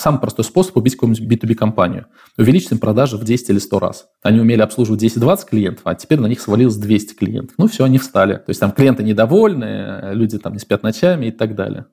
Самый 0.00 0.18
простой 0.18 0.46
способ 0.46 0.78
убить 0.78 0.94
какую-нибудь 0.94 1.30
B2B-компанию. 1.30 2.06
Увеличить 2.38 2.72
им 2.72 2.78
продажи 2.78 3.18
в 3.18 3.24
10 3.24 3.50
или 3.50 3.58
100 3.58 3.78
раз. 3.78 4.06
Они 4.22 4.40
умели 4.40 4.62
обслуживать 4.62 5.02
10-20 5.02 5.38
клиентов, 5.50 5.82
а 5.84 5.94
теперь 5.94 6.18
на 6.18 6.26
них 6.26 6.40
свалилось 6.40 6.76
200 6.76 7.12
клиентов. 7.12 7.54
Ну 7.58 7.68
все, 7.68 7.84
они 7.84 7.98
встали. 7.98 8.36
То 8.36 8.44
есть 8.48 8.60
там 8.60 8.72
клиенты 8.72 9.02
недовольны, 9.02 10.14
люди 10.14 10.38
там 10.38 10.54
не 10.54 10.58
спят 10.58 10.82
ночами 10.82 11.26
и 11.26 11.30
так 11.30 11.54
далее. 11.54 11.84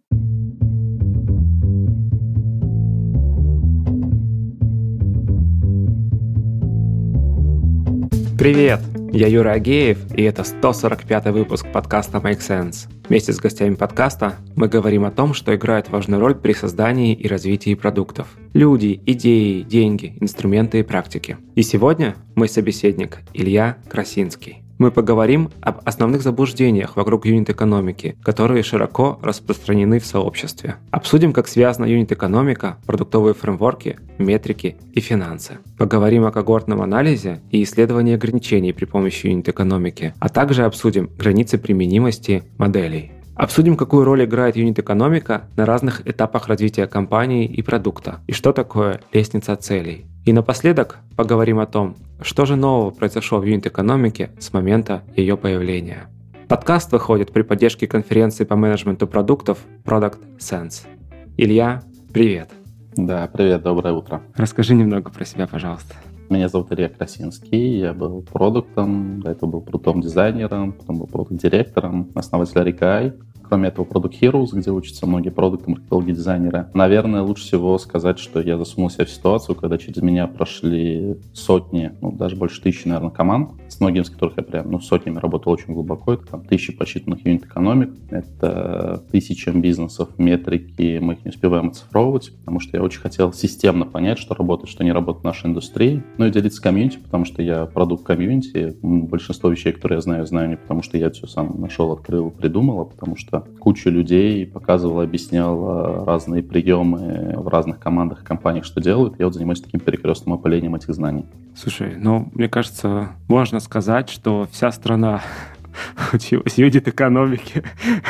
Привет! 8.39 8.79
Я 9.11 9.27
Юра 9.27 9.51
Агеев, 9.51 10.13
и 10.15 10.23
это 10.23 10.43
145 10.43 11.25
выпуск 11.27 11.65
подкаста 11.71 12.17
Make 12.17 12.39
Sense. 12.39 12.89
Вместе 13.07 13.31
с 13.31 13.39
гостями 13.39 13.75
подкаста 13.75 14.35
мы 14.55 14.67
говорим 14.67 15.05
о 15.05 15.11
том, 15.11 15.33
что 15.33 15.55
играет 15.55 15.89
важную 15.89 16.19
роль 16.19 16.35
при 16.35 16.53
создании 16.53 17.13
и 17.13 17.27
развитии 17.27 17.73
продуктов. 17.73 18.27
Люди, 18.53 19.01
идеи, 19.05 19.61
деньги, 19.61 20.17
инструменты 20.19 20.79
и 20.79 20.83
практики. 20.83 21.37
И 21.55 21.61
сегодня 21.61 22.15
мой 22.35 22.49
собеседник 22.49 23.19
Илья 23.33 23.77
Красинский. 23.89 24.66
Мы 24.77 24.91
поговорим 24.91 25.49
об 25.61 25.79
основных 25.85 26.21
заблуждениях 26.21 26.95
вокруг 26.95 27.25
юнит-экономики, 27.25 28.15
которые 28.21 28.61
широко 28.61 29.17
распространены 29.23 29.99
в 29.99 30.05
сообществе. 30.05 30.75
Обсудим, 30.91 31.33
как 31.33 31.47
связана 31.47 31.85
юнит-экономика, 31.85 32.77
продуктовые 32.85 33.33
фреймворки, 33.33 33.97
метрики 34.19 34.77
и 34.93 34.99
финансы. 34.99 35.57
Поговорим 35.79 36.25
о 36.25 36.31
когортном 36.31 36.81
анализе 36.83 37.41
и 37.49 37.63
исследовании 37.63 38.13
ограничений 38.13 38.71
при 38.71 38.85
помощи 38.85 39.25
юнит-экономики, 39.25 40.13
а 40.19 40.29
также 40.29 40.63
обсудим 40.63 41.09
границы 41.17 41.57
применимости 41.57 42.43
моделей. 42.59 43.13
Обсудим, 43.33 43.77
какую 43.77 44.03
роль 44.03 44.25
играет 44.25 44.57
юнит-экономика 44.57 45.43
на 45.55 45.65
разных 45.65 46.07
этапах 46.07 46.47
развития 46.47 46.87
компании 46.87 47.45
и 47.45 47.61
продукта, 47.61 48.19
и 48.27 48.31
что 48.31 48.51
такое 48.51 49.01
лестница 49.11 49.55
целей. 49.55 50.05
И 50.25 50.33
напоследок 50.33 50.97
поговорим 51.15 51.59
о 51.59 51.67
том, 51.67 51.95
что 52.21 52.45
же 52.45 52.55
нового 52.55 52.91
произошло 52.91 53.39
в 53.39 53.43
юнит-экономике 53.43 54.31
с 54.39 54.53
момента 54.53 55.03
ее 55.15 55.37
появления. 55.37 56.09
Подкаст 56.47 56.91
выходит 56.91 57.31
при 57.31 57.41
поддержке 57.41 57.87
конференции 57.87 58.45
по 58.45 58.55
менеджменту 58.55 59.07
продуктов 59.07 59.59
Product 59.83 60.17
Sense. 60.39 60.87
Илья, 61.35 61.83
привет. 62.13 62.49
Да, 62.95 63.29
привет, 63.31 63.61
доброе 63.61 63.93
утро. 63.93 64.21
Расскажи 64.35 64.73
немного 64.73 65.11
про 65.11 65.25
себя, 65.25 65.45
пожалуйста. 65.45 65.95
Меня 66.29 66.49
зовут 66.49 66.73
Илья 66.73 66.89
Красинский, 66.89 67.79
я 67.79 67.93
был 67.93 68.21
продуктом, 68.21 69.21
до 69.21 69.31
этого 69.31 69.49
был 69.49 69.61
продуктовым 69.61 70.01
дизайнером, 70.01 70.73
потом 70.73 70.99
был 70.99 71.07
продукт-директором, 71.07 72.11
основатель 72.15 72.63
Рикай. 72.63 73.13
Кроме 73.47 73.69
этого, 73.69 73.85
Product 73.85 74.19
Heroes, 74.19 74.47
где 74.53 74.71
учатся 74.71 75.07
многие 75.07 75.29
продукты, 75.29 75.69
маркетологи, 75.69 76.11
дизайнеры. 76.11 76.67
Наверное, 76.73 77.21
лучше 77.21 77.43
всего 77.43 77.77
сказать, 77.77 78.19
что 78.19 78.41
я 78.41 78.57
засунул 78.57 78.89
себя 78.89 79.05
в 79.05 79.09
ситуацию, 79.09 79.55
когда 79.55 79.77
через 79.77 80.01
меня 80.01 80.27
прошли 80.27 81.17
сотни, 81.33 81.91
ну, 82.01 82.11
даже 82.11 82.35
больше 82.35 82.61
тысячи, 82.61 82.87
наверное, 82.87 83.11
команд, 83.11 83.51
с 83.69 83.79
многими 83.79 84.03
из 84.03 84.09
которых 84.09 84.37
я 84.37 84.43
прям, 84.43 84.71
ну, 84.71 84.79
сотнями 84.79 85.17
работал 85.17 85.53
очень 85.53 85.73
глубоко. 85.73 86.13
Это 86.13 86.27
там 86.27 86.45
тысячи 86.45 86.73
посчитанных 86.73 87.25
юнит-экономик, 87.25 87.91
это 88.09 89.03
тысячи 89.11 89.49
бизнесов, 89.49 90.09
метрики, 90.17 90.99
мы 91.01 91.13
их 91.13 91.23
не 91.25 91.29
успеваем 91.29 91.69
оцифровывать, 91.69 92.31
потому 92.39 92.59
что 92.59 92.75
я 92.75 92.83
очень 92.83 92.99
хотел 92.99 93.31
системно 93.31 93.85
понять, 93.85 94.19
что 94.19 94.35
работает, 94.35 94.69
что 94.69 94.83
не 94.83 94.91
работает 94.91 95.23
в 95.23 95.25
нашей 95.25 95.47
индустрии, 95.47 96.03
ну 96.17 96.25
и 96.25 96.31
делиться 96.31 96.61
комьюнити, 96.61 96.97
потому 96.97 97.25
что 97.25 97.41
я 97.41 97.65
продукт 97.65 98.03
комьюнити. 98.03 98.75
Большинство 98.81 99.49
вещей, 99.49 99.71
которые 99.71 99.97
я 99.97 100.01
знаю, 100.01 100.25
знаю 100.25 100.49
не 100.49 100.57
потому, 100.57 100.81
что 100.81 100.97
я 100.97 101.09
все 101.11 101.27
сам 101.27 101.61
нашел, 101.61 101.91
открыл, 101.91 102.29
придумал, 102.29 102.81
а 102.81 102.85
потому 102.85 103.15
что 103.15 103.36
просто 103.41 103.59
куча 103.59 103.89
людей 103.89 104.45
показывала, 104.45 105.03
объясняла 105.03 106.05
разные 106.05 106.43
приемы 106.43 107.33
в 107.37 107.47
разных 107.47 107.79
командах 107.79 108.23
и 108.23 108.25
компаниях, 108.25 108.65
что 108.65 108.81
делают. 108.81 109.19
Я 109.19 109.25
вот 109.25 109.33
занимаюсь 109.33 109.61
таким 109.61 109.79
перекрестным 109.79 110.33
опылением 110.33 110.75
этих 110.75 110.93
знаний. 110.93 111.25
Слушай, 111.55 111.95
ну, 111.97 112.29
мне 112.33 112.49
кажется, 112.49 113.09
можно 113.27 113.59
сказать, 113.59 114.09
что 114.09 114.47
вся 114.51 114.71
страна 114.71 115.21
училась 116.13 116.57
юдит 116.57 116.87
экономики 116.87 117.63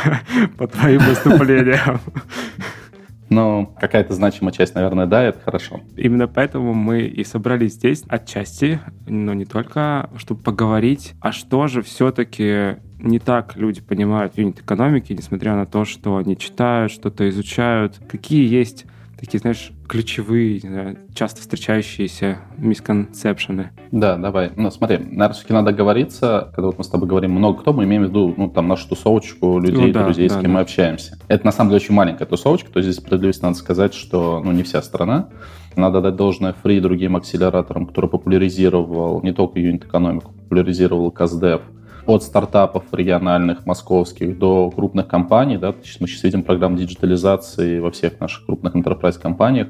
по 0.57 0.67
твоим 0.67 0.99
выступлениям. 0.99 1.99
Но 3.29 3.65
какая-то 3.79 4.13
значимая 4.13 4.53
часть, 4.53 4.73
наверное, 4.73 5.05
да, 5.05 5.23
это 5.23 5.39
хорошо. 5.39 5.81
Именно 5.97 6.27
поэтому 6.27 6.73
мы 6.73 7.01
и 7.01 7.25
собрались 7.25 7.73
здесь 7.73 8.03
отчасти, 8.07 8.79
но 9.05 9.33
не 9.33 9.43
только, 9.43 10.09
чтобы 10.15 10.41
поговорить, 10.41 11.13
а 11.19 11.33
что 11.33 11.67
же 11.67 11.81
все-таки 11.81 12.77
не 12.99 13.19
так 13.19 13.55
люди 13.55 13.81
понимают 13.81 14.37
юнит 14.37 14.59
экономики, 14.59 15.13
несмотря 15.13 15.55
на 15.55 15.65
то, 15.65 15.85
что 15.85 16.17
они 16.17 16.37
читают, 16.37 16.91
что-то 16.91 17.29
изучают. 17.29 17.99
Какие 18.09 18.47
есть 18.47 18.85
такие, 19.19 19.39
знаешь, 19.39 19.71
ключевые, 19.87 20.59
знаю, 20.59 20.97
часто 21.13 21.41
встречающиеся 21.41 22.37
мисконцепшены. 22.57 23.71
Да, 23.91 24.15
давай. 24.15 24.51
Ну, 24.55 24.69
смотри, 24.69 24.97
наверное, 24.97 25.33
все-таки 25.33 25.53
надо 25.53 25.71
говориться, 25.71 26.51
когда 26.53 26.67
вот 26.67 26.77
мы 26.77 26.83
с 26.83 26.87
тобой 26.87 27.07
говорим 27.07 27.31
много 27.31 27.59
кто, 27.59 27.73
мы 27.73 27.85
имеем 27.85 28.03
в 28.03 28.09
виду, 28.09 28.33
ну, 28.37 28.49
там, 28.49 28.67
нашу 28.67 28.89
тусовочку 28.89 29.59
людей, 29.59 29.87
ну, 29.87 29.93
да, 29.93 30.03
друзей, 30.03 30.29
да, 30.29 30.35
с 30.35 30.37
кем 30.37 30.51
да. 30.51 30.57
мы 30.57 30.59
общаемся. 30.59 31.17
Это, 31.27 31.45
на 31.45 31.51
самом 31.51 31.71
деле, 31.71 31.81
очень 31.81 31.95
маленькая 31.95 32.25
тусовочка, 32.25 32.71
то 32.71 32.79
есть 32.79 32.89
здесь 32.91 33.03
справедливости 33.03 33.41
надо 33.41 33.55
сказать, 33.55 33.93
что, 33.93 34.41
ну, 34.43 34.51
не 34.51 34.63
вся 34.63 34.81
страна. 34.81 35.29
Надо 35.75 36.01
дать 36.01 36.15
должное 36.15 36.53
ФРИИ 36.53 36.74
и 36.74 36.79
другим 36.79 37.15
акселераторам, 37.15 37.85
который 37.85 38.09
популяризировал 38.09 39.21
не 39.21 39.31
только 39.31 39.59
юнит-экономику, 39.59 40.31
популяризировал 40.33 41.11
custdev, 41.11 41.61
от 42.07 42.23
стартапов 42.23 42.85
региональных, 42.91 43.65
московских, 43.65 44.37
до 44.39 44.71
крупных 44.71 45.07
компаний. 45.07 45.57
Да, 45.57 45.73
мы 45.99 46.07
сейчас 46.07 46.23
видим 46.23 46.43
программу 46.43 46.77
диджитализации 46.77 47.79
во 47.79 47.91
всех 47.91 48.19
наших 48.19 48.45
крупных 48.45 48.75
enterprise 48.75 49.19
компаниях. 49.19 49.67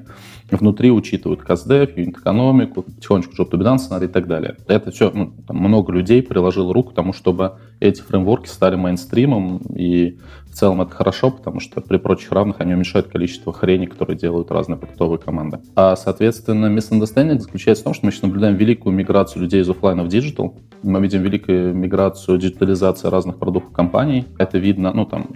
Внутри 0.49 0.91
учитывают 0.91 1.41
custdev, 1.41 1.97
юнит-экономику, 1.97 2.83
потихонечку 2.83 3.33
job 3.33 3.49
done 3.51 3.77
сценарий 3.79 4.05
и 4.05 4.09
так 4.09 4.27
далее. 4.27 4.55
Это 4.67 4.91
все, 4.91 5.11
ну, 5.13 5.33
там 5.47 5.57
много 5.57 5.91
людей 5.91 6.21
приложило 6.21 6.73
руку 6.73 6.91
к 6.91 6.95
тому, 6.95 7.11
чтобы 7.11 7.57
эти 7.79 8.01
фреймворки 8.01 8.47
стали 8.47 8.75
мейнстримом, 8.75 9.57
и 9.75 10.17
целом 10.57 10.81
это 10.81 10.91
хорошо, 10.91 11.31
потому 11.31 11.59
что 11.59 11.81
при 11.81 11.97
прочих 11.97 12.31
равных 12.31 12.59
они 12.59 12.73
уменьшают 12.73 13.07
количество 13.07 13.53
хрени, 13.53 13.85
которые 13.85 14.17
делают 14.17 14.51
разные 14.51 14.77
продуктовые 14.77 15.19
команды. 15.19 15.59
А, 15.75 15.95
соответственно, 15.95 16.67
misunderstanding 16.67 17.39
заключается 17.39 17.83
в 17.83 17.85
том, 17.85 17.93
что 17.93 18.05
мы 18.05 18.11
сейчас 18.11 18.23
наблюдаем 18.23 18.55
великую 18.55 18.95
миграцию 18.95 19.43
людей 19.43 19.61
из 19.61 19.69
офлайна 19.69 20.03
в 20.03 20.07
digital. 20.07 20.57
Мы 20.83 20.99
видим 21.01 21.21
великую 21.21 21.73
миграцию, 21.73 22.37
диджитализации 22.37 23.07
разных 23.07 23.37
продуктов 23.37 23.71
компаний. 23.73 24.25
Это 24.37 24.57
видно, 24.57 24.91
ну, 24.93 25.05
там, 25.05 25.27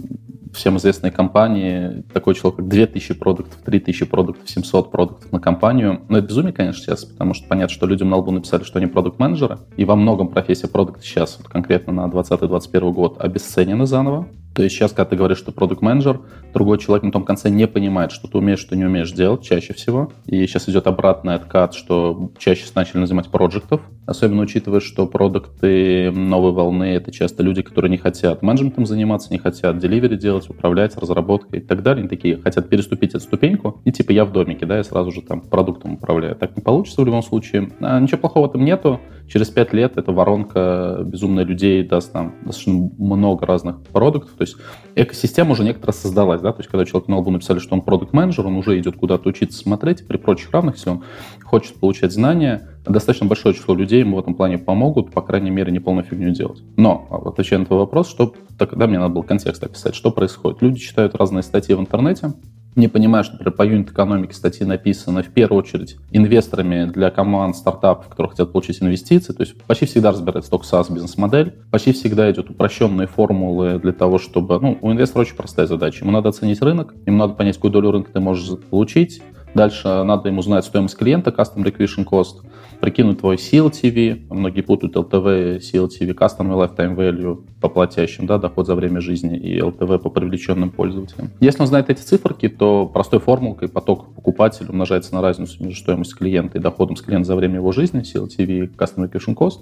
всем 0.54 0.78
известной 0.78 1.12
компании, 1.12 2.04
такой 2.14 2.36
человек, 2.36 2.58
как 2.58 2.68
2000 2.68 3.14
продуктов, 3.16 3.60
3000 3.64 4.06
продуктов, 4.06 4.50
700 4.50 4.92
продуктов 4.92 5.32
на 5.32 5.40
компанию. 5.40 6.02
Но 6.10 6.18
это 6.18 6.28
безумие, 6.28 6.54
конечно, 6.54 6.84
сейчас, 6.84 7.06
потому 7.06 7.34
что 7.34 7.48
понятно, 7.48 7.74
что 7.74 7.86
людям 7.86 8.10
на 8.10 8.18
лбу 8.18 8.32
написали, 8.32 8.64
что 8.64 8.80
они 8.80 8.88
продукт-менеджеры, 8.88 9.60
и 9.78 9.86
во 9.86 9.96
многом 9.96 10.30
профессия 10.30 10.68
продукта 10.68 11.04
сейчас, 11.04 11.38
вот 11.38 11.48
конкретно 11.48 11.94
на 11.94 12.06
2020-2021 12.08 12.92
год, 12.92 13.16
обесценена 13.20 13.86
заново. 13.86 14.28
То 14.54 14.64
есть 14.64 14.76
сейчас, 14.76 14.92
когда 14.92 15.06
ты 15.06 15.16
говоришь, 15.16 15.38
что 15.38 15.54
продукт 15.54 15.82
менеджер 15.82 16.20
другой 16.54 16.78
человек 16.78 17.04
на 17.04 17.12
том 17.12 17.24
конце 17.24 17.50
не 17.50 17.68
понимает, 17.68 18.12
что 18.12 18.28
ты 18.28 18.38
умеешь, 18.38 18.60
что 18.60 18.76
не 18.76 18.84
умеешь 18.84 19.12
делать 19.12 19.44
чаще 19.44 19.74
всего. 19.74 20.12
И 20.26 20.46
сейчас 20.46 20.68
идет 20.68 20.88
обратный 20.88 21.36
откат, 21.36 21.74
что 21.74 22.32
чаще 22.38 22.66
начали 22.76 22.98
называть 22.98 23.30
проектов, 23.30 23.82
особенно 24.06 24.42
учитывая, 24.42 24.80
что 24.80 25.08
продукты 25.08 26.12
новой 26.12 26.52
волны— 26.52 26.84
это 26.96 27.12
часто 27.12 27.44
люди, 27.44 27.62
которые 27.62 27.90
не 27.92 27.98
хотят 27.98 28.42
менеджментом 28.42 28.86
заниматься, 28.86 29.32
не 29.32 29.40
хотят 29.40 29.78
деливери 29.78 30.16
делать, 30.16 30.50
управлять, 30.50 30.98
разработкой 30.98 31.60
и 31.60 31.62
так 31.62 31.84
далее. 31.84 32.02
Они 32.02 32.10
такие 32.10 32.38
хотят 32.38 32.70
переступить 32.70 33.12
эту 33.12 33.22
ступеньку, 33.22 33.82
и 33.86 33.92
типа 33.92 34.12
я 34.12 34.26
в 34.26 34.32
домике, 34.32 34.66
да, 34.66 34.78
я 34.78 34.84
сразу 34.84 35.12
же 35.12 35.22
там 35.22 35.42
продуктом 35.42 35.94
управляю. 35.94 36.36
Так 36.36 36.56
не 36.56 36.62
получится 36.62 37.02
в 37.02 37.06
любом 37.06 37.24
случае. 37.24 37.72
А 37.80 38.00
ничего 38.00 38.18
плохого 38.18 38.48
в 38.48 38.50
этом 38.50 38.66
нету. 38.66 39.00
Через 39.28 39.50
пять 39.50 39.72
лет 39.72 39.98
эта 39.98 40.12
воронка 40.12 41.04
безумная 41.06 41.46
людей 41.46 41.84
даст 41.84 42.14
нам 42.14 42.36
достаточно 42.44 42.90
много 42.98 43.46
разных 43.46 43.82
продуктов. 43.84 44.34
То 44.38 44.42
есть 44.42 44.58
экосистема 44.96 45.52
уже 45.52 45.64
некоторая 45.64 45.94
создалась. 45.94 46.42
Да? 46.42 46.52
То 46.52 46.60
есть 46.60 46.70
когда 46.70 46.84
человек 46.86 47.08
на 47.08 47.18
лбу 47.18 47.32
написали, 47.32 47.60
что 47.60 47.74
он 47.74 47.82
продукт-менеджер, 47.82 48.46
он 48.46 48.58
уже 48.58 48.78
идет 48.78 48.98
куда-то 48.98 49.30
учиться 49.30 49.58
смотреть. 49.58 50.06
При 50.06 50.18
прочих 50.18 50.52
равных, 50.52 50.76
если 50.76 50.90
он 50.90 51.04
хочет 51.44 51.76
получать 51.76 52.12
знания, 52.12 52.71
достаточно 52.86 53.28
большое 53.28 53.54
число 53.56 53.76
людей 53.76 54.00
ему 54.00 54.18
в 54.18 54.20
этом 54.20 54.36
плане 54.36 54.58
помогут, 54.58 55.12
по 55.12 55.22
крайней 55.22 55.52
мере, 55.52 55.72
не 55.72 55.80
полную 55.80 56.06
фигню 56.06 56.32
делать. 56.32 56.62
Но, 56.78 57.08
отвечая 57.26 57.60
на 57.60 57.66
твой 57.66 57.80
вопрос, 57.80 58.10
что 58.10 58.34
тогда 58.58 58.88
мне 58.88 59.00
надо 59.00 59.14
было 59.14 59.24
контекст 59.24 59.64
описать, 59.64 59.96
что 59.96 60.12
происходит. 60.12 60.62
Люди 60.62 60.80
читают 60.80 61.16
разные 61.16 61.44
статьи 61.44 61.76
в 61.76 61.80
интернете, 61.80 62.34
не 62.76 62.88
понимаю, 62.88 63.24
что, 63.24 63.34
например, 63.34 63.54
по 63.54 63.64
юнит-экономике 63.64 64.34
статьи 64.34 64.66
написаны 64.66 65.24
в 65.24 65.30
первую 65.30 65.60
очередь 65.60 65.98
инвесторами 66.12 66.86
для 66.86 67.12
команд, 67.12 67.58
стартапов, 67.58 68.08
которые 68.08 68.32
хотят 68.32 68.54
получить 68.54 68.82
инвестиции. 68.82 69.34
То 69.34 69.44
есть 69.44 69.62
почти 69.64 69.86
всегда 69.86 70.12
разбирается 70.12 70.50
только 70.52 70.66
SaaS 70.66 70.92
бизнес-модель. 70.92 71.56
Почти 71.70 71.92
всегда 71.92 72.32
идет 72.32 72.50
упрощенные 72.50 73.08
формулы 73.08 73.78
для 73.80 73.92
того, 73.92 74.20
чтобы... 74.20 74.60
Ну, 74.62 74.78
у 74.82 74.92
инвестора 74.92 75.24
очень 75.24 75.36
простая 75.36 75.68
задача. 75.68 76.06
Ему 76.06 76.12
надо 76.12 76.30
оценить 76.30 76.62
рынок, 76.62 76.94
ему 77.06 77.18
надо 77.18 77.34
понять, 77.34 77.56
какую 77.56 77.72
долю 77.72 77.92
рынка 77.92 78.12
ты 78.14 78.22
можешь 78.22 78.58
получить. 78.70 79.22
Дальше 79.54 80.04
надо 80.04 80.30
ему 80.30 80.42
знать 80.42 80.66
стоимость 80.66 80.98
клиента, 80.98 81.32
custom 81.32 81.64
requisition 81.64 82.06
cost. 82.06 82.42
прикинуть 82.82 83.20
твой 83.20 83.36
CLTV, 83.36 84.26
многие 84.30 84.62
путают 84.62 84.96
LTV, 84.96 85.60
CLTV, 85.60 86.16
Customer 86.16 86.56
Lifetime 86.56 86.96
Value 86.96 87.44
по 87.62 87.70
платящим, 87.70 88.26
да, 88.26 88.38
доход 88.38 88.66
за 88.66 88.76
время 88.76 89.02
жизни 89.02 89.38
и 89.38 89.60
LTV 89.60 90.00
по 90.00 90.10
привлеченным 90.10 90.72
пользователям. 90.72 91.30
Если 91.40 91.62
он 91.62 91.68
знает 91.68 91.90
эти 91.90 92.02
циферки, 92.02 92.50
то 92.50 92.88
простой 92.88 93.20
формулкой 93.20 93.70
поток 93.70 94.14
покупателя 94.16 94.70
умножается 94.70 95.14
на 95.14 95.22
разницу 95.22 95.64
между 95.64 95.80
стоимостью 95.80 96.18
клиента 96.18 96.58
и 96.58 96.62
доходом 96.62 96.96
с 96.96 97.02
клиента 97.02 97.28
за 97.28 97.36
время 97.36 97.56
его 97.56 97.72
жизни, 97.72 98.02
CLTV, 98.02 98.76
Customer 98.76 99.12
Acquisition 99.12 99.36
Cost, 99.36 99.60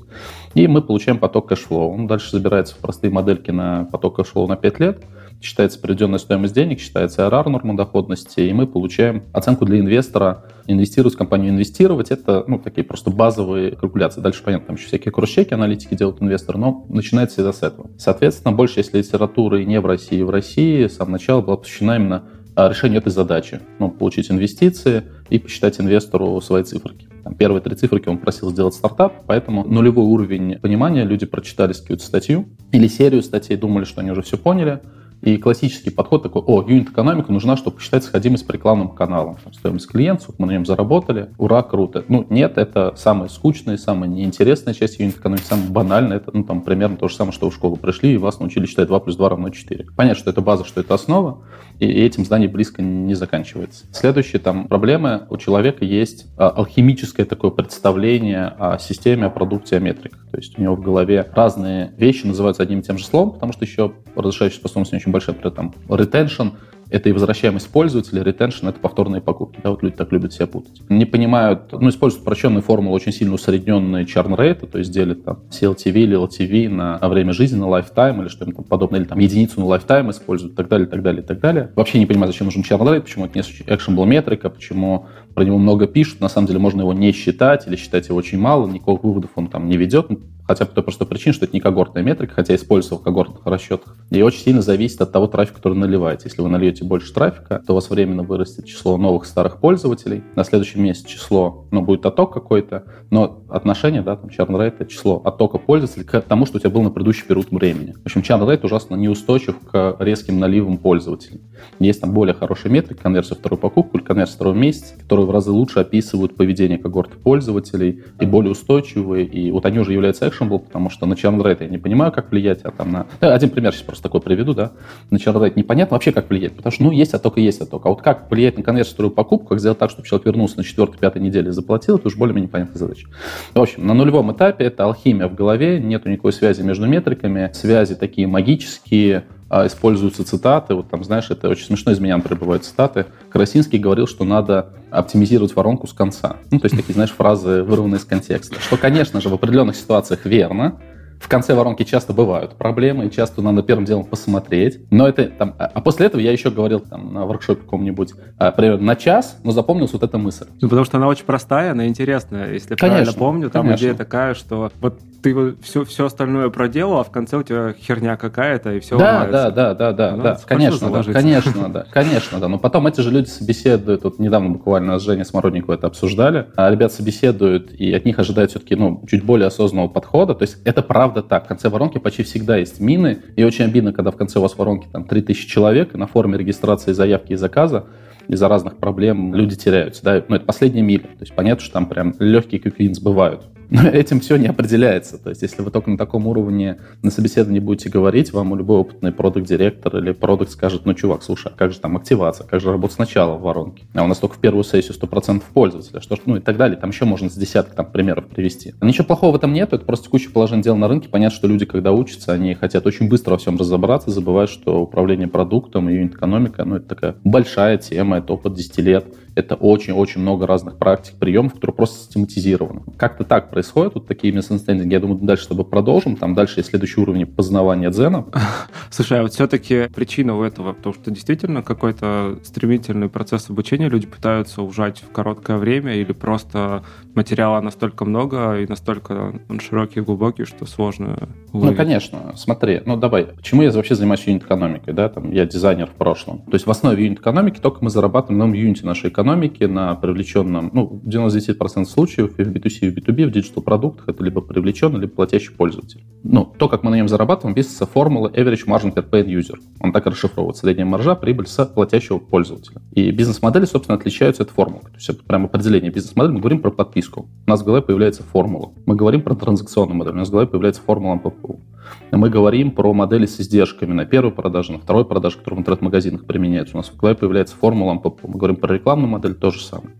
и 0.53 0.67
мы 0.67 0.81
получаем 0.81 1.19
поток 1.19 1.49
cash 1.49 1.68
flow. 1.68 1.91
Он 1.91 2.07
дальше 2.07 2.31
забирается 2.31 2.75
в 2.75 2.77
простые 2.77 3.11
модельки 3.11 3.51
на 3.51 3.85
поток 3.91 4.15
cash 4.15 4.31
flow 4.31 4.47
на 4.47 4.55
5 4.55 4.79
лет, 4.79 5.03
считается 5.41 5.79
приведенная 5.79 6.19
стоимость 6.19 6.53
денег, 6.53 6.79
считается 6.79 7.27
IRR, 7.27 7.49
норма 7.49 7.77
доходности, 7.77 8.41
и 8.41 8.53
мы 8.53 8.67
получаем 8.67 9.23
оценку 9.33 9.65
для 9.65 9.79
инвестора, 9.79 10.45
инвестировать 10.67 11.15
в 11.15 11.17
компанию, 11.17 11.51
инвестировать, 11.51 12.11
это 12.11 12.43
ну, 12.47 12.59
такие 12.59 12.83
просто 12.83 13.09
базовые 13.09 13.71
калькуляции. 13.71 14.21
Дальше, 14.21 14.43
понятно, 14.43 14.67
там 14.67 14.75
еще 14.75 14.87
всякие 14.87 15.11
кросс-чеки, 15.11 15.53
аналитики 15.53 15.95
делают 15.95 16.21
инвестор, 16.21 16.57
но 16.57 16.85
начинается 16.89 17.35
всегда 17.35 17.53
с 17.53 17.63
этого. 17.63 17.89
Соответственно, 17.97 18.53
больше, 18.55 18.79
если 18.79 18.97
литературы 18.97 19.63
не 19.65 19.79
в 19.79 19.85
России, 19.85 20.21
в 20.21 20.29
России 20.29 20.87
с 20.87 20.97
самого 20.97 21.13
начала 21.13 21.41
была 21.41 21.57
посвящена 21.57 21.95
именно 21.95 22.23
а, 22.55 22.67
решению 22.67 22.99
этой 22.99 23.11
задачи. 23.11 23.61
Ну, 23.79 23.89
получить 23.89 24.29
инвестиции 24.29 25.03
и 25.29 25.39
посчитать 25.39 25.79
инвестору 25.79 26.41
свои 26.41 26.63
циферки. 26.63 27.07
Первые 27.37 27.61
три 27.61 27.75
циферки 27.75 28.09
он 28.09 28.17
просил 28.17 28.51
сделать 28.51 28.73
стартап, 28.73 29.23
поэтому 29.27 29.65
нулевой 29.65 30.05
уровень 30.05 30.59
понимания, 30.59 31.05
люди 31.05 31.25
прочитали 31.25 31.73
какую-то 31.73 32.03
статью 32.03 32.49
или 32.71 32.87
серию 32.87 33.21
статей, 33.23 33.55
думали, 33.55 33.85
что 33.85 34.01
они 34.01 34.11
уже 34.11 34.23
все 34.23 34.37
поняли, 34.37 34.81
и 35.21 35.37
классический 35.37 35.89
подход 35.89 36.23
такой, 36.23 36.41
о, 36.45 36.61
юнит-экономика 36.61 37.31
нужна, 37.31 37.57
чтобы 37.57 37.77
посчитать 37.77 38.03
сходимость 38.03 38.47
по 38.47 38.51
рекламным 38.51 38.89
каналам. 38.89 39.37
Там, 39.43 39.53
стоимость 39.53 39.87
клиента, 39.87 40.25
мы 40.37 40.47
на 40.47 40.51
нем 40.51 40.65
заработали, 40.65 41.29
ура, 41.37 41.61
круто. 41.61 42.05
Ну, 42.07 42.25
нет, 42.29 42.57
это 42.57 42.93
самая 42.95 43.29
скучная, 43.29 43.77
самая 43.77 44.09
неинтересная 44.09 44.73
часть 44.73 44.99
юнит-экономики, 44.99 45.43
самая 45.43 45.69
банальная. 45.69 46.17
Это, 46.17 46.31
ну, 46.33 46.43
там, 46.43 46.61
примерно 46.61 46.97
то 46.97 47.07
же 47.07 47.15
самое, 47.15 47.33
что 47.33 47.49
в 47.49 47.53
школу 47.53 47.75
пришли, 47.75 48.13
и 48.13 48.17
вас 48.17 48.39
научили 48.39 48.65
считать 48.65 48.87
2 48.87 48.99
плюс 48.99 49.15
2 49.17 49.29
равно 49.29 49.49
4. 49.49 49.87
Понятно, 49.95 50.19
что 50.19 50.29
это 50.29 50.41
база, 50.41 50.63
что 50.63 50.81
это 50.81 50.93
основа, 50.93 51.43
и 51.79 51.85
этим 51.85 52.25
здание 52.25 52.49
близко 52.49 52.81
не 52.81 53.13
заканчивается. 53.13 53.85
Следующая 53.91 54.39
там 54.39 54.67
проблема, 54.67 55.27
у 55.29 55.37
человека 55.37 55.85
есть 55.85 56.27
а, 56.37 56.49
алхимическое 56.49 57.25
такое 57.25 57.51
представление 57.51 58.47
о 58.57 58.77
системе, 58.79 59.25
о 59.27 59.29
продукте, 59.29 59.77
о 59.77 59.79
метриках. 59.79 60.25
То 60.31 60.37
есть 60.37 60.57
у 60.57 60.61
него 60.61 60.75
в 60.75 60.81
голове 60.81 61.25
разные 61.33 61.93
вещи 61.97 62.25
называются 62.25 62.63
одним 62.63 62.79
и 62.79 62.83
тем 62.83 62.97
же 62.97 63.05
словом, 63.05 63.31
потому 63.31 63.53
что 63.53 63.65
еще 63.65 63.93
разрешающая 64.15 64.59
способность 64.59 64.91
не 64.91 64.97
очень 64.97 65.08
большая, 65.11 65.35
например, 65.35 65.55
там 65.55 65.73
retention— 65.87 66.51
это 66.91 67.07
и 67.07 67.11
возвращаемость 67.11 67.69
пользователя, 67.69 68.23
ретеншн— 68.23 68.67
это 68.69 68.79
повторные 68.79 69.21
покупки. 69.21 69.59
Да, 69.63 69.69
вот 69.69 69.83
люди 69.83 69.95
так 69.95 70.11
любят 70.11 70.33
себя 70.33 70.47
путать. 70.47 70.81
Не 70.89 71.05
понимают, 71.05 71.71
ну, 71.71 71.87
используют 71.87 72.23
упрощенные 72.23 72.63
формулы, 72.63 72.95
очень 72.95 73.11
сильно 73.11 73.35
усредненные 73.35 74.05
churn 74.05 74.35
rate, 74.35 74.65
то 74.67 74.79
есть 74.79 74.91
делят 74.91 75.23
там 75.23 75.41
CLTV 75.51 75.93
или 75.93 76.17
LTV 76.17 76.67
на 76.67 76.97
время 77.07 77.31
жизни, 77.31 77.59
на 77.59 77.65
lifetime 77.65 78.21
или 78.21 78.27
что-нибудь 78.27 78.67
подобное, 78.67 79.01
или 79.01 79.07
там 79.07 79.19
единицу 79.19 79.61
на 79.61 79.65
lifetime 79.65 80.09
используют, 80.09 80.53
и 80.53 80.55
так 80.55 80.67
далее, 80.67 80.87
и 80.87 80.89
так 80.89 81.03
далее, 81.03 81.21
и 81.21 81.25
так 81.25 81.39
далее. 81.39 81.71
Вообще 81.75 81.99
не 81.99 82.07
понимаю, 82.07 82.31
зачем 82.31 82.45
нужен 82.45 82.63
churn 82.63 82.81
rate, 82.81 83.01
почему 83.01 83.25
это 83.25 83.37
не 83.37 83.43
actionable 83.43 84.07
метрика, 84.07 84.49
почему 84.49 85.05
про 85.35 85.43
него 85.43 85.59
много 85.59 85.85
пишут, 85.85 86.21
на 86.21 86.27
самом 86.27 86.47
деле 86.47 86.57
можно 86.57 86.81
его 86.81 86.93
не 86.93 87.11
считать 87.11 87.67
или 87.67 87.75
считать 87.75 88.07
его 88.07 88.17
очень 88.17 88.39
мало, 88.39 88.67
никаких 88.67 89.03
выводов 89.03 89.29
он 89.35 89.45
там 89.45 89.69
не 89.69 89.77
ведет, 89.77 90.09
хотя 90.49 90.65
по 90.65 90.73
той 90.73 90.83
простой 90.83 91.05
причине, 91.05 91.33
что 91.33 91.45
это 91.45 91.53
не 91.53 91.59
когортная 91.59 92.01
метрика, 92.01 92.33
хотя 92.33 92.55
используется 92.55 92.95
в 92.95 93.03
когортных 93.03 93.45
расчетах. 93.45 93.95
И 94.09 94.19
очень 94.23 94.39
сильно 94.39 94.63
зависит 94.63 94.99
от 94.99 95.11
того 95.11 95.27
трафика, 95.27 95.57
который 95.57 95.75
наливаете. 95.75 96.23
Если 96.25 96.41
вы 96.41 96.49
нальете 96.49 96.83
больше 96.83 97.13
трафика, 97.13 97.61
то 97.67 97.73
у 97.73 97.75
вас 97.75 97.91
временно 97.91 98.23
вырастет 98.23 98.65
число 98.65 98.97
новых 98.97 99.25
старых 99.25 99.59
пользователей. 99.59 100.23
На 100.35 100.43
следующем 100.43 100.81
месяце 100.81 101.07
число, 101.07 101.67
ну, 101.69 101.83
будет 101.83 102.03
отток 102.07 102.33
какой-то, 102.33 102.85
но 103.11 103.43
отношение, 103.47 104.01
да, 104.01 104.15
там, 104.15 104.31
churn 104.31 104.57
rate, 104.57 104.87
число 104.87 105.21
оттока 105.23 105.59
пользователей 105.59 106.03
к 106.03 106.19
тому, 106.21 106.47
что 106.47 106.57
у 106.57 106.59
тебя 106.59 106.71
был 106.71 106.81
на 106.81 106.89
предыдущий 106.89 107.27
период 107.27 107.51
времени. 107.51 107.93
В 108.01 108.05
общем, 108.07 108.21
churn 108.21 108.43
rate 108.47 108.65
ужасно 108.65 108.95
неустойчив 108.95 109.55
к 109.71 109.97
резким 109.99 110.39
наливам 110.39 110.79
пользователей. 110.79 111.41
Есть 111.79 112.01
там 112.01 112.11
более 112.11 112.33
хорошие 112.33 112.71
метрики, 112.71 112.99
конверсия 112.99 113.35
второй 113.35 113.59
покупку 113.59 113.99
или 113.99 114.03
конверсия 114.03 114.33
второго 114.33 114.55
месяца, 114.55 114.95
которые 114.97 115.27
в 115.27 115.31
разы 115.31 115.51
лучше 115.51 115.79
описывают 115.79 116.35
поведение 116.35 116.79
когорты 116.79 117.17
пользователей 117.17 118.03
и 118.19 118.25
более 118.25 118.53
устойчивые, 118.53 119.25
и 119.27 119.51
вот 119.51 119.67
они 119.67 119.77
уже 119.77 119.93
являются 119.93 120.25
actionable, 120.39 120.59
потому 120.59 120.89
что 120.89 121.05
на 121.05 121.13
rate 121.13 121.63
я 121.63 121.67
не 121.67 121.77
понимаю, 121.77 122.11
как 122.11 122.31
влиять, 122.31 122.61
а 122.63 122.71
там 122.71 122.91
на... 122.91 123.05
Один 123.19 123.49
пример 123.49 123.73
сейчас 123.73 123.83
просто 123.83 124.03
такой 124.03 124.21
приведу, 124.21 124.53
да. 124.53 124.71
На 125.09 125.17
rate 125.17 125.53
непонятно 125.55 125.95
вообще, 125.95 126.11
как 126.11 126.29
влиять, 126.29 126.55
потому 126.55 126.71
что, 126.71 126.83
ну, 126.83 126.91
есть 126.91 127.13
отток 127.13 127.37
и 127.37 127.41
есть 127.41 127.61
отток. 127.61 127.85
А 127.85 127.89
вот 127.89 128.01
как 128.01 128.29
влиять 128.31 128.57
на 128.57 128.63
конверсию 128.63 129.11
покупку, 129.11 129.49
как 129.49 129.59
сделать 129.59 129.77
так, 129.77 129.89
чтобы 129.89 130.07
человек 130.07 130.25
вернулся 130.25 130.57
на 130.57 130.63
четвертой, 130.63 130.99
пятой 130.99 131.21
неделе 131.21 131.49
и 131.49 131.51
заплатил, 131.51 131.97
это 131.97 132.07
уже 132.07 132.17
более-менее 132.17 132.49
понятная 132.49 132.77
задача. 132.77 133.07
В 133.53 133.61
общем, 133.61 133.85
на 133.85 133.93
нулевом 133.93 134.31
этапе 134.31 134.65
это 134.65 134.85
алхимия 134.85 135.27
в 135.27 135.35
голове, 135.35 135.79
нету 135.79 136.09
никакой 136.09 136.33
связи 136.33 136.61
между 136.61 136.87
метриками, 136.87 137.51
связи 137.53 137.95
такие 137.95 138.27
магические, 138.27 139.17
а, 139.19 139.38
используются 139.49 140.23
цитаты. 140.23 140.75
Вот 140.75 140.89
там, 140.89 141.03
знаешь, 141.03 141.29
это 141.29 141.49
очень 141.49 141.65
смешно, 141.65 141.91
из 141.91 141.99
меня 141.99 142.17
прибывают 142.19 142.65
цитаты. 142.65 143.07
Красинский 143.29 143.79
говорил, 143.79 144.07
что 144.07 144.23
надо 144.23 144.73
оптимизировать 144.91 145.55
воронку 145.55 145.87
с 145.87 145.93
конца. 145.93 146.37
Ну, 146.51 146.59
то 146.59 146.65
есть 146.65 146.75
такие, 146.75 146.93
знаешь, 146.93 147.11
фразы, 147.11 147.63
вырванные 147.63 147.99
из 147.99 148.05
контекста. 148.05 148.59
Что, 148.59 148.77
конечно 148.77 149.21
же, 149.21 149.29
в 149.29 149.33
определенных 149.33 149.75
ситуациях 149.75 150.25
верно, 150.25 150.79
в 151.19 151.27
конце 151.27 151.53
воронки 151.53 151.83
часто 151.83 152.13
бывают 152.13 152.53
проблемы, 152.55 153.07
и 153.07 153.11
часто 153.11 153.41
надо 153.41 153.61
первым 153.61 153.85
делом 153.85 154.05
посмотреть. 154.05 154.79
Но 154.89 155.07
это 155.07 155.25
там... 155.25 155.53
А, 155.59 155.65
а 155.65 155.81
после 155.81 156.05
этого 156.05 156.21
я 156.21 156.31
еще 156.31 156.49
говорил 156.49 156.79
там 156.79 157.13
на 157.13 157.25
воркшопе 157.25 157.61
каком-нибудь 157.61 158.13
а, 158.37 158.51
примерно 158.51 158.85
на 158.85 158.95
час, 158.95 159.37
но 159.43 159.51
запомнилась 159.51 159.91
вот 159.91 160.03
эта 160.03 160.17
мысль. 160.17 160.45
Ну, 160.61 160.69
потому 160.69 160.85
что 160.85 160.97
она 160.97 161.07
очень 161.07 161.25
простая, 161.25 161.71
она 161.71 161.87
интересная. 161.87 162.53
Если 162.53 162.75
конечно, 162.75 162.87
правильно 162.87 163.13
помню, 163.13 163.49
там 163.49 163.63
конечно. 163.63 163.83
идея 163.83 163.95
такая, 163.95 164.33
что 164.33 164.71
вот 164.79 164.99
ты 165.21 165.55
все, 165.61 165.83
все 165.85 166.05
остальное 166.05 166.49
проделал, 166.49 166.99
а 166.99 167.03
в 167.03 167.11
конце 167.11 167.37
у 167.37 167.43
тебя 167.43 167.73
херня 167.73 168.17
какая-то, 168.17 168.73
и 168.73 168.79
все 168.79 168.97
да, 168.97 169.05
ломается. 169.05 169.31
Да, 169.31 169.51
да, 169.51 169.73
да, 169.73 169.91
да, 169.91 170.17
да, 170.17 170.39
конечно, 170.45 170.89
да, 170.89 171.03
конечно, 171.03 171.69
да, 171.69 171.85
конечно, 171.91 172.39
да. 172.39 172.47
Но 172.47 172.57
потом 172.57 172.87
эти 172.87 173.01
же 173.01 173.11
люди 173.11 173.27
собеседуют, 173.27 174.03
вот 174.03 174.19
недавно 174.19 174.49
буквально 174.49 174.99
с 174.99 175.03
Женей 175.03 175.25
Смородниковой 175.25 175.77
это 175.77 175.87
обсуждали, 175.87 176.47
а 176.55 176.69
ребят 176.69 176.93
собеседуют, 176.93 177.71
и 177.71 177.93
от 177.93 178.05
них 178.05 178.19
ожидают 178.19 178.51
все-таки, 178.51 178.75
ну, 178.75 179.03
чуть 179.09 179.23
более 179.23 179.47
осознанного 179.47 179.89
подхода, 179.89 180.35
то 180.35 180.43
есть 180.43 180.57
это 180.65 180.81
правда 180.81 181.21
так. 181.21 181.45
В 181.45 181.47
конце 181.47 181.69
воронки 181.69 181.97
почти 181.97 182.23
всегда 182.23 182.57
есть 182.57 182.79
мины, 182.79 183.19
и 183.35 183.43
очень 183.43 183.65
обидно, 183.65 183.93
когда 183.93 184.11
в 184.11 184.17
конце 184.17 184.39
у 184.39 184.41
вас 184.41 184.57
воронки 184.57 184.87
там 184.91 185.05
3000 185.05 185.47
человек, 185.47 185.95
и 185.95 185.97
на 185.97 186.07
форме 186.07 186.37
регистрации 186.37 186.93
заявки 186.93 187.33
и 187.33 187.35
заказа 187.35 187.85
из-за 188.29 188.47
разных 188.47 188.77
проблем 188.77 189.33
люди 189.33 189.55
теряются. 189.55 190.03
Да? 190.03 190.23
Ну, 190.27 190.35
это 190.35 190.45
последняя 190.45 190.81
миля. 190.81 191.03
То 191.03 191.21
есть 191.21 191.33
понятно, 191.33 191.63
что 191.63 191.73
там 191.73 191.87
прям 191.87 192.13
легкие 192.19 192.61
квиклинс 192.61 192.99
бывают. 192.99 193.43
Но 193.69 193.87
этим 193.87 194.19
все 194.19 194.37
не 194.37 194.47
определяется. 194.47 195.19
То 195.19 195.29
есть, 195.29 195.43
если 195.43 195.61
вы 195.61 195.69
только 195.69 195.91
на 195.91 195.97
таком 195.97 196.25
уровне 196.25 196.79
на 197.03 197.11
собеседовании 197.11 197.59
будете 197.59 197.89
говорить, 197.89 198.33
вам 198.33 198.55
любой 198.55 198.77
опытный 198.77 199.11
продукт-директор 199.11 199.95
или 199.97 200.11
продукт 200.11 200.51
скажет, 200.51 200.85
ну, 200.85 200.95
чувак, 200.95 201.21
слушай, 201.21 201.51
а 201.53 201.55
как 201.55 201.71
же 201.71 201.79
там 201.79 201.95
активация, 201.95 202.47
как 202.47 202.61
же 202.61 202.71
работать 202.71 202.95
сначала 202.95 203.37
в 203.37 203.41
воронке? 203.41 203.85
А 203.93 204.03
у 204.03 204.07
нас 204.07 204.17
только 204.17 204.35
в 204.35 204.39
первую 204.39 204.63
сессию 204.63 204.97
100% 204.99 205.43
пользователя, 205.53 206.01
что 206.01 206.15
ж, 206.15 206.19
ну 206.25 206.37
и 206.37 206.39
так 206.39 206.57
далее. 206.57 206.77
Там 206.77 206.89
еще 206.89 207.05
можно 207.05 207.29
с 207.29 207.35
десяток 207.35 207.75
там, 207.75 207.85
примеров 207.85 208.25
привести. 208.25 208.73
Ничего 208.81 209.05
плохого 209.05 209.33
в 209.33 209.35
этом 209.35 209.53
нет, 209.53 209.71
это 209.71 209.85
просто 209.85 210.09
куча 210.09 210.31
положений 210.31 210.63
дел 210.63 210.75
на 210.75 210.87
рынке. 210.87 211.07
Понятно, 211.07 211.35
что 211.35 211.47
люди, 211.47 211.65
когда 211.65 211.91
учатся, 211.91 212.33
они 212.33 212.55
хотят 212.55 212.87
очень 212.87 213.07
быстро 213.07 213.31
во 213.31 213.37
всем 213.37 213.57
разобраться, 213.57 214.09
забывают, 214.09 214.49
что 214.49 214.81
управление 214.81 215.27
продуктом 215.27 215.89
и 215.89 215.93
юнит-экономика, 215.93 216.65
ну, 216.65 216.77
это 216.77 216.87
такая 216.87 217.15
большая 217.23 217.77
тема, 217.77 218.17
это 218.19 218.33
опыт 218.33 218.53
10 218.53 218.77
лет 218.79 219.05
это 219.39 219.55
очень-очень 219.55 220.21
много 220.21 220.45
разных 220.45 220.77
практик, 220.77 221.15
приемов, 221.15 221.55
которые 221.55 221.75
просто 221.75 221.99
систематизированы. 221.99 222.81
Как-то 222.97 223.23
так 223.23 223.49
происходит, 223.49 223.95
вот 223.95 224.07
такие 224.07 224.33
misunderstanding. 224.33 224.89
Я 224.89 224.99
думаю, 224.99 225.19
дальше 225.19 225.45
с 225.45 225.47
тобой 225.47 225.65
продолжим. 225.65 226.15
Там 226.15 226.35
дальше 226.35 226.59
есть 226.59 226.69
следующий 226.69 227.01
уровень 227.01 227.25
познавания 227.25 227.89
дзена. 227.89 228.25
Слушай, 228.89 229.19
а 229.19 229.21
вот 229.23 229.33
все-таки 229.33 229.87
причина 229.93 230.37
у 230.37 230.43
этого, 230.43 230.73
потому 230.73 230.93
что 230.93 231.11
действительно 231.11 231.63
какой-то 231.63 232.39
стремительный 232.43 233.09
процесс 233.09 233.49
обучения 233.49 233.89
люди 233.89 234.07
пытаются 234.07 234.61
ужать 234.61 235.01
в 235.01 235.11
короткое 235.11 235.57
время 235.57 235.95
или 235.95 236.11
просто 236.11 236.83
материала 237.15 237.61
настолько 237.61 238.05
много 238.05 238.59
и 238.59 238.67
настолько 238.67 239.41
он 239.49 239.59
широкий 239.59 239.99
и 239.99 240.03
глубокий, 240.03 240.45
что 240.45 240.65
сложно 240.65 241.29
уловить. 241.51 241.71
Ну, 241.71 241.83
конечно. 241.83 242.33
Смотри, 242.35 242.81
ну 242.85 242.97
давай, 242.97 243.25
почему 243.25 243.61
я 243.61 243.71
вообще 243.71 243.95
занимаюсь 243.95 244.23
юнит-экономикой, 244.25 244.93
да, 244.93 245.09
там, 245.09 245.31
я 245.31 245.45
дизайнер 245.45 245.87
в 245.87 245.95
прошлом. 245.95 246.39
То 246.41 246.53
есть 246.53 246.65
в 246.65 246.71
основе 246.71 247.03
юнит-экономики 247.03 247.59
только 247.59 247.83
мы 247.83 247.89
зарабатываем 247.89 248.39
на 248.39 248.55
юните 248.55 248.85
нашей 248.85 249.09
экономики, 249.09 249.28
на 249.35 249.95
привлеченном, 249.95 250.69
ну, 250.73 251.01
в 251.03 251.07
99% 251.07 251.85
случаев 251.85 252.39
и 252.39 252.43
в 252.43 252.51
B2C, 252.51 252.87
и 252.87 252.89
в 252.89 252.97
B2B, 252.97 253.27
в 253.27 253.31
диджитал-продуктах 253.31 254.09
это 254.09 254.23
либо 254.23 254.41
привлеченный, 254.41 254.99
либо 254.99 255.13
платящий 255.13 255.51
пользователь. 255.51 256.03
Ну, 256.23 256.45
то, 256.45 256.67
как 256.67 256.83
мы 256.83 256.91
на 256.91 256.95
нем 256.95 257.07
зарабатываем, 257.07 257.55
пишется 257.55 257.85
формула 257.85 258.29
average 258.29 258.65
margin 258.67 258.93
per 258.93 259.09
paid 259.09 259.27
user. 259.27 259.57
Он 259.79 259.91
так 259.91 260.07
и 260.07 260.09
расшифровывается. 260.09 260.63
Средняя 260.63 260.85
маржа, 260.85 261.15
прибыль 261.15 261.47
с 261.47 261.65
платящего 261.65 262.19
пользователя. 262.19 262.81
И 262.93 263.11
бизнес-модели, 263.11 263.65
собственно, 263.65 263.97
отличаются 263.97 264.43
от 264.43 264.49
формулы. 264.49 264.83
То 264.83 264.95
есть 264.95 265.09
это 265.09 265.23
прям 265.23 265.45
определение 265.45 265.91
бизнес-модели. 265.91 266.33
Мы 266.33 266.39
говорим 266.39 266.61
про 266.61 266.71
подписку. 266.71 267.29
У 267.45 267.49
нас 267.49 267.61
в 267.61 267.65
голове 267.65 267.81
появляется 267.81 268.23
формула. 268.23 268.73
Мы 268.85 268.95
говорим 268.95 269.21
про 269.21 269.35
транзакционную 269.35 269.97
модель. 269.97 270.13
У 270.13 270.17
нас 270.17 270.29
в 270.29 270.31
голове 270.31 270.47
появляется 270.47 270.81
формула 270.81 271.15
МППУ. 271.15 271.61
Мы 272.11 272.29
говорим 272.29 272.71
про 272.71 272.93
модели 272.93 273.25
с 273.25 273.39
издержками 273.39 273.93
на 273.93 274.05
первой 274.05 274.31
продаже, 274.31 274.71
на 274.71 274.79
второй 274.79 275.05
продаже, 275.05 275.37
которые 275.37 275.57
в 275.57 275.61
интернет-магазинах 275.61 276.25
применяются. 276.25 276.75
У 276.75 276.79
нас 276.79 276.89
в 276.89 276.97
Клай 276.97 277.15
появляется 277.15 277.55
формула, 277.55 277.93
мы 277.93 278.37
говорим 278.37 278.55
про 278.55 278.73
рекламную 278.73 279.09
модель, 279.09 279.35
то 279.35 279.51
же 279.51 279.61
самое. 279.61 279.91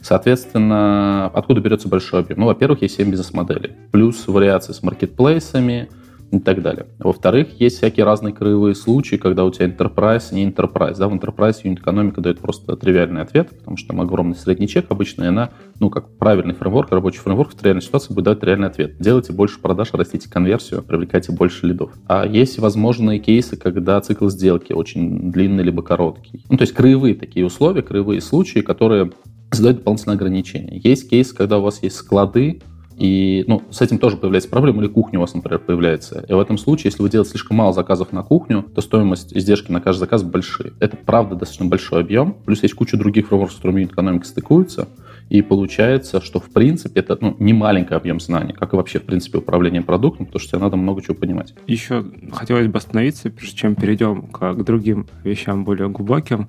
Соответственно, 0.00 1.26
откуда 1.26 1.60
берется 1.60 1.88
большой 1.88 2.20
объем? 2.20 2.40
Ну, 2.40 2.46
во-первых, 2.46 2.82
есть 2.82 2.96
7 2.96 3.10
бизнес-моделей, 3.10 3.72
плюс 3.90 4.26
вариации 4.26 4.72
с 4.72 4.82
маркетплейсами, 4.82 5.88
и 6.32 6.38
так 6.38 6.62
далее. 6.62 6.86
Во-вторых, 6.98 7.60
есть 7.60 7.76
всякие 7.76 8.04
разные 8.04 8.32
краевые 8.32 8.74
случаи, 8.74 9.16
когда 9.16 9.44
у 9.44 9.50
тебя 9.50 9.66
enterprise, 9.66 10.34
не 10.34 10.46
enterprise. 10.46 10.96
Да? 10.98 11.08
В 11.08 11.14
enterprise 11.14 11.58
юнит-экономика 11.62 12.22
дает 12.22 12.40
просто 12.40 12.74
тривиальный 12.76 13.20
ответ, 13.20 13.50
потому 13.50 13.76
что 13.76 13.88
там 13.88 14.00
огромный 14.00 14.34
средний 14.34 14.66
чек 14.66 14.86
обычно, 14.88 15.24
и 15.24 15.26
она, 15.26 15.50
ну, 15.78 15.90
как 15.90 16.16
правильный 16.16 16.54
фреймворк, 16.54 16.90
рабочий 16.90 17.18
фреймворк 17.18 17.52
в 17.52 17.62
реальной 17.62 17.82
ситуации 17.82 18.14
будет 18.14 18.24
давать 18.24 18.42
реальный 18.42 18.68
ответ. 18.68 18.96
Делайте 18.98 19.34
больше 19.34 19.60
продаж, 19.60 19.90
растите 19.92 20.30
конверсию, 20.30 20.82
привлекайте 20.82 21.32
больше 21.32 21.66
лидов. 21.66 21.92
А 22.08 22.26
есть 22.26 22.58
возможные 22.58 23.18
кейсы, 23.18 23.56
когда 23.56 24.00
цикл 24.00 24.28
сделки 24.28 24.72
очень 24.72 25.30
длинный 25.30 25.62
либо 25.62 25.82
короткий. 25.82 26.44
Ну, 26.48 26.56
то 26.56 26.62
есть 26.62 26.72
краевые 26.72 27.14
такие 27.14 27.44
условия, 27.44 27.82
краевые 27.82 28.22
случаи, 28.22 28.60
которые 28.60 29.12
задают 29.50 29.78
дополнительные 29.78 30.14
ограничения. 30.14 30.80
Есть 30.82 31.10
кейс, 31.10 31.32
когда 31.34 31.58
у 31.58 31.62
вас 31.62 31.82
есть 31.82 31.96
склады, 31.96 32.62
и 32.96 33.44
ну, 33.46 33.62
с 33.70 33.80
этим 33.80 33.98
тоже 33.98 34.16
появляется 34.16 34.48
проблема, 34.48 34.82
или 34.82 34.88
кухня 34.88 35.18
у 35.18 35.22
вас, 35.22 35.34
например, 35.34 35.60
появляется. 35.60 36.24
И 36.28 36.32
в 36.32 36.38
этом 36.38 36.58
случае, 36.58 36.90
если 36.90 37.02
вы 37.02 37.10
делаете 37.10 37.30
слишком 37.30 37.56
мало 37.56 37.72
заказов 37.72 38.12
на 38.12 38.22
кухню, 38.22 38.62
то 38.62 38.80
стоимость 38.80 39.36
издержки 39.36 39.70
на 39.70 39.80
каждый 39.80 40.00
заказ 40.00 40.22
большие. 40.22 40.72
Это, 40.80 40.96
правда, 40.96 41.34
достаточно 41.34 41.66
большой 41.66 42.00
объем. 42.00 42.34
Плюс 42.44 42.62
есть 42.62 42.74
куча 42.74 42.96
других 42.96 43.28
фреймворков, 43.28 43.54
с 43.54 43.56
которыми 43.56 43.84
экономика 43.84 44.26
стыкуется. 44.26 44.88
И 45.28 45.40
получается, 45.40 46.20
что, 46.20 46.40
в 46.40 46.50
принципе, 46.50 47.00
это 47.00 47.16
ну, 47.20 47.36
не 47.38 47.52
маленький 47.52 47.94
объем 47.94 48.20
знаний, 48.20 48.52
как 48.52 48.74
и 48.74 48.76
вообще, 48.76 48.98
в 48.98 49.04
принципе, 49.04 49.38
управление 49.38 49.82
продуктом, 49.82 50.26
потому 50.26 50.40
что 50.40 50.50
тебе 50.50 50.60
надо 50.60 50.76
много 50.76 51.02
чего 51.02 51.14
понимать. 51.14 51.54
Еще 51.66 52.04
хотелось 52.32 52.66
бы 52.66 52.76
остановиться, 52.78 53.30
прежде 53.30 53.56
чем 53.56 53.74
перейдем 53.74 54.22
к, 54.22 54.54
другим 54.62 55.06
вещам 55.24 55.64
более 55.64 55.88
глубоким. 55.88 56.48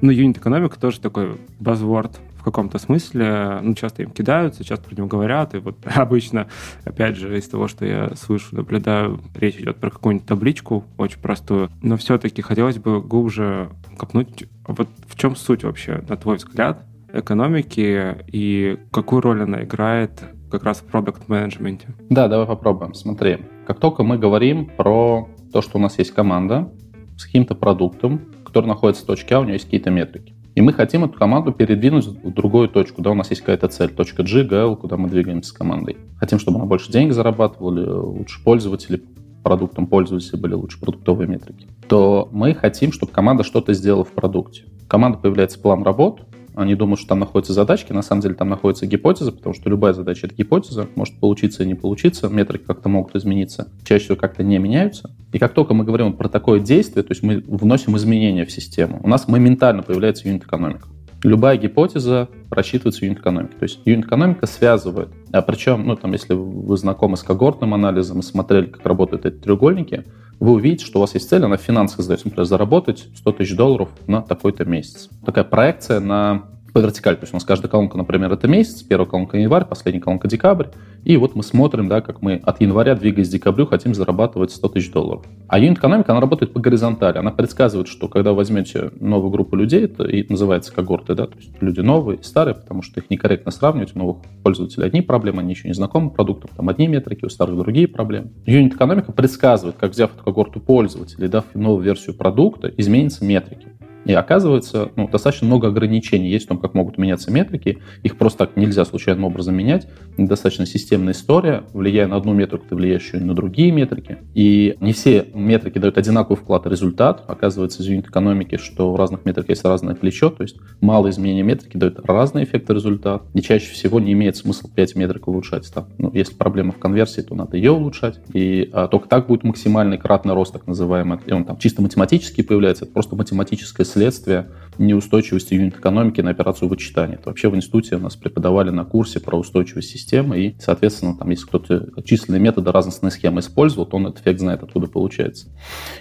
Ну, 0.00 0.10
юнит-экономика 0.10 0.80
тоже 0.80 1.00
такой 1.00 1.36
buzzword 1.60 2.12
в 2.42 2.44
каком-то 2.44 2.78
смысле, 2.78 3.60
ну, 3.62 3.74
часто 3.74 4.02
им 4.02 4.10
кидаются, 4.10 4.64
часто 4.64 4.88
про 4.88 4.96
него 4.96 5.06
говорят, 5.06 5.54
и 5.54 5.58
вот 5.58 5.76
обычно, 5.94 6.48
опять 6.84 7.16
же, 7.16 7.38
из 7.38 7.48
того, 7.48 7.68
что 7.68 7.86
я 7.86 8.16
слышу, 8.16 8.56
наблюдаю, 8.56 9.20
речь 9.36 9.58
идет 9.58 9.76
про 9.76 9.90
какую-нибудь 9.90 10.26
табличку 10.26 10.84
очень 10.98 11.20
простую, 11.20 11.70
но 11.82 11.96
все-таки 11.96 12.42
хотелось 12.42 12.78
бы 12.78 13.00
глубже 13.00 13.70
копнуть, 13.96 14.46
вот 14.66 14.88
в 15.06 15.16
чем 15.16 15.36
суть 15.36 15.62
вообще, 15.62 16.02
на 16.08 16.16
твой 16.16 16.38
взгляд, 16.38 16.84
экономики 17.12 18.16
и 18.26 18.76
какую 18.90 19.22
роль 19.22 19.42
она 19.42 19.62
играет 19.62 20.24
как 20.50 20.64
раз 20.64 20.78
в 20.78 20.84
продукт-менеджменте? 20.86 21.94
Да, 22.10 22.26
давай 22.26 22.48
попробуем. 22.48 22.94
Смотри, 22.94 23.38
как 23.68 23.78
только 23.78 24.02
мы 24.02 24.18
говорим 24.18 24.66
про 24.66 25.28
то, 25.52 25.62
что 25.62 25.78
у 25.78 25.80
нас 25.80 25.96
есть 25.96 26.12
команда 26.12 26.72
с 27.16 27.24
каким-то 27.24 27.54
продуктом, 27.54 28.22
который 28.44 28.66
находится 28.66 29.04
в 29.04 29.06
точке 29.06 29.36
А, 29.36 29.40
у 29.40 29.44
нее 29.44 29.54
есть 29.54 29.66
какие-то 29.66 29.90
метрики. 29.90 30.34
И 30.54 30.60
мы 30.60 30.72
хотим 30.72 31.04
эту 31.04 31.18
команду 31.18 31.52
передвинуть 31.52 32.06
в 32.06 32.32
другую 32.32 32.68
точку. 32.68 33.00
Да, 33.00 33.10
у 33.10 33.14
нас 33.14 33.30
есть 33.30 33.40
какая-то 33.40 33.68
цель, 33.68 33.90
точка 33.90 34.22
G, 34.22 34.44
GL, 34.44 34.76
куда 34.76 34.96
мы 34.96 35.08
двигаемся 35.08 35.50
с 35.50 35.52
командой. 35.52 35.96
Хотим, 36.18 36.38
чтобы 36.38 36.58
она 36.58 36.66
больше 36.66 36.92
денег 36.92 37.14
зарабатывала, 37.14 38.02
лучше 38.02 38.42
пользователи, 38.44 39.02
продуктом 39.42 39.86
пользователи 39.86 40.36
были 40.36 40.54
лучше 40.54 40.78
продуктовые 40.78 41.28
метрики. 41.28 41.66
То 41.88 42.28
мы 42.32 42.54
хотим, 42.54 42.92
чтобы 42.92 43.12
команда 43.12 43.44
что-то 43.44 43.72
сделала 43.72 44.04
в 44.04 44.12
продукте. 44.12 44.64
Команда 44.88 45.18
появляется 45.18 45.58
план 45.58 45.82
работ, 45.82 46.20
они 46.54 46.74
думают, 46.74 47.00
что 47.00 47.10
там 47.10 47.20
находятся 47.20 47.52
задачки, 47.52 47.92
на 47.92 48.02
самом 48.02 48.22
деле 48.22 48.34
там 48.34 48.48
находится 48.48 48.86
гипотеза, 48.86 49.32
потому 49.32 49.54
что 49.54 49.70
любая 49.70 49.92
задача— 49.92 50.26
это 50.28 50.34
гипотеза, 50.34 50.88
может 50.94 51.18
получиться 51.18 51.62
и 51.62 51.66
не 51.66 51.74
получиться, 51.74 52.28
метрики 52.28 52.64
как-то 52.64 52.88
могут 52.88 53.14
измениться, 53.16 53.68
чаще 53.84 54.04
всего 54.04 54.16
как-то 54.16 54.42
не 54.42 54.58
меняются. 54.58 55.10
И 55.32 55.38
как 55.38 55.54
только 55.54 55.74
мы 55.74 55.84
говорим 55.84 56.12
про 56.12 56.28
такое 56.28 56.60
действие, 56.60 57.02
то 57.02 57.12
есть 57.12 57.22
мы 57.22 57.42
вносим 57.46 57.96
изменения 57.96 58.44
в 58.44 58.52
систему, 58.52 59.00
у 59.02 59.08
нас 59.08 59.28
моментально 59.28 59.82
появляется 59.82 60.28
юнит-экономика. 60.28 60.88
Любая 61.22 61.56
гипотеза 61.56 62.28
рассчитывается 62.50 63.00
в 63.00 63.04
юнит-экономике. 63.04 63.54
То 63.56 63.62
есть 63.62 63.78
юнит-экономика 63.84 64.46
связывает. 64.46 65.10
А 65.30 65.40
причем, 65.40 65.86
ну, 65.86 65.94
там, 65.94 66.12
если 66.12 66.34
вы 66.34 66.76
знакомы 66.76 67.16
с 67.16 67.22
когортным 67.22 67.74
анализом 67.74 68.18
и 68.18 68.22
смотрели, 68.22 68.66
как 68.66 68.84
работают 68.84 69.24
эти 69.24 69.36
треугольники, 69.36 70.04
вы 70.42 70.54
увидите, 70.54 70.84
что 70.84 70.98
у 70.98 71.02
вас 71.02 71.14
есть 71.14 71.28
цель, 71.28 71.44
она 71.44 71.56
в 71.56 71.60
финансах 71.60 72.00
задается, 72.00 72.26
например, 72.26 72.46
заработать 72.46 73.06
100 73.14 73.32
тысяч 73.32 73.56
долларов 73.56 73.90
на 74.08 74.22
такой-то 74.22 74.64
месяц. 74.64 75.08
Такая 75.24 75.44
проекция 75.44 76.00
на 76.00 76.51
по 76.72 76.78
вертикали. 76.78 77.16
То 77.16 77.22
есть 77.22 77.32
у 77.32 77.36
нас 77.36 77.44
каждая 77.44 77.70
колонка, 77.70 77.98
например, 77.98 78.32
это 78.32 78.48
месяц, 78.48 78.82
первая 78.82 79.08
колонка 79.08 79.36
январь, 79.36 79.64
последняя 79.64 80.00
колонка 80.00 80.28
декабрь. 80.28 80.66
И 81.04 81.16
вот 81.16 81.34
мы 81.34 81.42
смотрим, 81.42 81.88
да, 81.88 82.00
как 82.00 82.22
мы 82.22 82.34
от 82.36 82.60
января, 82.60 82.94
двигаясь 82.94 83.28
к 83.28 83.32
декабрю, 83.32 83.66
хотим 83.66 83.94
зарабатывать 83.94 84.52
100 84.52 84.68
тысяч 84.68 84.92
долларов. 84.92 85.24
А 85.48 85.58
юнит-экономика, 85.58 86.12
она 86.12 86.20
работает 86.20 86.52
по 86.52 86.60
горизонтали. 86.60 87.18
Она 87.18 87.32
предсказывает, 87.32 87.88
что 87.88 88.08
когда 88.08 88.30
вы 88.30 88.36
возьмете 88.36 88.90
новую 89.00 89.30
группу 89.30 89.56
людей, 89.56 89.84
это 89.84 90.04
и 90.04 90.24
называется 90.30 90.72
когорты, 90.72 91.14
да, 91.14 91.26
то 91.26 91.36
есть 91.36 91.50
люди 91.60 91.80
новые 91.80 92.22
старые, 92.22 92.54
потому 92.54 92.82
что 92.82 93.00
их 93.00 93.10
некорректно 93.10 93.50
сравнивать. 93.50 93.94
У 93.94 93.98
новых 93.98 94.18
пользователей 94.42 94.86
одни 94.86 95.02
проблемы, 95.02 95.40
они 95.40 95.52
еще 95.52 95.68
не 95.68 95.74
знакомы 95.74 96.10
продуктам, 96.10 96.50
там 96.56 96.68
одни 96.68 96.86
метрики, 96.86 97.24
у 97.24 97.28
старых 97.28 97.56
другие 97.58 97.88
проблемы. 97.88 98.30
Юнит-экономика 98.46 99.12
предсказывает, 99.12 99.76
как 99.78 99.90
взяв 99.90 100.14
эту 100.14 100.22
когорту 100.22 100.60
пользователей, 100.60 101.28
дав 101.28 101.44
новую 101.54 101.82
версию 101.82 102.16
продукта, 102.16 102.68
изменятся 102.76 103.24
метрики. 103.24 103.68
И 104.04 104.12
оказывается, 104.12 104.90
ну, 104.96 105.08
достаточно 105.08 105.46
много 105.46 105.68
ограничений 105.68 106.28
есть 106.28 106.46
в 106.46 106.48
том, 106.48 106.58
как 106.58 106.74
могут 106.74 106.98
меняться 106.98 107.30
метрики. 107.30 107.78
Их 108.02 108.16
просто 108.16 108.38
так 108.46 108.56
нельзя 108.56 108.84
случайным 108.84 109.24
образом 109.24 109.54
менять. 109.54 109.88
Достаточно 110.16 110.66
системная 110.66 111.12
история. 111.12 111.64
Влияя 111.72 112.08
на 112.08 112.16
одну 112.16 112.32
метрику, 112.32 112.64
ты 112.68 112.74
влияешь 112.74 113.02
еще 113.02 113.18
и 113.18 113.20
на 113.20 113.34
другие 113.34 113.70
метрики. 113.70 114.18
И 114.34 114.76
не 114.80 114.92
все 114.92 115.26
метрики 115.34 115.78
дают 115.78 115.98
одинаковый 115.98 116.36
вклад 116.36 116.66
и 116.66 116.70
результат. 116.70 117.24
Оказывается, 117.28 117.82
из 117.82 117.86
юнит-экономики, 117.86 118.56
что 118.56 118.92
в 118.92 118.96
разных 118.96 119.24
метриках 119.24 119.50
есть 119.50 119.64
разное 119.64 119.94
плечо. 119.94 120.30
То 120.30 120.42
есть 120.42 120.56
мало 120.80 121.10
изменения 121.10 121.42
метрики 121.42 121.76
дают 121.76 122.00
разные 122.04 122.44
эффекты 122.44 122.74
результат. 122.74 123.22
И 123.34 123.40
чаще 123.40 123.72
всего 123.72 124.00
не 124.00 124.12
имеет 124.12 124.36
смысла 124.36 124.68
5 124.74 124.96
метрик 124.96 125.28
улучшать. 125.28 125.72
Там, 125.72 125.88
ну, 125.98 126.10
если 126.12 126.34
проблема 126.34 126.72
в 126.72 126.78
конверсии, 126.78 127.20
то 127.20 127.34
надо 127.34 127.56
ее 127.56 127.70
улучшать. 127.70 128.20
И 128.32 128.68
а, 128.72 128.88
только 128.88 129.08
так 129.08 129.28
будет 129.28 129.44
максимальный 129.44 129.98
кратный 129.98 130.34
рост, 130.34 130.52
так 130.52 130.66
называемый. 130.66 131.18
И 131.26 131.32
он 131.32 131.44
там 131.44 131.58
чисто 131.58 131.82
математически 131.82 132.42
появляется. 132.42 132.84
Это 132.84 132.92
просто 132.92 133.14
математическое 133.16 133.84
следствие 133.92 134.48
неустойчивости 134.78 135.54
юнит-экономики 135.54 136.20
на 136.20 136.30
операцию 136.30 136.68
вычитания. 136.68 137.16
Это 137.16 137.28
вообще 137.28 137.48
в 137.48 137.56
институте 137.56 137.98
нас 137.98 138.16
преподавали 138.16 138.70
на 138.70 138.84
курсе 138.84 139.20
про 139.20 139.38
устойчивость 139.38 139.90
системы, 139.90 140.38
и, 140.38 140.56
соответственно, 140.58 141.16
там, 141.16 141.28
если 141.30 141.46
кто-то 141.46 141.88
численные 142.04 142.40
методы 142.40 142.72
разностные 142.72 143.10
схемы 143.10 143.40
использовал, 143.40 143.86
то 143.86 143.96
он 143.96 144.06
этот 144.06 144.20
эффект 144.20 144.40
знает, 144.40 144.62
откуда 144.62 144.86
получается. 144.86 145.48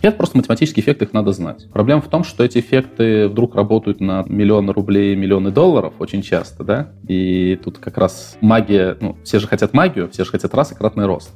И 0.01 0.07
это 0.07 0.17
просто 0.17 0.37
математический 0.37 0.81
эффект, 0.81 1.01
их 1.01 1.13
надо 1.13 1.31
знать. 1.33 1.67
Проблема 1.71 2.01
в 2.01 2.07
том, 2.07 2.23
что 2.23 2.43
эти 2.43 2.59
эффекты 2.59 3.27
вдруг 3.27 3.55
работают 3.55 3.99
на 3.99 4.23
миллионы 4.27 4.73
рублей, 4.73 5.15
миллионы 5.15 5.51
долларов 5.51 5.93
очень 5.99 6.21
часто, 6.21 6.63
да, 6.63 6.91
и 7.07 7.59
тут 7.63 7.77
как 7.77 7.97
раз 7.97 8.37
магия, 8.41 8.97
ну, 9.01 9.17
все 9.23 9.39
же 9.39 9.47
хотят 9.47 9.73
магию, 9.73 10.09
все 10.09 10.23
же 10.23 10.31
хотят 10.31 10.53
раз 10.53 10.71
и 10.71 10.75
кратный 10.75 11.05
рост. 11.05 11.31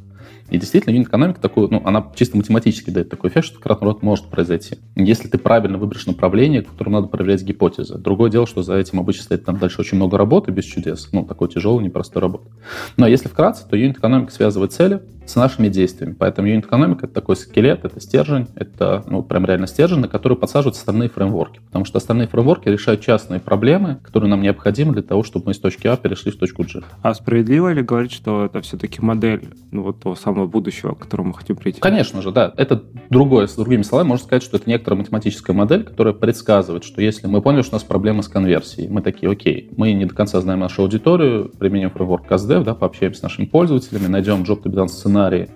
И 0.49 0.57
действительно, 0.57 0.93
юнит-экономика 0.93 1.41
такую, 1.41 1.69
ну, 1.71 1.81
она 1.85 2.11
чисто 2.15 2.37
математически 2.37 2.91
дает 2.91 3.09
такой 3.09 3.29
эффект, 3.29 3.47
что 3.47 3.59
кратный 3.59 3.87
рост 3.87 4.03
может 4.03 4.25
произойти. 4.25 4.77
Если 4.95 5.27
ты 5.27 5.37
правильно 5.37 5.77
выберешь 5.77 6.05
направление, 6.05 6.61
в 6.61 6.67
котором 6.67 6.93
надо 6.93 7.07
проверять 7.07 7.43
гипотезы. 7.43 7.97
Другое 7.97 8.29
дело, 8.29 8.45
что 8.45 8.61
за 8.61 8.75
этим 8.75 8.99
обычно 8.99 9.23
стоит 9.23 9.45
там 9.45 9.57
дальше 9.57 9.81
очень 9.81 9.97
много 9.97 10.17
работы 10.17 10.51
без 10.51 10.65
чудес. 10.65 11.09
Ну, 11.11 11.25
такой 11.25 11.49
тяжелый, 11.49 11.83
непростой 11.83 12.21
работы. 12.21 12.45
Но 12.97 13.07
если 13.07 13.27
вкратце, 13.27 13.67
то 13.67 13.75
юнит-экономика 13.75 14.31
связывает 14.31 14.71
цели 14.71 15.01
с 15.25 15.35
нашими 15.35 15.69
действиями. 15.69 16.13
Поэтому 16.13 16.47
юнит-экономика— 16.47 17.05
это 17.07 17.13
такой 17.15 17.35
скелет, 17.35 17.83
это 17.83 17.99
стержень, 17.99 18.47
это, 18.55 19.03
ну, 19.07 19.23
прям 19.23 19.45
реально 19.45 19.67
стержень, 19.67 19.99
на 19.99 20.07
который 20.07 20.37
подсаживаются 20.37 20.81
остальные 20.81 21.09
фреймворки. 21.09 21.59
Потому 21.65 21.85
что 21.85 21.97
остальные 21.97 22.27
фреймворки 22.27 22.69
решают 22.69 23.01
частные 23.01 23.39
проблемы, 23.39 23.97
которые 24.03 24.29
нам 24.29 24.41
необходимы 24.41 24.93
для 24.93 25.01
того, 25.01 25.23
чтобы 25.23 25.47
мы 25.47 25.51
из 25.53 25.59
точки 25.59 25.87
А 25.87 25.97
перешли 25.97 26.31
в 26.31 26.37
точку 26.37 26.63
G. 26.63 26.83
А 27.01 27.13
справедливо 27.13 27.73
ли 27.73 27.81
говорить, 27.81 28.11
что 28.11 28.45
это 28.45 28.61
все-таки 28.61 29.01
модель 29.01 29.49
ну, 29.71 29.83
вот 29.83 29.99
того 29.99 30.15
самого 30.15 30.35
самого 30.36 30.48
будущего, 30.48 30.94
к 30.94 31.00
которому 31.00 31.30
мы 31.30 31.36
хотим 31.36 31.56
прийти. 31.56 31.80
Конечно 31.80 32.22
же, 32.22 32.32
да. 32.32 32.54
Это 32.58 32.84
другое. 33.10 33.48
С 33.48 33.56
другими 33.56 33.84
словами, 33.84 34.10
можно 34.10 34.25
сказать, 34.25 34.44
что 34.44 34.58
это 34.58 34.70
некоторая 34.70 35.00
математическая 35.00 35.56
модель, 35.56 35.84
которая 35.84 36.13
предсказывает, 36.13 36.84
что 36.84 37.01
если 37.01 37.27
мы 37.27 37.42
поняли, 37.42 37.62
что 37.62 37.75
у 37.75 37.75
нас 37.75 37.84
проблема 37.84 38.22
с 38.22 38.27
конверсией, 38.27 38.89
мы 38.89 39.01
такие, 39.01 39.32
окей, 39.32 39.70
мы 39.77 39.94
не 39.94 40.06
до 40.06 40.13
конца 40.13 40.42
знаем 40.42 40.60
нашу 40.60 40.82
аудиторию, 40.82 41.51
применим 41.58 41.89
фреймворк 41.89 42.30
CastDev, 42.30 42.63
да, 42.63 42.75
пообщаемся 42.75 43.22
с 43.22 43.24
нашими 43.24 43.46
пользователями, 43.46 44.08
найдем 44.08 44.44
job 44.44 44.62
to 44.62 44.88
сценарии, 44.88 45.50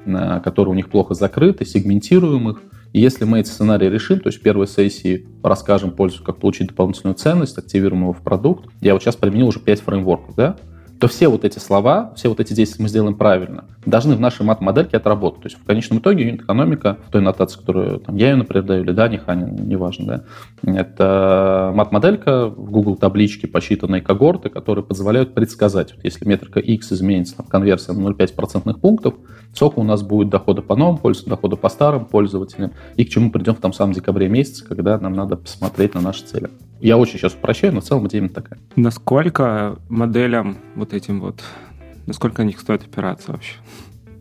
которые 0.44 0.72
у 0.72 0.76
них 0.76 0.90
плохо 0.90 1.14
закрыты, 1.14 1.66
сегментируем 1.66 2.50
их, 2.50 2.62
и 2.94 3.02
если 3.02 3.26
мы 3.26 3.42
эти 3.42 3.50
сценарии 3.50 3.88
решим, 3.88 4.20
то 4.20 4.30
есть 4.30 4.40
в 4.40 4.42
первой 4.42 4.68
сессии 4.68 5.28
расскажем 5.44 5.92
пользователю, 5.92 6.26
как 6.26 6.38
получить 6.38 6.70
дополнительную 6.70 7.16
ценность, 7.16 7.58
активируем 7.58 8.04
его 8.04 8.14
в 8.14 8.22
продукт. 8.24 8.68
Я 8.82 8.94
вот 8.94 9.04
сейчас 9.04 9.16
применил 9.16 9.48
уже 9.48 9.60
5 9.60 9.82
фреймворков, 9.82 10.36
да? 10.36 10.56
То 11.00 11.08
все 11.08 11.29
вот 11.29 11.46
эти 11.46 11.60
слова, 11.60 12.13
все 12.15 12.29
вот 12.29 12.39
эти 12.39 12.53
действия 12.53 12.84
мы 12.84 12.89
сделаем 12.89 13.15
правильно, 13.15 13.65
должны 13.86 14.15
в 14.15 14.20
нашей 14.20 14.46
мат-модельке 14.46 14.98
отработать. 14.98 15.41
То 15.44 15.48
есть 15.48 15.58
в 15.58 15.65
конечном 15.65 16.00
итоге 16.00 16.25
юнит-экономика, 16.25 16.98
в 17.08 17.12
той 17.12 17.22
нотации, 17.22 17.60
которую 17.60 18.00
там, 18.00 18.18
я 18.18 18.32
ее, 18.32 18.36
например, 18.36 18.65
даю, 18.65 18.84
или 18.84 18.91
Даня 18.91 19.20
Ханин, 19.20 19.56
неважно, 19.68 20.24
да, 20.63 20.72
это 20.74 21.72
мат-моделька 21.74 22.48
в 22.48 22.70
Google 22.70 22.98
табличке, 22.98 23.48
посчитанные 23.48 24.01
когорты, 24.01 24.50
которые 24.50 24.84
позволяют 24.84 25.34
предсказать, 25.34 25.94
вот 25.96 26.03
если 26.03 26.27
метрика 26.27 26.60
X 26.60 26.91
изменится, 26.91 27.38
там, 27.38 27.46
конверсия 27.46 27.94
на 27.94 28.10
0,5 28.10 28.34
процентных 28.36 28.79
пунктов, 28.79 29.15
сколько 29.53 29.79
у 29.79 29.84
нас 29.84 30.03
будет 30.03 30.29
дохода 30.29 30.62
по 30.62 30.75
новым 30.75 30.98
пользователям, 30.98 31.38
дохода 31.38 31.56
по 31.56 31.70
старым 31.70 32.06
пользователям, 32.06 32.72
и 32.98 33.06
к 33.06 33.10
чему 33.10 33.32
придем 33.32 33.56
в 33.56 33.60
том 33.60 33.72
самом 33.72 33.94
декабре 33.94 34.27
месяце, 34.27 34.65
когда 34.65 34.98
нам 35.00 35.13
надо 35.13 35.38
посмотреть 35.38 35.94
на 35.96 36.01
наши 36.01 36.25
цели. 36.25 36.50
Я 36.82 36.98
очень 36.98 37.20
сейчас 37.20 37.34
упрощаю, 37.34 37.74
но 37.74 37.82
в 37.82 37.84
целом 37.84 38.08
идея 38.08 38.28
такая. 38.30 38.60
Насколько 38.76 39.78
моделям 39.90 40.58
вот 40.76 40.94
этим 40.94 41.20
вот, 41.20 41.44
насколько 42.06 42.42
на 42.42 42.48
них 42.48 42.60
стоит 42.60 42.84
опираться 42.84 43.34
вообще? 43.34 43.56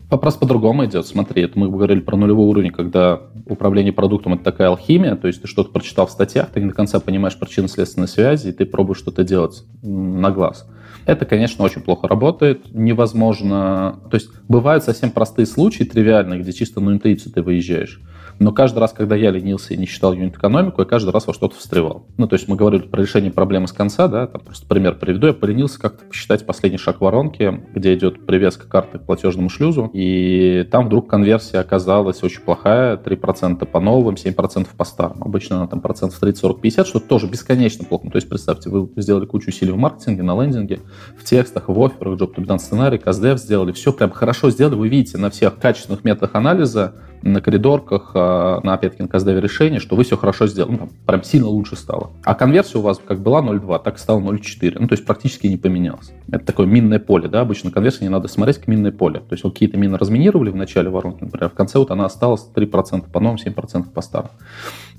Вопрос 0.09 0.35
по-другому 0.35 0.85
идет. 0.85 1.05
Смотри, 1.05 1.43
это 1.43 1.57
мы 1.57 1.69
говорили 1.69 1.99
про 1.99 2.17
нулевой 2.17 2.47
уровень, 2.47 2.71
когда 2.71 3.21
управление 3.45 3.93
продуктом— 3.93 4.33
это 4.35 4.43
такая 4.43 4.69
алхимия, 4.69 5.15
то 5.15 5.27
есть 5.27 5.41
ты 5.41 5.47
что-то 5.47 5.71
прочитал 5.71 6.07
в 6.07 6.11
статьях, 6.11 6.49
ты 6.49 6.59
не 6.59 6.69
до 6.69 6.73
конца 6.73 6.99
понимаешь 6.99 7.37
причинно-следственные 7.37 8.07
связи, 8.07 8.49
и 8.49 8.51
ты 8.51 8.65
пробуешь 8.65 8.97
что-то 8.97 9.23
делать 9.23 9.63
на 9.83 10.31
глаз. 10.31 10.67
Это, 11.05 11.25
конечно, 11.25 11.63
очень 11.63 11.81
плохо 11.81 12.07
работает, 12.07 12.73
невозможно... 12.73 13.99
То 14.09 14.15
есть 14.15 14.29
бывают 14.47 14.83
совсем 14.83 15.11
простые 15.11 15.45
случаи, 15.45 15.83
тривиальные, 15.83 16.41
где 16.41 16.53
чисто 16.53 16.81
на 16.81 16.91
интуицию 16.91 17.31
ты 17.31 17.41
выезжаешь. 17.41 18.01
Но 18.39 18.53
каждый 18.53 18.79
раз, 18.79 18.93
когда 18.93 19.15
я 19.15 19.31
ленился 19.31 19.73
и 19.73 19.77
не 19.77 19.85
считал 19.85 20.13
юнит-экономику, 20.13 20.81
я 20.81 20.87
каждый 20.87 21.11
раз 21.11 21.27
во 21.27 21.33
что-то 21.33 21.55
встревал. 21.55 22.05
Ну, 22.17 22.27
то 22.27 22.35
есть 22.35 22.47
мы 22.47 22.55
говорили 22.55 22.83
про 22.83 23.01
решение 23.01 23.31
проблемы 23.31 23.67
с 23.67 23.73
конца, 23.73 24.07
да, 24.07 24.27
там 24.27 24.41
просто 24.41 24.65
пример 24.65 24.95
приведу. 24.95 25.27
Я 25.27 25.33
поленился 25.33 25.79
как-то 25.79 26.05
посчитать 26.05 26.45
последний 26.45 26.77
шаг 26.77 27.01
воронки, 27.01 27.65
где 27.75 27.93
идет 27.93 28.25
привязка 28.25 28.67
карты 28.67 28.99
к 28.99 29.05
платежному 29.05 29.49
шлюзу, 29.49 29.91
и 29.93 30.67
там 30.71 30.85
вдруг 30.85 31.09
конверсия 31.09 31.59
оказалась 31.59 32.23
очень 32.23 32.41
плохая, 32.41 32.95
3% 32.97 33.65
по 33.65 33.79
новым, 33.79 34.15
7% 34.15 34.67
по 34.75 34.83
старым. 34.85 35.21
Обычно 35.21 35.57
она 35.57 35.67
там 35.67 35.81
процентов 35.81 36.19
30, 36.19 36.39
40, 36.39 36.61
50, 36.61 36.87
что 36.87 36.99
тоже 36.99 37.27
бесконечно 37.27 37.83
плохо. 37.83 38.05
Ну, 38.05 38.11
то 38.11 38.17
есть 38.17 38.29
представьте, 38.29 38.69
вы 38.69 38.89
сделали 38.95 39.25
кучу 39.25 39.49
усилий 39.49 39.71
в 39.71 39.77
маркетинге, 39.77 40.23
на 40.23 40.41
лендинге, 40.41 40.79
в 41.17 41.25
текстах, 41.25 41.67
в 41.67 41.83
офферах, 41.83 42.17
job 42.17 42.33
to 42.33 42.45
be 42.45 42.57
сценарий, 42.57 42.97
CastDev 42.97 43.37
сделали, 43.37 43.71
все 43.73 43.91
прям 43.91 44.11
хорошо 44.11 44.49
сделали, 44.49 44.75
вы 44.75 44.87
видите 44.87 45.17
на 45.17 45.29
всех 45.29 45.57
качественных 45.57 46.03
методах 46.03 46.35
анализа, 46.35 46.95
на 47.21 47.41
коридорках, 47.41 48.11
а, 48.29 48.61
на, 48.63 48.77
каздеве 49.07 49.41
решение, 49.41 49.79
что 49.79 49.95
вы 49.95 50.03
все 50.03 50.17
хорошо 50.17 50.47
сделали. 50.47 50.73
Ну, 50.73 50.77
там, 50.77 50.89
прям 51.05 51.23
сильно 51.23 51.47
лучше 51.47 51.75
стало. 51.75 52.11
А 52.23 52.35
конверсия 52.35 52.77
у 52.77 52.81
вас 52.81 52.99
как 53.05 53.21
была 53.21 53.41
0,2, 53.41 53.81
так 53.83 53.97
стала 53.99 54.19
0,4. 54.19 54.77
Ну, 54.79 54.87
то 54.87 54.93
есть 54.93 55.05
практически 55.05 55.47
не 55.47 55.57
поменялось. 55.57 56.11
Это 56.31 56.45
такое 56.45 56.67
минное 56.67 56.99
поле, 56.99 57.27
да, 57.27 57.41
обычно 57.41 57.71
конверсия 57.71 58.03
не 58.03 58.09
надо 58.09 58.27
смотреть 58.27 58.59
к 58.59 58.67
минное 58.67 58.91
поле. 58.91 59.19
То 59.19 59.33
есть 59.33 59.43
вот 59.43 59.53
какие-то 59.53 59.77
мины 59.77 59.97
разминировали 59.97 60.49
в 60.49 60.55
начале 60.55 60.89
воронки, 60.89 61.23
например, 61.23 61.49
в 61.49 61.53
конце 61.53 61.79
вот 61.79 61.91
она 61.91 62.05
осталась 62.05 62.47
3% 62.53 63.11
по 63.11 63.19
новым, 63.19 63.37
7% 63.37 63.91
по 63.91 64.01
старым. 64.01 64.31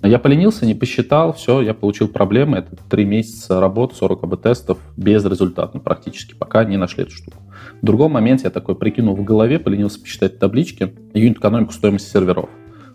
Я 0.02 0.18
поленился, 0.18 0.64
не 0.64 0.74
посчитал, 0.74 1.34
все, 1.34 1.60
я 1.60 1.74
получил 1.74 2.08
проблемы. 2.08 2.58
Это 2.58 2.76
три 2.88 3.04
месяца 3.04 3.60
работы, 3.60 3.94
40 3.96 4.24
АБ-тестов 4.24 4.78
без 4.96 5.24
результата, 5.24 5.72
ну, 5.74 5.80
практически, 5.80 6.34
пока 6.34 6.64
не 6.64 6.78
нашли 6.78 7.02
эту 7.02 7.12
штуку. 7.12 7.42
В 7.82 7.84
другом 7.84 8.12
моменте 8.12 8.44
я 8.44 8.50
такой 8.50 8.76
прикинул 8.76 9.14
в 9.14 9.24
голове, 9.24 9.58
поленился 9.58 10.00
посчитать 10.00 10.38
таблички, 10.38 10.94
юнит-экономику 11.12 11.72
стоимости 11.72 12.10
серверов. 12.10 12.48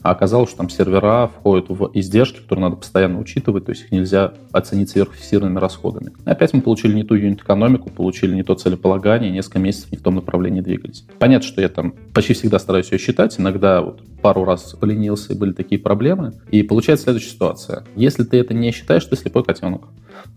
А 0.06 0.12
оказалось, 0.12 0.50
что 0.50 0.60
там 0.60 0.70
сервера 0.70 1.32
входят 1.36 1.66
в 1.68 1.90
издержки, 1.96 2.38
которые 2.38 2.66
надо 2.66 2.76
постоянно 2.76 3.20
учитывать, 3.20 3.66
то 3.66 3.72
есть 3.72 3.86
их 3.86 3.92
нельзя 3.92 4.36
оценить 4.52 4.92
сверхфиксированными 4.92 5.58
расходами. 5.58 6.12
Опять 6.26 6.54
мы 6.54 6.62
получили 6.62 6.94
не 6.94 7.04
ту 7.04 7.16
юнит-экономику, 7.16 7.90
получили 7.90 8.36
не 8.36 8.44
то 8.44 8.54
целеполагание, 8.54 9.32
несколько 9.32 9.58
месяцев 9.58 9.92
не 9.92 9.98
в 9.98 10.04
том 10.04 10.14
направлении 10.14 10.62
двигались. 10.62 11.08
Понятно, 11.18 11.48
что 11.48 11.60
я 11.60 11.70
там 11.70 11.96
почти 12.14 12.36
всегда 12.36 12.60
стараюсь 12.60 12.92
ее 12.92 13.00
считать, 13.00 13.40
иногда 13.40 13.82
вот 13.82 14.04
пару 14.22 14.46
раз 14.46 14.76
поленился, 14.80 15.34
и 15.34 15.38
были 15.38 15.54
такие 15.54 15.82
проблемы. 15.82 16.34
И 16.52 16.62
получается 16.62 17.06
следующая 17.06 17.32
ситуация. 17.32 17.84
Если 17.96 18.26
ты 18.26 18.38
это 18.38 18.54
не 18.54 18.70
считаешь, 18.70 19.06
ты 19.06 19.16
слепой 19.16 19.44
котенок. 19.44 19.88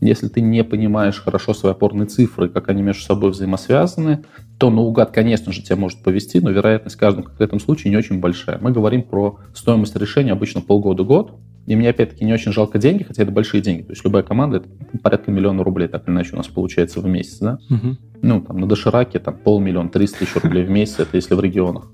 Если 0.01 0.29
ты 0.29 0.41
не 0.41 0.65
понимаешь 0.65 1.21
хорошо 1.21 1.53
свои 1.53 1.73
опорные 1.73 2.07
цифры, 2.07 2.49
как 2.49 2.71
они 2.71 2.81
между 2.81 3.03
собой 3.03 3.33
взаимосвязаны, 3.33 4.25
то 4.59 4.71
наугад, 4.71 5.13
конечно 5.13 5.53
же, 5.53 5.63
тебя 5.63 5.77
может 5.77 6.03
повести, 6.03 6.41
но 6.41 6.51
вероятность 6.51 6.97
в 6.97 6.99
каждом 6.99 7.23
конкретном 7.23 7.61
случае 7.61 7.91
не 7.91 7.97
очень 7.97 8.19
большая. 8.19 8.59
Мы 8.61 8.73
говорим 8.73 9.03
про 9.03 9.39
стоимость 9.55 9.95
решения 9.97 10.33
обычно 10.33 10.61
полгода-год, 10.61 11.33
и 11.69 11.77
мне, 11.77 11.91
опять-таки, 11.91 12.25
не 12.25 12.33
очень 12.33 12.51
жалко 12.51 12.79
деньги, 12.79 13.03
хотя 13.03 13.25
это 13.25 13.31
большие 13.31 13.61
деньги. 13.61 13.83
То 13.83 13.93
есть 13.93 14.03
любая 14.03 14.23
команда, 14.23 14.57
это 14.57 14.69
порядка 15.03 15.31
миллиона 15.31 15.63
рублей, 15.63 15.87
так 15.87 16.09
или 16.09 16.15
иначе, 16.15 16.31
у 16.33 16.37
нас 16.37 16.47
получается 16.47 17.01
в 17.01 17.07
месяц, 17.07 17.41
да? 17.41 17.59
Угу. 17.69 17.97
Ну, 18.23 18.41
там, 18.41 18.59
на 18.59 18.67
дошираке, 18.67 19.19
там, 19.19 19.37
полмиллиона, 19.37 19.91
300 19.91 20.19
тысяч 20.19 20.35
рублей 20.37 20.65
в 20.65 20.71
месяц, 20.71 21.01
это 21.01 21.17
если 21.17 21.35
в 21.35 21.41
регионах. 21.41 21.93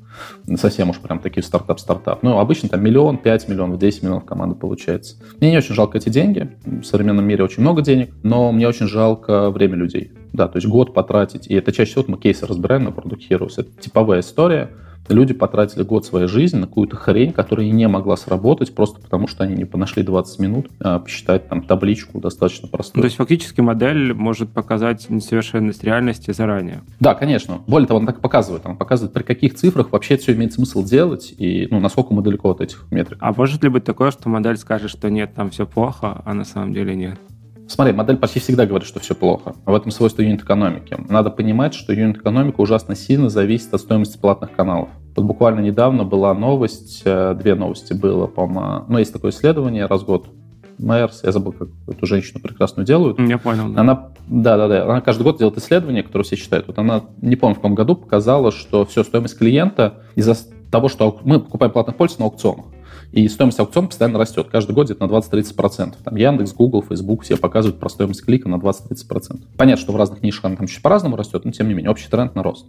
Совсем 0.54 0.90
уж 0.90 1.00
прям 1.00 1.18
такие 1.18 1.42
стартап-стартап. 1.42 2.22
Ну, 2.22 2.38
обычно 2.38 2.68
там 2.68 2.84
миллион, 2.84 3.18
5 3.18 3.48
миллионов, 3.48 3.80
10 3.80 4.04
миллионов 4.04 4.24
команда 4.24 4.54
получается. 4.54 5.16
Мне 5.40 5.50
не 5.50 5.58
очень 5.58 5.74
жалко 5.74 5.98
эти 5.98 6.08
деньги. 6.08 6.56
В 6.64 6.84
современном 6.84 7.26
мире 7.26 7.42
очень 7.42 7.62
много 7.62 7.82
денег, 7.82 8.14
но 8.22 8.52
мне 8.52 8.68
очень 8.68 8.86
жалко 8.86 9.50
время 9.50 9.74
людей. 9.74 10.12
Да, 10.32 10.46
то 10.46 10.58
есть 10.58 10.68
год 10.68 10.94
потратить. 10.94 11.48
И 11.48 11.54
это 11.54 11.72
чаще 11.72 11.90
всего 11.90 12.04
мы 12.06 12.18
кейсы 12.18 12.46
разбираем 12.46 12.84
на 12.84 12.90
Product 12.90 13.22
Heroes. 13.28 13.54
Это 13.56 13.70
типовая 13.80 14.20
история 14.20 14.70
Люди 15.08 15.34
потратили 15.34 15.82
год 15.82 16.06
своей 16.06 16.28
жизни 16.28 16.58
на 16.58 16.66
какую-то 16.66 16.96
хрень, 16.96 17.32
которая 17.32 17.68
не 17.70 17.88
могла 17.88 18.16
сработать 18.16 18.74
просто 18.74 19.00
потому, 19.00 19.26
что 19.26 19.44
они 19.44 19.54
не 19.54 19.64
понашли 19.64 20.02
20 20.02 20.38
минут 20.38 20.70
а, 20.80 20.98
посчитать 20.98 21.48
там 21.48 21.62
табличку 21.62 22.20
достаточно 22.20 22.68
простую. 22.68 23.02
То 23.02 23.06
есть 23.06 23.16
фактически 23.16 23.60
модель 23.60 24.14
может 24.14 24.50
показать 24.50 25.08
несовершенность 25.10 25.84
реальности 25.84 26.30
заранее? 26.32 26.82
Да, 27.00 27.14
конечно. 27.14 27.60
Более 27.66 27.86
того, 27.86 27.98
она 27.98 28.06
так 28.06 28.20
показывает. 28.20 28.64
Она 28.64 28.74
показывает, 28.74 29.12
при 29.12 29.22
каких 29.22 29.54
цифрах 29.54 29.92
вообще 29.92 30.16
все 30.16 30.32
имеет 30.32 30.52
смысл 30.52 30.82
делать 30.84 31.34
и 31.36 31.68
ну, 31.70 31.80
насколько 31.80 32.14
мы 32.14 32.22
далеко 32.22 32.50
от 32.50 32.60
этих 32.60 32.86
метрик. 32.90 33.18
А 33.20 33.32
может 33.32 33.62
ли 33.62 33.68
быть 33.68 33.84
такое, 33.84 34.10
что 34.10 34.28
модель 34.28 34.56
скажет, 34.56 34.90
что 34.90 35.10
нет, 35.10 35.34
там 35.34 35.50
все 35.50 35.66
плохо, 35.66 36.22
а 36.24 36.34
на 36.34 36.44
самом 36.44 36.72
деле 36.72 36.94
нет? 36.94 37.18
Смотри, 37.66 37.94
модель 37.94 38.16
почти 38.16 38.40
всегда 38.40 38.66
говорит, 38.66 38.86
что 38.86 39.00
все 39.00 39.14
плохо. 39.14 39.54
В 39.64 39.74
этом 39.74 39.90
свойство 39.90 40.22
юнит-экономики. 40.22 40.96
Надо 41.08 41.30
понимать, 41.30 41.74
что 41.74 41.92
юнит-экономика 41.92 42.60
ужасно 42.60 42.94
сильно 42.94 43.30
зависит 43.30 43.72
от 43.72 43.80
стоимости 43.80 44.18
платных 44.18 44.52
каналов. 44.52 44.90
Вот 45.16 45.24
буквально 45.24 45.60
недавно 45.60 46.04
была 46.04 46.34
новость, 46.34 47.02
э, 47.04 47.34
две 47.34 47.54
новости 47.54 47.92
было, 47.92 48.26
по-моему. 48.26 48.84
Ну, 48.88 48.98
есть 48.98 49.12
такое 49.12 49.30
исследование 49.30 49.86
раз 49.86 50.02
в 50.02 50.06
год. 50.06 50.26
Мэрс, 50.78 51.22
я 51.22 51.32
забыл, 51.32 51.52
как 51.52 51.68
эту 51.86 52.04
женщину 52.06 52.40
прекрасную 52.40 52.84
делают. 52.84 53.18
Я 53.20 53.38
понял. 53.38 53.68
Да. 53.72 53.80
Она, 53.80 54.08
да, 54.26 54.56
да, 54.56 54.68
да. 54.68 54.84
Она 54.84 55.00
каждый 55.00 55.22
год 55.22 55.38
делает 55.38 55.56
исследование, 55.56 56.02
которое 56.02 56.24
все 56.24 56.36
читают. 56.36 56.66
Вот 56.66 56.78
она, 56.78 57.04
не 57.22 57.36
помню, 57.36 57.54
в 57.54 57.58
каком 57.58 57.74
году 57.74 57.94
показала, 57.94 58.50
что 58.50 58.84
все, 58.84 59.04
стоимость 59.04 59.38
клиента 59.38 60.02
из-за 60.16 60.36
того, 60.70 60.88
что 60.88 61.20
мы 61.22 61.38
покупаем 61.38 61.72
платных 61.72 61.96
пользователей 61.96 62.24
на 62.24 62.30
аукционах. 62.32 62.66
И 63.12 63.28
стоимость 63.28 63.60
аукциона 63.60 63.88
постоянно 63.88 64.18
растет. 64.18 64.48
Каждый 64.50 64.72
год 64.72 64.86
где-то 64.86 65.06
на 65.06 65.10
20-30%. 65.10 65.94
Там 66.04 66.16
Яндекс, 66.16 66.52
Google, 66.52 66.82
Facebook 66.82 67.22
все 67.22 67.36
показывают 67.36 67.80
про 67.80 67.88
стоимость 67.88 68.24
клика 68.24 68.48
на 68.48 68.56
20-30%. 68.56 69.42
Понятно, 69.56 69.80
что 69.80 69.92
в 69.92 69.96
разных 69.96 70.22
нишах 70.22 70.44
она 70.44 70.56
там 70.56 70.66
чуть 70.66 70.82
по-разному 70.82 71.16
растет, 71.16 71.44
но 71.44 71.52
тем 71.52 71.68
не 71.68 71.74
менее 71.74 71.90
общий 71.90 72.08
тренд 72.08 72.34
на 72.34 72.42
рост. 72.42 72.66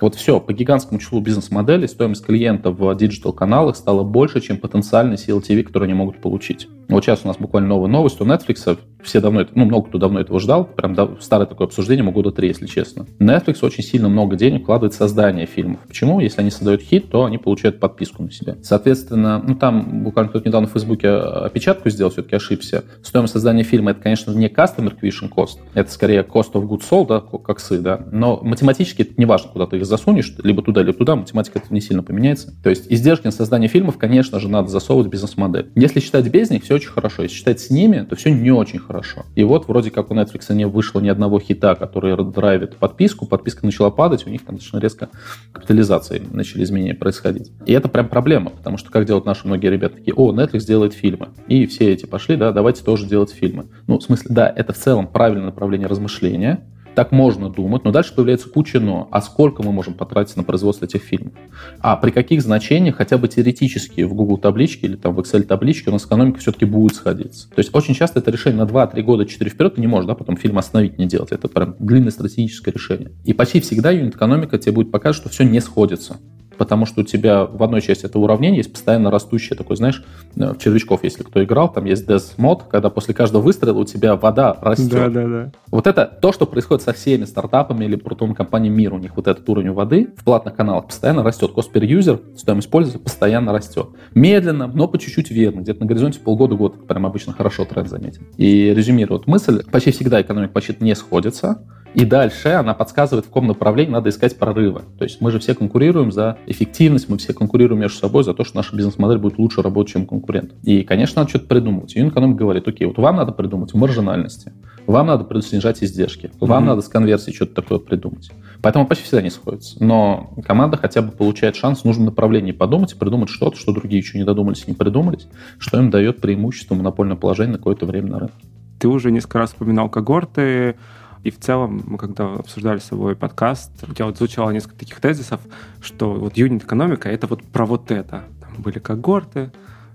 Вот 0.00 0.14
все, 0.14 0.40
по 0.40 0.52
гигантскому 0.52 1.00
числу 1.00 1.20
бизнес-моделей 1.20 1.88
стоимость 1.88 2.24
клиента 2.24 2.70
в 2.70 2.94
диджитал-каналах 2.94 3.76
стала 3.76 4.02
больше, 4.02 4.40
чем 4.40 4.58
потенциальный 4.58 5.16
CLTV, 5.16 5.64
который 5.64 5.84
они 5.84 5.94
могут 5.94 6.20
получить. 6.20 6.68
Вот 6.88 7.04
сейчас 7.04 7.20
у 7.24 7.28
нас 7.28 7.36
буквально 7.36 7.68
новая 7.68 7.88
новость 7.88 8.20
у 8.20 8.24
Netflix. 8.24 8.78
Все 9.02 9.20
давно 9.20 9.46
ну, 9.54 9.64
много 9.66 9.88
кто 9.88 9.98
давно 9.98 10.20
этого 10.20 10.40
ждал. 10.40 10.64
Прям 10.64 11.20
старое 11.20 11.46
такое 11.46 11.66
обсуждение, 11.66 12.02
могу 12.02 12.18
года 12.22 12.34
три, 12.34 12.48
если 12.48 12.66
честно. 12.66 13.06
Netflix 13.20 13.58
очень 13.62 13.84
сильно 13.84 14.08
много 14.08 14.34
денег 14.34 14.62
вкладывает 14.62 14.92
в 14.92 14.96
создание 14.96 15.46
фильмов. 15.46 15.80
Почему? 15.86 16.18
Если 16.18 16.40
они 16.40 16.50
создают 16.50 16.82
хит, 16.82 17.10
то 17.10 17.24
они 17.24 17.38
получают 17.38 17.78
подписку 17.78 18.22
на 18.22 18.30
себя. 18.32 18.56
Соответственно, 18.62 19.42
ну 19.46 19.54
там 19.54 20.02
буквально 20.02 20.30
кто-то 20.30 20.48
недавно 20.48 20.66
в 20.66 20.72
Фейсбуке 20.72 21.10
опечатку 21.10 21.90
сделал, 21.90 22.10
все-таки 22.10 22.34
ошибся. 22.34 22.84
Стоимость 23.02 23.34
создания 23.34 23.62
фильма 23.62 23.92
это, 23.92 24.00
конечно, 24.00 24.32
не 24.32 24.48
customer 24.48 24.92
acquisition 24.92 25.30
cost, 25.30 25.58
это 25.74 25.90
скорее 25.92 26.22
cost 26.22 26.52
of 26.54 26.66
goods 26.66 26.82
sold, 26.90 27.06
да, 27.06 27.20
как 27.20 27.60
сы, 27.60 27.78
да. 27.78 28.00
Но 28.10 28.40
математически 28.42 29.02
это 29.02 29.12
не 29.16 29.26
важно, 29.26 29.50
куда 29.50 29.66
ты 29.66 29.76
их 29.76 29.86
засунешь, 29.86 30.34
либо 30.42 30.62
туда, 30.62 30.82
либо 30.82 30.96
туда, 30.96 31.14
математика 31.14 31.60
это 31.60 31.72
не 31.72 31.80
сильно 31.80 32.02
поменяется. 32.02 32.52
То 32.62 32.70
есть 32.70 32.86
издержки 32.90 33.26
на 33.26 33.32
создание 33.32 33.68
фильмов, 33.68 33.96
конечно 33.96 34.40
же, 34.40 34.48
надо 34.48 34.68
засовывать 34.68 35.06
в 35.06 35.10
бизнес-модель. 35.10 35.70
Если 35.76 36.00
считать 36.00 36.28
без 36.28 36.50
них, 36.50 36.64
все 36.64 36.77
очень 36.78 36.90
хорошо. 36.90 37.22
Если 37.22 37.36
считать 37.36 37.60
с 37.60 37.70
ними, 37.70 38.06
то 38.08 38.16
все 38.16 38.30
не 38.32 38.50
очень 38.50 38.78
хорошо. 38.78 39.24
И 39.34 39.44
вот 39.44 39.66
вроде 39.68 39.90
как 39.90 40.10
у 40.10 40.14
Netflix 40.14 40.52
не 40.54 40.66
вышло 40.66 41.00
ни 41.00 41.08
одного 41.08 41.40
хита, 41.40 41.74
который 41.74 42.16
драйвит 42.32 42.76
подписку, 42.76 43.26
подписка 43.26 43.66
начала 43.66 43.90
падать, 43.90 44.26
у 44.26 44.30
них 44.30 44.44
там 44.44 44.56
достаточно 44.56 44.78
резко 44.78 45.08
капитализации 45.52 46.22
начали 46.32 46.62
изменения 46.62 46.94
происходить. 46.94 47.50
И 47.66 47.72
это 47.72 47.88
прям 47.88 48.08
проблема, 48.08 48.50
потому 48.50 48.78
что 48.78 48.90
как 48.90 49.06
делают 49.06 49.26
наши 49.26 49.46
многие 49.46 49.70
ребята 49.70 49.96
такие, 49.96 50.14
о, 50.14 50.32
Netflix 50.32 50.66
делает 50.66 50.94
фильмы. 50.94 51.28
И 51.48 51.66
все 51.66 51.92
эти 51.92 52.06
пошли, 52.06 52.36
да, 52.36 52.52
давайте 52.52 52.84
тоже 52.84 53.06
делать 53.06 53.30
фильмы. 53.30 53.66
Ну, 53.86 53.98
в 53.98 54.02
смысле, 54.02 54.26
да, 54.30 54.52
это 54.54 54.72
в 54.72 54.76
целом 54.76 55.08
правильное 55.08 55.46
направление 55.46 55.88
размышления, 55.88 56.64
так 56.98 57.12
можно 57.12 57.48
думать, 57.48 57.84
но 57.84 57.92
дальше 57.92 58.12
появляется 58.12 58.48
куча 58.48 58.80
«но». 58.80 59.06
А 59.12 59.22
сколько 59.22 59.62
мы 59.62 59.70
можем 59.70 59.94
потратить 59.94 60.34
на 60.34 60.42
производство 60.42 60.84
этих 60.84 61.04
фильмов? 61.04 61.32
А 61.78 61.94
при 61.94 62.10
каких 62.10 62.42
значениях, 62.42 62.96
хотя 62.96 63.18
бы 63.18 63.28
теоретически, 63.28 64.00
в 64.00 64.14
Google 64.14 64.36
табличке 64.36 64.88
или 64.88 64.96
там 64.96 65.14
в 65.14 65.20
Excel 65.20 65.44
табличке 65.44 65.90
у 65.90 65.92
нас 65.92 66.06
экономика 66.06 66.40
все-таки 66.40 66.64
будет 66.64 66.96
сходиться? 66.96 67.48
То 67.50 67.60
есть 67.60 67.72
очень 67.72 67.94
часто 67.94 68.18
это 68.18 68.32
решение 68.32 68.64
на 68.64 68.68
2-3 68.68 69.00
года, 69.02 69.26
4 69.26 69.48
вперед, 69.48 69.76
ты 69.76 69.80
не 69.80 69.86
можешь, 69.86 70.08
да, 70.08 70.16
потом 70.16 70.36
фильм 70.36 70.58
остановить, 70.58 70.98
не 70.98 71.06
делать. 71.06 71.30
Это 71.30 71.46
прям 71.46 71.76
длинное 71.78 72.10
стратегическое 72.10 72.72
решение. 72.72 73.12
И 73.24 73.32
почти 73.32 73.60
всегда 73.60 73.92
юнит-экономика 73.92 74.58
тебе 74.58 74.72
будет 74.72 74.90
показывать, 74.90 75.18
что 75.18 75.28
все 75.28 75.44
не 75.44 75.60
сходится 75.60 76.16
потому 76.58 76.84
что 76.86 77.00
у 77.02 77.04
тебя 77.04 77.44
в 77.44 77.62
одной 77.62 77.80
части 77.80 78.04
этого 78.04 78.24
уравнения 78.24 78.58
есть 78.58 78.72
постоянно 78.72 79.10
растущее 79.10 79.56
такое, 79.56 79.76
знаешь, 79.76 80.04
э, 80.36 80.52
в 80.52 80.58
червячков, 80.58 81.04
если 81.04 81.22
кто 81.22 81.42
играл, 81.42 81.72
там 81.72 81.84
есть 81.84 82.08
Death 82.08 82.34
мод, 82.36 82.64
когда 82.70 82.90
после 82.90 83.14
каждого 83.14 83.42
выстрела 83.42 83.78
у 83.78 83.84
тебя 83.84 84.16
вода 84.16 84.56
растет. 84.60 84.90
Да, 84.90 85.08
да, 85.08 85.26
да. 85.26 85.52
Вот 85.70 85.86
это 85.86 86.06
то, 86.20 86.32
что 86.32 86.46
происходит 86.46 86.82
со 86.82 86.92
всеми 86.92 87.24
стартапами 87.24 87.84
или 87.84 87.96
крутыми 87.96 88.34
компаниями 88.34 88.76
мира. 88.76 88.94
У 88.94 88.98
них 88.98 89.16
вот 89.16 89.26
этот 89.28 89.48
уровень 89.48 89.72
воды 89.72 90.10
в 90.16 90.24
платных 90.24 90.54
каналах 90.54 90.86
постоянно 90.86 91.22
растет. 91.22 91.52
Cost 91.54 91.72
per 91.72 91.82
user, 91.82 92.20
стоимость 92.36 92.70
пользователя 92.70 93.02
постоянно 93.02 93.52
растет. 93.52 93.88
Медленно, 94.14 94.66
но 94.66 94.88
по 94.88 94.98
чуть-чуть 94.98 95.30
верно. 95.30 95.60
Где-то 95.60 95.80
на 95.80 95.86
горизонте 95.86 96.20
полгода-год 96.20 96.86
прям 96.86 97.06
обычно 97.06 97.32
хорошо 97.32 97.64
тренд 97.64 97.88
заметен. 97.88 98.26
И 98.36 98.74
резюмирует 98.74 99.26
мысль, 99.26 99.62
почти 99.70 99.92
всегда 99.92 100.20
экономика 100.20 100.52
почти 100.52 100.76
не 100.80 100.94
сходится, 100.94 101.62
и 101.94 102.04
дальше 102.04 102.50
она 102.50 102.74
подсказывает, 102.74 103.24
в 103.24 103.28
каком 103.28 103.46
направлении 103.46 103.92
надо 103.92 104.10
искать 104.10 104.38
прорывы. 104.38 104.82
То 104.98 105.04
есть 105.04 105.20
мы 105.20 105.30
же 105.30 105.38
все 105.38 105.54
конкурируем 105.54 106.12
за 106.12 106.38
эффективность, 106.50 107.08
мы 107.08 107.18
все 107.18 107.32
конкурируем 107.32 107.80
между 107.80 107.98
собой 107.98 108.24
за 108.24 108.34
то, 108.34 108.44
что 108.44 108.56
наша 108.56 108.74
бизнес-модель 108.74 109.18
будет 109.18 109.38
лучше 109.38 109.62
работать, 109.62 109.92
чем 109.92 110.06
конкурент. 110.06 110.52
И, 110.62 110.82
конечно, 110.82 111.20
надо 111.20 111.30
что-то 111.30 111.46
придумывать. 111.46 111.94
Юнит 111.94 112.12
экономик 112.12 112.36
говорит, 112.36 112.66
окей, 112.66 112.86
вот 112.86 112.98
вам 112.98 113.16
надо 113.16 113.32
придумать 113.32 113.72
в 113.72 113.76
маржинальности, 113.76 114.52
вам 114.86 115.08
надо 115.08 115.40
снижать 115.42 115.82
издержки, 115.82 116.30
вам 116.40 116.64
mm-hmm. 116.64 116.66
надо 116.66 116.80
с 116.80 116.88
конверсией 116.88 117.34
что-то 117.34 117.54
такое 117.54 117.78
придумать. 117.78 118.30
Поэтому 118.62 118.86
почти 118.86 119.04
всегда 119.04 119.22
не 119.22 119.30
сходится. 119.30 119.82
Но 119.84 120.30
команда 120.44 120.76
хотя 120.76 121.02
бы 121.02 121.12
получает 121.12 121.56
шанс 121.56 121.80
в 121.80 121.84
нужном 121.84 122.06
направлении 122.06 122.52
подумать 122.52 122.92
и 122.92 122.96
придумать 122.96 123.28
что-то, 123.28 123.56
что 123.56 123.72
другие 123.72 124.00
еще 124.00 124.18
не 124.18 124.24
додумались 124.24 124.64
и 124.66 124.70
не 124.70 124.76
придумались, 124.76 125.28
что 125.58 125.78
им 125.78 125.90
дает 125.90 126.20
преимущество 126.20 126.74
монопольное 126.74 127.16
положение 127.16 127.52
на 127.52 127.58
какое-то 127.58 127.86
время 127.86 128.08
на 128.08 128.18
рынке. 128.20 128.34
Ты 128.78 128.88
уже 128.88 129.10
несколько 129.10 129.38
раз 129.38 129.52
упоминал 129.52 129.88
когорты, 129.88 130.76
и 131.24 131.30
в 131.30 131.38
целом, 131.38 131.82
мы 131.86 131.98
когда 131.98 132.34
обсуждали 132.34 132.78
с 132.78 132.84
собой 132.84 133.16
подкаст, 133.16 133.70
у 133.88 133.94
тебя 133.94 134.06
вот 134.06 134.18
звучало 134.18 134.50
несколько 134.50 134.76
таких 134.76 135.00
тезисов, 135.00 135.40
что 135.80 136.14
вот 136.14 136.36
юнит-экономика— 136.36 137.08
это 137.10 137.26
вот 137.26 137.42
про 137.42 137.66
вот 137.66 137.90
это. 137.90 138.24
Там 138.40 138.62
были 138.62 138.78
когорты, 138.78 139.50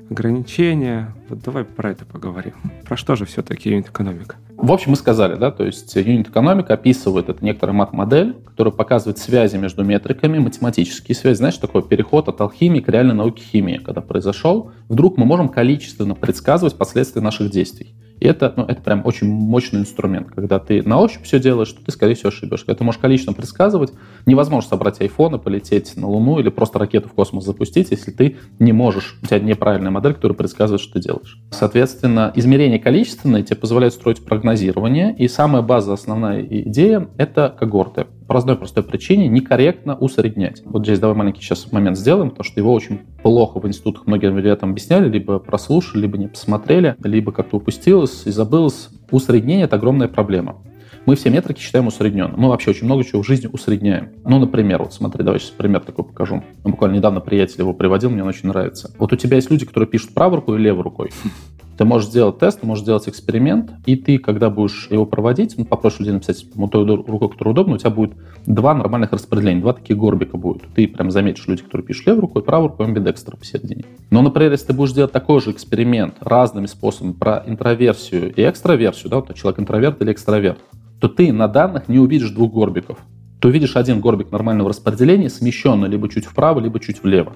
ограничения. 0.09 1.13
Вот 1.29 1.41
давай 1.41 1.63
про 1.63 1.91
это 1.91 2.05
поговорим. 2.05 2.53
Про 2.85 2.97
что 2.97 3.15
же 3.15 3.25
все-таки 3.25 3.69
юнит-экономика? 3.69 4.35
В 4.55 4.71
общем, 4.71 4.91
мы 4.91 4.97
сказали, 4.97 5.35
да, 5.35 5.51
то 5.51 5.65
есть 5.65 5.95
юнит-экономика 5.95 6.75
описывает 6.75 7.29
это 7.29 7.43
некоторая 7.43 7.75
мат-модель, 7.75 8.35
которая 8.45 8.71
показывает 8.71 9.17
связи 9.17 9.57
между 9.57 9.83
метриками, 9.83 10.37
математические 10.39 11.15
связи. 11.15 11.37
Знаешь, 11.37 11.57
такой 11.57 11.83
переход 11.83 12.29
от 12.29 12.39
алхимии 12.39 12.79
к 12.79 12.87
реальной 12.87 13.15
науке 13.15 13.43
химии, 13.43 13.77
когда 13.77 14.01
произошел, 14.01 14.71
вдруг 14.89 15.17
мы 15.17 15.25
можем 15.25 15.49
количественно 15.49 16.15
предсказывать 16.15 16.77
последствия 16.77 17.21
наших 17.21 17.49
действий. 17.49 17.95
И 18.23 18.25
это, 18.25 18.53
ну, 18.55 18.63
это 18.63 18.81
прям 18.81 19.01
очень 19.03 19.27
мощный 19.27 19.81
инструмент. 19.81 20.29
Когда 20.33 20.57
ты 20.57 20.81
на 20.81 20.97
ощупь 20.97 21.23
все 21.23 21.41
делаешь, 21.41 21.73
то 21.73 21.83
ты, 21.83 21.91
скорее 21.91 22.15
всего, 22.15 22.29
ошибешься. 22.29 22.65
Когда 22.65 22.77
ты 22.77 22.83
можешь 22.85 23.01
количественно 23.01 23.35
предсказывать, 23.35 23.91
невозможно 24.25 24.69
собрать 24.69 25.01
айфон 25.01 25.35
и 25.35 25.39
полететь 25.39 25.97
на 25.97 26.07
Луну 26.07 26.39
или 26.39 26.47
просто 26.47 26.79
ракету 26.79 27.09
в 27.09 27.11
космос 27.11 27.43
запустить, 27.43 27.91
если 27.91 28.11
ты 28.11 28.37
не 28.59 28.71
можешь, 28.71 29.19
у 29.21 29.25
тебя 29.25 29.39
неправильная 29.39 29.91
модель, 29.91 30.13
которая 30.13 30.37
предсказывает, 30.37 30.79
что 30.79 30.93
ты 30.93 31.01
делаешь. 31.01 31.37
Соответственно, 31.51 32.31
измерение 32.33 32.79
количественное 32.79 33.43
тебе 33.43 33.57
позволяет 33.57 33.93
строить 33.93 34.23
прогнозирование, 34.23 35.13
и 35.13 35.27
самая 35.27 35.61
база, 35.61 35.91
основная 35.91 36.43
идея— 36.43 37.09
это 37.17 37.53
когорты 37.59 38.05
по 38.27 38.37
одной 38.37 38.55
простой 38.55 38.83
причине 38.83 39.27
некорректно 39.27 39.95
усреднять. 39.95 40.61
Вот 40.65 40.83
здесь 40.83 40.99
давай 40.99 41.15
маленький 41.15 41.41
сейчас 41.41 41.71
момент 41.71 41.97
сделаем, 41.97 42.29
потому 42.29 42.43
что 42.43 42.59
его 42.59 42.73
очень 42.73 42.99
плохо 43.21 43.59
в 43.59 43.67
институтах 43.67 44.07
многим 44.07 44.37
ребятам 44.37 44.71
объясняли, 44.71 45.09
либо 45.09 45.39
прослушали, 45.39 46.01
либо 46.01 46.17
не 46.17 46.27
посмотрели, 46.27 46.95
либо 47.03 47.31
как-то 47.31 47.57
упустилось 47.57 48.23
и 48.25 48.31
забылось. 48.31 48.89
Усреднение— 49.11 49.65
это 49.65 49.75
огромная 49.75 50.07
проблема. 50.07 50.57
Мы 51.05 51.15
все 51.15 51.29
метрики 51.29 51.59
считаем 51.59 51.87
усредненным. 51.87 52.39
Мы 52.39 52.47
вообще 52.47 52.69
очень 52.69 52.85
много 52.85 53.03
чего 53.03 53.21
в 53.21 53.27
жизни 53.27 53.49
усредняем. 53.51 54.13
Ну, 54.23 54.39
например, 54.39 54.83
вот 54.83 54.93
смотри, 54.93 55.23
давай 55.23 55.41
сейчас 55.41 55.51
пример 55.51 55.81
такой 55.81 56.05
покажу. 56.05 56.43
Я 56.63 56.71
буквально 56.71 56.95
недавно 56.95 57.19
приятель 57.19 57.59
его 57.59 57.73
приводил, 57.73 58.09
мне 58.09 58.23
он 58.23 58.29
очень 58.29 58.47
нравится. 58.47 58.89
Вот 58.97 59.11
у 59.11 59.15
тебя 59.17 59.35
есть 59.35 59.51
люди, 59.51 59.65
которые 59.65 59.89
пишут 59.89 60.13
правой 60.13 60.37
рукой 60.37 60.59
и 60.59 60.61
левой 60.61 60.83
рукой. 60.83 61.11
Ты 61.77 61.85
можешь 61.85 62.09
сделать 62.09 62.37
тест, 62.37 62.61
ты 62.61 62.67
можешь 62.67 62.83
сделать 62.83 63.07
эксперимент, 63.07 63.71
и 63.85 63.95
ты, 63.95 64.17
когда 64.17 64.49
будешь 64.49 64.87
его 64.91 65.05
проводить, 65.05 65.55
ну, 65.57 65.65
попросишь 65.65 65.99
людей 65.99 66.13
написать 66.13 66.45
ну, 66.55 66.67
той 66.67 66.85
рукой, 66.85 67.29
которая 67.29 67.53
удобна, 67.53 67.75
у 67.75 67.77
тебя 67.77 67.89
будет 67.89 68.13
два 68.45 68.73
нормальных 68.73 69.11
распределения, 69.11 69.61
два 69.61 69.73
таких 69.73 69.97
горбика 69.97 70.37
будет. 70.37 70.63
Ты 70.75 70.87
прям 70.87 71.11
заметишь 71.11 71.47
люди, 71.47 71.63
которые 71.63 71.85
пишут 71.85 72.07
левой 72.07 72.21
рукой, 72.21 72.43
правой 72.43 72.67
рукой, 72.67 72.85
амбидекстер 72.85 73.35
посередине. 73.37 73.85
Но, 74.11 74.21
например, 74.21 74.51
если 74.51 74.67
ты 74.67 74.73
будешь 74.73 74.93
делать 74.93 75.11
такой 75.11 75.41
же 75.41 75.51
эксперимент 75.51 76.15
разными 76.19 76.67
способами 76.67 77.13
про 77.13 77.43
интроверсию 77.45 78.33
и 78.35 78.47
экстраверсию, 78.47 79.09
да, 79.09 79.17
вот 79.17 79.33
человек 79.35 79.59
интроверт 79.59 80.01
или 80.01 80.11
экстраверт, 80.11 80.59
то 80.99 81.09
ты 81.09 81.33
на 81.33 81.47
данных 81.47 81.89
не 81.89 81.99
увидишь 81.99 82.29
двух 82.29 82.53
горбиков. 82.53 82.99
Ты 83.41 83.49
увидишь 83.49 83.75
один 83.75 83.99
горбик 83.99 84.31
нормального 84.31 84.69
распределения, 84.69 85.29
смещенный 85.29 85.89
либо 85.89 86.07
чуть 86.07 86.25
вправо, 86.25 86.61
либо 86.61 86.79
чуть 86.79 87.03
влево. 87.03 87.33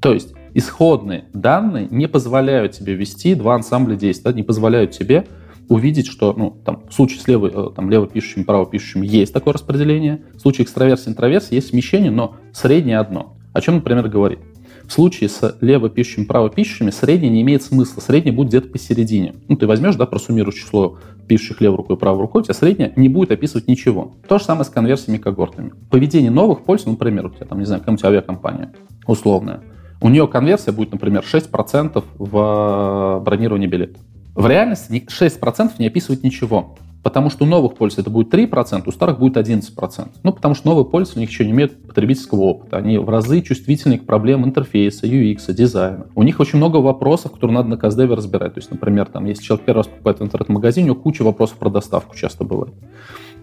То 0.00 0.14
есть 0.14 0.34
исходные 0.54 1.24
данные 1.32 1.86
не 1.90 2.08
позволяют 2.08 2.72
тебе 2.72 2.94
вести 2.94 3.34
два 3.34 3.54
ансамбля 3.54 3.96
действий, 3.96 4.24
да, 4.24 4.32
не 4.32 4.42
позволяют 4.42 4.92
тебе 4.92 5.26
увидеть, 5.68 6.08
что 6.08 6.34
ну, 6.36 6.56
там, 6.64 6.82
в 6.88 6.92
случае 6.92 7.20
с 7.20 7.28
левой, 7.28 7.52
э, 7.54 7.68
там, 7.76 7.90
левопишущим, 7.90 8.44
правопишущим 8.44 9.02
есть 9.02 9.32
такое 9.32 9.54
распределение, 9.54 10.22
в 10.34 10.40
случае 10.40 10.64
экстраверсии, 10.64 11.10
интроверсии 11.10 11.54
есть 11.54 11.68
смещение, 11.68 12.10
но 12.10 12.36
среднее 12.52 12.98
одно. 12.98 13.36
О 13.52 13.60
чем, 13.60 13.76
например, 13.76 14.08
говорит? 14.08 14.40
В 14.84 14.92
случае 14.92 15.28
с 15.28 15.56
левопишущими, 15.60 16.24
правопишущими 16.24 16.90
среднее 16.90 17.30
не 17.30 17.42
имеет 17.42 17.62
смысла. 17.62 18.00
Среднее 18.00 18.32
будет 18.32 18.48
где-то 18.48 18.68
посередине. 18.70 19.36
Ну, 19.46 19.56
ты 19.56 19.68
возьмешь, 19.68 19.94
да, 19.94 20.06
просуммируешь 20.06 20.56
число 20.56 20.98
пишущих 21.28 21.60
левой 21.60 21.76
рукой 21.76 21.94
и 21.94 21.98
правой 21.98 22.22
рукой, 22.22 22.42
у 22.42 22.44
тебя 22.44 22.54
среднее 22.54 22.92
не 22.96 23.08
будет 23.08 23.30
описывать 23.30 23.68
ничего. 23.68 24.16
То 24.26 24.38
же 24.38 24.44
самое 24.44 24.64
с 24.64 24.68
конверсиями 24.68 25.18
и 25.18 25.20
когортами. 25.20 25.72
Поведение 25.88 26.32
новых 26.32 26.64
пользователей, 26.64 26.94
например, 26.94 27.26
у 27.26 27.30
тебя 27.30 27.46
там, 27.46 27.60
не 27.60 27.66
знаю, 27.66 27.80
какая-нибудь 27.82 28.04
авиакомпания 28.04 28.72
условная, 29.06 29.60
у 30.00 30.08
нее 30.08 30.26
конверсия 30.26 30.72
будет, 30.72 30.92
например, 30.92 31.22
6% 31.22 32.04
в 32.18 33.22
бронировании 33.24 33.66
билета. 33.66 33.98
В 34.34 34.46
реальности 34.46 35.06
6% 35.08 35.72
не 35.78 35.86
описывает 35.86 36.22
ничего. 36.22 36.76
Потому 37.02 37.30
что 37.30 37.44
у 37.44 37.46
новых 37.46 37.76
пользователей 37.76 38.02
это 38.02 38.10
будет 38.10 38.34
3%, 38.34 38.82
у 38.84 38.92
старых 38.92 39.18
будет 39.18 39.38
11%. 39.38 40.08
Ну, 40.22 40.32
потому 40.32 40.54
что 40.54 40.68
новые 40.68 40.84
пользователи 40.84 41.24
еще 41.24 41.46
не 41.46 41.52
имеют 41.52 41.86
потребительского 41.86 42.40
опыта. 42.40 42.76
Они 42.76 42.98
в 42.98 43.08
разы 43.08 43.40
чувствительны 43.40 43.96
к 43.96 44.04
проблемам 44.04 44.50
интерфейса, 44.50 45.06
UX, 45.06 45.52
дизайна. 45.54 46.08
У 46.14 46.22
них 46.22 46.40
очень 46.40 46.58
много 46.58 46.76
вопросов, 46.76 47.32
которые 47.32 47.54
надо 47.54 47.70
на 47.70 47.78
каздеве 47.78 48.14
разбирать. 48.14 48.52
То 48.54 48.58
есть, 48.58 48.70
например, 48.70 49.06
там, 49.06 49.24
если 49.24 49.42
человек 49.42 49.64
первый 49.64 49.78
раз 49.78 49.86
покупает 49.86 50.20
в 50.20 50.24
интернет-магазине, 50.24 50.90
у 50.90 50.92
него 50.92 51.02
куча 51.02 51.22
вопросов 51.22 51.56
про 51.56 51.70
доставку 51.70 52.14
часто 52.14 52.44
бывает. 52.44 52.74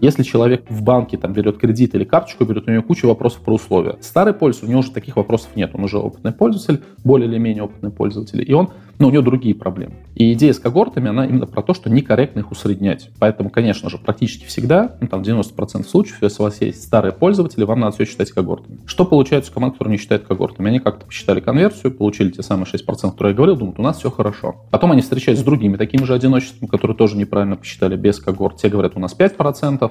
Если 0.00 0.22
человек 0.22 0.64
в 0.68 0.82
банке 0.82 1.16
там, 1.16 1.32
берет 1.32 1.58
кредит 1.58 1.94
или 1.94 2.04
карточку 2.04 2.44
берет, 2.44 2.68
у 2.68 2.70
него 2.70 2.82
куча 2.82 3.06
вопросов 3.06 3.40
про 3.42 3.54
условия. 3.54 3.96
Старый 4.00 4.32
пользователь, 4.32 4.68
у 4.68 4.70
него 4.70 4.80
уже 4.80 4.92
таких 4.92 5.16
вопросов 5.16 5.50
нет. 5.56 5.70
Он 5.74 5.84
уже 5.84 5.98
опытный 5.98 6.32
пользователь, 6.32 6.82
более 7.04 7.28
или 7.28 7.38
менее 7.38 7.64
опытный 7.64 7.90
пользователь. 7.90 8.44
И 8.48 8.52
он, 8.52 8.70
ну, 8.98 9.08
у 9.08 9.10
него 9.10 9.22
другие 9.22 9.54
проблемы. 9.54 9.94
И 10.14 10.32
идея 10.32 10.52
с 10.52 10.58
когортами, 10.58 11.08
она 11.08 11.26
именно 11.26 11.46
про 11.46 11.62
то, 11.62 11.74
что 11.74 11.88
некорректно 11.88 12.40
их 12.40 12.50
усреднять. 12.50 13.10
Поэтому, 13.18 13.50
конечно 13.50 13.88
же, 13.90 13.98
практически 13.98 14.44
всегда, 14.44 14.96
ну, 15.00 15.06
там 15.06 15.22
90% 15.22 15.84
случаев, 15.84 16.18
если 16.22 16.42
у 16.42 16.44
вас 16.44 16.60
есть 16.60 16.82
старые 16.82 17.12
пользователи, 17.12 17.64
вам 17.64 17.80
надо 17.80 17.94
все 17.94 18.04
считать 18.04 18.32
когортами. 18.32 18.78
Что 18.86 19.04
получается 19.04 19.50
у 19.50 19.54
команд, 19.54 19.74
которые 19.74 19.92
не 19.92 19.98
считают 19.98 20.24
когортами? 20.24 20.68
Они 20.68 20.80
как-то 20.80 21.06
посчитали 21.06 21.40
конверсию, 21.40 21.92
получили 21.92 22.30
те 22.30 22.42
самые 22.42 22.66
6%, 22.66 23.10
которые 23.12 23.32
я 23.32 23.36
говорил, 23.36 23.56
думают, 23.56 23.78
у 23.78 23.82
нас 23.82 23.98
все 23.98 24.10
хорошо. 24.10 24.56
Потом 24.70 24.92
они 24.92 25.02
встречаются 25.02 25.42
с 25.42 25.46
другими 25.46 25.76
такими 25.76 26.04
же 26.04 26.14
одиночествами, 26.14 26.68
которые 26.68 26.96
тоже 26.96 27.16
неправильно 27.16 27.56
посчитали 27.56 27.96
без 27.96 28.18
когорт. 28.18 28.56
Те 28.56 28.68
говорят, 28.68 28.96
у 28.96 29.00
нас 29.00 29.16
5%, 29.16 29.87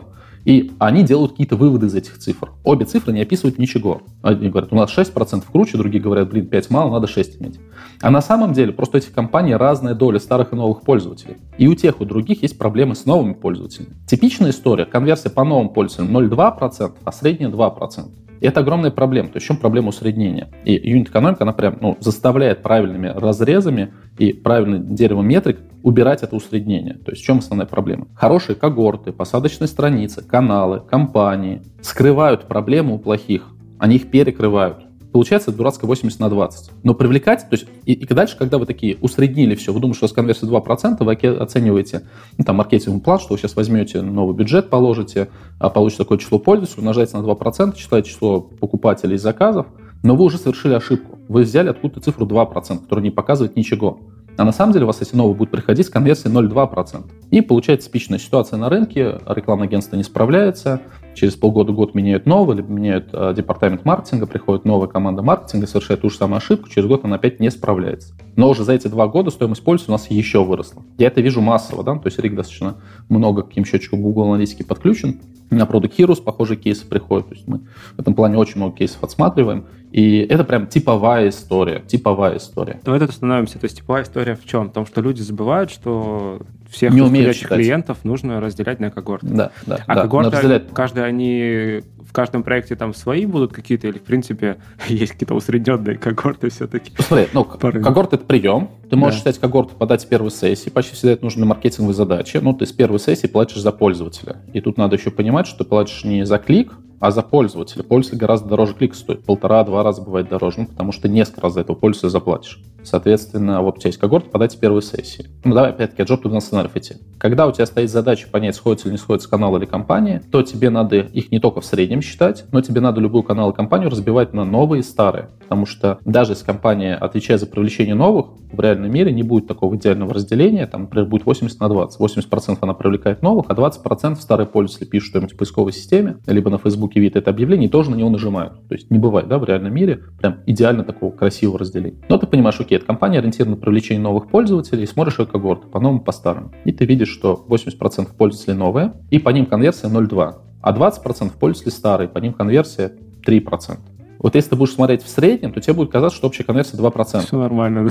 и 0.47 0.71
они 0.79 1.03
делают 1.03 1.31
какие-то 1.31 1.57
выводы 1.57 1.87
из 1.87 1.95
этих 1.95 2.17
цифр. 2.19 2.53
Обе 2.63 2.85
цифры 2.85 3.11
не 3.11 3.21
описывают 3.21 3.59
ничего. 3.59 4.03
Одни 4.21 4.47
говорят, 4.47 4.71
у 4.71 4.77
нас 4.77 4.97
6% 4.97 5.43
круче, 5.51 5.77
другие 5.77 6.01
говорят, 6.01 6.29
блин, 6.29 6.47
5 6.47 6.69
мало, 6.69 6.89
надо 6.89 7.05
6 7.05 7.41
иметь. 7.41 7.59
А 8.01 8.09
на 8.09 8.21
самом 8.21 8.53
деле 8.53 8.71
просто 8.71 8.95
у 8.95 8.99
этих 8.99 9.11
компаний 9.11 9.55
разная 9.55 9.93
доля 9.93 10.19
старых 10.19 10.53
и 10.53 10.55
новых 10.55 10.83
пользователей. 10.83 11.35
И 11.57 11.67
у 11.67 11.75
тех, 11.75 11.99
у 11.99 12.05
других 12.05 12.43
есть 12.43 12.57
проблемы 12.57 12.95
с 12.95 13.05
новыми 13.05 13.33
пользователями. 13.33 13.95
Типичная 14.07 14.51
история. 14.51 14.85
Конверсия 14.85 15.29
по 15.29 15.43
новым 15.43 15.67
пользователям 15.67 16.15
0,2%, 16.15 16.93
а 17.03 17.11
средняя 17.11 17.51
2%. 17.51 18.26
Это 18.41 18.59
огромная 18.61 18.91
проблема. 18.91 19.29
То 19.29 19.37
есть 19.37 19.45
в 19.45 19.47
чем 19.47 19.57
проблема 19.57 19.89
усреднения? 19.89 20.49
И 20.65 20.73
юнит-экономика, 20.73 21.43
она 21.43 21.53
прям 21.53 21.77
ну, 21.81 21.97
заставляет 21.99 22.61
правильными 22.61 23.07
разрезами 23.07 23.93
и 24.17 24.33
правильным 24.33 24.95
деревом 24.95 25.27
метрик 25.27 25.59
убирать 25.83 26.23
это 26.23 26.35
усреднение. 26.35 26.95
То 26.95 27.11
есть 27.11 27.21
в 27.21 27.25
чем 27.25 27.39
основная 27.39 27.67
проблема? 27.67 28.07
Хорошие 28.15 28.55
когорты, 28.55 29.11
посадочные 29.11 29.67
страницы, 29.67 30.21
каналы, 30.21 30.81
компании 30.81 31.61
скрывают 31.81 32.47
проблему 32.47 32.95
у 32.95 32.99
плохих. 32.99 33.47
Они 33.79 33.97
их 33.97 34.09
перекрывают. 34.09 34.86
Получается 35.11 35.51
дурацкая 35.51 35.87
80 35.87 36.19
на 36.19 36.29
20. 36.29 36.71
Но 36.83 36.93
привлекать, 36.93 37.41
то 37.41 37.55
есть, 37.55 37.67
и, 37.85 37.93
и 37.93 38.05
дальше, 38.05 38.37
когда 38.37 38.57
вы 38.57 38.65
такие 38.65 38.97
усреднили 39.01 39.55
все, 39.55 39.73
вы 39.73 39.79
думаете, 39.79 39.97
что 39.97 40.05
у 40.05 40.07
вас 40.07 40.15
конверсия 40.15 40.45
2%, 40.45 41.03
вы 41.03 41.13
оцениваете 41.37 42.03
ну, 42.37 42.43
там, 42.43 42.57
маркетинговый 42.57 43.01
план, 43.01 43.19
что 43.19 43.33
вы 43.33 43.39
сейчас 43.39 43.55
возьмете 43.55 44.01
новый 44.01 44.35
бюджет, 44.35 44.69
положите, 44.69 45.29
а 45.59 45.69
получите 45.69 46.03
такое 46.03 46.17
число 46.17 46.39
пользователей, 46.39 46.79
умножаете 46.79 47.17
на 47.17 47.21
2%, 47.25 47.77
считаете 47.77 48.09
число 48.09 48.41
покупателей 48.41 49.15
и 49.15 49.19
заказов, 49.19 49.67
но 50.03 50.15
вы 50.15 50.25
уже 50.25 50.37
совершили 50.37 50.73
ошибку. 50.73 51.19
Вы 51.27 51.41
взяли 51.41 51.69
откуда-то 51.69 52.01
цифру 52.01 52.25
2%, 52.25 52.79
которая 52.79 53.03
не 53.03 53.11
показывает 53.11 53.55
ничего. 53.55 53.99
А 54.37 54.45
на 54.45 54.51
самом 54.51 54.71
деле 54.71 54.85
у 54.85 54.87
вас 54.87 55.01
эти 55.01 55.15
новые 55.15 55.35
будут 55.35 55.51
приходить 55.51 55.87
с 55.87 55.89
конверсией 55.89 56.33
0,2%. 56.33 57.03
И 57.31 57.41
получается 57.41 57.87
типичная 57.87 58.19
ситуация 58.19 58.57
на 58.57 58.69
рынке, 58.69 59.19
рекламное 59.25 59.67
агентство 59.67 59.95
не 59.95 60.03
справляется, 60.03 60.81
через 61.15 61.35
полгода-год 61.35 61.95
меняют 61.95 62.27
новый, 62.27 62.57
либо 62.57 62.71
меняют 62.71 63.09
э, 63.11 63.33
департамент 63.35 63.83
маркетинга, 63.83 64.27
приходит 64.27 64.63
новая 64.63 64.87
команда 64.87 65.23
маркетинга, 65.23 65.65
совершает 65.65 66.01
ту 66.01 66.11
же 66.11 66.17
самую 66.17 66.37
ошибку, 66.37 66.69
через 66.69 66.87
год 66.87 67.03
она 67.03 67.15
опять 67.15 67.39
не 67.39 67.49
справляется. 67.49 68.13
Но 68.35 68.49
уже 68.49 68.63
за 68.63 68.73
эти 68.73 68.87
два 68.87 69.07
года 69.07 69.31
стоимость 69.31 69.63
пользователя 69.63 69.95
у 69.95 69.97
нас 69.97 70.11
еще 70.11 70.43
выросла. 70.43 70.83
Я 70.99 71.07
это 71.07 71.21
вижу 71.21 71.41
массово, 71.41 71.83
да, 71.83 71.95
то 71.95 72.05
есть 72.05 72.19
Рик 72.19 72.35
достаточно 72.35 72.75
много 73.09 73.41
к 73.41 73.47
каким 73.47 73.65
счетчикам 73.65 74.03
Google 74.03 74.25
аналитики 74.25 74.61
подключен, 74.61 75.19
на 75.49 75.63
Product 75.63 75.95
Heroes 75.97 76.21
похожие 76.21 76.57
кейсы 76.57 76.85
приходят. 76.85 77.29
То 77.29 77.35
есть 77.35 77.47
мы 77.47 77.61
в 77.95 77.99
этом 77.99 78.13
плане 78.13 78.37
очень 78.37 78.57
много 78.57 78.75
кейсов 78.75 79.03
отсматриваем. 79.03 79.65
И 79.91 80.19
это 80.19 80.43
прям 80.43 80.67
типовая 80.67 81.29
история. 81.29 81.81
Типовая 81.87 82.37
история. 82.37 82.79
Давай 82.83 82.99
тут 82.99 83.09
остановимся. 83.09 83.59
То 83.59 83.65
есть 83.65 83.77
типовая 83.77 84.03
история 84.03 84.35
в 84.35 84.45
чем? 84.45 84.69
В 84.69 84.73
том, 84.73 84.85
что 84.85 85.01
люди 85.01 85.21
забывают, 85.21 85.71
что 85.71 86.41
всех 86.69 86.93
не 86.93 87.01
умеют 87.01 87.37
клиентов 87.37 87.99
нужно 88.03 88.41
разделять 88.41 88.79
на 88.79 88.91
когорты. 88.91 89.27
Да, 89.27 89.51
да. 89.65 89.79
А 89.87 89.95
да, 89.95 90.01
когорты, 90.01 90.31
разделять... 90.31 90.73
каждый 90.73 91.05
они 91.05 91.81
в 92.07 92.13
каждом 92.13 92.43
проекте 92.43 92.75
там 92.75 92.93
свои 92.93 93.25
будут 93.25 93.53
какие-то, 93.53 93.87
или 93.87 93.97
в 93.97 94.03
принципе 94.03 94.57
есть 94.87 95.13
какие-то 95.13 95.35
усредненные 95.35 95.97
когорты 95.97 96.49
все-таки? 96.49 96.91
Смотри, 96.99 97.27
ну, 97.33 97.43
когорт— 97.45 98.13
это 98.13 98.25
прием. 98.25 98.69
Ты 98.89 98.95
можешь 98.95 99.15
да. 99.15 99.31
считать 99.31 99.39
когорт, 99.39 99.71
подать 99.71 100.01
с 100.01 100.05
первой 100.05 100.31
сессии. 100.31 100.69
Почти 100.69 100.95
всегда 100.95 101.13
это 101.13 101.23
нужны 101.23 101.45
маркетинговые 101.45 101.95
задачи. 101.95 102.37
Ну, 102.41 102.53
ты 102.53 102.65
с 102.65 102.71
первой 102.71 102.99
сессии 102.99 103.27
платишь 103.27 103.59
за 103.59 103.71
пользователя. 103.71 104.37
И 104.53 104.61
тут 104.61 104.77
надо 104.77 104.95
еще 104.95 105.11
понимать, 105.11 105.47
что 105.47 105.59
ты 105.59 105.65
платишь 105.65 106.03
не 106.03 106.25
за 106.25 106.37
клик, 106.37 106.73
а 106.99 107.11
за 107.11 107.21
пользователя. 107.21 107.83
Пользователь 107.83 108.19
гораздо 108.19 108.49
дороже 108.49 108.73
клик 108.73 108.95
стоит. 108.95 109.23
Полтора-два 109.25 109.83
раза 109.83 110.01
бывает 110.01 110.29
дороже, 110.29 110.61
ну, 110.61 110.67
потому 110.67 110.91
что 110.91 111.07
несколько 111.07 111.41
раз 111.41 111.53
за 111.53 111.61
этого 111.61 111.75
пользователя 111.75 112.09
заплатишь. 112.09 112.61
Соответственно, 112.83 113.61
вот 113.61 113.77
у 113.77 113.79
тебя 113.79 113.89
есть 113.89 113.99
когорт, 113.99 114.31
подать 114.31 114.57
первой 114.59 114.81
сессии. 114.81 115.27
Ну, 115.43 115.53
давай 115.53 115.71
опять-таки 115.71 116.03
от 116.03 116.09
job 116.09 116.21
to 116.21 116.39
сценариев 116.39 116.75
идти. 116.75 116.95
Когда 117.17 117.45
у 117.47 117.51
тебя 117.51 117.65
стоит 117.65 117.89
задача 117.89 118.27
понять, 118.31 118.55
сходится 118.55 118.87
или 118.87 118.93
не 118.93 118.97
сходится 118.97 119.29
канал 119.29 119.57
или 119.57 119.65
компания, 119.65 120.21
то 120.31 120.41
тебе 120.41 120.69
надо 120.69 120.97
их 120.97 121.31
не 121.31 121.39
только 121.39 121.59
в 121.59 121.65
среднем 121.65 122.01
считать, 122.01 122.45
но 122.51 122.61
тебе 122.61 122.79
надо 122.79 123.01
любую 123.01 123.23
канал 123.23 123.51
и 123.51 123.55
компанию 123.55 123.89
разбивать 123.89 124.33
на 124.33 124.45
новые 124.45 124.79
и 124.79 124.83
старые. 124.83 125.29
Потому 125.39 125.65
что 125.65 125.99
даже 126.05 126.33
если 126.33 126.45
компания 126.45 126.95
отвечает 126.95 127.41
за 127.41 127.47
привлечение 127.47 127.95
новых, 127.95 128.27
в 128.51 128.59
реальном 128.59 128.91
мире 128.91 129.11
не 129.11 129.23
будет 129.23 129.47
такого 129.47 129.75
идеального 129.75 130.13
разделения, 130.13 130.65
там, 130.67 130.83
например, 130.83 131.09
будет 131.09 131.25
80 131.25 131.59
на 131.59 131.69
20. 131.69 131.99
80% 131.99 132.57
она 132.61 132.73
привлекает 132.73 133.21
новых, 133.21 133.45
а 133.49 133.53
20% 133.53 134.15
старые 134.15 134.47
пользователи 134.47 134.87
пишут 134.87 135.09
что-нибудь 135.09 135.33
в 135.33 135.37
поисковой 135.37 135.73
системе, 135.73 136.17
либо 136.25 136.49
на 136.49 136.57
Фейсбуке 136.87 136.99
видят 136.99 137.17
это 137.17 137.29
объявление 137.29 137.67
и 137.67 137.71
тоже 137.71 137.91
на 137.91 137.95
него 137.95 138.09
нажимают. 138.09 138.53
То 138.67 138.75
есть 138.75 138.89
не 138.89 138.97
бывает, 138.97 139.27
да, 139.27 139.37
в 139.37 139.43
реальном 139.45 139.73
мире 139.73 140.03
прям 140.19 140.37
идеально 140.45 140.83
такого 140.83 141.11
красивого 141.11 141.59
разделения. 141.59 141.97
Но 142.09 142.17
ты 142.17 142.27
понимаешь, 142.27 142.59
окей, 142.59 142.77
эта 142.77 142.85
компания 142.85 143.19
ориентирована 143.19 143.55
на 143.55 143.61
привлечение 143.61 144.01
новых 144.01 144.27
пользователей, 144.29 144.87
смотришь 144.87 145.19
ее 145.19 145.25
когорты 145.25 145.67
по 145.67 145.79
новым, 145.79 145.99
по 145.99 146.11
старым. 146.11 146.51
И 146.65 146.71
ты 146.71 146.85
видишь, 146.85 147.09
что 147.09 147.45
80% 147.47 148.15
пользователей 148.17 148.55
новые, 148.55 148.93
и 149.11 149.19
по 149.19 149.29
ним 149.29 149.45
конверсия 149.45 149.87
0,2. 149.87 150.35
А 150.61 150.73
20% 150.73 151.31
пользователей 151.39 151.71
старые, 151.71 152.07
по 152.07 152.19
ним 152.19 152.33
конверсия 152.33 152.93
3%. 153.25 153.77
Вот 154.19 154.33
если 154.33 154.49
ты 154.49 154.55
будешь 154.55 154.73
смотреть 154.73 155.03
в 155.03 155.09
среднем, 155.09 155.53
то 155.53 155.61
тебе 155.61 155.73
будет 155.73 155.91
казаться, 155.91 156.17
что 156.17 156.27
общая 156.27 156.43
конверсия 156.43 156.75
2%. 156.75 157.19
Все 157.19 157.37
нормально. 157.37 157.89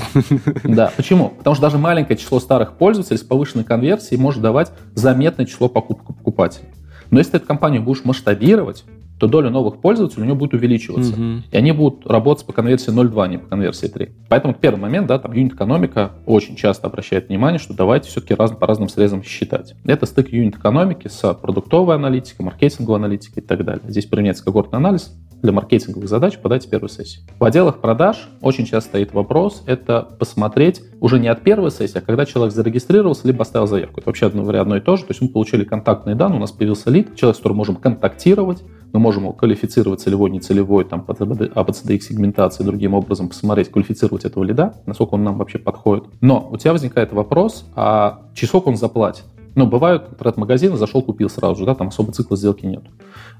Да. 0.64 0.90
Почему? 0.96 1.28
Потому 1.28 1.54
что 1.54 1.62
даже 1.62 1.78
маленькое 1.78 2.18
число 2.18 2.40
старых 2.40 2.76
пользователей 2.76 3.18
с 3.18 3.22
повышенной 3.22 3.64
конверсией 3.64 4.20
может 4.20 4.42
давать 4.42 4.72
заметное 4.94 5.46
число 5.46 5.68
покупок 5.68 6.16
покупателей. 6.16 6.68
Но 7.10 7.18
если 7.18 7.32
ты 7.32 7.36
эту 7.38 7.46
компанию 7.46 7.82
будешь 7.82 8.04
масштабировать, 8.04 8.84
то 9.18 9.28
доля 9.28 9.50
новых 9.50 9.80
пользователей 9.80 10.22
у 10.22 10.26
него 10.26 10.36
будет 10.36 10.54
увеличиваться. 10.54 11.12
Угу. 11.14 11.42
И 11.50 11.56
они 11.56 11.72
будут 11.72 12.06
работать 12.06 12.44
по 12.46 12.52
конверсии 12.52 12.92
0,2, 12.92 13.24
а 13.24 13.28
не 13.28 13.38
по 13.38 13.46
конверсии 13.46 13.86
3. 13.86 14.10
Поэтому 14.28 14.54
первый 14.54 14.78
момент, 14.78 15.06
да, 15.06 15.18
там 15.18 15.32
юнит-экономика 15.32 16.12
очень 16.26 16.56
часто 16.56 16.86
обращает 16.86 17.28
внимание, 17.28 17.58
что 17.58 17.74
давайте 17.74 18.10
все-таки 18.10 18.34
раз, 18.34 18.50
по 18.52 18.66
разным 18.66 18.88
срезам 18.88 19.22
считать. 19.22 19.74
Это 19.84 20.06
стык 20.06 20.28
юнит-экономики 20.32 21.08
с 21.08 21.34
продуктовой 21.34 21.94
аналитикой, 21.94 22.44
маркетинговой 22.44 22.98
аналитикой 22.98 23.42
и 23.42 23.46
так 23.46 23.64
далее. 23.64 23.84
Здесь 23.88 24.06
применяется 24.06 24.44
когортный 24.44 24.78
анализ 24.78 25.14
для 25.42 25.52
маркетинговых 25.52 26.08
задач 26.08 26.38
подать 26.38 26.68
первую 26.68 26.88
сессию. 26.88 27.24
В 27.38 27.44
отделах 27.44 27.80
продаж 27.80 28.28
очень 28.40 28.66
часто 28.66 28.90
стоит 28.90 29.12
вопрос, 29.12 29.62
это 29.66 30.02
посмотреть 30.18 30.82
уже 31.00 31.18
не 31.18 31.28
от 31.28 31.42
первой 31.42 31.70
сессии, 31.70 31.98
а 31.98 32.00
когда 32.00 32.24
человек 32.24 32.54
зарегистрировался, 32.54 33.26
либо 33.26 33.42
оставил 33.42 33.66
заявку. 33.66 34.00
Это 34.00 34.08
вообще 34.08 34.26
одно, 34.26 34.48
одно 34.48 34.76
и 34.76 34.80
то 34.80 34.96
же. 34.96 35.02
То 35.02 35.10
есть 35.10 35.20
мы 35.20 35.28
получили 35.28 35.64
контактные 35.64 36.14
данные, 36.14 36.38
у 36.38 36.40
нас 36.40 36.52
появился 36.52 36.90
лид, 36.90 37.16
человек, 37.16 37.36
с 37.36 37.38
которым 37.38 37.58
можем 37.58 37.76
контактировать, 37.76 38.62
мы 38.92 39.00
можем 39.00 39.32
квалифицировать 39.32 40.00
целевой, 40.00 40.30
нецелевой, 40.30 40.84
там, 40.84 41.02
по 41.02 41.12
ABCDX 41.12 42.00
сегментации, 42.00 42.64
другим 42.64 42.94
образом 42.94 43.28
посмотреть, 43.28 43.70
квалифицировать 43.70 44.24
этого 44.24 44.44
лида, 44.44 44.74
насколько 44.86 45.14
он 45.14 45.24
нам 45.24 45.36
вообще 45.36 45.58
подходит. 45.58 46.04
Но 46.20 46.48
у 46.50 46.56
тебя 46.56 46.72
возникает 46.72 47.12
вопрос, 47.12 47.66
а 47.74 48.22
часок 48.34 48.66
он 48.66 48.76
заплатит? 48.76 49.24
Ну, 49.56 49.66
бывают, 49.66 50.10
интернет-магазины, 50.10 50.76
зашел, 50.76 51.00
купил 51.00 51.30
сразу 51.30 51.56
же, 51.56 51.64
да, 51.64 51.74
там 51.74 51.88
особо 51.88 52.12
цикла 52.12 52.36
сделки 52.36 52.66
нет. 52.66 52.84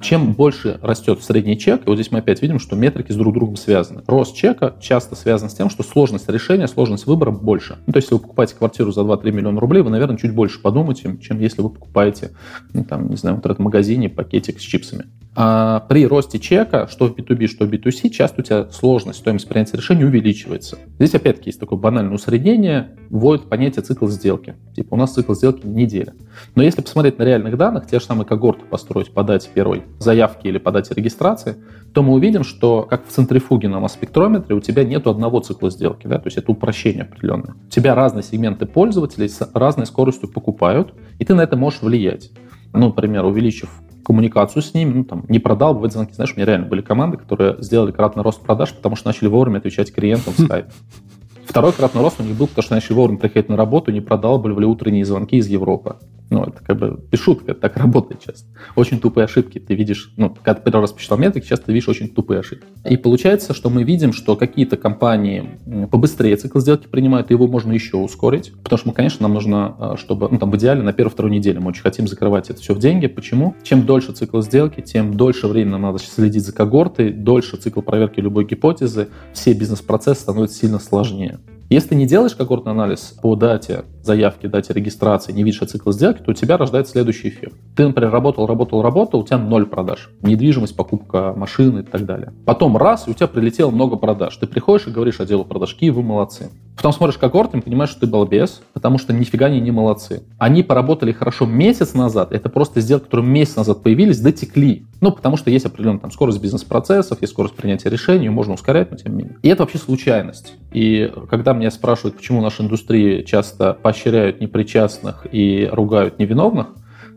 Чем 0.01 0.33
больше 0.33 0.79
растет 0.81 1.23
средний 1.23 1.59
чек, 1.59 1.83
и 1.83 1.91
вот 1.91 1.97
здесь 1.97 2.11
мы 2.11 2.21
опять 2.21 2.41
видим, 2.41 2.59
что 2.59 2.75
метрики 2.75 3.13
с 3.13 3.17
друг 3.17 3.35
другом 3.35 3.57
связаны. 3.57 4.03
Рост 4.07 4.35
чека 4.35 4.77
часто 4.81 5.15
связан 5.15 5.51
с 5.51 5.55
тем, 5.55 5.69
что 5.69 5.83
сложность 5.83 6.27
решения, 6.31 6.69
сложность 6.69 7.07
выбора 7.07 7.33
больше. 7.33 7.77
Ну, 7.87 7.93
то 7.93 7.99
есть, 7.99 8.07
если 8.07 8.15
вы 8.15 8.23
покупаете 8.23 8.55
квартиру 8.55 8.93
за 8.93 9.03
2-3 9.03 9.31
миллиона 9.31 9.61
рублей, 9.61 9.83
вы, 9.83 9.91
наверное, 9.91 10.17
чуть 10.17 10.35
больше 10.35 10.63
подумаете, 10.63 11.19
чем 11.21 11.39
если 11.39 11.61
вы 11.61 11.69
покупаете, 11.69 12.31
ну, 12.73 12.83
там, 12.83 13.11
не 13.11 13.17
знаю, 13.17 13.37
в 13.37 13.41
интернет-магазине 13.41 14.09
пакетик 14.09 14.59
с 14.59 14.63
чипсами. 14.63 15.05
А 15.39 15.81
при 15.81 16.07
росте 16.07 16.39
чека, 16.39 16.89
что 16.91 17.09
в 17.09 17.15
B2B, 17.15 17.47
что 17.47 17.67
в 17.67 17.71
B2C, 17.71 18.09
часто 18.09 18.41
у 18.41 18.45
тебя 18.45 18.69
сложность, 18.71 19.19
стоимость 19.19 19.47
принятия 19.47 19.77
решения 19.77 20.07
увеличивается. 20.07 20.79
Здесь 20.99 21.15
опять-таки 21.15 21.51
есть 21.51 21.61
такое 21.61 21.79
банальное 21.79 22.15
усреднение, 22.15 22.97
вводит 23.11 23.47
понятие 23.51 23.83
цикл 23.83 24.07
сделки. 24.07 24.55
Типа 24.75 24.95
у 24.95 24.97
нас 24.97 25.13
цикл 25.13 25.35
сделки 25.35 25.67
неделя. 25.67 26.15
Но 26.55 26.63
если 26.63 26.81
посмотреть 26.81 27.19
на 27.19 27.25
реальных 27.25 27.59
данных, 27.59 27.87
те 27.87 28.01
же 28.01 28.07
самые 28.07 28.25
когорты 28.25 28.65
построить 28.65 29.13
по 29.13 29.23
дате 29.23 29.51
первой 29.53 29.83
заявки 29.99 30.47
или 30.47 30.57
по 30.57 30.73
дате 30.73 30.95
регистрации, 30.95 31.57
то 31.93 32.03
мы 32.03 32.15
увидим, 32.15 32.43
что 32.43 32.85
как 32.85 33.07
в 33.07 33.11
центрифуге 33.11 33.69
на 33.69 33.79
масс-спектрометре 33.79 34.57
у 34.57 34.61
тебя 34.61 34.85
нет 34.85 35.07
одного 35.07 35.41
цикла 35.41 35.71
сделки, 35.71 36.07
да, 36.07 36.19
то 36.19 36.29
есть 36.29 36.39
это 36.39 36.51
упрощение 36.51 37.03
определенное. 37.03 37.57
У 37.67 37.71
тебя 37.71 37.95
разные 37.95 38.23
сегменты 38.23 38.65
пользователей 38.65 39.29
с 39.29 39.47
разной 39.53 39.85
скоростью 39.85 40.31
покупают, 40.31 40.95
и 41.19 41.27
ты 41.27 41.35
на 41.35 41.43
это 41.43 41.57
можешь 41.57 41.83
влиять. 41.83 42.31
Ну, 42.73 42.87
например, 42.87 43.25
увеличив 43.25 43.71
коммуникацию 44.07 44.63
с 44.63 44.73
ними, 44.73 44.93
ну, 44.93 45.05
там, 45.05 45.25
не 45.29 45.41
продал, 45.41 45.75
бывают 45.75 45.93
звонки. 45.93 46.15
Знаешь, 46.15 46.33
у 46.33 46.37
меня 46.37 46.47
реально 46.47 46.67
были 46.67 46.81
команды, 46.81 47.17
которые 47.17 47.57
сделали 47.59 47.91
кратный 47.91 48.23
рост 48.23 48.41
продаж, 48.41 48.73
потому 48.73 48.95
что 48.95 49.09
начали 49.09 49.27
вовремя 49.27 49.59
отвечать 49.59 49.93
клиентам 49.93 50.33
в 50.33 50.39
Skype. 50.39 50.71
Второй 51.45 51.73
кратный 51.73 52.03
рост 52.03 52.21
у 52.21 52.23
них 52.23 52.37
был, 52.37 52.47
потому 52.47 52.63
что 52.63 52.75
начали 52.77 52.95
вовремя 52.95 53.19
приходить 53.19 53.49
на 53.49 53.57
работу, 53.57 53.91
не 53.91 54.01
продалбливали 54.01 54.65
утренние 54.65 55.05
звонки 55.05 55.39
из 55.39 55.49
Европы. 55.49 55.97
Ну, 56.31 56.43
это 56.43 56.63
как 56.65 56.79
бы 56.79 57.01
без 57.11 57.21
шутка, 57.21 57.55
так 57.55 57.77
работает 57.77 58.21
часто. 58.21 58.49
Очень 58.75 58.99
тупые 58.99 59.27
ошибки 59.27 59.61
ты 59.61 59.75
видишь, 59.75 60.13
ну, 60.17 60.31
когда 60.31 60.55
ты 60.55 60.63
первый 60.63 60.83
раз 60.83 60.93
посчитал 60.93 61.19
метрики, 61.19 61.47
часто 61.47 61.73
видишь 61.73 61.89
очень 61.89 62.09
тупые 62.09 62.41
ошибки. 62.41 62.67
И 62.85 62.97
получается, 62.97 63.55
что 63.55 63.71
мы 63.71 63.85
видим, 63.85 64.13
что 64.13 64.37
какие-то 64.37 64.77
компании 64.77 65.59
побыстрее 65.91 66.37
цикл 66.37 66.59
сделки 66.59 66.89
принимают, 66.89 67.31
и 67.31 67.35
его 67.35 67.47
можно 67.47 67.73
еще 67.73 67.97
ускорить, 67.97 68.53
потому 68.63 68.79
что, 68.79 68.89
мы, 68.89 68.95
конечно, 68.95 69.23
нам 69.23 69.35
нужно, 69.35 69.77
а, 69.79 69.97
чтобы, 69.97 70.29
ну, 70.29 70.39
там, 70.39 70.51
в 70.51 70.57
идеале 70.57 70.83
на 70.83 70.93
первую-вторую 70.93 71.33
неделю 71.33 71.61
мы 71.61 71.69
очень 71.69 71.83
хотим 71.83 72.09
закрывать 72.09 72.51
это 72.51 72.61
все 72.61 72.75
в 72.75 72.79
деньги. 72.79 73.07
Почему? 73.07 73.55
Чем 73.63 73.87
дольше 73.87 74.13
цикл 74.13 74.41
сделки, 74.41 74.81
тем 74.81 75.15
дольше 75.15 75.47
времени 75.47 75.73
нам 75.73 75.83
надо 75.83 75.99
следить 75.99 76.45
за 76.45 76.53
когортой, 76.53 77.13
дольше 77.13 77.57
цикл 77.57 77.83
проверки 77.83 78.21
любой 78.21 78.45
гипотезы, 78.45 79.09
все 79.33 79.53
бизнес-процессы 79.53 80.23
становятся 80.23 80.59
сильно 80.59 80.79
сложнее. 80.79 81.39
Если 81.69 81.95
не 81.97 82.07
делаешь 82.07 82.35
когортный 82.35 82.73
анализ 82.73 83.17
по 83.21 83.35
дате 83.35 83.85
заявки, 84.03 84.47
дате 84.47 84.73
регистрации, 84.73 85.33
не 85.33 85.43
видишь 85.43 85.59
цикл 85.69 85.91
сделки, 85.91 86.23
то 86.23 86.31
у 86.31 86.35
тебя 86.35 86.57
рождается 86.57 86.93
следующий 86.93 87.29
эффект. 87.29 87.57
Ты, 87.75 87.89
например, 87.89 88.13
работал, 88.13 88.47
работал, 88.47 88.83
работал, 88.83 89.21
у 89.21 89.25
тебя 89.25 89.39
ноль 89.39 89.67
продаж. 89.67 90.11
Недвижимость, 90.23 90.77
покупка 90.77 91.35
машины 91.37 91.81
и 91.81 91.83
так 91.83 92.07
далее. 92.07 92.33
Потом 92.45 92.77
раз, 92.77 93.09
и 93.09 93.11
у 93.11 93.15
тебя 93.15 93.27
прилетело 93.27 93.71
много 93.71 93.97
продаж. 93.97 94.37
Ты 94.37 94.47
приходишь 94.47 94.87
и 94.87 94.91
говоришь 94.91 95.19
отделу 95.19 95.45
продажки, 95.45 95.91
вы 95.91 96.03
молодцы. 96.03 96.51
Потом 96.77 96.93
смотришь 96.93 97.19
когорты 97.19 97.59
и 97.59 97.61
понимаешь, 97.61 97.91
что 97.91 98.01
ты 98.01 98.07
балбес, 98.07 98.61
потому 98.73 98.99
что 98.99 99.13
нифига 99.13 99.47
они 99.47 99.61
не 99.61 99.71
молодцы. 99.71 100.23
Они 100.39 100.63
поработали 100.63 101.11
хорошо 101.11 101.47
месяц 101.47 101.95
назад, 101.95 102.33
это 102.33 102.49
просто 102.49 102.81
сделки, 102.81 103.05
которые 103.05 103.27
месяц 103.27 103.57
назад 103.57 103.83
появились, 103.83 104.21
дотекли. 104.21 104.85
Ну, 105.01 105.11
потому 105.11 105.37
что 105.37 105.51
есть 105.51 105.67
определенная 105.67 106.01
там 106.01 106.11
скорость 106.11 106.41
бизнес-процессов, 106.41 107.21
есть 107.21 107.33
скорость 107.33 107.55
принятия 107.55 107.91
решений, 107.91 108.29
можно 108.29 108.55
ускорять, 108.55 108.91
но 108.91 108.97
тем 108.97 109.17
не 109.17 109.25
менее. 109.25 109.39
И 109.43 109.49
это 109.49 109.63
вообще 109.63 109.79
случайность. 109.79 110.55
И 110.73 111.11
когда 111.29 111.55
меня 111.57 111.71
спрашивают, 111.71 112.17
почему 112.17 112.41
наша 112.41 112.63
индустрия 112.63 113.23
часто 113.23 113.75
поощряют 113.75 114.41
непричастных 114.41 115.27
и 115.31 115.69
ругают 115.71 116.19
невиновных, 116.19 116.69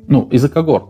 ну, 0.07 0.27
из-за 0.31 0.49
когорт. 0.49 0.89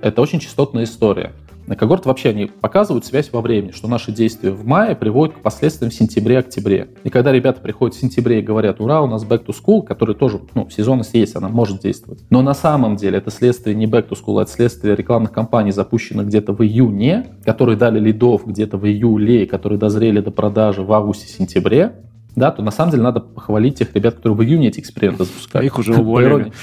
Это 0.00 0.22
очень 0.22 0.38
частотная 0.38 0.84
история. 0.84 1.32
На 1.66 1.76
когорт 1.76 2.06
вообще 2.06 2.30
они 2.30 2.46
показывают 2.46 3.04
связь 3.04 3.32
во 3.32 3.40
времени, 3.40 3.70
что 3.70 3.86
наши 3.86 4.10
действия 4.10 4.50
в 4.50 4.66
мае 4.66 4.96
приводят 4.96 5.36
к 5.36 5.38
последствиям 5.38 5.90
в 5.90 5.94
сентябре-октябре. 5.94 6.88
И 7.04 7.08
когда 7.08 7.30
ребята 7.30 7.60
приходят 7.60 7.96
в 7.96 8.00
сентябре 8.00 8.40
и 8.40 8.42
говорят, 8.42 8.80
ура, 8.80 9.00
у 9.00 9.06
нас 9.06 9.24
back 9.24 9.46
to 9.46 9.54
school, 9.54 9.82
который 9.82 10.16
тоже, 10.16 10.40
ну, 10.54 10.68
сезонность 10.70 11.14
есть, 11.14 11.36
она 11.36 11.48
может 11.48 11.80
действовать. 11.80 12.24
Но 12.30 12.42
на 12.42 12.54
самом 12.54 12.96
деле 12.96 13.18
это 13.18 13.30
следствие 13.30 13.76
не 13.76 13.86
back 13.86 14.08
to 14.08 14.18
school, 14.18 14.40
а 14.40 14.42
это 14.42 14.50
следствие 14.50 14.96
рекламных 14.96 15.30
кампаний, 15.30 15.70
запущенных 15.70 16.26
где-то 16.26 16.52
в 16.52 16.62
июне, 16.64 17.26
которые 17.44 17.76
дали 17.76 18.00
лидов 18.00 18.44
где-то 18.44 18.76
в 18.76 18.86
июле, 18.86 19.46
которые 19.46 19.78
дозрели 19.78 20.20
до 20.20 20.32
продажи 20.32 20.82
в 20.82 20.92
августе-сентябре, 20.92 21.92
да, 22.34 22.50
то 22.50 22.62
на 22.62 22.70
самом 22.70 22.92
деле 22.92 23.02
надо 23.02 23.20
похвалить 23.20 23.78
тех 23.78 23.94
ребят, 23.94 24.16
которые 24.16 24.36
в 24.36 24.42
июне 24.42 24.68
эти 24.68 24.80
эксперименты 24.80 25.24
запускали. 25.24 25.66
Их 25.66 25.78
уже 25.78 25.94
уволили. 25.94 26.52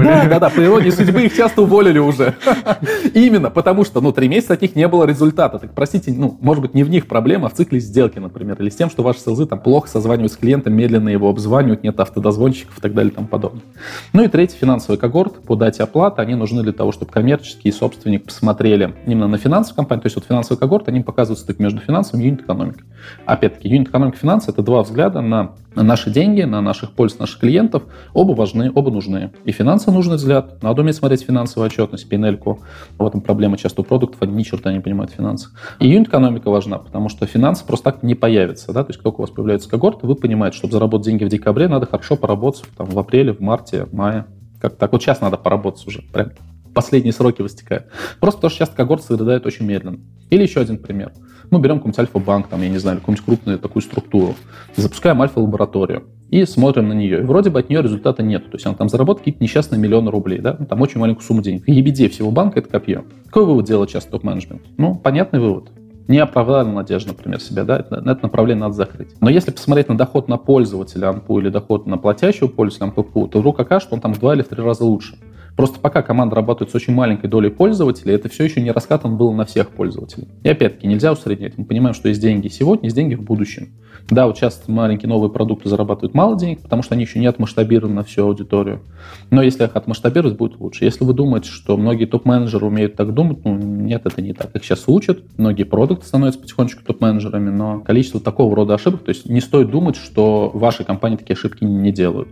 Да, 0.00 0.26
да, 0.26 0.40
да, 0.40 0.50
по 0.50 0.62
иронии 0.64 0.90
судьбы 0.90 1.22
их 1.22 1.36
часто 1.36 1.62
уволили 1.62 1.98
уже. 1.98 2.34
Именно, 3.14 3.50
потому 3.50 3.84
что, 3.84 4.00
ну, 4.00 4.12
три 4.12 4.28
месяца 4.28 4.54
от 4.54 4.62
них 4.62 4.74
не 4.74 4.88
было 4.88 5.04
результата. 5.04 5.58
Так, 5.58 5.74
простите, 5.74 6.12
ну, 6.12 6.38
может 6.40 6.62
быть, 6.62 6.74
не 6.74 6.84
в 6.84 6.90
них 6.90 7.06
проблема, 7.06 7.46
а 7.46 7.50
в 7.50 7.54
цикле 7.54 7.80
сделки, 7.80 8.18
например, 8.18 8.56
или 8.60 8.70
с 8.70 8.76
тем, 8.76 8.88
что 8.88 9.02
ваши 9.02 9.20
селзы 9.20 9.46
там 9.46 9.60
плохо 9.60 9.88
созванивают 9.88 10.32
с 10.32 10.36
клиентом, 10.36 10.74
медленно 10.74 11.08
его 11.10 11.28
обзванивают, 11.28 11.82
нет 11.82 11.98
автодозвонщиков 12.00 12.78
и 12.78 12.80
так 12.80 12.94
далее 12.94 13.12
и 13.12 13.14
тому 13.14 13.26
подобное. 13.26 13.62
Ну 14.12 14.24
и 14.24 14.28
третий 14.28 14.56
финансовый 14.56 14.96
когорт 14.96 15.42
по 15.42 15.54
дате 15.54 15.82
оплаты, 15.82 16.22
они 16.22 16.34
нужны 16.34 16.62
для 16.62 16.72
того, 16.72 16.92
чтобы 16.92 17.12
коммерческие 17.12 17.72
собственники 17.72 18.24
посмотрели 18.24 18.94
именно 19.06 19.28
на 19.28 19.38
финансовую 19.38 19.76
компанию, 19.76 20.02
то 20.02 20.06
есть 20.06 20.16
вот 20.16 20.24
финансовый 20.24 20.58
когорт, 20.58 20.88
они 20.88 21.00
показывают 21.00 21.40
стык 21.40 21.58
между 21.58 21.80
финансовым 21.80 22.22
и 22.22 22.26
юнит-экономикой. 22.28 22.84
Опять-таки, 23.26 23.68
юнит-экономика 23.68 24.16
финансы– 24.16 24.50
это 24.52 24.62
два 24.62 24.82
взгляда 24.82 25.09
взгляда 25.10 25.20
на 25.74 25.82
наши 25.82 26.10
деньги, 26.10 26.42
на 26.42 26.60
наших 26.60 26.92
польз 26.92 27.18
наших 27.18 27.40
клиентов, 27.40 27.82
оба 28.12 28.32
важны, 28.32 28.70
оба 28.74 28.90
нужны. 28.90 29.32
И 29.44 29.52
финансы 29.52 29.90
нужный 29.90 30.16
взгляд, 30.16 30.62
надо 30.62 30.82
уметь 30.82 30.96
смотреть 30.96 31.22
финансовую 31.22 31.66
отчетность, 31.66 32.08
пинельку. 32.08 32.60
В 32.98 33.06
этом 33.06 33.20
проблема 33.20 33.56
часто 33.56 33.82
у 33.82 33.84
продуктов, 33.84 34.22
они 34.22 34.34
ни 34.34 34.42
черта 34.42 34.72
не 34.72 34.80
понимают 34.80 35.12
в 35.12 35.14
финансах. 35.14 35.52
И 35.78 35.88
юнит-экономика 35.88 36.50
важна, 36.50 36.78
потому 36.78 37.08
что 37.08 37.26
финансы 37.26 37.64
просто 37.64 37.92
так 37.92 38.02
не 38.02 38.14
появятся. 38.14 38.72
Да? 38.72 38.84
То 38.84 38.90
есть, 38.90 39.02
только 39.02 39.16
у 39.16 39.20
вас 39.22 39.30
появляется 39.30 39.68
когорты, 39.68 40.06
вы 40.06 40.14
понимаете, 40.14 40.56
чтобы 40.56 40.72
заработать 40.72 41.06
деньги 41.06 41.24
в 41.24 41.28
декабре, 41.28 41.68
надо 41.68 41.86
хорошо 41.86 42.16
поработать 42.16 42.64
там, 42.76 42.86
в 42.86 42.98
апреле, 42.98 43.32
в 43.32 43.40
марте, 43.40 43.86
мае. 43.92 44.26
Как 44.60 44.76
так 44.76 44.92
вот 44.92 45.02
сейчас 45.02 45.20
надо 45.20 45.36
поработать 45.36 45.86
уже, 45.86 46.02
прям 46.12 46.30
последние 46.74 47.12
сроки 47.12 47.42
выстекают. 47.42 47.86
Просто 48.20 48.38
потому 48.38 48.50
что 48.50 48.58
часто 48.58 48.76
когорты 48.76 49.06
съедают 49.06 49.46
очень 49.46 49.66
медленно. 49.66 50.00
Или 50.30 50.42
еще 50.42 50.60
один 50.60 50.78
пример. 50.78 51.12
Мы 51.50 51.58
берем 51.58 51.78
какой-нибудь 51.78 51.98
Альфа-банк, 51.98 52.46
там, 52.46 52.62
я 52.62 52.68
не 52.68 52.78
знаю, 52.78 52.98
какую-нибудь 52.98 53.24
крупную 53.24 53.58
такую 53.58 53.82
структуру, 53.82 54.34
запускаем 54.76 55.20
Альфа-лабораторию 55.20 56.04
и 56.30 56.44
смотрим 56.44 56.88
на 56.88 56.92
нее. 56.92 57.20
И 57.20 57.22
вроде 57.22 57.50
бы 57.50 57.58
от 57.58 57.68
нее 57.70 57.82
результата 57.82 58.22
нет. 58.22 58.44
То 58.50 58.56
есть 58.56 58.66
она 58.66 58.76
там 58.76 58.88
заработает 58.88 59.24
какие-то 59.24 59.42
несчастные 59.42 59.80
миллионы 59.80 60.10
рублей, 60.12 60.38
да, 60.38 60.56
ну, 60.58 60.66
там 60.66 60.80
очень 60.80 61.00
маленькую 61.00 61.24
сумму 61.24 61.42
денег. 61.42 61.66
Ебеде 61.66 62.08
всего 62.08 62.30
банка 62.30 62.60
это 62.60 62.68
копье. 62.68 63.04
Какой 63.26 63.46
вывод 63.46 63.66
делает 63.66 63.90
часто 63.90 64.12
топ-менеджмент? 64.12 64.62
Ну, 64.76 64.94
понятный 64.94 65.40
вывод 65.40 65.70
не 66.10 66.18
оправдали 66.18 66.66
надежды, 66.66 67.10
например, 67.10 67.40
себя, 67.40 67.62
да, 67.62 67.78
это, 67.78 67.96
это 67.96 68.18
направление 68.20 68.62
надо 68.62 68.74
закрыть. 68.74 69.10
Но 69.20 69.30
если 69.30 69.52
посмотреть 69.52 69.88
на 69.88 69.96
доход 69.96 70.26
на 70.26 70.38
пользователя 70.38 71.10
АМПУ 71.10 71.38
или 71.38 71.50
доход 71.50 71.86
на 71.86 71.98
платящего 71.98 72.48
пользователя 72.48 72.88
АМПУ, 72.96 73.28
то 73.28 73.38
вдруг 73.38 73.60
окажется, 73.60 73.86
что 73.86 73.94
он 73.94 74.00
там 74.00 74.14
в 74.14 74.18
два 74.18 74.34
или 74.34 74.42
в 74.42 74.48
три 74.48 74.60
раза 74.60 74.84
лучше. 74.84 75.16
Просто 75.60 75.78
пока 75.78 76.00
команда 76.00 76.36
работает 76.36 76.70
с 76.70 76.74
очень 76.74 76.94
маленькой 76.94 77.28
долей 77.28 77.50
пользователей, 77.50 78.14
это 78.14 78.30
все 78.30 78.44
еще 78.44 78.62
не 78.62 78.70
раскатано 78.70 79.14
было 79.14 79.30
на 79.30 79.44
всех 79.44 79.68
пользователей. 79.68 80.26
И 80.42 80.48
опять-таки 80.48 80.86
нельзя 80.86 81.12
усреднять. 81.12 81.58
Мы 81.58 81.66
понимаем, 81.66 81.92
что 81.92 82.08
есть 82.08 82.18
деньги 82.18 82.48
сегодня, 82.48 82.84
есть 82.84 82.96
деньги 82.96 83.14
в 83.14 83.20
будущем. 83.20 83.68
Да, 84.08 84.26
вот 84.26 84.38
сейчас 84.38 84.62
маленькие 84.68 85.10
новые 85.10 85.30
продукты 85.30 85.68
зарабатывают 85.68 86.14
мало 86.14 86.38
денег, 86.38 86.62
потому 86.62 86.82
что 86.82 86.94
они 86.94 87.04
еще 87.04 87.18
не 87.18 87.26
отмасштабированы 87.26 87.92
на 87.92 88.04
всю 88.04 88.24
аудиторию. 88.24 88.80
Но 89.28 89.42
если 89.42 89.64
их 89.64 89.76
отмасштабировать, 89.76 90.38
будет 90.38 90.58
лучше. 90.58 90.86
Если 90.86 91.04
вы 91.04 91.12
думаете, 91.12 91.50
что 91.50 91.76
многие 91.76 92.06
топ-менеджеры 92.06 92.64
умеют 92.64 92.96
так 92.96 93.12
думать, 93.12 93.44
ну 93.44 93.54
нет, 93.54 94.06
это 94.06 94.22
не 94.22 94.32
так. 94.32 94.56
Их 94.56 94.64
сейчас 94.64 94.84
учат, 94.86 95.22
многие 95.36 95.64
продукты 95.64 96.06
становятся 96.06 96.40
потихонечку 96.40 96.82
топ-менеджерами, 96.86 97.50
но 97.50 97.80
количество 97.80 98.18
такого 98.18 98.56
рода 98.56 98.72
ошибок, 98.72 99.04
то 99.04 99.10
есть 99.10 99.28
не 99.28 99.42
стоит 99.42 99.70
думать, 99.70 99.96
что 99.96 100.50
ваши 100.54 100.84
компании 100.84 101.18
такие 101.18 101.34
ошибки 101.34 101.64
не 101.64 101.92
делают. 101.92 102.28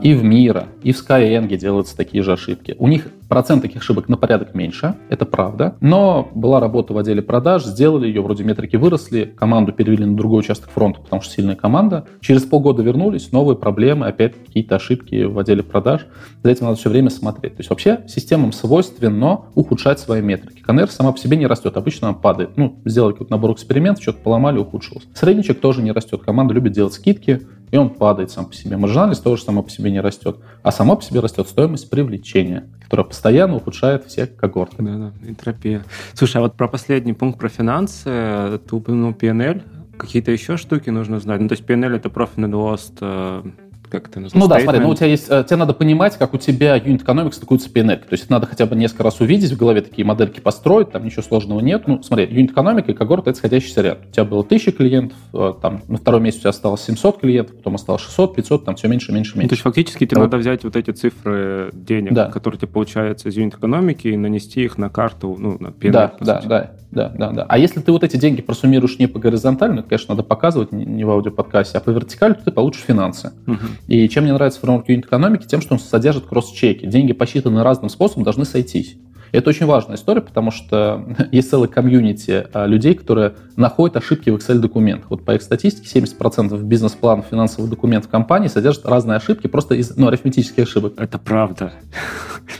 И 0.00 0.14
в 0.14 0.24
Мира, 0.24 0.68
и 0.82 0.92
в 0.92 0.96
Skyeng 0.96 1.54
делаются 1.56 1.96
такие 1.96 2.22
же 2.22 2.32
ошибки. 2.32 2.74
У 2.78 2.88
них 2.88 3.08
процент 3.32 3.62
таких 3.62 3.80
ошибок 3.80 4.10
на 4.10 4.18
порядок 4.18 4.54
меньше, 4.54 4.94
это 5.08 5.24
правда. 5.24 5.74
Но 5.80 6.28
была 6.34 6.60
работа 6.60 6.92
в 6.92 6.98
отделе 6.98 7.22
продаж, 7.22 7.64
сделали 7.64 8.06
ее, 8.06 8.20
вроде 8.20 8.44
метрики 8.44 8.76
выросли, 8.76 9.24
команду 9.24 9.72
перевели 9.72 10.04
на 10.04 10.14
другой 10.14 10.40
участок 10.40 10.68
фронта, 10.68 11.00
потому 11.00 11.22
что 11.22 11.32
сильная 11.32 11.56
команда. 11.56 12.04
Через 12.20 12.42
полгода 12.42 12.82
вернулись, 12.82 13.32
новые 13.32 13.56
проблемы, 13.56 14.06
опять 14.06 14.34
какие-то 14.34 14.76
ошибки 14.76 15.24
в 15.24 15.38
отделе 15.38 15.62
продаж. 15.62 16.06
За 16.42 16.50
этим 16.50 16.66
надо 16.66 16.76
все 16.76 16.90
время 16.90 17.08
смотреть. 17.08 17.54
То 17.54 17.60
есть 17.60 17.70
вообще 17.70 18.00
системам 18.06 18.52
свойственно 18.52 19.46
ухудшать 19.54 19.98
свои 19.98 20.20
метрики. 20.20 20.60
КНР 20.60 20.90
сама 20.90 21.12
по 21.12 21.18
себе 21.18 21.38
не 21.38 21.46
растет, 21.46 21.78
обычно 21.78 22.08
она 22.08 22.18
падает. 22.18 22.58
Ну, 22.58 22.80
сделали 22.84 23.12
какой-то 23.12 23.32
набор 23.32 23.52
экспериментов, 23.52 24.02
что-то 24.02 24.18
поломали, 24.18 24.58
ухудшилось. 24.58 25.08
Средничек 25.14 25.58
тоже 25.58 25.80
не 25.80 25.92
растет. 25.92 26.20
Команда 26.22 26.52
любит 26.52 26.72
делать 26.72 26.92
скидки, 26.92 27.40
и 27.72 27.78
он 27.78 27.88
падает 27.88 28.30
сам 28.30 28.44
по 28.44 28.54
себе. 28.54 28.76
Маржинальность 28.76 29.24
тоже 29.24 29.42
само 29.42 29.62
по 29.62 29.70
себе 29.70 29.90
не 29.90 30.00
растет. 30.00 30.36
А 30.62 30.70
само 30.70 30.94
по 30.94 31.02
себе 31.02 31.20
растет 31.20 31.48
стоимость 31.48 31.88
привлечения, 31.88 32.68
которая 32.84 33.06
постоянно 33.22 33.54
ухудшает 33.54 34.04
все 34.06 34.26
когорты. 34.26 34.82
Да, 34.82 34.96
да, 34.96 35.28
энтропия. 35.28 35.84
Слушай, 36.12 36.38
а 36.38 36.40
вот 36.40 36.56
про 36.56 36.66
последний 36.66 37.12
пункт 37.12 37.38
про 37.38 37.48
финансы, 37.48 38.58
ты 38.58 38.74
упомянул 38.74 39.12
PNL, 39.12 39.62
какие-то 39.96 40.32
еще 40.32 40.56
штуки 40.56 40.90
нужно 40.90 41.20
знать? 41.20 41.40
Ну, 41.40 41.46
то 41.46 41.52
есть 41.52 41.64
PNL— 41.64 41.94
это 41.96 42.08
Profit 42.08 42.38
and 42.38 42.50
Loss 42.50 43.52
как 43.92 44.08
это 44.08 44.20
называется? 44.20 44.38
Ну 44.38 44.48
да, 44.48 44.60
смотри, 44.60 44.80
ну 44.80 44.88
у 44.88 44.94
тебя 44.94 45.06
есть, 45.08 45.26
э, 45.28 45.44
тебе 45.46 45.56
надо 45.56 45.74
понимать, 45.74 46.16
как 46.16 46.32
у 46.32 46.38
тебя 46.38 46.76
юнит 46.76 47.02
экономикс 47.02 47.36
стыкуется 47.36 47.68
с 47.68 47.72
PNL. 47.72 47.98
То 47.98 48.12
есть 48.12 48.24
это 48.24 48.32
надо 48.32 48.46
хотя 48.46 48.64
бы 48.64 48.74
несколько 48.74 49.02
раз 49.02 49.20
увидеть, 49.20 49.52
в 49.52 49.58
голове 49.58 49.82
такие 49.82 50.06
модельки 50.06 50.40
построить, 50.40 50.90
там 50.90 51.04
ничего 51.04 51.22
сложного 51.22 51.60
нет. 51.60 51.86
Ну 51.86 52.02
смотри, 52.02 52.26
юнит 52.30 52.52
экономика 52.52 52.90
и 52.90 52.94
когорт— 52.94 53.26
это 53.28 53.36
сходящийся 53.36 53.82
ряд. 53.82 53.98
У 54.08 54.12
тебя 54.12 54.24
было 54.24 54.42
1000 54.42 54.72
клиентов, 54.72 55.18
э, 55.34 55.54
там 55.60 55.82
на 55.88 55.98
втором 55.98 56.22
месяце 56.22 56.38
у 56.38 56.42
тебя 56.42 56.50
осталось 56.50 56.82
700 56.84 57.20
клиентов, 57.20 57.56
потом 57.56 57.74
осталось 57.74 58.02
600, 58.02 58.34
500, 58.34 58.64
там 58.64 58.76
все 58.76 58.88
меньше, 58.88 59.12
меньше, 59.12 59.36
меньше. 59.36 59.42
Ну, 59.44 59.48
то 59.48 59.52
есть 59.52 59.62
фактически 59.62 60.06
тебе 60.06 60.20
вот. 60.20 60.26
надо 60.26 60.38
взять 60.38 60.64
вот 60.64 60.74
эти 60.74 60.90
цифры 60.90 61.70
денег, 61.74 62.14
да. 62.14 62.30
которые 62.30 62.58
тебе 62.58 62.68
получаются 62.68 63.28
из 63.28 63.36
юнит 63.36 63.54
экономики, 63.54 64.08
и 64.08 64.16
нанести 64.16 64.64
их 64.64 64.78
на 64.78 64.88
карту, 64.88 65.36
ну, 65.38 65.58
на 65.60 65.68
PNL. 65.68 65.92
Да, 65.92 66.14
да, 66.20 66.42
да 66.42 66.70
да, 66.92 67.08
да, 67.08 67.30
да. 67.30 67.46
А 67.48 67.58
если 67.58 67.80
ты 67.80 67.90
вот 67.90 68.04
эти 68.04 68.18
деньги 68.18 68.42
просуммируешь 68.42 68.98
не 68.98 69.06
по 69.06 69.18
горизонтали, 69.18 69.78
это, 69.78 69.88
конечно, 69.88 70.14
надо 70.14 70.22
показывать 70.22 70.72
не 70.72 71.04
в 71.04 71.10
аудиоподкасте, 71.10 71.78
а 71.78 71.80
по 71.80 71.88
вертикали, 71.88 72.34
то 72.34 72.44
ты 72.44 72.50
получишь 72.50 72.82
финансы. 72.82 73.32
Угу. 73.46 73.56
И 73.88 74.08
чем 74.10 74.24
мне 74.24 74.34
нравится 74.34 74.60
фреймворк 74.60 74.88
юнит 74.90 75.06
экономики, 75.06 75.46
тем, 75.46 75.62
что 75.62 75.74
он 75.74 75.80
содержит 75.80 76.26
кросс-чеки. 76.26 76.86
Деньги, 76.86 77.14
посчитанные 77.14 77.64
разным 77.64 77.88
способом, 77.88 78.24
должны 78.24 78.44
сойтись. 78.44 78.98
Это 79.32 79.48
очень 79.48 79.64
важная 79.64 79.96
история, 79.96 80.20
потому 80.20 80.50
что 80.50 81.06
есть 81.32 81.48
целый 81.48 81.68
комьюнити 81.68 82.46
а, 82.52 82.66
людей, 82.66 82.94
которые 82.94 83.34
находят 83.56 83.96
ошибки 83.96 84.28
в 84.28 84.36
Excel-документах. 84.36 85.08
Вот 85.08 85.24
по 85.24 85.34
их 85.34 85.40
статистике 85.40 85.88
70% 86.00 86.62
бизнес-планов 86.62 87.26
финансовых 87.30 87.70
документов 87.70 88.10
компании 88.10 88.48
содержат 88.48 88.84
разные 88.84 89.16
ошибки 89.16 89.46
просто 89.46 89.74
из 89.74 89.96
ну, 89.96 90.08
арифметических 90.08 90.64
ошибок. 90.64 90.94
Это 90.98 91.18
правда. 91.18 91.72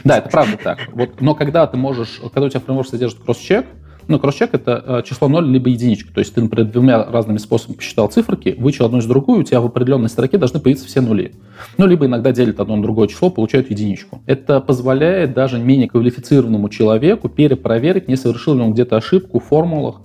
Да, 0.03 0.17
это 0.17 0.29
правда 0.29 0.57
так. 0.61 0.79
Вот, 0.93 1.21
но 1.21 1.35
когда 1.35 1.67
ты 1.67 1.77
можешь, 1.77 2.19
когда 2.33 2.47
у 2.47 2.49
тебя 2.49 2.61
фреймворк 2.61 2.87
содержит 2.87 3.19
кросс-чек, 3.19 3.67
ну, 4.07 4.19
кросс-чек— 4.19 4.49
это 4.53 4.83
э, 4.85 5.01
число 5.05 5.27
0 5.27 5.47
либо 5.49 5.69
единичка. 5.69 6.13
То 6.13 6.19
есть 6.19 6.33
ты, 6.33 6.41
например, 6.41 6.71
двумя 6.71 7.03
разными 7.03 7.37
способами 7.37 7.77
посчитал 7.77 8.07
циферки, 8.09 8.55
вычел 8.57 8.85
одну 8.85 8.99
из 8.99 9.05
другую, 9.05 9.41
у 9.41 9.43
тебя 9.43 9.61
в 9.61 9.65
определенной 9.65 10.09
строке 10.09 10.37
должны 10.37 10.59
появиться 10.59 10.87
все 10.87 11.01
нули. 11.01 11.33
Ну, 11.77 11.85
либо 11.85 12.05
иногда 12.05 12.31
делят 12.31 12.59
одно 12.59 12.75
на 12.75 12.81
другое 12.81 13.07
число, 13.07 13.29
получают 13.29 13.69
единичку. 13.69 14.21
Это 14.25 14.59
позволяет 14.59 15.33
даже 15.33 15.59
менее 15.59 15.89
квалифицированному 15.89 16.69
человеку 16.69 17.29
перепроверить, 17.29 18.07
не 18.07 18.15
совершил 18.15 18.55
ли 18.55 18.61
он 18.61 18.73
где-то 18.73 18.97
ошибку 18.97 19.39
в 19.39 19.43
формулах, 19.43 20.01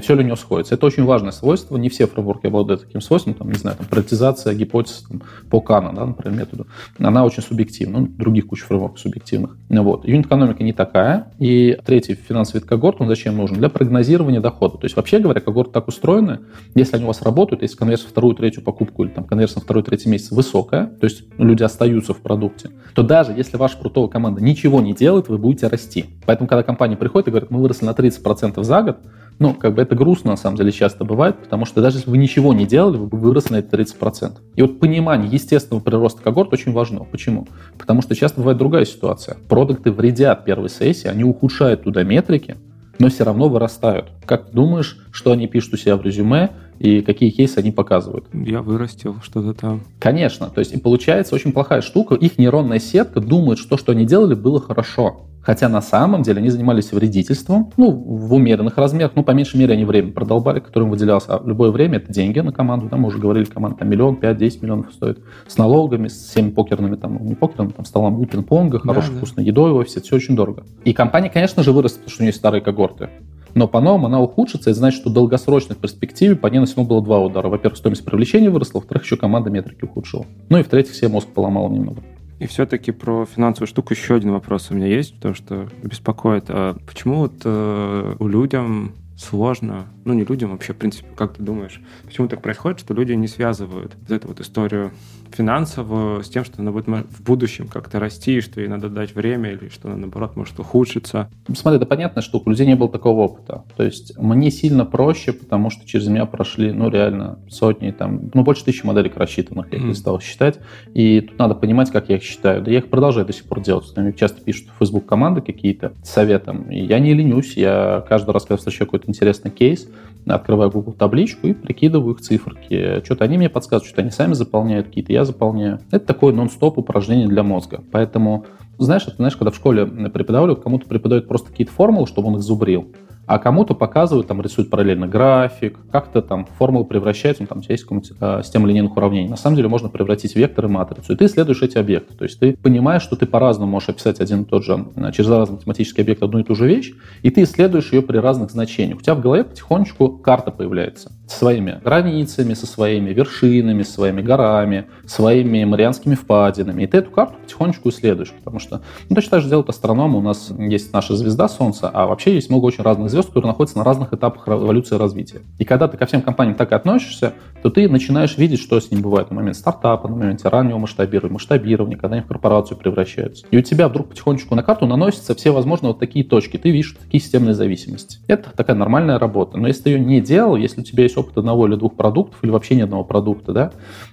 все 0.00 0.14
ли 0.14 0.22
у 0.22 0.26
него 0.26 0.36
сходится. 0.36 0.74
Это 0.74 0.86
очень 0.86 1.04
важное 1.04 1.32
свойство. 1.32 1.76
Не 1.76 1.88
все 1.88 2.06
фреймворки 2.06 2.46
обладают 2.46 2.82
таким 2.82 3.00
свойством. 3.00 3.34
Там, 3.34 3.50
не 3.50 3.58
знаю, 3.58 3.76
там, 3.76 3.86
приоритизация 3.86 4.54
гипотез 4.54 5.04
там, 5.08 5.22
по 5.50 5.60
Кана, 5.60 5.92
да, 5.92 6.06
например, 6.06 6.38
методу. 6.38 6.66
Она 6.98 7.24
очень 7.24 7.42
субъективна. 7.42 8.00
Ну, 8.00 8.06
других 8.06 8.46
куча 8.46 8.64
фреймворков 8.64 9.00
субъективных. 9.00 9.56
Вот. 9.68 10.06
Юнит-экономика 10.06 10.62
не 10.62 10.72
такая. 10.72 11.32
И 11.38 11.76
третий 11.84 12.14
финансовый 12.14 12.60
вид 12.60 12.68
когорт, 12.68 13.00
он 13.00 13.08
зачем 13.08 13.36
нужен? 13.36 13.56
Для 13.56 13.68
прогнозирования 13.68 14.40
дохода. 14.40 14.78
То 14.78 14.84
есть, 14.84 14.96
вообще 14.96 15.18
говоря, 15.18 15.40
когорты 15.40 15.72
так 15.72 15.88
устроены, 15.88 16.40
если 16.74 16.96
они 16.96 17.04
у 17.04 17.08
вас 17.08 17.22
работают, 17.22 17.62
если 17.62 17.76
конверсия 17.76 18.06
вторую, 18.06 18.34
третью 18.34 18.62
покупку 18.62 19.04
или 19.04 19.10
там 19.10 19.24
конверсия 19.24 19.56
на 19.56 19.62
второй, 19.62 19.82
третий 19.82 20.08
месяц 20.08 20.30
высокая, 20.30 20.86
то 20.86 21.04
есть 21.04 21.24
люди 21.38 21.62
остаются 21.62 22.14
в 22.14 22.18
продукте, 22.18 22.70
то 22.94 23.02
даже 23.02 23.32
если 23.32 23.56
ваша 23.56 23.78
крутая 23.78 24.06
команда 24.06 24.42
ничего 24.42 24.80
не 24.80 24.94
делает, 24.94 25.28
вы 25.28 25.38
будете 25.38 25.66
расти. 25.66 26.06
Поэтому, 26.26 26.48
когда 26.48 26.62
компания 26.62 26.96
приходит 26.96 27.28
и 27.28 27.30
говорит, 27.30 27.50
мы 27.50 27.60
выросли 27.60 27.86
на 27.86 27.90
30% 27.90 28.62
за 28.62 28.82
год, 28.82 28.98
ну, 29.40 29.54
как 29.54 29.74
бы 29.74 29.80
это 29.80 29.96
грустно, 29.96 30.32
на 30.32 30.36
самом 30.36 30.58
деле, 30.58 30.70
часто 30.70 31.02
бывает, 31.02 31.38
потому 31.38 31.64
что 31.64 31.80
даже 31.80 31.96
если 31.96 32.10
вы 32.10 32.18
ничего 32.18 32.52
не 32.52 32.66
делали, 32.66 32.98
вы 32.98 33.06
бы 33.06 33.18
выросли 33.18 33.54
на 33.54 33.56
это 33.56 33.74
30%. 33.74 34.32
И 34.54 34.62
вот 34.62 34.78
понимание 34.78 35.30
естественного 35.30 35.82
прироста 35.82 36.22
когорт 36.22 36.52
очень 36.52 36.72
важно. 36.72 37.04
Почему? 37.04 37.48
Потому 37.78 38.02
что 38.02 38.14
часто 38.14 38.40
бывает 38.40 38.58
другая 38.58 38.84
ситуация. 38.84 39.38
Продукты 39.48 39.92
вредят 39.92 40.44
первой 40.44 40.68
сессии, 40.68 41.08
они 41.08 41.24
ухудшают 41.24 41.84
туда 41.84 42.02
метрики, 42.02 42.58
но 42.98 43.08
все 43.08 43.24
равно 43.24 43.48
вырастают. 43.48 44.10
Как 44.26 44.48
ты 44.48 44.52
думаешь, 44.52 44.98
что 45.10 45.32
они 45.32 45.48
пишут 45.48 45.72
у 45.72 45.76
себя 45.78 45.96
в 45.96 46.02
резюме, 46.02 46.50
и 46.80 47.02
какие 47.02 47.28
кейсы 47.28 47.58
они 47.58 47.70
показывают. 47.70 48.24
Я 48.32 48.62
вырастил 48.62 49.16
что-то 49.22 49.52
там. 49.52 49.82
Конечно. 49.98 50.48
То 50.48 50.60
есть 50.60 50.72
и 50.72 50.78
получается 50.78 51.34
очень 51.34 51.52
плохая 51.52 51.82
штука. 51.82 52.14
Их 52.14 52.38
нейронная 52.38 52.78
сетка 52.78 53.20
думает, 53.20 53.58
что 53.58 53.70
то, 53.70 53.76
что 53.76 53.92
они 53.92 54.06
делали, 54.06 54.34
было 54.34 54.60
хорошо. 54.60 55.26
Хотя 55.42 55.68
на 55.68 55.82
самом 55.82 56.22
деле 56.22 56.38
они 56.38 56.48
занимались 56.48 56.92
вредительством, 56.92 57.70
ну, 57.76 57.90
в 57.90 58.32
умеренных 58.34 58.76
размерах, 58.78 59.12
ну, 59.14 59.22
по 59.22 59.30
меньшей 59.32 59.58
мере 59.58 59.74
они 59.74 59.84
время 59.84 60.12
продолбали, 60.12 60.60
которым 60.60 60.90
выделялось. 60.90 61.24
А 61.28 61.42
любое 61.44 61.70
время 61.70 61.98
это 61.98 62.12
деньги 62.12 62.40
на 62.40 62.52
команду, 62.52 62.88
да, 62.90 62.96
мы 62.96 63.08
уже 63.08 63.18
говорили, 63.18 63.44
команда 63.44 63.78
там 63.78 63.88
миллион, 63.88 64.16
пять, 64.16 64.38
десять 64.38 64.62
миллионов 64.62 64.92
стоит. 64.92 65.18
С 65.46 65.58
налогами, 65.58 66.08
с 66.08 66.30
всеми 66.30 66.50
покерными, 66.50 66.96
там, 66.96 67.14
ну, 67.14 67.24
не 67.24 67.34
покерными, 67.34 67.72
там, 67.72 67.84
столом 67.84 68.24
пинг-понга, 68.24 68.78
хорошей 68.80 69.12
да, 69.12 69.16
вкусной 69.16 69.44
едой 69.44 69.72
в 69.72 69.76
офисе, 69.76 70.00
все 70.00 70.16
очень 70.16 70.34
дорого. 70.34 70.64
И 70.84 70.92
компания, 70.94 71.28
конечно 71.30 71.62
же, 71.62 71.72
вырастет, 71.72 71.98
потому 71.98 72.10
что 72.10 72.22
у 72.22 72.24
нее 72.24 72.32
старые 72.32 72.60
когорты. 72.62 73.08
Но 73.54 73.68
по-новому 73.68 74.06
она 74.06 74.20
ухудшится, 74.20 74.70
и 74.70 74.72
значит, 74.72 75.00
что 75.00 75.10
в 75.10 75.12
долгосрочной 75.12 75.76
перспективе 75.76 76.36
по 76.36 76.46
ней 76.46 76.58
нанесено 76.58 76.84
было 76.84 77.02
два 77.02 77.20
удара. 77.20 77.48
Во-первых, 77.48 77.78
стоимость 77.78 78.04
привлечения 78.04 78.50
выросла, 78.50 78.78
во-вторых, 78.78 79.04
еще 79.04 79.16
команда 79.16 79.50
метрики 79.50 79.84
ухудшила. 79.84 80.26
Ну 80.48 80.58
и 80.58 80.62
в-третьих, 80.62 80.94
все 80.94 81.08
мозг 81.08 81.28
поломал 81.28 81.70
немного. 81.70 82.02
И 82.38 82.46
все-таки 82.46 82.90
про 82.90 83.26
финансовую 83.26 83.68
штуку 83.68 83.92
еще 83.92 84.14
один 84.14 84.32
вопрос 84.32 84.70
у 84.70 84.74
меня 84.74 84.86
есть, 84.86 85.14
потому 85.16 85.34
что 85.34 85.68
беспокоит. 85.82 86.44
А 86.48 86.74
почему 86.86 87.16
вот 87.16 87.34
э, 87.44 88.14
у 88.18 88.28
людям 88.28 88.94
сложно, 89.18 89.86
ну 90.06 90.14
не 90.14 90.24
людям 90.24 90.52
вообще, 90.52 90.72
в 90.72 90.76
принципе, 90.76 91.06
как 91.14 91.34
ты 91.34 91.42
думаешь, 91.42 91.82
почему 92.04 92.28
так 92.28 92.40
происходит, 92.40 92.80
что 92.80 92.94
люди 92.94 93.12
не 93.12 93.28
связывают 93.28 93.94
вот 94.00 94.10
эту 94.10 94.28
вот 94.28 94.40
историю 94.40 94.92
финансовую 95.34 96.22
с 96.22 96.28
тем, 96.28 96.44
что 96.44 96.60
она 96.60 96.72
будет 96.72 96.86
в 96.86 97.22
будущем 97.22 97.68
как-то 97.68 97.98
расти, 97.98 98.40
что 98.40 98.60
ей 98.60 98.68
надо 98.68 98.88
дать 98.88 99.14
время, 99.14 99.52
или 99.52 99.68
что 99.68 99.88
она, 99.88 99.96
наоборот, 99.96 100.36
может 100.36 100.58
ухудшиться? 100.58 101.30
Смотри, 101.54 101.76
это 101.76 101.86
понятная 101.86 102.22
штука, 102.22 102.48
у 102.48 102.50
людей 102.50 102.66
не 102.66 102.76
было 102.76 102.88
такого 102.88 103.22
опыта. 103.22 103.64
То 103.76 103.84
есть 103.84 104.16
мне 104.18 104.50
сильно 104.50 104.84
проще, 104.84 105.32
потому 105.32 105.70
что 105.70 105.86
через 105.86 106.08
меня 106.08 106.26
прошли, 106.26 106.72
ну, 106.72 106.88
реально, 106.90 107.38
сотни, 107.48 107.90
там, 107.90 108.30
ну, 108.34 108.42
больше 108.42 108.64
тысячи 108.64 108.84
моделек 108.84 109.16
рассчитанных, 109.16 109.72
я 109.72 109.78
их 109.78 109.84
mm. 109.84 109.94
стал 109.94 110.20
считать, 110.20 110.58
и 110.94 111.20
тут 111.20 111.38
надо 111.38 111.54
понимать, 111.54 111.90
как 111.90 112.08
я 112.08 112.16
их 112.16 112.22
считаю. 112.22 112.62
Да 112.62 112.70
я 112.70 112.78
их 112.78 112.88
продолжаю 112.88 113.26
до 113.26 113.32
сих 113.32 113.44
пор 113.44 113.60
делать. 113.60 113.92
Мне 113.96 114.12
часто 114.12 114.42
пишут 114.42 114.68
в 114.68 114.78
Facebook 114.78 115.06
команды 115.06 115.40
какие-то 115.40 115.92
с 116.02 116.10
советом, 116.10 116.70
и 116.70 116.80
я 116.80 116.98
не 116.98 117.14
ленюсь, 117.14 117.56
я 117.56 118.04
каждый 118.08 118.30
раз, 118.32 118.44
когда 118.44 118.56
встречаю 118.56 118.86
какой-то 118.86 119.08
интересный 119.08 119.50
кейс, 119.50 119.88
открываю 120.26 120.70
Google 120.70 120.92
табличку 120.92 121.46
и 121.46 121.54
прикидываю 121.54 122.14
их 122.14 122.20
циферки. 122.20 123.02
Что-то 123.04 123.24
они 123.24 123.38
мне 123.38 123.48
подсказывают, 123.48 123.86
что-то 123.86 124.02
они 124.02 124.10
сами 124.10 124.34
заполняют, 124.34 124.88
какие-то 124.88 125.12
я 125.20 125.24
заполняю. 125.24 125.80
Это 125.90 126.06
такое 126.06 126.32
нон-стоп 126.34 126.78
упражнение 126.78 127.28
для 127.28 127.42
мозга. 127.42 127.82
Поэтому, 127.92 128.46
знаешь, 128.78 129.04
это 129.04 129.16
знаешь, 129.16 129.36
когда 129.36 129.50
в 129.50 129.56
школе 129.56 129.86
преподавали, 129.86 130.54
кому-то 130.54 130.86
преподают 130.86 131.28
просто 131.28 131.50
какие-то 131.50 131.72
формулы, 131.72 132.06
чтобы 132.06 132.28
он 132.28 132.36
их 132.36 132.42
зубрил 132.42 132.92
а 133.30 133.38
кому-то 133.38 133.74
показывают, 133.76 134.26
там 134.26 134.42
рисуют 134.42 134.70
параллельно 134.70 135.06
график, 135.06 135.78
как-то 135.92 136.20
там 136.20 136.46
формула 136.58 136.82
превращается, 136.82 137.44
ну, 137.44 137.46
там 137.46 137.58
у 137.58 137.62
тебя 137.62 137.74
есть 137.74 137.86
э, 138.20 138.40
система 138.42 138.66
линейных 138.66 138.96
уравнений. 138.96 139.28
На 139.28 139.36
самом 139.36 139.54
деле 139.54 139.68
можно 139.68 139.88
превратить 139.88 140.34
вектор 140.34 140.64
и 140.64 140.68
матрицу, 140.68 141.12
и 141.12 141.16
ты 141.16 141.26
исследуешь 141.26 141.62
эти 141.62 141.78
объекты. 141.78 142.16
То 142.16 142.24
есть 142.24 142.40
ты 142.40 142.56
понимаешь, 142.56 143.02
что 143.02 143.14
ты 143.14 143.26
по-разному 143.26 143.70
можешь 143.70 143.90
описать 143.90 144.18
один 144.20 144.42
и 144.42 144.44
тот 144.46 144.64
же, 144.64 144.84
через 145.12 145.28
разный 145.28 145.58
математический 145.58 146.02
объект 146.02 146.24
одну 146.24 146.40
и 146.40 146.42
ту 146.42 146.56
же 146.56 146.66
вещь, 146.66 146.92
и 147.22 147.30
ты 147.30 147.44
исследуешь 147.44 147.92
ее 147.92 148.02
при 148.02 148.18
разных 148.18 148.50
значениях. 148.50 148.98
У 148.98 149.02
тебя 149.02 149.14
в 149.14 149.20
голове 149.20 149.44
потихонечку 149.44 150.08
карта 150.08 150.50
появляется 150.50 151.12
со 151.30 151.38
своими 151.38 151.80
границами, 151.82 152.54
со 152.54 152.66
своими 152.66 153.10
вершинами, 153.10 153.84
со 153.84 153.92
своими 153.92 154.20
горами, 154.20 154.86
своими 155.06 155.64
марианскими 155.64 156.16
впадинами. 156.16 156.82
И 156.82 156.86
ты 156.88 156.98
эту 156.98 157.10
карту 157.10 157.34
потихонечку 157.42 157.88
исследуешь, 157.90 158.32
потому 158.32 158.58
что 158.58 158.82
ну, 159.08 159.14
точно 159.14 159.30
так 159.30 159.42
же 159.42 159.48
делают 159.48 159.68
астрономы. 159.68 160.18
У 160.18 160.22
нас 160.22 160.50
есть 160.58 160.92
наша 160.92 161.14
звезда 161.14 161.48
Солнца, 161.48 161.88
а 161.88 162.06
вообще 162.06 162.34
есть 162.34 162.50
много 162.50 162.66
очень 162.66 162.82
разных 162.82 163.10
звезд, 163.10 163.28
которые 163.28 163.48
находятся 163.48 163.78
на 163.78 163.84
разных 163.84 164.12
этапах 164.12 164.48
эволюции 164.48 164.96
и 164.96 164.98
развития. 164.98 165.42
И 165.58 165.64
когда 165.64 165.86
ты 165.86 165.96
ко 165.96 166.06
всем 166.06 166.20
компаниям 166.20 166.56
так 166.56 166.72
и 166.72 166.74
относишься, 166.74 167.34
то 167.62 167.70
ты 167.70 167.88
начинаешь 167.88 168.36
видеть, 168.36 168.60
что 168.60 168.80
с 168.80 168.90
ним 168.90 169.00
бывает 169.00 169.30
на 169.30 169.36
момент 169.36 169.56
стартапа, 169.56 170.08
на 170.08 170.16
моменте 170.16 170.48
раннего 170.48 170.78
масштабирования, 170.78 171.34
масштабирования, 171.34 171.96
когда 171.96 172.16
они 172.16 172.24
в 172.24 172.26
корпорацию 172.26 172.76
превращаются. 172.76 173.46
И 173.52 173.56
у 173.56 173.62
тебя 173.62 173.88
вдруг 173.88 174.08
потихонечку 174.08 174.56
на 174.56 174.64
карту 174.64 174.86
наносятся 174.86 175.36
все 175.36 175.52
возможные 175.52 175.92
вот 175.92 176.00
такие 176.00 176.24
точки. 176.24 176.56
Ты 176.56 176.70
видишь 176.70 176.96
такие 177.00 177.22
системные 177.22 177.54
зависимости. 177.54 178.18
Это 178.26 178.50
такая 178.50 178.74
нормальная 178.74 179.18
работа. 179.18 179.58
Но 179.58 179.68
если 179.68 179.82
ты 179.84 179.90
ее 179.90 180.00
не 180.00 180.20
делал, 180.20 180.56
если 180.56 180.80
у 180.80 180.84
тебя 180.84 181.04
есть 181.04 181.19
опыт 181.20 181.38
одного 181.38 181.66
или 181.66 181.76
двух 181.76 181.94
продуктов, 181.94 182.38
или 182.42 182.50
вообще 182.50 182.74
ни 182.74 182.82
одного 182.82 183.04
продукта, 183.04 183.52
да, 183.52 183.72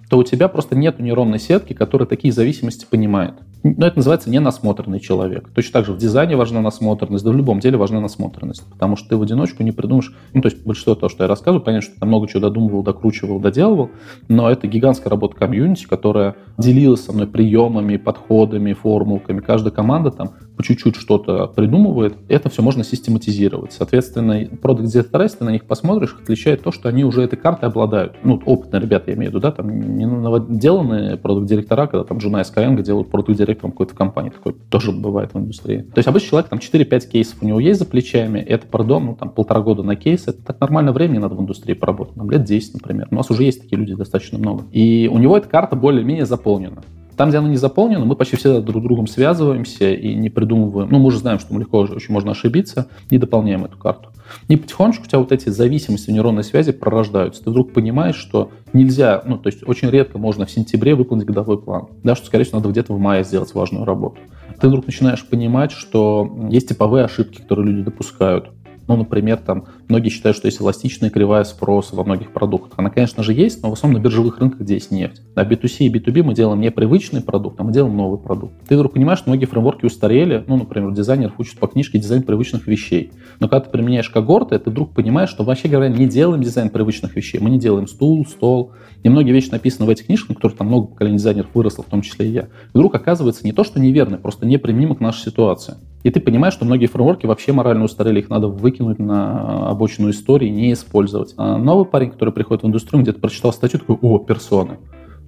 то 0.10 0.18
у 0.18 0.24
тебя 0.24 0.48
просто 0.48 0.76
нет 0.76 1.00
нейронной 1.00 1.40
сетки, 1.40 1.74
которая 1.74 2.08
такие 2.08 2.34
зависимости 2.34 2.86
понимает. 2.90 3.34
Но 3.64 3.86
это 3.88 3.98
называется 3.98 4.30
ненасмотренный 4.30 5.00
человек. 5.00 5.50
Точно 5.54 5.74
так 5.74 5.86
же 5.86 5.94
в 5.94 5.98
дизайне 5.98 6.36
важна 6.36 6.62
насмотренность, 6.62 7.26
да 7.26 7.32
в 7.32 7.36
любом 7.36 7.60
деле 7.60 7.78
важна 7.78 8.00
насмотренность, 8.00 8.64
потому 8.72 8.96
что 8.96 9.10
ты 9.10 9.18
в 9.18 9.22
одиночку 9.22 9.64
не 9.64 9.72
придумаешь, 9.72 10.14
ну, 10.34 10.42
то 10.42 10.48
есть 10.48 10.64
большинство 10.66 10.96
того, 10.96 11.10
что 11.10 11.24
я 11.24 11.28
рассказываю, 11.28 11.64
понятно, 11.64 11.90
что 11.90 12.00
там 12.00 12.10
много 12.10 12.28
чего 12.28 12.42
додумывал, 12.42 12.84
докручивал, 12.84 13.40
доделывал, 13.40 13.90
но 14.30 14.50
это 14.50 14.68
гигантская 14.68 15.10
работа 15.10 15.36
комьюнити, 15.36 15.86
которая 15.86 16.36
делилась 16.58 17.04
со 17.04 17.12
мной 17.12 17.28
приемами, 17.28 17.98
подходами, 17.98 18.74
формулками. 18.74 19.40
Каждая 19.40 19.74
команда 19.74 20.12
там 20.12 20.32
по 20.56 20.64
чуть-чуть 20.64 20.96
что-то 20.96 21.48
придумывает, 21.48 22.16
это 22.30 22.50
все 22.50 22.62
можно 22.62 22.84
систематизировать. 22.84 23.74
Соответственно, 23.74 24.48
продукт 24.62 24.88
если 24.94 25.02
ты 25.38 25.44
на 25.46 25.52
них 25.52 25.66
посмотришь, 25.66 26.16
отличает 26.22 26.64
то, 26.64 26.72
что 26.72 26.90
они 26.90 27.04
уже 27.04 27.22
этой 27.22 27.38
картой 27.38 27.70
обладают. 27.70 28.16
Ну, 28.24 28.42
опытные 28.46 28.82
ребята, 28.82 29.12
я 29.12 29.18
имею 29.18 29.32
в 29.32 29.36
виду, 29.36 29.42
да, 29.42 29.52
там 29.52 29.97
не 29.98 30.58
деланные 30.58 31.18
продукт 31.18 31.48
директора, 31.48 31.88
когда 31.88 32.04
там 32.04 32.20
жена 32.20 32.42
из 32.42 32.52
Skyeng 32.52 32.82
делают 32.82 33.10
продукт 33.10 33.38
директором 33.38 33.72
какой-то 33.72 33.96
компании, 33.96 34.30
такое 34.30 34.54
тоже 34.70 34.92
бывает 34.92 35.34
в 35.34 35.38
индустрии. 35.38 35.80
То 35.80 35.98
есть 35.98 36.08
обычный 36.08 36.30
человек, 36.30 36.50
там 36.50 36.60
4-5 36.60 37.10
кейсов 37.10 37.42
у 37.42 37.46
него 37.46 37.60
есть 37.60 37.80
за 37.80 37.86
плечами, 37.86 38.40
это, 38.40 38.68
пардон, 38.68 39.06
ну, 39.06 39.16
там 39.16 39.30
полтора 39.30 39.62
года 39.62 39.84
на 39.84 39.96
кейс, 39.96 40.28
это 40.28 40.44
так 40.44 40.60
нормально 40.60 40.92
времени 40.92 41.18
надо 41.18 41.36
в 41.36 41.42
индустрии 41.42 41.74
поработать, 41.74 42.16
там 42.16 42.30
лет 42.30 42.44
10, 42.44 42.76
например. 42.76 43.08
У 43.12 43.16
нас 43.16 43.30
уже 43.30 43.44
есть 43.44 43.62
такие 43.62 43.78
люди 43.78 43.96
достаточно 43.96 44.38
много. 44.38 44.64
И 44.72 45.10
у 45.12 45.18
него 45.18 45.38
эта 45.38 45.48
карта 45.48 45.76
более-менее 45.76 46.26
заполнена. 46.26 46.84
Там, 47.18 47.30
где 47.30 47.40
оно 47.40 47.48
не 47.48 47.58
заполнено, 47.58 48.06
мы 48.06 48.16
почти 48.16 48.38
всегда 48.38 48.62
друг 48.62 48.84
с 48.84 48.86
другом 48.86 49.08
связываемся 49.08 49.92
и 49.92 50.14
не 50.14 50.30
придумываем. 50.30 50.90
Ну, 50.92 51.00
мы 51.00 51.08
уже 51.08 51.18
знаем, 51.18 51.40
что 51.40 51.52
мы 51.52 51.60
легко 51.60 51.80
очень 51.80 52.14
можно 52.14 52.32
ошибиться, 52.32 52.88
и 53.10 53.18
дополняем 53.18 53.66
эту 53.66 53.78
карту. 53.78 54.10
И 54.48 54.56
потихонечку 54.56 55.04
у 55.04 55.08
тебя 55.08 55.20
вот 55.20 55.32
эти 55.32 55.50
зависимости 55.50 56.12
нейронной 56.12 56.44
связи 56.44 56.72
пророждаются. 56.72 57.44
Ты 57.44 57.50
вдруг 57.50 57.74
понимаешь, 57.74 58.18
что 58.18 58.52
нельзя, 58.72 59.24
ну, 59.26 59.38
то 59.38 59.48
есть 59.48 59.68
очень 59.68 59.90
редко 59.90 60.20
можно 60.20 60.46
в 60.46 60.52
сентябре 60.52 60.94
выполнить 60.94 61.26
годовой 61.26 61.60
план. 61.60 61.88
Да, 62.04 62.16
что, 62.16 62.28
скорее 62.28 62.44
всего, 62.44 62.60
надо 62.60 62.70
где-то 62.70 62.94
в 62.94 63.00
мае 63.00 63.24
сделать 63.24 63.54
важную 63.56 63.84
работу. 63.84 64.18
Ты 64.60 64.68
вдруг 64.68 64.86
начинаешь 64.86 65.26
понимать, 65.26 65.72
что 65.72 66.48
есть 66.50 66.70
типовые 66.70 67.06
ошибки, 67.06 67.42
которые 67.42 67.68
люди 67.68 67.86
допускают. 67.86 68.50
Ну, 68.88 68.96
например, 68.96 69.38
там 69.38 69.66
многие 69.88 70.10
считают, 70.10 70.38
что 70.38 70.48
есть 70.48 70.62
эластичная 70.62 71.10
кривая 71.10 71.44
спроса 71.44 71.96
во 71.96 72.04
многих 72.04 72.32
продуктах. 72.32 72.74
Она, 72.78 72.90
конечно 72.90 73.22
же, 73.24 73.34
есть, 73.34 73.62
но 73.62 73.70
в 73.70 73.74
основном 73.74 74.02
на 74.02 74.04
биржевых 74.04 74.40
рынках, 74.40 74.62
где 74.62 74.76
есть 74.76 74.92
нефть. 74.92 75.22
На 75.36 75.44
B2C 75.44 75.86
и 75.86 75.90
B2B 75.90 76.24
мы 76.24 76.34
делаем 76.34 76.62
не 76.62 76.72
привычный 76.72 77.22
продукт, 77.22 77.60
а 77.60 77.64
мы 77.64 77.74
делаем 77.74 77.96
новый 77.98 78.20
продукт. 78.20 78.54
Ты 78.68 78.76
вдруг 78.76 78.94
понимаешь, 78.94 79.20
что 79.20 79.30
многие 79.30 79.46
фреймворки 79.46 79.86
устарели. 79.86 80.44
Ну, 80.48 80.58
например, 80.58 80.92
дизайнер 80.94 81.34
учат 81.38 81.60
по 81.60 81.68
книжке 81.68 82.00
дизайн 82.00 82.24
привычных 82.24 82.68
вещей. 82.68 83.12
Но 83.40 83.50
когда 83.50 83.66
ты 83.66 83.72
применяешь 83.72 84.10
когорты, 84.10 84.58
ты 84.58 84.70
вдруг 84.70 84.94
понимаешь, 84.94 85.30
что 85.30 85.44
вообще 85.44 85.68
говоря, 85.68 85.90
не 85.90 86.08
делаем 86.08 86.42
дизайн 86.42 86.70
привычных 86.70 87.16
вещей. 87.16 87.40
Мы 87.40 87.50
не 87.50 87.60
делаем 87.60 87.88
стул, 87.88 88.26
стол. 88.26 88.72
И 89.04 89.10
многие 89.10 89.32
вещи 89.32 89.50
написаны 89.50 89.86
в 89.86 89.90
этих 89.90 90.06
книжках, 90.06 90.30
на 90.30 90.36
которых 90.36 90.58
там 90.58 90.68
много 90.68 90.88
поколений 90.88 91.18
дизайнеров 91.18 91.50
выросло, 91.54 91.84
в 91.84 91.88
том 91.88 92.02
числе 92.02 92.28
и 92.28 92.32
я. 92.32 92.42
И 92.42 92.48
вдруг 92.74 92.96
оказывается 92.96 93.46
не 93.46 93.52
то, 93.52 93.64
что 93.64 93.80
неверно, 93.80 94.18
просто 94.18 94.46
неприменимо 94.46 94.96
к 94.96 95.00
нашей 95.00 95.24
ситуации. 95.24 95.76
И 96.08 96.10
ты 96.10 96.22
понимаешь, 96.22 96.54
что 96.54 96.64
многие 96.64 96.86
фреймворки 96.86 97.26
вообще 97.26 97.52
морально 97.52 97.84
устарели, 97.84 98.22
их 98.22 98.30
надо 98.30 98.48
выкинуть 98.48 98.98
на 98.98 99.70
обочину 99.70 100.10
истории, 100.10 100.48
не 100.48 100.72
использовать. 100.72 101.34
А 101.36 101.58
новый 101.58 101.84
парень, 101.84 102.12
который 102.12 102.34
приходит 102.34 102.64
в 102.64 102.68
индустрию, 102.68 103.04
где-то 103.04 103.20
прочитал 103.20 103.52
статью, 103.52 103.82
такой, 103.82 103.98
о, 104.02 104.18
персоны 104.18 104.78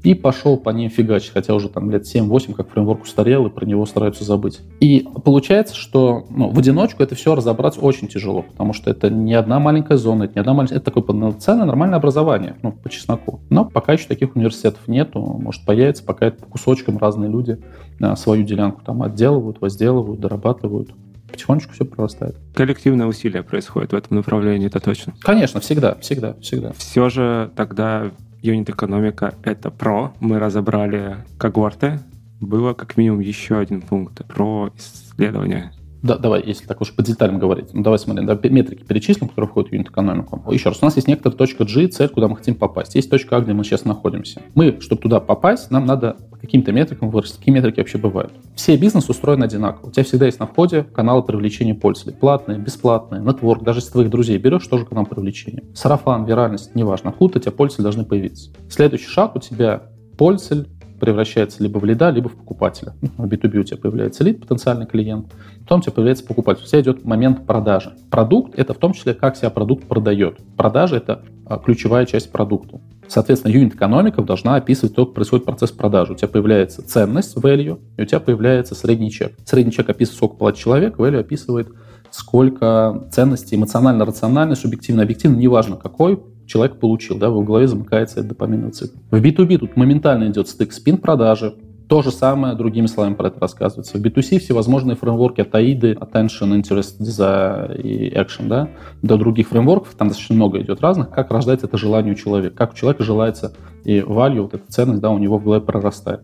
и 0.04 0.14
пошел 0.14 0.58
по 0.58 0.70
ним 0.70 0.90
фигачить, 0.90 1.32
хотя 1.34 1.54
уже 1.54 1.70
там 1.70 1.92
лет 1.92 2.04
7-8, 2.04 2.54
как 2.54 2.70
фреймворк 2.70 3.04
устарел, 3.04 3.48
и 3.48 3.50
про 3.50 3.66
него 3.66 3.86
стараются 3.86 4.24
забыть. 4.24 4.62
И 4.80 5.06
получается, 5.24 5.76
что 5.76 6.26
ну, 6.30 6.50
в 6.50 6.60
одиночку 6.60 7.04
это 7.04 7.16
все 7.16 7.36
разобрать 7.36 7.78
очень 7.80 8.08
тяжело, 8.08 8.44
потому 8.44 8.74
что 8.74 8.90
это 8.90 9.10
не 9.10 9.34
одна 9.34 9.60
маленькая 9.60 9.98
зона, 9.98 10.24
это 10.24 10.36
не 10.36 10.40
одна 10.42 10.54
маленькая... 10.54 10.76
Это 10.76 10.86
такое 10.86 11.04
полноценное 11.04 11.66
нормальное 11.66 11.98
образование, 11.98 12.56
ну, 12.62 12.72
по 12.72 12.90
чесноку. 12.90 13.42
Но 13.50 13.66
пока 13.66 13.94
еще 13.94 14.08
таких 14.08 14.36
университетов 14.36 14.88
нету, 14.88 15.20
может 15.20 15.66
появится, 15.66 16.04
пока 16.04 16.28
это 16.28 16.44
по 16.44 16.52
кусочкам 16.52 16.98
разные 16.98 17.30
люди 17.30 17.60
а, 18.00 18.16
свою 18.16 18.44
делянку 18.44 18.82
там 18.86 19.04
отделывают, 19.04 19.62
возделывают, 19.62 20.20
дорабатывают 20.20 20.92
потихонечку 21.30 21.74
все 21.74 21.86
прорастает. 21.86 22.36
Коллективное 22.56 23.06
усилие 23.06 23.44
происходит 23.44 23.92
в 23.92 23.96
этом 23.96 24.18
направлении, 24.18 24.68
это 24.68 24.80
точно. 24.80 25.14
Конечно, 25.22 25.60
всегда, 25.60 25.96
всегда, 25.96 26.34
всегда. 26.42 26.74
Все 26.74 27.10
же 27.10 27.52
тогда 27.56 28.12
юнит-экономика— 28.42 29.34
это 29.44 29.72
про. 29.72 30.14
Мы 30.20 30.40
разобрали 30.40 31.18
когорты. 31.38 32.00
Было 32.40 32.74
как 32.74 32.98
минимум 32.98 33.20
еще 33.20 33.58
один 33.58 33.82
пункт 33.82 34.26
про 34.28 34.72
исследование. 34.76 35.72
Да, 36.02 36.18
давай, 36.18 36.44
если 36.46 36.66
так 36.66 36.80
уж 36.82 36.94
по 36.96 37.04
деталям 37.04 37.40
говорить, 37.40 37.74
ну, 37.74 37.84
давай 37.84 38.00
смотрим, 38.00 38.26
да, 38.26 38.40
метрики 38.44 38.84
перечислим, 38.84 39.28
которые 39.28 39.50
входят 39.50 39.70
в 39.70 39.74
юнит-экономику. 39.74 40.44
Еще 40.52 40.70
раз, 40.70 40.80
у 40.82 40.86
нас 40.86 40.96
есть 40.96 41.08
некоторая 41.08 41.38
точка 41.38 41.66
G, 41.66 41.88
цель, 41.88 42.08
куда 42.10 42.28
мы 42.28 42.38
хотим 42.38 42.56
попасть. 42.56 42.96
Есть 42.96 43.10
точка 43.10 43.38
А, 43.38 43.42
где 43.42 43.54
мы 43.54 43.64
сейчас 43.64 43.86
находимся. 43.86 44.42
Мы, 44.56 44.80
чтобы 44.80 45.02
туда 45.02 45.20
попасть, 45.20 45.72
нам 45.72 45.86
надо 45.86 46.16
по 46.32 46.38
каким-то 46.38 46.72
метрикам 46.72 47.10
вырасти. 47.10 47.38
Какие 47.38 47.54
метрики 47.54 47.80
вообще 47.80 47.98
бывают? 47.98 48.32
Все 48.56 48.78
бизнес 48.78 49.10
устроены 49.10 49.44
одинаково. 49.44 49.90
У 49.90 49.92
тебя 49.92 50.04
всегда 50.04 50.26
есть 50.26 50.40
на 50.40 50.48
входе 50.48 50.84
каналы 50.84 51.24
привлечения 51.24 51.76
пользователей. 51.76 52.18
Платные, 52.18 52.58
бесплатные, 52.58 53.22
нетворк. 53.22 53.64
Даже 53.64 53.80
если 53.80 53.92
твоих 53.92 54.10
друзей 54.10 54.38
берешь, 54.38 54.66
тоже 54.68 54.86
канал 54.86 55.06
привлечения. 55.06 55.64
Сарафан, 55.74 56.24
виральность, 56.26 56.76
неважно. 56.76 57.10
Откуда 57.10 57.40
у 57.40 57.42
тебя 57.42 57.52
пользователи 57.52 57.84
должны 57.84 58.06
появиться. 58.06 58.52
Следующий 58.70 59.08
шаг 59.08 59.36
у 59.36 59.40
тебя 59.40 59.84
пользователь 60.18 60.70
превращается 61.00 61.64
либо 61.64 61.80
в 61.80 61.86
лида, 61.86 62.10
либо 62.10 62.30
в 62.30 62.36
покупателя. 62.36 62.94
В 63.18 63.26
B2B 63.26 63.60
у 63.60 63.64
тебя 63.64 63.78
появляется 63.78 64.24
лид, 64.24 64.42
потенциальный 64.42 64.86
клиент, 64.86 65.34
потом 65.62 65.80
у 65.80 65.82
тебя 65.82 65.94
появляется 65.94 66.26
покупатель. 66.26 66.64
У 66.64 66.68
тебя 66.68 66.82
идет 66.82 67.06
момент 67.06 67.46
продажи. 67.46 67.96
Продукт— 68.10 68.54
это 68.58 68.74
в 68.74 68.78
том 68.78 68.94
числе, 68.94 69.14
как 69.14 69.36
себя 69.36 69.50
продукт 69.50 69.86
продает. 69.86 70.38
Продажа— 70.58 70.96
это 70.98 71.24
а, 71.46 71.58
ключевая 71.58 72.06
часть 72.06 72.32
продукта. 72.32 72.80
Соответственно, 73.08 73.52
юнит-экономика 73.52 74.22
должна 74.22 74.56
описывать 74.56 74.94
то, 74.94 75.06
как 75.06 75.16
происходит 75.16 75.46
процесс 75.46 75.72
продажи. 75.72 76.14
У 76.14 76.16
тебя 76.16 76.28
появляется 76.28 76.88
ценность, 76.88 77.36
value, 77.36 77.80
и 77.98 78.04
у 78.04 78.06
тебя 78.06 78.20
появляется 78.20 78.76
средний 78.76 79.10
чек. 79.10 79.34
Средний 79.46 79.72
чек 79.72 79.90
описывает, 79.90 80.18
сколько 80.18 80.36
платит 80.36 80.60
человек, 80.60 80.98
value 80.98 81.20
описывает, 81.20 81.70
сколько 82.12 83.08
ценностей 83.12 83.56
эмоционально, 83.56 84.06
рационально, 84.06 84.56
субъективно, 84.56 85.02
объективно, 85.04 85.38
неважно 85.38 85.76
какой, 85.76 86.20
человек 86.50 86.80
получил, 86.80 87.18
да, 87.18 87.30
в 87.30 87.44
голове 87.44 87.68
замыкается 87.68 88.20
этот 88.20 88.30
допаминовый 88.30 88.72
цикл. 88.72 88.98
В 89.12 89.22
B2B 89.22 89.60
тут 89.60 89.78
моментально 89.78 90.30
идет 90.30 90.50
стык 90.50 90.74
спин 90.74 90.98
продажи, 90.98 91.56
то 91.88 92.04
же 92.04 92.12
самое, 92.12 92.56
другими 92.56 92.86
словами, 92.86 93.16
про 93.16 93.30
это 93.30 93.40
рассказывается. 93.40 93.98
В 93.98 94.02
B2C 94.02 94.38
всевозможные 94.38 94.96
фреймворки 94.96 95.42
от 95.42 95.56
AIDA, 95.56 95.96
Attention, 95.96 96.62
Interest, 96.62 97.00
Desire 97.00 97.82
и 97.82 98.14
Action, 98.14 98.48
да, 98.48 98.70
до 99.02 99.18
других 99.18 99.50
фреймворков, 99.50 99.96
там 99.96 100.08
достаточно 100.08 100.36
много 100.36 100.62
идет 100.62 100.82
разных, 100.82 101.10
как 101.10 101.32
рождается 101.32 101.66
это 101.66 101.78
желание 101.78 102.14
у 102.14 102.16
человека, 102.16 102.56
как 102.56 102.74
у 102.74 102.76
человека 102.76 103.04
желается 103.04 103.54
и 103.86 104.00
value, 104.00 104.42
вот 104.42 104.54
эта 104.54 104.72
ценность, 104.72 105.02
да, 105.02 105.10
у 105.10 105.18
него 105.18 105.40
в 105.40 105.44
голове 105.44 105.62
прорастает. 105.62 106.22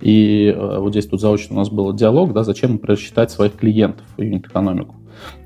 И 0.00 0.54
э, 0.56 0.78
вот 0.78 0.90
здесь 0.90 1.06
тут 1.06 1.20
заочно 1.20 1.56
у 1.56 1.58
нас 1.58 1.70
был 1.70 1.92
диалог, 1.92 2.32
да, 2.32 2.44
зачем, 2.44 2.72
например, 2.72 2.98
считать 2.98 3.32
своих 3.32 3.56
клиентов 3.56 4.06
юнит-экономику. 4.16 4.94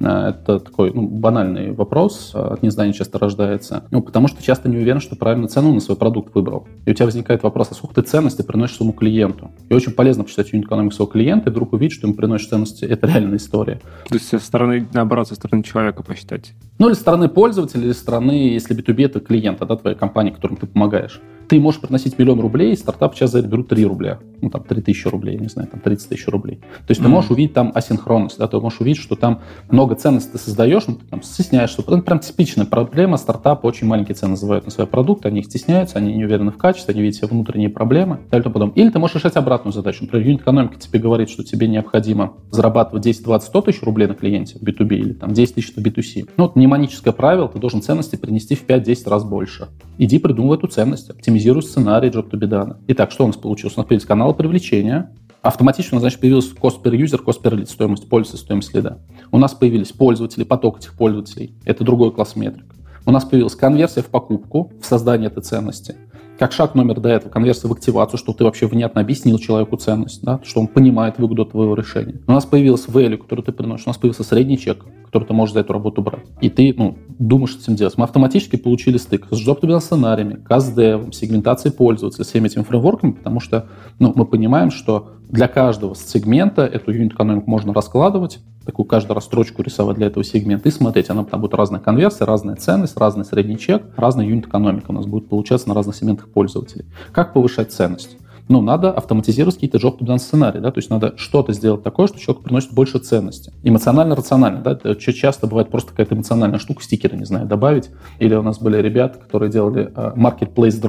Э, 0.01 0.31
это 0.31 0.61
такой 0.61 0.93
ну, 0.93 1.07
банальный 1.09 1.73
вопрос, 1.73 2.33
э, 2.35 2.39
от 2.39 2.63
незнания 2.63 2.93
часто 2.93 3.19
рождается. 3.19 3.85
Ну, 3.91 4.03
потому 4.03 4.29
что 4.29 4.43
часто 4.43 4.69
не 4.69 4.77
уверен, 4.77 5.01
что 5.01 5.17
правильно 5.17 5.49
цену 5.49 5.73
на 5.73 5.81
свой 5.81 5.97
продукт 5.97 6.35
выбрал. 6.35 6.67
И 6.87 6.91
у 6.91 6.95
тебя 6.95 7.07
возникает 7.07 7.43
вопрос, 7.43 7.69
а 7.71 7.75
сколько 7.75 7.97
ты 7.97 8.03
ценности 8.03 8.43
приносишь 8.43 8.77
своему 8.77 8.93
клиенту? 8.93 9.51
И 9.69 9.75
очень 9.75 9.93
полезно 9.93 10.25
почитать 10.25 10.53
юнит 10.53 10.67
экономику 10.67 10.95
своего 10.95 11.13
клиента 11.13 11.51
и 11.51 11.53
вдруг 11.53 11.73
увидеть, 11.73 11.97
что 11.97 12.07
ему 12.07 12.17
приносит 12.17 12.49
ценности. 12.49 12.85
Это 12.85 13.07
реальная 13.07 13.37
история. 13.37 13.81
То 14.09 14.15
есть 14.15 14.29
со 14.29 14.39
стороны, 14.39 14.89
наоборот, 14.93 15.29
со 15.29 15.35
стороны 15.35 15.63
человека 15.63 16.03
посчитать? 16.03 16.53
Ну, 16.79 16.89
или 16.89 16.95
со 16.95 17.01
стороны 17.01 17.29
пользователя, 17.29 17.83
или 17.83 17.93
со 17.93 18.01
стороны, 18.01 18.53
если 18.53 18.77
B2B 18.77 19.07
это 19.07 19.21
клиент, 19.21 19.61
да, 19.61 19.77
твоя 19.77 19.97
компания, 19.97 20.33
которым 20.33 20.57
ты 20.57 20.67
помогаешь 20.67 21.21
ты 21.49 21.61
можешь 21.61 21.81
приносить 21.81 22.19
миллион 22.19 22.41
рублей, 22.41 22.77
стартап 22.77 23.15
сейчас 23.15 23.33
за 23.33 23.41
это 23.41 23.49
берут 23.49 23.69
3 23.69 23.85
рубля. 23.85 24.19
Ну, 24.41 24.51
там, 24.51 24.63
3 24.63 24.83
тысячи 24.83 25.09
рублей, 25.09 25.39
не 25.39 25.49
знаю, 25.49 25.69
там, 25.69 25.81
30 25.81 26.09
тысяч 26.09 26.27
рублей. 26.29 26.57
То 26.57 26.67
есть 26.89 27.01
mm-hmm. 27.01 27.05
ты 27.05 27.09
можешь 27.09 27.31
увидеть 27.31 27.55
там 27.55 27.73
асинхронность, 27.75 28.39
да, 28.39 28.49
ты 28.49 28.59
можешь 28.59 28.81
увидеть, 28.81 29.01
что 29.01 29.17
там 29.17 29.41
много 29.69 29.95
ценностей 29.95 30.33
ты 30.33 30.39
создаешь, 30.39 30.85
ну, 30.87 30.95
ты 30.97 31.07
там 31.07 31.23
стесняешься. 31.23 31.83
Это 31.83 31.99
прям 31.99 32.19
типичная 32.21 32.67
проблема 32.67 33.17
стартапа, 33.17 33.67
очень 33.67 33.87
маленькие 33.87 34.15
цены 34.15 34.31
называют 34.31 34.65
на 34.65 34.71
свои 34.71 34.87
продукты, 34.87 35.29
они 35.29 35.41
их 35.41 35.47
стесняются, 35.47 35.99
они 35.99 36.15
не 36.15 36.25
уверены 36.25 36.51
в 36.51 36.57
качестве, 36.57 36.93
они 36.93 37.03
видят 37.03 37.17
все 37.17 37.27
внутренние 37.27 37.71
проблемы 37.71 38.21
так 38.31 38.45
потом. 38.45 38.71
Или 38.71 38.91
ты 38.91 38.99
можешь 38.99 39.17
решать 39.17 39.37
обратную 39.37 39.73
задачу. 39.73 40.05
Например, 40.05 40.27
юнит 40.27 40.43
экономика 40.43 40.79
тебе 40.79 40.99
говорит, 40.99 41.31
что 41.31 41.45
тебе 41.45 41.69
необходимо 41.69 42.35
зарабатывать 42.51 43.05
10, 43.05 43.23
20, 43.25 43.49
100 43.49 43.61
тысяч 43.63 43.83
рублей 43.83 44.07
на 44.07 44.15
клиенте 44.15 44.59
в 44.59 44.63
B2B 44.63 44.95
или 44.95 45.13
там 45.13 45.33
10 45.33 45.55
тысяч 45.55 45.75
в 45.75 45.79
B2C. 45.79 46.31
Ну, 46.37 46.45
вот 46.45 46.57
мнемоническое 46.57 47.13
правило, 47.13 47.49
ты 47.49 47.59
должен 47.59 47.83
ценности 47.83 48.17
принести 48.17 48.55
в 48.55 48.67
5-10 48.67 49.09
раз 49.09 49.25
больше. 49.25 49.69
Иди 49.99 50.19
придумывай 50.19 50.59
эту 50.59 50.69
ценность, 50.69 51.11
оптимизируй 51.11 51.63
сценарий 51.63 52.09
job 52.09 52.31
to 52.31 52.39
be 52.39 52.49
done. 52.49 52.77
Итак, 52.89 53.11
что 53.11 53.25
у 53.25 53.27
нас 53.29 53.37
получилось? 53.37 53.77
У 53.77 53.81
нас 53.81 53.87
появились 53.87 54.07
каналы 54.07 54.35
привлечения, 54.35 55.11
автоматически 55.45 55.95
у 55.95 55.97
нас, 55.97 56.03
значит, 56.03 56.21
появился 56.21 56.55
cost 56.55 56.83
per 56.83 56.93
user, 56.93 57.23
cost 57.23 57.43
per 57.43 57.53
lead, 57.53 57.67
стоимость 57.67 58.09
пользы, 58.09 58.37
стоимость 58.37 58.71
следа. 58.71 58.99
У 59.31 59.39
нас 59.39 59.55
появились 59.55 59.93
пользователи, 59.93 60.43
поток 60.45 60.79
этих 60.79 60.95
пользователей. 60.95 61.55
Это 61.65 61.85
другой 61.85 62.13
класс 62.13 62.35
метрик. 62.35 62.75
У 63.07 63.11
нас 63.11 63.25
появилась 63.25 63.55
конверсия 63.55 64.03
в 64.03 64.07
покупку, 64.07 64.73
в 64.81 64.87
создание 64.87 65.29
этой 65.29 65.43
ценности. 65.43 65.97
Как 66.39 66.53
шаг 66.53 66.75
номер 66.75 66.99
до 66.99 67.11
этого, 67.11 67.31
конверсия 67.31 67.69
в 67.69 67.73
активацию, 67.73 68.19
что 68.19 68.33
ты 68.33 68.43
вообще 68.43 68.67
внятно 68.67 69.01
объяснил 69.01 69.39
человеку 69.39 69.77
ценность, 69.77 70.23
да, 70.23 70.41
что 70.43 70.61
он 70.61 70.67
понимает 70.67 71.19
выгоду 71.19 71.45
твоего 71.45 71.75
решения. 71.75 72.21
У 72.27 72.33
нас 72.33 72.45
появился 72.45 72.91
value, 72.91 73.19
который 73.19 73.43
ты 73.45 73.53
приносишь, 73.53 73.87
у 73.87 73.91
нас 73.91 73.99
появился 73.99 74.25
средний 74.25 74.59
чек, 74.59 74.85
который 75.15 75.29
ты 75.29 75.33
можешь 75.33 75.53
за 75.53 75.61
эту 75.61 75.73
работу 75.73 76.03
брать. 76.03 76.25
И 76.41 76.51
ты 76.51 76.75
ну, 76.77 76.99
думаешь, 77.21 77.51
что 77.51 77.63
этим 77.63 77.77
делать. 77.77 77.97
Мы 77.97 78.03
автоматически 78.03 78.57
получили 78.57 78.97
стык 78.97 79.29
с 79.31 79.49
job 79.49 79.79
сценариями, 79.79 80.45
CastDev, 80.45 81.13
сегментацией 81.13 81.73
пользователя, 81.73 82.25
всеми 82.25 82.49
этими 82.49 82.65
фреймворками, 82.65 83.13
потому 83.13 83.39
что 83.39 83.69
ну, 84.01 84.13
мы 84.17 84.27
понимаем, 84.27 84.73
что 84.73 85.13
для 85.29 85.47
каждого 85.47 85.95
сегмента 85.95 86.63
эту 86.63 86.91
юнит-экономику 86.91 87.49
можно 87.49 87.73
раскладывать, 87.73 88.41
такую 88.67 88.87
каждую 88.87 89.21
строчку 89.21 89.63
рисовать 89.63 89.99
для 89.99 90.09
этого 90.09 90.25
сегмента 90.25 90.69
и 90.69 90.73
смотреть, 90.73 91.11
она 91.11 91.23
там 91.23 91.41
будет 91.41 91.55
разная 91.55 91.79
конверсия, 91.79 92.25
разная 92.25 92.57
ценность, 92.57 92.97
разный 92.97 93.25
средний 93.25 93.57
чек, 93.57 93.85
разная 93.97 94.27
юнит-экономика 94.27 94.87
у 94.91 94.95
нас 94.95 95.07
будет 95.07 95.29
получаться 95.29 95.69
на 95.69 95.75
разных 95.75 95.95
сегментах 95.95 96.29
пользователей. 96.29 96.87
Как 97.13 97.35
повышать 97.35 97.73
ценность? 97.73 98.17
Ну, 98.49 98.61
надо 98.61 98.91
автоматизировать 98.91 99.57
какие-то 99.57 99.79
job 99.79 99.99
to 99.99 100.19
сценарии, 100.19 100.61
да, 100.61 100.71
то 100.71 100.79
есть 100.79 100.91
надо 100.91 101.15
что-то 101.17 101.53
сделать 101.53 101.83
такое, 101.83 102.07
что 102.07 102.19
человек 102.19 102.45
приносит 102.45 102.73
больше 102.73 102.99
ценности. 102.99 103.53
Эмоционально-рационально, 103.63 104.61
да, 104.61 104.73
это 104.73 104.95
часто 104.97 105.47
бывает 105.47 105.71
просто 105.71 105.91
какая-то 105.91 106.15
эмоциональная 106.15 106.59
штука, 106.59 106.83
стикеры, 106.83 107.17
не 107.17 107.25
знаю, 107.25 107.47
добавить. 107.47 107.91
Или 108.19 108.35
у 108.35 108.43
нас 108.43 108.59
были 108.59 108.79
ребята, 108.79 109.19
которые 109.19 109.51
делали 109.51 109.91
uh, 109.93 110.15
marketplace 110.17 110.81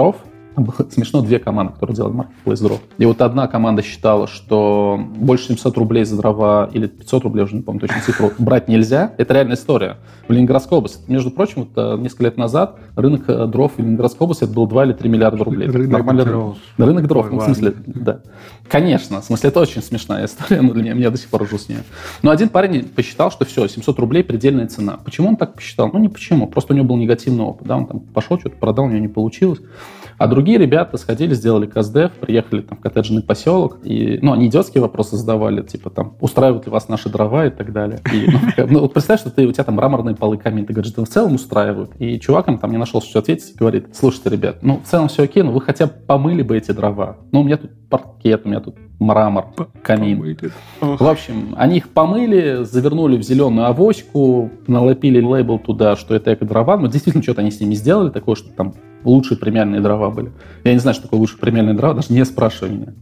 было 0.62 0.76
смешно 0.90 1.22
две 1.22 1.40
команды, 1.40 1.74
которые 1.74 1.96
делали 1.96 2.16
Marketplace 2.16 2.68
Draw. 2.68 2.80
И 2.98 3.06
вот 3.06 3.22
одна 3.22 3.48
команда 3.48 3.82
считала, 3.82 4.28
что 4.28 5.00
больше 5.16 5.48
700 5.48 5.78
рублей 5.78 6.06
за 6.06 6.18
дрова 6.18 6.70
или 6.72 6.88
500 6.88 7.24
рублей, 7.24 7.44
уже 7.44 7.56
не 7.56 7.62
помню 7.62 7.82
точно 7.82 8.02
цифру, 8.02 8.32
брать 8.40 8.68
нельзя. 8.68 9.14
Это 9.18 9.34
реальная 9.34 9.56
история. 9.56 9.98
В 10.28 10.32
Ленинградской 10.32 10.78
области, 10.78 11.00
между 11.08 11.32
прочим, 11.32 11.68
вот 11.68 11.70
э, 11.76 11.98
несколько 12.02 12.24
лет 12.24 12.38
назад 12.38 12.78
рынок 12.96 13.24
э, 13.28 13.46
дров 13.48 13.74
в 13.76 13.80
Ленинградской 13.80 14.26
области 14.26 14.44
это 14.44 14.54
был 14.54 14.68
2 14.68 14.86
или 14.86 14.94
3 14.94 15.10
миллиарда 15.10 15.44
рублей. 15.44 15.68
Рынок 15.68 15.92
Нормальный 15.92 16.26
дров. 16.26 16.58
Рынок, 16.78 16.90
рынок 16.90 17.08
дров, 17.08 17.26
Ой, 17.26 17.32
ну, 17.34 17.40
в 17.40 17.44
смысле, 17.44 17.74
да. 17.86 18.22
Конечно, 18.68 19.22
в 19.22 19.26
смысле, 19.26 19.50
это 19.50 19.60
очень 19.60 19.82
смешная 19.84 20.26
история, 20.26 20.62
но 20.62 20.74
для 20.74 20.84
меня, 20.84 20.94
меня 20.94 21.10
до 21.10 21.18
сих 21.18 21.30
пор 21.30 21.44
ржу 21.44 21.58
с 21.58 21.70
нее. 21.70 21.84
Но 22.24 22.32
один 22.32 22.50
парень 22.50 22.86
посчитал, 22.86 23.32
что 23.32 23.46
все, 23.46 23.68
700 23.68 24.00
рублей 24.00 24.24
предельная 24.24 24.68
цена. 24.68 24.98
Почему 25.04 25.30
он 25.30 25.36
так 25.36 25.54
посчитал? 25.54 25.90
Ну, 25.92 26.00
не 26.00 26.10
почему, 26.10 26.48
просто 26.48 26.74
у 26.74 26.76
него 26.76 26.88
был 26.88 26.98
негативный 26.98 27.44
опыт, 27.44 27.68
да, 27.68 27.78
он 27.78 27.86
там 27.86 28.00
пошел, 28.00 28.40
что-то 28.40 28.58
продал, 28.58 28.86
у 28.86 28.90
него 28.90 29.00
не 29.00 29.08
получилось. 29.08 29.60
А 30.18 30.28
другие 30.28 30.45
ребята 30.54 30.98
сходили, 30.98 31.34
сделали 31.34 31.66
КСДФ, 31.66 32.12
приехали 32.22 32.62
там 32.62 32.78
в 32.78 32.82
коттеджный 32.82 33.22
поселок, 33.22 33.80
и, 33.84 34.20
ну, 34.22 34.34
они 34.34 34.48
идиотские 34.48 34.82
вопросы 34.82 35.16
задавали, 35.18 35.62
типа 35.62 35.90
там, 35.90 36.16
устраивают 36.20 36.66
ли 36.66 36.72
вас 36.72 36.88
наши 36.88 37.10
дрова 37.10 37.48
и 37.48 37.50
так 37.50 37.74
далее. 37.74 38.00
И, 38.14 38.30
ну, 38.58 38.68
ну, 38.70 38.80
вот 38.82 38.94
представь, 38.94 39.20
что 39.20 39.30
ты, 39.30 39.46
у 39.46 39.52
тебя 39.52 39.64
там 39.64 39.76
мраморные 39.76 40.16
полы 40.16 40.38
камень, 40.38 40.66
ты 40.66 40.74
говоришь, 40.74 40.94
да 40.94 41.04
в 41.04 41.08
целом 41.08 41.36
устраивают. 41.36 41.92
И 42.00 42.20
чувак 42.20 42.48
им 42.48 42.58
там 42.58 42.72
не 42.72 42.78
нашел, 42.78 43.02
что 43.02 43.20
ответить, 43.20 43.56
говорит, 43.56 43.88
слушайте, 43.94 44.30
ребят, 44.30 44.58
ну, 44.62 44.80
в 44.84 44.88
целом 44.88 45.08
все 45.08 45.24
окей, 45.24 45.44
но 45.44 45.52
вы 45.52 45.62
хотя 45.62 45.88
бы 45.88 45.94
помыли 46.08 46.42
бы 46.42 46.58
эти 46.58 46.72
дрова. 46.72 47.18
Ну, 47.32 47.42
у 47.42 47.44
меня 47.44 47.58
тут 47.58 47.72
паркет, 47.90 48.42
у 48.46 48.50
меня 48.50 48.60
тут 48.60 48.76
мрамор, 49.00 49.46
камин. 49.82 50.38
В 50.82 51.08
общем, 51.08 51.54
они 51.58 51.78
их 51.78 51.90
помыли, 51.90 52.64
завернули 52.64 53.18
в 53.18 53.24
зеленую 53.24 53.68
авоську, 53.68 54.52
налепили 54.68 55.22
лейбл 55.22 55.60
туда, 55.60 55.96
что 55.96 56.16
это 56.16 56.34
эко-дрова. 56.34 56.78
Но 56.78 56.88
действительно, 56.88 57.24
что-то 57.24 57.42
они 57.42 57.52
с 57.52 57.60
ними 57.60 57.76
сделали, 57.76 58.10
такое, 58.10 58.36
что 58.36 58.50
там 58.50 58.74
лучшие 59.06 59.38
премиальные 59.38 59.82
дрова 59.82 60.10
были. 60.10 60.32
Я 60.64 60.74
не 60.74 60.80
знаю, 60.80 60.96
что 60.96 61.04
такое 61.04 61.20
лучшие 61.20 61.40
премиальные 61.40 61.76
дрова, 61.76 61.94
даже 61.94 62.12
не 62.12 62.26
спрашивай 62.26 62.72
меня. 62.72 62.94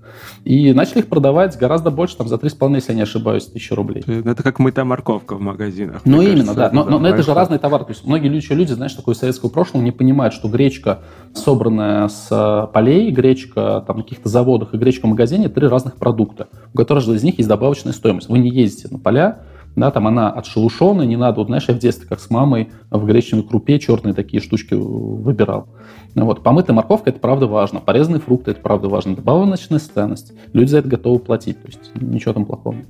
И 0.44 0.74
начали 0.74 1.00
их 1.00 1.08
продавать 1.08 1.58
гораздо 1.58 1.90
больше, 1.90 2.18
там 2.18 2.28
за 2.28 2.36
3,5, 2.36 2.76
если 2.76 2.92
я 2.92 2.96
не 2.98 3.02
ошибаюсь, 3.04 3.46
тысячи 3.46 3.74
рублей. 3.74 4.04
Ну, 4.06 4.20
это 4.30 4.44
как 4.44 4.60
мытая 4.60 4.86
морковка 4.86 5.36
в 5.36 5.42
магазинах. 5.42 6.02
Ну, 6.06 6.22
именно, 6.22 6.54
кажется, 6.54 6.56
да. 6.56 6.70
Но, 6.72 6.84
но, 6.84 7.00
но 7.00 7.08
это 7.08 7.24
же 7.24 7.34
разные 7.34 7.60
товары. 7.60 7.86
То 7.86 7.92
есть 7.92 8.06
многие 8.06 8.28
люди, 8.28 8.46
люди, 8.52 8.74
знаешь, 8.74 8.94
такое 8.94 9.16
советского 9.16 9.50
прошлого, 9.50 9.82
не 9.82 9.92
понимают, 9.92 10.34
что 10.34 10.50
гречка, 10.50 11.00
собранная 11.34 12.10
с 12.10 12.28
э, 12.30 12.74
полей, 12.74 13.10
гречка 13.12 13.84
там, 13.88 13.98
на 13.98 14.04
каких-то 14.04 14.30
заводах 14.30 14.74
и 14.74 14.78
гречка 14.78 15.06
в 15.06 15.10
магазине, 15.10 15.50
три 15.50 15.68
разных 15.84 15.98
продукта, 15.98 16.48
у 16.74 16.78
которых 16.78 17.08
из 17.08 17.24
них 17.24 17.38
есть 17.38 17.50
добавочная 17.50 17.94
стоимость. 17.94 18.30
Вы 18.30 18.40
не 18.40 18.50
ездите 18.50 18.88
на 18.90 19.00
поля, 19.00 19.40
да, 19.76 19.92
там 19.92 20.08
она 20.08 20.32
отшелушенная, 20.32 21.06
не 21.06 21.18
надо, 21.18 21.40
вот 21.40 21.48
знаешь, 21.48 21.66
я 21.68 21.74
в 21.74 21.80
детстве 21.80 22.08
как 22.08 22.20
с 22.20 22.30
мамой 22.30 22.70
в 22.92 23.06
гречневой 23.06 23.48
крупе 23.48 23.80
черные 23.80 24.14
такие 24.14 24.42
штучки 24.42 24.76
выбирал. 24.76 25.68
Вот. 26.16 26.44
Помытая 26.44 26.76
морковка– 26.76 27.10
это 27.12 27.20
правда 27.20 27.48
важно, 27.48 27.80
порезанные 27.80 28.20
фрукты– 28.20 28.52
это 28.52 28.62
правда 28.62 28.90
важно, 28.90 29.16
добавленная 29.16 29.58
ценность, 29.58 30.34
люди 30.54 30.70
за 30.70 30.80
это 30.80 30.88
готовы 30.88 31.20
платить, 31.20 31.62
то 31.62 31.68
есть 31.68 31.92
ничего 31.96 32.34
там 32.34 32.46
плохого 32.46 32.76
нет. 32.76 32.88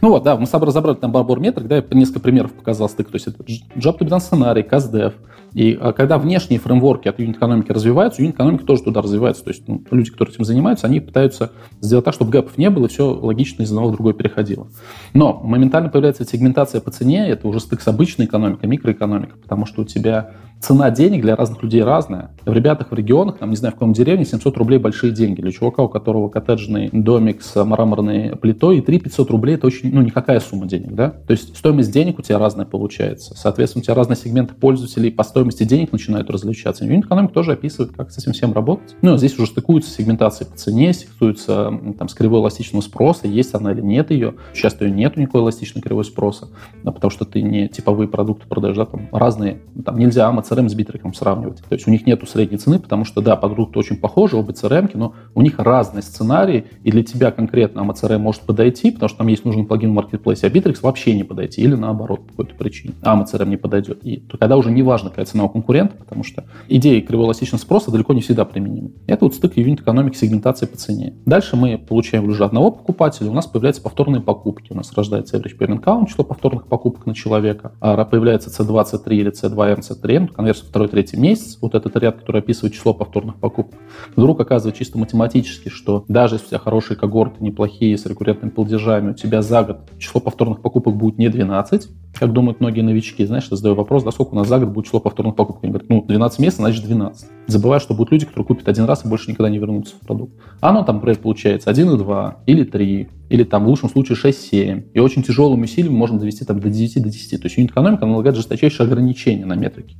Ну 0.00 0.10
вот, 0.10 0.22
да, 0.22 0.36
мы 0.36 0.46
разобрали 0.52 0.96
там 0.96 1.12
барбор 1.12 1.40
метрик, 1.40 1.66
да, 1.66 1.76
я 1.76 1.84
несколько 1.90 2.20
примеров 2.20 2.52
показал 2.52 2.88
стык, 2.88 3.08
то 3.08 3.16
есть 3.16 3.26
это 3.26 3.42
job 3.42 3.98
to 3.98 4.00
be 4.00 4.08
done 4.08 4.20
сценарий, 4.20 4.62
CastDev, 4.62 5.14
и 5.54 5.76
а, 5.78 5.92
когда 5.92 6.18
внешние 6.18 6.58
фреймворки 6.58 7.08
от 7.08 7.18
юнит-экономики 7.18 7.72
развиваются, 7.72 8.22
юнит-экономика 8.22 8.64
тоже 8.64 8.84
туда 8.84 9.02
развивается. 9.02 9.44
То 9.44 9.50
есть 9.50 9.68
ну, 9.68 9.82
люди, 9.90 10.10
которые 10.10 10.34
этим 10.34 10.44
занимаются, 10.44 10.86
они 10.86 11.00
пытаются 11.00 11.52
сделать 11.80 12.04
так, 12.04 12.14
чтобы 12.14 12.30
гэпов 12.30 12.56
не 12.56 12.70
было, 12.70 12.86
и 12.86 12.88
все 12.88 13.10
логично 13.12 13.62
из 13.62 13.70
одного 13.70 13.88
в 13.88 13.92
другое 13.92 14.14
переходило. 14.14 14.68
Но 15.12 15.40
моментально 15.42 15.90
появляется 15.90 16.24
сегментация 16.24 16.80
по 16.80 16.90
цене, 16.90 17.28
это 17.28 17.46
уже 17.46 17.60
стык 17.60 17.82
с 17.82 17.88
обычной 17.88 18.26
экономикой, 18.26 18.66
микроэкономикой, 18.66 19.38
потому 19.40 19.66
что 19.66 19.82
у 19.82 19.84
тебя 19.84 20.32
цена 20.62 20.90
денег 20.90 21.22
для 21.22 21.34
разных 21.34 21.62
людей 21.62 21.82
разная. 21.82 22.30
В 22.46 22.52
ребятах 22.52 22.92
в 22.92 22.94
регионах, 22.94 23.38
там, 23.38 23.50
не 23.50 23.56
знаю, 23.56 23.72
в 23.72 23.74
каком 23.74 23.92
деревне, 23.92 24.24
700 24.24 24.56
рублей 24.56 24.78
большие 24.78 25.12
деньги. 25.12 25.40
Для 25.40 25.50
чувака, 25.50 25.82
у 25.82 25.88
которого 25.88 26.28
коттеджный 26.28 26.88
домик 26.92 27.42
с 27.42 27.62
мраморной 27.62 28.36
плитой, 28.36 28.78
и 28.78 28.80
3 28.80 29.00
500 29.00 29.30
рублей 29.30 29.56
это 29.56 29.66
очень, 29.66 29.92
ну, 29.92 30.00
никакая 30.02 30.38
сумма 30.38 30.66
денег, 30.66 30.92
да? 30.94 31.10
То 31.10 31.32
есть 31.32 31.56
стоимость 31.56 31.90
денег 31.92 32.20
у 32.20 32.22
тебя 32.22 32.38
разная 32.38 32.64
получается. 32.64 33.34
Соответственно, 33.36 33.80
у 33.80 33.84
тебя 33.84 33.94
разные 33.94 34.16
сегменты 34.16 34.54
пользователей 34.54 35.10
по 35.10 35.24
стоимости 35.24 35.64
денег 35.64 35.90
начинают 35.90 36.30
различаться. 36.30 36.84
Юнит 36.84 37.06
экономик 37.06 37.32
тоже 37.32 37.52
описывает, 37.52 37.92
как 37.96 38.12
с 38.12 38.18
этим 38.18 38.32
всем 38.32 38.52
работать. 38.52 38.94
Ну, 39.02 39.16
здесь 39.16 39.36
уже 39.38 39.48
стыкуются 39.48 39.90
сегментации 39.90 40.44
по 40.44 40.56
цене, 40.56 40.92
стыкуются 40.92 41.72
там, 41.98 42.08
с 42.08 42.14
кривой 42.14 42.40
эластичного 42.40 42.82
спроса, 42.82 43.26
есть 43.26 43.52
она 43.54 43.72
или 43.72 43.80
нет 43.80 44.12
ее. 44.12 44.34
Часто 44.54 44.84
ее 44.84 44.92
нету 44.92 45.20
никакой 45.20 45.40
эластичной 45.40 45.82
кривой 45.82 46.04
спроса, 46.04 46.48
да, 46.84 46.92
потому 46.92 47.10
что 47.10 47.24
ты 47.24 47.42
не 47.42 47.68
типовые 47.68 48.06
продукты 48.06 48.46
продаешь, 48.46 48.76
да, 48.76 48.86
там 48.86 49.08
разные, 49.10 49.58
там 49.84 49.98
нельзя 49.98 50.30
Amazon 50.30 50.51
CRM 50.52 50.68
с 50.68 50.74
битреком 50.74 51.14
сравнивать. 51.14 51.58
То 51.58 51.74
есть 51.74 51.86
у 51.86 51.90
них 51.90 52.06
нету 52.06 52.26
средней 52.26 52.58
цены, 52.58 52.78
потому 52.78 53.04
что, 53.04 53.20
да, 53.20 53.36
продукты 53.36 53.78
очень 53.78 53.96
похожи, 53.96 54.36
оба 54.36 54.52
CRM, 54.52 54.90
но 54.94 55.14
у 55.34 55.42
них 55.42 55.58
разные 55.58 56.02
сценарии, 56.02 56.66
и 56.82 56.90
для 56.90 57.02
тебя 57.02 57.30
конкретно 57.30 57.80
AMA 57.80 57.94
CRM 57.94 58.18
может 58.18 58.42
подойти, 58.42 58.90
потому 58.90 59.08
что 59.08 59.18
там 59.18 59.28
есть 59.28 59.44
нужный 59.44 59.64
плагин 59.64 59.94
в 59.94 59.98
Marketplace, 59.98 60.40
а 60.42 60.48
Bittrex 60.48 60.78
вообще 60.82 61.14
не 61.14 61.24
подойти, 61.24 61.62
или 61.62 61.74
наоборот, 61.74 62.26
по 62.26 62.30
какой-то 62.30 62.54
причине. 62.56 62.94
AMA 63.02 63.24
CRM 63.24 63.48
не 63.48 63.56
подойдет. 63.56 64.04
И 64.04 64.18
то 64.18 64.36
тогда 64.36 64.56
уже 64.56 64.70
не 64.70 64.82
важно, 64.82 65.10
какая 65.10 65.26
цена 65.26 65.44
у 65.44 65.48
конкурента, 65.48 65.96
потому 65.96 66.24
что 66.24 66.44
идеи 66.68 67.00
кривоэластичного 67.00 67.60
спроса 67.60 67.90
далеко 67.90 68.12
не 68.12 68.20
всегда 68.20 68.44
применимы. 68.44 68.92
Это 69.06 69.24
вот 69.24 69.34
стык 69.34 69.56
юнит 69.56 69.80
экономики 69.80 70.16
сегментации 70.16 70.66
по 70.66 70.76
цене. 70.76 71.14
Дальше 71.26 71.56
мы 71.56 71.78
получаем 71.78 72.28
уже 72.28 72.44
одного 72.44 72.70
покупателя, 72.70 73.30
у 73.30 73.34
нас 73.34 73.46
появляются 73.46 73.82
повторные 73.82 74.20
покупки. 74.20 74.72
У 74.72 74.76
нас 74.76 74.92
рождается 74.92 75.36
average 75.36 75.58
payment 75.58 75.82
count, 75.82 76.08
число 76.08 76.24
повторных 76.24 76.66
покупок 76.66 77.06
на 77.06 77.14
человека. 77.14 77.72
А 77.80 78.04
появляется 78.04 78.50
C2, 78.50 78.84
C3 78.84 79.14
или 79.14 79.32
C2, 79.32 79.72
M, 79.72 79.78
C3, 79.80 80.32
конверсия 80.42 80.66
второй, 80.66 80.88
третий 80.88 81.16
месяц, 81.16 81.56
вот 81.60 81.74
этот 81.76 81.96
ряд, 81.96 82.18
который 82.18 82.40
описывает 82.40 82.74
число 82.74 82.92
повторных 82.92 83.36
покупок, 83.36 83.78
вдруг 84.16 84.40
оказывается 84.40 84.76
чисто 84.76 84.98
математически, 84.98 85.68
что 85.68 86.04
даже 86.08 86.34
если 86.34 86.46
у 86.46 86.48
тебя 86.50 86.58
хорошие 86.58 86.96
когорты, 86.96 87.36
неплохие, 87.44 87.96
с 87.96 88.04
рекуррентными 88.06 88.50
платежами, 88.50 89.10
у 89.10 89.14
тебя 89.14 89.40
за 89.40 89.62
год 89.62 89.78
число 89.98 90.20
повторных 90.20 90.60
покупок 90.60 90.96
будет 90.96 91.18
не 91.18 91.28
12, 91.28 91.88
как 92.18 92.32
думают 92.32 92.60
многие 92.60 92.82
новички, 92.82 93.24
знаешь, 93.24 93.46
я 93.50 93.56
задаю 93.56 93.76
вопрос, 93.76 94.02
да 94.02 94.10
сколько 94.10 94.32
у 94.32 94.36
нас 94.36 94.48
за 94.48 94.58
год 94.58 94.70
будет 94.70 94.86
число 94.86 95.00
повторных 95.00 95.36
покупок? 95.36 95.62
Они 95.62 95.72
говорят, 95.72 95.88
ну, 95.88 96.02
12 96.02 96.38
месяцев, 96.40 96.60
значит 96.60 96.84
12. 96.84 97.26
Забывая, 97.46 97.78
что 97.80 97.94
будут 97.94 98.12
люди, 98.12 98.26
которые 98.26 98.46
купят 98.46 98.68
один 98.68 98.84
раз 98.84 99.04
и 99.04 99.08
больше 99.08 99.30
никогда 99.30 99.48
не 99.48 99.58
вернутся 99.58 99.94
в 99.96 100.06
продукт. 100.06 100.34
А 100.60 100.70
оно 100.70 100.82
там, 100.82 100.96
например, 100.96 101.18
получается 101.18 101.70
1,2 101.70 102.34
или 102.46 102.64
3, 102.64 103.08
или 103.32 103.44
там 103.44 103.64
в 103.64 103.68
лучшем 103.68 103.88
случае 103.88 104.18
6-7. 104.18 104.90
И 104.92 104.98
очень 105.00 105.22
тяжелым 105.22 105.62
усилием 105.62 105.94
можно 105.94 106.18
довести 106.18 106.44
там 106.44 106.60
до 106.60 106.68
9 106.68 107.02
до 107.02 107.08
10. 107.08 107.40
То 107.40 107.46
есть 107.46 107.56
юнит-экономика 107.56 108.04
налагает 108.04 108.36
жесточайшие 108.36 108.84
ограничения 108.84 109.46
на 109.46 109.54
метрики. 109.54 109.96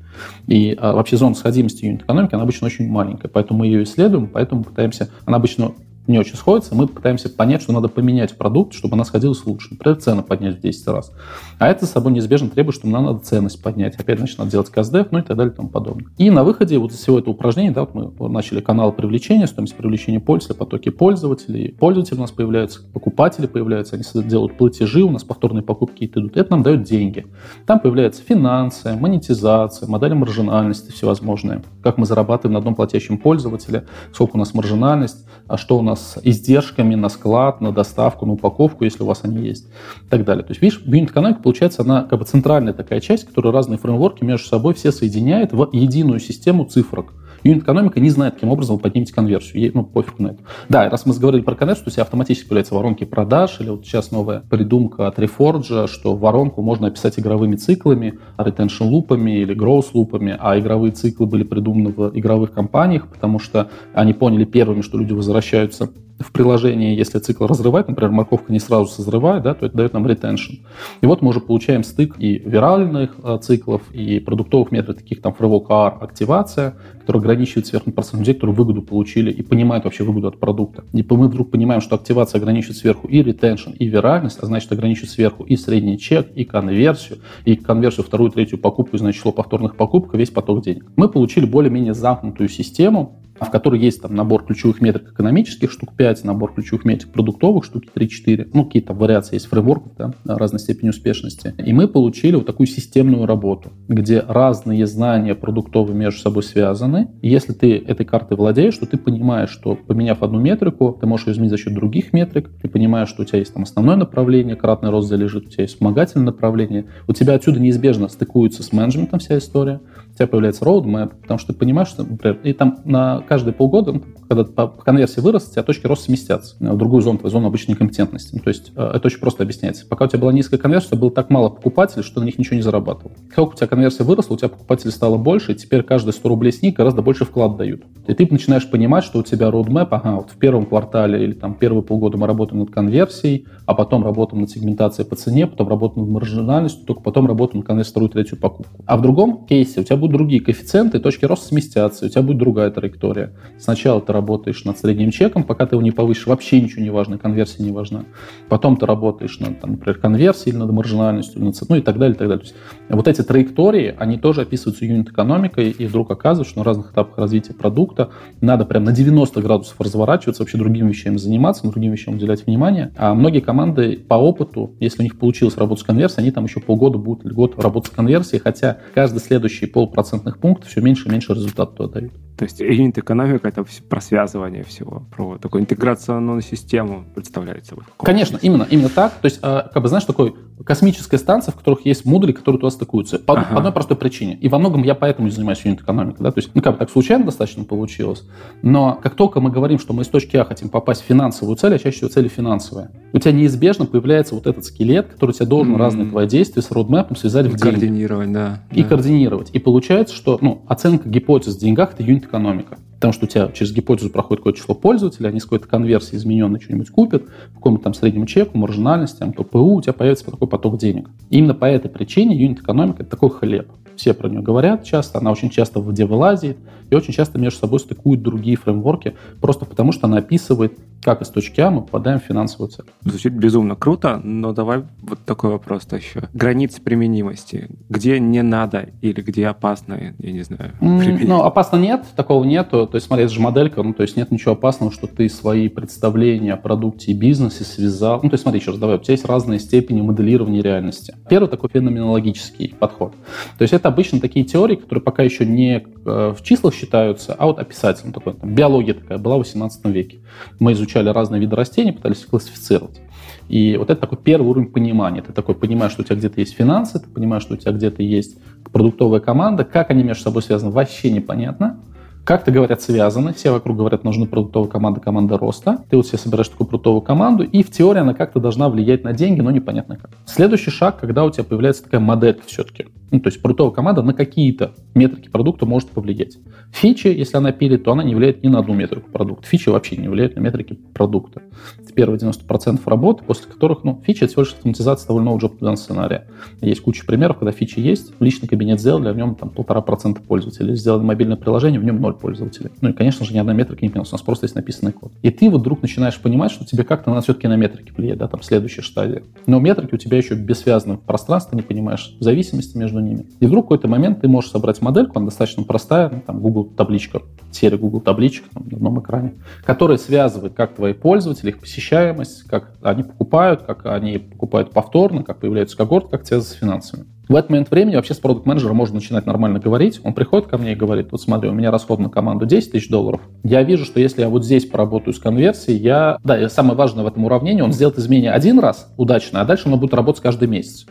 И 0.48 0.76
а, 0.78 0.92
вообще 0.92 1.16
зона 1.16 1.34
сходимости 1.34 1.86
юнит-экономики, 1.86 2.34
она 2.34 2.42
обычно 2.42 2.66
очень 2.66 2.86
маленькая. 2.90 3.28
Поэтому 3.28 3.60
мы 3.60 3.68
ее 3.68 3.84
исследуем, 3.84 4.26
поэтому 4.26 4.64
пытаемся... 4.64 5.08
Она 5.24 5.38
обычно 5.38 5.72
не 6.06 6.18
очень 6.18 6.36
сходится, 6.36 6.74
мы 6.74 6.88
пытаемся 6.88 7.28
понять, 7.28 7.62
что 7.62 7.72
надо 7.72 7.88
поменять 7.88 8.36
продукт, 8.36 8.74
чтобы 8.74 8.94
она 8.94 9.04
сходилась 9.04 9.44
лучше. 9.46 9.68
Например, 9.70 9.98
цену 9.98 10.22
поднять 10.22 10.58
в 10.58 10.60
10 10.60 10.86
раз. 10.88 11.12
А 11.58 11.68
это 11.68 11.86
с 11.86 11.90
собой 11.90 12.12
неизбежно 12.12 12.48
требует, 12.48 12.74
что 12.74 12.88
нам 12.88 13.04
надо 13.04 13.20
ценность 13.20 13.62
поднять. 13.62 13.94
Опять, 13.96 14.18
значит, 14.18 14.38
надо 14.38 14.50
делать 14.50 14.68
КСДФ, 14.70 15.12
ну 15.12 15.18
и 15.18 15.22
так 15.22 15.36
далее 15.36 15.52
и 15.52 15.56
тому 15.56 15.68
подобное. 15.68 16.10
И 16.18 16.30
на 16.30 16.42
выходе 16.42 16.78
вот 16.78 16.90
из 16.90 16.98
всего 16.98 17.18
этого 17.18 17.34
упражнения, 17.34 17.70
да, 17.70 17.84
вот 17.84 17.94
мы 17.94 18.28
начали 18.28 18.60
канал 18.60 18.92
привлечения, 18.92 19.46
стоимость 19.46 19.76
привлечения 19.76 20.18
пользователя, 20.18 20.58
потоки 20.58 20.88
пользователей. 20.88 21.76
Пользователи 21.78 22.16
у 22.16 22.20
нас 22.20 22.32
появляются, 22.32 22.80
покупатели 22.92 23.46
появляются, 23.46 23.94
они 23.94 24.04
делают 24.28 24.56
платежи, 24.56 25.02
у 25.02 25.10
нас 25.10 25.22
повторные 25.22 25.62
покупки 25.62 26.04
идут. 26.04 26.36
Это 26.36 26.50
нам 26.50 26.62
дает 26.62 26.82
деньги. 26.82 27.26
Там 27.66 27.78
появляются 27.78 28.22
финансы, 28.22 28.94
монетизация, 28.96 29.88
модели 29.88 30.14
маржинальности 30.14 30.90
всевозможные. 30.90 31.62
Как 31.82 31.96
мы 31.96 32.06
зарабатываем 32.06 32.54
на 32.54 32.58
одном 32.58 32.74
платящем 32.74 33.18
пользователе, 33.18 33.86
сколько 34.12 34.36
у 34.36 34.38
нас 34.38 34.52
маржинальность, 34.52 35.26
а 35.46 35.56
что 35.56 35.78
у 35.78 35.82
нас 35.82 35.91
с 35.94 36.18
издержками 36.22 36.94
на 36.94 37.08
склад, 37.08 37.60
на 37.60 37.72
доставку, 37.72 38.26
на 38.26 38.32
упаковку, 38.32 38.84
если 38.84 39.02
у 39.02 39.06
вас 39.06 39.20
они 39.22 39.46
есть, 39.46 39.66
и 39.66 40.08
так 40.08 40.24
далее. 40.24 40.44
То 40.44 40.50
есть, 40.52 40.62
видишь, 40.62 40.82
юнит-экономика, 40.84 41.40
получается, 41.42 41.82
она 41.82 42.04
как 42.04 42.18
бы 42.18 42.24
центральная 42.24 42.72
такая 42.72 43.00
часть, 43.00 43.26
которая 43.26 43.52
разные 43.52 43.78
фреймворки 43.78 44.24
между 44.24 44.46
собой 44.46 44.74
все 44.74 44.92
соединяет 44.92 45.52
в 45.52 45.68
единую 45.72 46.20
систему 46.20 46.64
цифрок. 46.64 47.12
Юнит-экономика 47.44 48.00
не 48.00 48.10
знает, 48.10 48.34
каким 48.34 48.50
образом 48.50 48.76
вы 48.76 48.82
поднимете 48.82 49.12
конверсию. 49.12 49.62
Ей, 49.62 49.70
ну, 49.74 49.84
пофиг 49.84 50.18
на 50.18 50.28
это. 50.28 50.38
Да, 50.68 50.88
раз 50.88 51.06
мы 51.06 51.12
заговорили 51.12 51.42
про 51.42 51.54
конверсию, 51.54 51.84
то 51.84 51.88
есть 51.88 51.98
автоматически 51.98 52.48
появляются 52.48 52.74
воронки 52.74 53.04
продаж, 53.04 53.60
или 53.60 53.70
вот 53.70 53.84
сейчас 53.84 54.10
новая 54.10 54.40
придумка 54.40 55.08
от 55.08 55.18
Reforge, 55.18 55.88
что 55.88 56.16
воронку 56.16 56.62
можно 56.62 56.88
описать 56.88 57.18
игровыми 57.18 57.56
циклами, 57.56 58.18
retention 58.38 58.88
лупами 58.88 59.40
или 59.40 59.56
growth 59.56 59.90
лупами, 59.94 60.36
а 60.38 60.58
игровые 60.58 60.92
циклы 60.92 61.26
были 61.26 61.42
придуманы 61.42 61.90
в 61.90 62.12
игровых 62.14 62.52
компаниях, 62.52 63.08
потому 63.08 63.38
что 63.38 63.70
они 63.94 64.12
поняли 64.12 64.44
первыми, 64.44 64.82
что 64.82 64.98
люди 64.98 65.12
возвращаются 65.12 65.90
в 66.22 66.32
приложении, 66.32 66.96
если 66.96 67.18
цикл 67.18 67.46
разрывает, 67.46 67.88
например, 67.88 68.12
морковка 68.12 68.52
не 68.52 68.60
сразу 68.60 68.86
созревает, 68.86 69.42
да, 69.42 69.54
то 69.54 69.66
это 69.66 69.76
дает 69.76 69.92
нам 69.92 70.06
retention. 70.06 70.60
И 71.00 71.06
вот 71.06 71.22
мы 71.22 71.30
уже 71.30 71.40
получаем 71.40 71.84
стык 71.84 72.14
и 72.18 72.38
виральных 72.38 73.16
э, 73.22 73.38
циклов, 73.42 73.82
и 73.92 74.20
продуктовых 74.20 74.72
методов, 74.72 75.02
таких 75.02 75.20
там 75.20 75.34
R, 75.38 75.98
активация, 76.00 76.76
которая 77.00 77.22
ограничивает 77.22 77.66
сверху 77.66 77.90
процент 77.90 78.20
людей, 78.20 78.34
которые 78.34 78.54
выгоду 78.54 78.82
получили 78.82 79.30
и 79.30 79.42
понимают 79.42 79.84
вообще 79.84 80.04
выгоду 80.04 80.28
от 80.28 80.38
продукта. 80.38 80.84
И 80.92 81.04
мы 81.08 81.28
вдруг 81.28 81.50
понимаем, 81.50 81.80
что 81.80 81.96
активация 81.96 82.38
ограничивает 82.38 82.76
сверху 82.76 83.08
и 83.08 83.22
retention, 83.22 83.76
и 83.76 83.86
виральность, 83.86 84.38
а 84.40 84.46
значит 84.46 84.70
ограничивает 84.72 85.10
сверху 85.10 85.44
и 85.44 85.56
средний 85.56 85.98
чек, 85.98 86.28
и 86.34 86.44
конверсию, 86.44 87.18
и 87.44 87.56
конверсию 87.56 88.04
вторую, 88.04 88.30
третью 88.30 88.58
покупку, 88.58 88.96
и 88.96 88.98
значит 88.98 89.18
число 89.20 89.32
повторных 89.32 89.76
покупок, 89.76 90.14
весь 90.14 90.30
поток 90.30 90.64
денег. 90.64 90.86
Мы 90.96 91.08
получили 91.08 91.44
более-менее 91.44 91.94
замкнутую 91.94 92.48
систему, 92.48 93.18
в 93.44 93.50
которой 93.50 93.80
есть 93.80 94.02
там 94.02 94.14
набор 94.14 94.44
ключевых 94.44 94.80
метрик 94.80 95.12
экономических, 95.12 95.70
штук 95.70 95.94
5, 95.96 96.24
набор 96.24 96.54
ключевых 96.54 96.84
метрик 96.84 97.12
продуктовых, 97.12 97.64
штуки 97.64 97.90
3-4, 97.94 98.50
ну, 98.52 98.64
какие-то 98.64 98.94
вариации 98.94 99.36
есть 99.36 99.46
фреймворков, 99.46 99.92
да, 99.96 100.12
разной 100.24 100.60
степени 100.60 100.90
успешности. 100.90 101.54
И 101.58 101.72
мы 101.72 101.88
получили 101.88 102.36
вот 102.36 102.46
такую 102.46 102.66
системную 102.66 103.26
работу, 103.26 103.70
где 103.88 104.20
разные 104.20 104.86
знания 104.86 105.34
продуктовые 105.34 105.96
между 105.96 106.20
собой 106.20 106.42
связаны. 106.42 107.08
Если 107.22 107.52
ты 107.52 107.78
этой 107.78 108.06
картой 108.06 108.36
владеешь, 108.36 108.76
то 108.76 108.86
ты 108.86 108.96
понимаешь, 108.96 109.50
что 109.50 109.74
поменяв 109.74 110.22
одну 110.22 110.40
метрику, 110.40 110.96
ты 111.00 111.06
можешь 111.06 111.26
ее 111.26 111.34
изменить 111.34 111.50
за 111.50 111.58
счет 111.58 111.74
других 111.74 112.12
метрик, 112.12 112.50
ты 112.60 112.68
понимаешь, 112.68 113.08
что 113.08 113.22
у 113.22 113.24
тебя 113.24 113.38
есть 113.38 113.54
там 113.54 113.62
основное 113.64 113.96
направление, 113.96 114.56
кратный 114.56 114.90
рост 114.90 115.08
где 115.08 115.16
лежит, 115.16 115.46
у 115.46 115.50
тебя 115.50 115.62
есть 115.62 115.74
вспомогательное 115.74 116.26
направление, 116.26 116.86
у 117.08 117.12
тебя 117.12 117.34
отсюда 117.34 117.60
неизбежно 117.60 118.08
стыкуется 118.08 118.62
с 118.62 118.72
менеджментом 118.72 119.18
вся 119.18 119.38
история, 119.38 119.80
у 120.12 120.14
тебя 120.14 120.26
появляется 120.26 120.64
roadmap, 120.64 121.14
потому 121.22 121.38
что 121.38 121.52
ты 121.52 121.58
понимаешь, 121.58 121.88
что, 121.88 122.04
например, 122.04 122.40
и 122.42 122.52
там 122.52 122.80
на 122.84 123.22
каждые 123.22 123.54
полгода, 123.54 124.00
когда 124.34 124.44
по 124.66 124.68
конверсии 124.68 125.20
вырос, 125.20 125.48
у 125.48 125.52
тебя 125.52 125.62
точки 125.62 125.86
роста 125.86 126.06
сместятся 126.06 126.56
в 126.58 126.76
другую 126.76 127.02
зону, 127.02 127.18
твою 127.18 127.30
зону 127.30 127.48
обычной 127.48 127.74
компетентности. 127.74 128.34
Ну, 128.34 128.40
то 128.40 128.48
есть 128.48 128.72
э, 128.74 128.92
это 128.94 129.06
очень 129.06 129.20
просто 129.20 129.42
объясняется. 129.42 129.86
Пока 129.86 130.06
у 130.06 130.08
тебя 130.08 130.20
была 130.20 130.32
низкая 130.32 130.58
конверсия, 130.58 130.96
было 130.96 131.10
так 131.10 131.30
мало 131.30 131.50
покупателей, 131.50 132.02
что 132.02 132.20
на 132.20 132.24
них 132.24 132.38
ничего 132.38 132.56
не 132.56 132.62
зарабатывал. 132.62 133.12
Как 133.34 133.52
у 133.52 133.56
тебя 133.56 133.66
конверсия 133.66 134.04
выросла, 134.04 134.34
у 134.34 134.36
тебя 134.36 134.48
покупателей 134.48 134.92
стало 134.92 135.16
больше, 135.16 135.52
и 135.52 135.54
теперь 135.54 135.82
каждые 135.82 136.12
100 136.12 136.28
рублей 136.28 136.52
с 136.52 136.62
них 136.62 136.74
гораздо 136.74 137.02
больше 137.02 137.24
вклад 137.24 137.56
дают. 137.56 137.82
И 138.06 138.14
ты 138.14 138.26
начинаешь 138.30 138.68
понимать, 138.68 139.04
что 139.04 139.20
у 139.20 139.22
тебя 139.22 139.48
roadmap, 139.48 139.88
ага, 139.90 140.16
вот 140.16 140.30
в 140.30 140.36
первом 140.36 140.66
квартале 140.66 141.22
или 141.22 141.32
там 141.32 141.54
первые 141.54 141.82
полгода 141.82 142.16
мы 142.16 142.26
работаем 142.26 142.60
над 142.60 142.70
конверсией, 142.70 143.46
а 143.66 143.74
потом 143.74 144.04
работаем 144.04 144.42
над 144.42 144.50
сегментацией 144.50 145.08
по 145.08 145.16
цене, 145.16 145.46
потом 145.46 145.68
работаем 145.68 146.06
над 146.06 146.14
маржинальностью, 146.14 146.84
только 146.86 147.02
потом 147.02 147.26
работаем 147.26 147.60
над 147.60 147.66
конверсией 147.66 147.92
вторую, 147.92 148.10
третью 148.10 148.38
покупку. 148.38 148.82
А 148.86 148.96
в 148.96 149.02
другом 149.02 149.46
кейсе 149.46 149.80
у 149.80 149.84
тебя 149.84 149.96
будут 149.96 150.12
другие 150.12 150.40
коэффициенты, 150.42 150.98
точки 150.98 151.24
роста 151.24 151.48
сместятся, 151.48 152.06
у 152.06 152.08
тебя 152.08 152.22
будет 152.22 152.38
другая 152.38 152.70
траектория. 152.70 153.34
Сначала 153.58 154.00
ты 154.00 154.12
работаешь 154.22 154.64
над 154.64 154.78
средним 154.78 155.10
чеком, 155.10 155.42
пока 155.42 155.66
ты 155.66 155.74
его 155.74 155.82
не 155.82 155.90
повысишь, 155.90 156.26
вообще 156.26 156.60
ничего 156.60 156.82
не 156.82 156.90
важно, 156.90 157.18
конверсия 157.18 157.62
не 157.62 157.72
важна. 157.72 158.04
Потом 158.48 158.76
ты 158.76 158.86
работаешь 158.86 159.38
над, 159.40 159.60
там, 159.60 159.72
например, 159.72 159.98
конверсией, 159.98 160.56
над 160.56 160.70
маржинальностью, 160.70 161.44
над, 161.44 161.56
ну 161.68 161.76
и 161.76 161.80
так 161.80 161.98
далее, 161.98 162.14
и 162.14 162.18
так 162.18 162.28
далее. 162.28 162.44
То 162.44 162.50
есть 162.50 162.56
вот 162.88 163.08
эти 163.08 163.22
траектории, 163.22 163.94
они 163.98 164.18
тоже 164.18 164.42
описываются 164.42 164.84
юнит-экономикой, 164.84 165.70
и 165.70 165.86
вдруг 165.86 166.10
оказывается, 166.10 166.52
что 166.52 166.60
на 166.60 166.64
разных 166.64 166.92
этапах 166.92 167.18
развития 167.18 167.54
продукта 167.54 168.10
надо 168.40 168.64
прям 168.64 168.84
на 168.84 168.92
90 168.92 169.42
градусов 169.42 169.80
разворачиваться, 169.80 170.42
вообще 170.42 170.56
другими 170.56 170.88
вещами 170.88 171.16
заниматься, 171.16 171.68
другим 171.68 171.92
вещам 171.92 172.14
уделять 172.14 172.46
внимание. 172.46 172.92
А 172.96 173.14
многие 173.14 173.40
команды 173.40 173.96
по 173.96 174.14
опыту, 174.14 174.74
если 174.78 175.00
у 175.00 175.04
них 175.04 175.18
получилось 175.18 175.56
работать 175.56 175.82
с 175.82 175.86
конверсией, 175.86 176.22
они 176.22 176.30
там 176.30 176.44
еще 176.44 176.60
полгода 176.60 176.98
будут 176.98 177.26
или 177.26 177.32
год 177.32 177.60
работать 177.60 177.92
с 177.92 177.94
конверсией, 177.94 178.40
хотя 178.40 178.78
каждый 178.94 179.18
следующий 179.18 179.66
полпроцентных 179.66 180.38
пунктов 180.38 180.70
все 180.70 180.80
меньше 180.80 181.08
и 181.08 181.10
меньше 181.10 181.34
результат 181.34 181.74
туда 181.76 182.00
дают. 182.00 182.12
То 182.36 182.44
есть 182.44 182.60
юнит-экономика— 182.60 183.48
это 183.48 183.64
про 183.88 184.00
связывание 184.12 184.62
всего, 184.62 185.04
про 185.10 185.38
такую 185.38 185.62
интеграционную 185.62 186.42
систему 186.42 187.06
представляет 187.14 187.64
собой. 187.64 187.84
Конечно, 187.96 188.38
именно, 188.42 188.66
именно 188.68 188.90
так. 188.90 189.14
То 189.14 189.24
есть, 189.24 189.38
а, 189.40 189.70
как 189.72 189.82
бы, 189.82 189.88
знаешь, 189.88 190.04
такой 190.04 190.34
космическая 190.66 191.16
станция, 191.16 191.52
в 191.52 191.54
которых 191.56 191.86
есть 191.86 192.04
модули, 192.04 192.32
которые 192.32 192.60
туда 192.60 192.70
стыкуются. 192.70 193.18
По, 193.18 193.40
ага. 193.40 193.56
одной 193.56 193.72
простой 193.72 193.96
причине. 193.96 194.34
И 194.34 194.50
во 194.50 194.58
многом 194.58 194.82
я 194.82 194.94
поэтому 194.94 195.30
занимаюсь 195.30 195.62
юнит-экономикой. 195.64 196.22
Да? 196.22 196.30
То 196.30 196.40
есть, 196.40 196.50
ну, 196.52 196.60
как 196.60 196.74
бы 196.74 196.78
так 196.80 196.90
случайно 196.90 197.24
достаточно 197.24 197.64
получилось. 197.64 198.28
Но 198.60 199.00
как 199.02 199.14
только 199.14 199.40
мы 199.40 199.50
говорим, 199.50 199.78
что 199.78 199.94
мы 199.94 200.02
из 200.02 200.08
точки 200.08 200.36
А 200.36 200.44
хотим 200.44 200.68
попасть 200.68 201.00
в 201.00 201.06
финансовую 201.06 201.56
цель, 201.56 201.74
а 201.74 201.78
чаще 201.78 201.96
всего 201.96 202.10
цель 202.10 202.28
финансовая, 202.28 202.90
у 203.14 203.18
тебя 203.18 203.32
неизбежно 203.32 203.86
появляется 203.86 204.34
вот 204.34 204.46
этот 204.46 204.66
скелет, 204.66 205.08
который 205.08 205.32
тебе 205.32 205.46
должен 205.46 205.74
mm-hmm. 205.74 205.78
разные 205.78 206.10
твои 206.10 206.26
действия 206.28 206.60
с 206.60 206.70
родмэпом 206.70 207.16
связать 207.16 207.46
в 207.46 207.56
деньги. 207.56 207.62
Координировать, 207.62 208.30
да. 208.30 208.62
И 208.72 208.82
да. 208.82 208.88
координировать. 208.90 209.48
И 209.54 209.58
получается, 209.58 210.14
что 210.14 210.36
ну, 210.42 210.60
оценка 210.68 211.08
гипотез 211.08 211.56
в 211.56 211.60
деньгах– 211.60 211.92
это 211.94 212.02
юнит-экономика. 212.02 212.76
Потому 213.02 213.14
что 213.14 213.24
у 213.24 213.28
тебя 213.28 213.48
через 213.48 213.72
гипотезу 213.72 214.10
проходит 214.10 214.42
какое-то 214.42 214.60
число 214.60 214.76
пользователей, 214.76 215.28
они 215.28 215.40
с 215.40 215.42
какой-то 215.42 215.66
конверсией 215.66 216.18
измененной 216.18 216.60
что-нибудь 216.60 216.88
купят, 216.90 217.26
по 217.26 217.56
какому-то 217.56 217.82
там 217.82 217.94
среднему 217.94 218.26
чеку, 218.26 218.56
маржинальности, 218.56 219.18
там, 219.18 219.32
ППУ, 219.32 219.74
у 219.74 219.82
тебя 219.82 219.92
появится 219.92 220.24
такой 220.26 220.46
поток 220.46 220.78
денег. 220.78 221.10
И 221.28 221.38
именно 221.38 221.52
по 221.52 221.64
этой 221.64 221.90
причине 221.90 222.36
юнит-экономика– 222.36 222.98
это 223.02 223.10
такой 223.10 223.30
хлеб. 223.30 223.66
Все 223.96 224.14
про 224.14 224.28
нее 224.28 224.40
говорят 224.40 224.84
часто, 224.84 225.18
она 225.18 225.32
очень 225.32 225.50
часто 225.50 225.80
в 225.80 225.86
воде 225.86 226.06
вылазит, 226.06 226.58
и 226.90 226.94
очень 226.94 227.12
часто 227.12 227.40
между 227.40 227.58
собой 227.58 227.80
стыкуют 227.80 228.22
другие 228.22 228.56
фреймворки, 228.56 229.14
просто 229.40 229.64
потому 229.64 229.90
что 229.90 230.06
она 230.06 230.18
описывает 230.18 230.78
как 231.02 231.20
из 231.22 231.28
точки 231.28 231.60
А 231.60 231.70
мы 231.70 231.82
попадаем 231.82 232.20
в 232.20 232.22
финансовую 232.22 232.70
цель. 232.70 232.86
Звучит 233.04 233.32
безумно 233.32 233.74
круто, 233.74 234.20
но 234.22 234.52
давай 234.52 234.84
вот 235.02 235.18
такой 235.24 235.50
вопрос-то 235.50 235.96
еще. 235.96 236.28
Границы 236.32 236.80
применимости. 236.80 237.68
Где 237.88 238.20
не 238.20 238.42
надо 238.42 238.90
или 239.00 239.20
где 239.20 239.48
опасно, 239.48 240.14
я 240.18 240.32
не 240.32 240.42
знаю, 240.42 240.72
применить? 240.78 241.28
Ну, 241.28 241.42
опасно 241.42 241.76
нет, 241.76 242.04
такого 242.16 242.44
нету. 242.44 242.86
То 242.86 242.96
есть, 242.96 243.08
смотри, 243.08 243.24
это 243.24 243.34
же 243.34 243.40
моделька, 243.40 243.82
ну, 243.82 243.92
то 243.92 244.02
есть 244.02 244.16
нет 244.16 244.30
ничего 244.30 244.52
опасного, 244.52 244.92
что 244.92 245.06
ты 245.06 245.28
свои 245.28 245.68
представления 245.68 246.54
о 246.54 246.56
продукте 246.56 247.12
и 247.12 247.14
бизнесе 247.14 247.64
связал. 247.64 248.20
Ну, 248.22 248.30
то 248.30 248.34
есть, 248.34 248.42
смотри, 248.42 248.60
еще 248.60 248.70
раз, 248.70 248.80
давай, 248.80 248.96
у 248.96 249.00
тебя 249.00 249.12
есть 249.12 249.24
разные 249.24 249.58
степени 249.58 250.00
моделирования 250.00 250.62
реальности. 250.62 251.14
Первый 251.28 251.48
такой 251.48 251.68
феноменологический 251.70 252.74
подход. 252.78 253.14
То 253.58 253.62
есть 253.62 253.74
это 253.74 253.88
обычно 253.88 254.20
такие 254.20 254.44
теории, 254.44 254.76
которые 254.76 255.02
пока 255.02 255.22
еще 255.22 255.44
не 255.44 255.84
э, 256.04 256.34
в 256.36 256.42
числах 256.42 256.74
считаются, 256.74 257.34
а 257.34 257.46
вот 257.46 257.58
описательно 257.58 258.12
такой. 258.12 258.34
Там, 258.34 258.54
биология 258.54 258.94
такая 258.94 259.18
была 259.18 259.36
в 259.36 259.38
18 259.38 259.84
веке. 259.86 260.20
Мы 260.60 260.72
изучали 260.72 260.91
изучали 260.92 261.08
разные 261.08 261.40
виды 261.40 261.56
растений, 261.56 261.92
пытались 261.92 262.24
классифицировать. 262.24 263.00
И 263.48 263.76
вот 263.76 263.90
это 263.90 264.00
такой 264.00 264.18
первый 264.18 264.48
уровень 264.48 264.68
понимания. 264.68 265.22
Ты 265.22 265.32
такой 265.32 265.54
понимаешь, 265.54 265.92
что 265.92 266.02
у 266.02 266.04
тебя 266.04 266.16
где-то 266.16 266.40
есть 266.40 266.54
финансы, 266.54 267.00
ты 267.00 267.08
понимаешь, 267.08 267.42
что 267.42 267.54
у 267.54 267.56
тебя 267.56 267.72
где-то 267.72 268.02
есть 268.02 268.38
продуктовая 268.72 269.20
команда, 269.20 269.64
как 269.64 269.90
они 269.90 270.02
между 270.02 270.22
собой 270.22 270.42
связаны, 270.42 270.70
вообще 270.70 271.10
непонятно. 271.10 271.78
Как-то 272.24 272.52
говорят, 272.52 272.80
связаны, 272.80 273.32
все 273.32 273.50
вокруг 273.50 273.76
говорят, 273.76 274.04
нужны 274.04 274.26
продуктовая 274.26 274.68
команда, 274.68 275.00
команда 275.00 275.38
роста. 275.38 275.84
Ты 275.90 275.96
вот 275.96 276.06
себе 276.06 276.18
собираешь 276.18 276.48
такую 276.48 276.68
продуктовую 276.68 277.02
команду, 277.02 277.42
и 277.42 277.64
в 277.64 277.70
теории 277.72 278.00
она 278.00 278.14
как-то 278.14 278.38
должна 278.38 278.68
влиять 278.68 279.02
на 279.02 279.12
деньги, 279.12 279.40
но 279.40 279.50
непонятно 279.50 279.96
как. 279.96 280.10
Следующий 280.24 280.70
шаг, 280.70 281.00
когда 281.00 281.24
у 281.24 281.30
тебя 281.30 281.42
появляется 281.42 281.82
такая 281.82 282.00
модель 282.00 282.40
все-таки. 282.46 282.86
Ну, 283.12 283.20
то 283.20 283.28
есть 283.28 283.42
продуктовая 283.42 283.74
команда 283.74 284.02
на 284.02 284.14
какие-то 284.14 284.74
метрики 284.94 285.28
продукта 285.28 285.66
может 285.66 285.90
повлиять. 285.90 286.38
Фичи, 286.72 287.08
если 287.08 287.36
она 287.36 287.52
пилит, 287.52 287.84
то 287.84 287.92
она 287.92 288.02
не 288.02 288.14
влияет 288.14 288.42
ни 288.42 288.48
на 288.48 288.60
одну 288.60 288.72
метрику 288.72 289.10
продукта. 289.10 289.46
Фичи 289.46 289.68
вообще 289.68 289.96
не 289.98 290.08
влияют 290.08 290.34
на 290.34 290.40
метрики 290.40 290.78
продукта. 290.94 291.42
Это 291.78 291.92
первые 291.92 292.18
90% 292.18 292.80
работы, 292.86 293.22
после 293.22 293.52
которых, 293.52 293.84
ну, 293.84 294.00
фичи— 294.06 294.18
это 294.24 294.28
всего 294.28 294.42
лишь 294.42 294.52
автоматизация 294.54 295.06
того 295.06 295.18
или 295.18 295.26
иного 295.26 295.38
job 295.38 295.76
сценария. 295.76 296.26
Есть 296.62 296.80
куча 296.80 297.04
примеров, 297.04 297.38
когда 297.38 297.52
фичи 297.52 297.80
есть, 297.80 298.14
личный 298.18 298.48
кабинет 298.48 298.80
сделали, 298.80 299.12
в 299.12 299.16
нем 299.16 299.34
там 299.34 299.50
полтора 299.50 299.82
процента 299.82 300.22
пользователей. 300.22 300.74
Сделали 300.74 301.02
мобильное 301.02 301.36
приложение, 301.36 301.80
в 301.80 301.84
нем 301.84 302.00
ноль 302.00 302.14
пользователей. 302.14 302.70
Ну 302.80 302.90
и, 302.90 302.92
конечно 302.94 303.26
же, 303.26 303.34
ни 303.34 303.38
одна 303.38 303.52
метрика 303.52 303.82
не 303.82 303.90
поменялась, 303.90 304.12
у 304.12 304.14
нас 304.14 304.22
просто 304.22 304.46
есть 304.46 304.54
написанный 304.54 304.92
код. 304.92 305.12
И 305.20 305.28
ты 305.28 305.50
вот 305.50 305.60
вдруг 305.60 305.82
начинаешь 305.82 306.18
понимать, 306.18 306.50
что 306.50 306.64
тебе 306.64 306.82
как-то 306.82 307.10
надо 307.10 307.20
все-таки 307.24 307.46
на 307.46 307.56
метрики 307.56 307.92
влиять, 307.94 308.16
да, 308.16 308.26
там 308.26 308.40
следующая 308.42 308.82
стадия. 308.82 309.22
Но 309.46 309.60
метрики 309.60 309.94
у 309.94 309.98
тебя 309.98 310.16
еще 310.16 310.34
бессвязаны 310.34 310.94
в 310.94 311.00
пространстве, 311.00 311.56
не 311.56 311.62
понимаешь 311.62 312.16
зависимости 312.20 312.78
между 312.78 313.01
ними. 313.02 313.26
И 313.40 313.46
вдруг 313.46 313.66
в 313.66 313.68
какой-то 313.68 313.88
момент 313.88 314.20
ты 314.20 314.28
можешь 314.28 314.50
собрать 314.50 314.80
модельку, 314.80 315.18
она 315.18 315.26
достаточно 315.26 315.64
простая, 315.64 316.10
ну, 316.10 316.22
там 316.26 316.40
Google 316.40 316.64
табличка, 316.64 317.22
серия 317.50 317.76
Google 317.76 318.00
табличек 318.00 318.44
там, 318.52 318.64
на 318.68 318.76
одном 318.76 319.00
экране, 319.00 319.34
которая 319.64 319.98
связывает 319.98 320.54
как 320.54 320.74
твои 320.74 320.92
пользователи, 320.92 321.50
их 321.50 321.58
посещаемость, 321.58 322.44
как 322.44 322.74
они 322.82 323.02
покупают, 323.02 323.62
как 323.62 323.86
они 323.86 324.18
покупают 324.18 324.70
повторно, 324.70 325.22
как 325.22 325.38
появляются 325.40 325.76
когорты, 325.76 326.08
как 326.10 326.26
связано 326.26 326.48
с 326.48 326.58
финансами. 326.58 327.04
В 327.28 327.36
этот 327.36 327.50
момент 327.50 327.70
времени 327.70 327.96
вообще 327.96 328.14
с 328.14 328.18
продукт 328.18 328.46
менеджером 328.46 328.76
можно 328.76 328.96
начинать 328.96 329.26
нормально 329.26 329.58
говорить. 329.58 330.00
Он 330.02 330.12
приходит 330.12 330.48
ко 330.48 330.58
мне 330.58 330.72
и 330.72 330.74
говорит, 330.74 331.12
вот 331.12 331.22
смотри, 331.22 331.48
у 331.48 331.54
меня 331.54 331.70
расход 331.70 331.98
на 331.98 332.10
команду 332.10 332.46
10 332.46 332.72
тысяч 332.72 332.88
долларов. 332.90 333.20
Я 333.44 333.62
вижу, 333.62 333.84
что 333.84 334.00
если 334.00 334.22
я 334.22 334.28
вот 334.28 334.44
здесь 334.44 334.66
поработаю 334.66 335.14
с 335.14 335.18
конверсией, 335.18 335.78
я... 335.78 336.18
Да, 336.24 336.38
и 336.38 336.48
самое 336.48 336.76
важное 336.76 337.04
в 337.04 337.06
этом 337.06 337.24
уравнении, 337.24 337.62
он 337.62 337.72
сделает 337.72 337.98
изменение 337.98 338.32
один 338.32 338.58
раз 338.58 338.92
удачно, 338.96 339.40
а 339.40 339.44
дальше 339.44 339.70
он 339.70 339.78
будет 339.78 339.94
работать 339.94 340.22
каждый 340.22 340.48
месяц. 340.48 340.86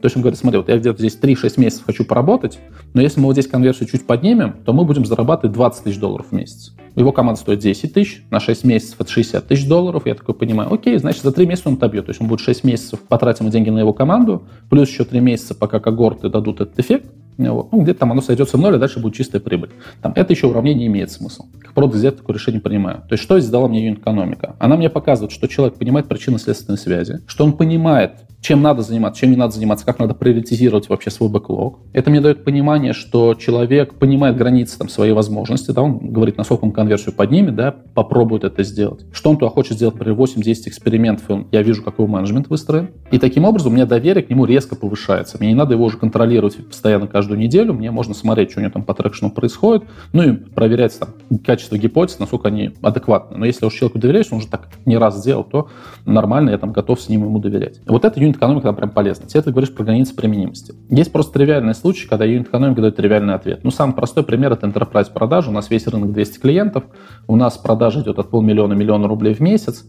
То 0.00 0.06
есть 0.06 0.16
он 0.16 0.22
говорит, 0.22 0.38
смотри, 0.38 0.58
вот 0.58 0.68
я 0.68 0.78
где-то 0.78 0.98
здесь 0.98 1.18
3-6 1.20 1.60
месяцев 1.60 1.84
хочу 1.86 2.04
поработать, 2.04 2.58
но 2.94 3.02
если 3.02 3.20
мы 3.20 3.26
вот 3.26 3.32
здесь 3.34 3.46
конверсию 3.46 3.88
чуть 3.88 4.06
поднимем, 4.06 4.54
то 4.64 4.72
мы 4.72 4.84
будем 4.84 5.04
зарабатывать 5.04 5.54
20 5.54 5.84
тысяч 5.84 5.98
долларов 5.98 6.26
в 6.30 6.32
месяц. 6.32 6.74
Его 6.96 7.12
команда 7.12 7.40
стоит 7.40 7.60
10 7.60 7.92
тысяч, 7.92 8.24
на 8.30 8.40
6 8.40 8.64
месяцев 8.64 8.96
это 8.98 9.10
60 9.10 9.46
тысяч 9.46 9.68
долларов. 9.68 10.06
Я 10.06 10.14
такой 10.14 10.34
понимаю, 10.34 10.72
окей, 10.72 10.98
значит, 10.98 11.22
за 11.22 11.32
3 11.32 11.46
месяца 11.46 11.68
он 11.68 11.74
отобьет. 11.74 12.06
То 12.06 12.10
есть 12.10 12.20
он 12.20 12.28
будет 12.28 12.40
6 12.40 12.64
месяцев, 12.64 13.00
потратим 13.00 13.50
деньги 13.50 13.70
на 13.70 13.78
его 13.78 13.92
команду, 13.92 14.42
плюс 14.68 14.88
еще 14.88 15.04
3 15.04 15.20
месяца, 15.20 15.54
пока 15.54 15.80
когорты 15.80 16.28
дадут 16.28 16.60
этот 16.60 16.78
эффект, 16.78 17.06
вот. 17.48 17.72
Ну, 17.72 17.82
где-то 17.82 18.00
там 18.00 18.12
оно 18.12 18.20
сойдется 18.20 18.56
в 18.56 18.60
ноль, 18.60 18.76
а 18.76 18.78
дальше 18.78 19.00
будет 19.00 19.14
чистая 19.14 19.40
прибыль. 19.40 19.70
Там, 20.02 20.12
это 20.14 20.32
еще 20.32 20.46
уравнение 20.46 20.86
имеет 20.88 21.10
смысл. 21.10 21.46
Как 21.60 21.72
продукт 21.72 21.96
взять 21.96 22.18
такое 22.18 22.34
решение 22.34 22.60
принимаю. 22.60 22.98
То 23.08 23.12
есть, 23.12 23.22
что 23.22 23.38
здесь 23.38 23.50
дала 23.50 23.68
мне 23.68 23.86
юнит-экономика? 23.86 24.56
Она 24.58 24.76
мне 24.76 24.90
показывает, 24.90 25.32
что 25.32 25.48
человек 25.48 25.78
понимает 25.78 26.08
причинно-следственные 26.08 26.78
связи, 26.78 27.20
что 27.26 27.44
он 27.44 27.54
понимает, 27.54 28.12
чем 28.40 28.62
надо 28.62 28.82
заниматься, 28.82 29.20
чем 29.20 29.30
не 29.30 29.36
надо 29.36 29.54
заниматься, 29.54 29.84
как 29.84 29.98
надо 29.98 30.14
приоритизировать 30.14 30.88
вообще 30.88 31.10
свой 31.10 31.28
бэклог. 31.28 31.78
Это 31.92 32.10
мне 32.10 32.20
дает 32.20 32.44
понимание, 32.44 32.92
что 32.92 33.34
человек 33.34 33.94
понимает 33.94 34.36
границы 34.36 34.78
там, 34.78 34.88
своей 34.88 35.12
возможности, 35.12 35.70
да, 35.72 35.82
он 35.82 35.98
говорит, 35.98 36.38
насколько 36.38 36.64
он 36.64 36.72
конверсию 36.72 37.14
поднимет, 37.14 37.54
да, 37.54 37.74
попробует 37.94 38.44
это 38.44 38.62
сделать. 38.62 39.04
Что 39.12 39.30
он 39.30 39.36
туда 39.36 39.50
хочет 39.50 39.74
сделать, 39.74 39.94
например, 39.94 40.18
8-10 40.18 40.68
экспериментов, 40.68 41.28
он, 41.28 41.48
я 41.52 41.62
вижу, 41.62 41.82
как 41.82 41.94
его 41.98 42.06
менеджмент 42.06 42.48
выстроен. 42.48 42.90
И 43.10 43.18
таким 43.18 43.44
образом 43.44 43.72
у 43.72 43.74
меня 43.74 43.86
доверие 43.86 44.24
к 44.24 44.30
нему 44.30 44.46
резко 44.46 44.74
повышается. 44.74 45.36
Мне 45.38 45.50
не 45.50 45.54
надо 45.54 45.74
его 45.74 45.84
уже 45.84 45.98
контролировать 45.98 46.56
постоянно 46.66 47.06
каждую 47.30 47.38
неделю, 47.38 47.74
мне 47.74 47.90
можно 47.90 48.14
смотреть, 48.14 48.50
что 48.50 48.60
у 48.60 48.62
него 48.62 48.72
там 48.72 48.82
по 48.82 48.94
трекшену 48.94 49.30
происходит, 49.30 49.84
ну 50.12 50.22
и 50.22 50.32
проверять 50.32 50.98
там 50.98 51.10
качество 51.44 51.78
гипотез, 51.78 52.18
насколько 52.18 52.48
они 52.48 52.72
адекватны. 52.82 53.38
Но 53.38 53.46
если 53.46 53.66
уж 53.66 53.74
человеку 53.74 53.98
доверяешь, 53.98 54.26
он 54.30 54.38
уже 54.38 54.48
так 54.48 54.68
не 54.84 54.98
раз 54.98 55.18
сделал, 55.18 55.44
то 55.44 55.68
нормально, 56.06 56.50
я 56.50 56.58
там 56.58 56.72
готов 56.72 57.00
с 57.00 57.08
ним 57.08 57.24
ему 57.24 57.38
доверять. 57.38 57.80
Вот 57.86 58.04
это 58.04 58.18
юнит-экономика 58.20 58.64
там 58.64 58.76
прям 58.76 58.90
полезна. 58.90 59.28
Тебе 59.28 59.42
ты 59.42 59.50
говоришь 59.50 59.72
про 59.72 59.84
границы 59.84 60.14
применимости. 60.14 60.74
Есть 60.88 61.12
просто 61.12 61.32
тривиальный 61.34 61.74
случай, 61.74 62.08
когда 62.08 62.24
юнит-экономика 62.24 62.80
дает 62.80 62.96
тривиальный 62.96 63.34
ответ. 63.34 63.60
Ну, 63.62 63.70
самый 63.70 63.94
простой 63.94 64.24
пример— 64.24 64.52
это 64.54 64.66
enterprise 64.66 65.12
продажи. 65.12 65.50
У 65.50 65.52
нас 65.52 65.70
весь 65.70 65.86
рынок 65.86 66.12
200 66.12 66.40
клиентов, 66.40 66.84
у 67.28 67.36
нас 67.36 67.56
продажа 67.58 68.00
идет 68.00 68.18
от 68.18 68.30
полмиллиона 68.30 68.74
миллиона 68.74 69.06
рублей 69.06 69.34
в 69.34 69.40
месяц. 69.40 69.84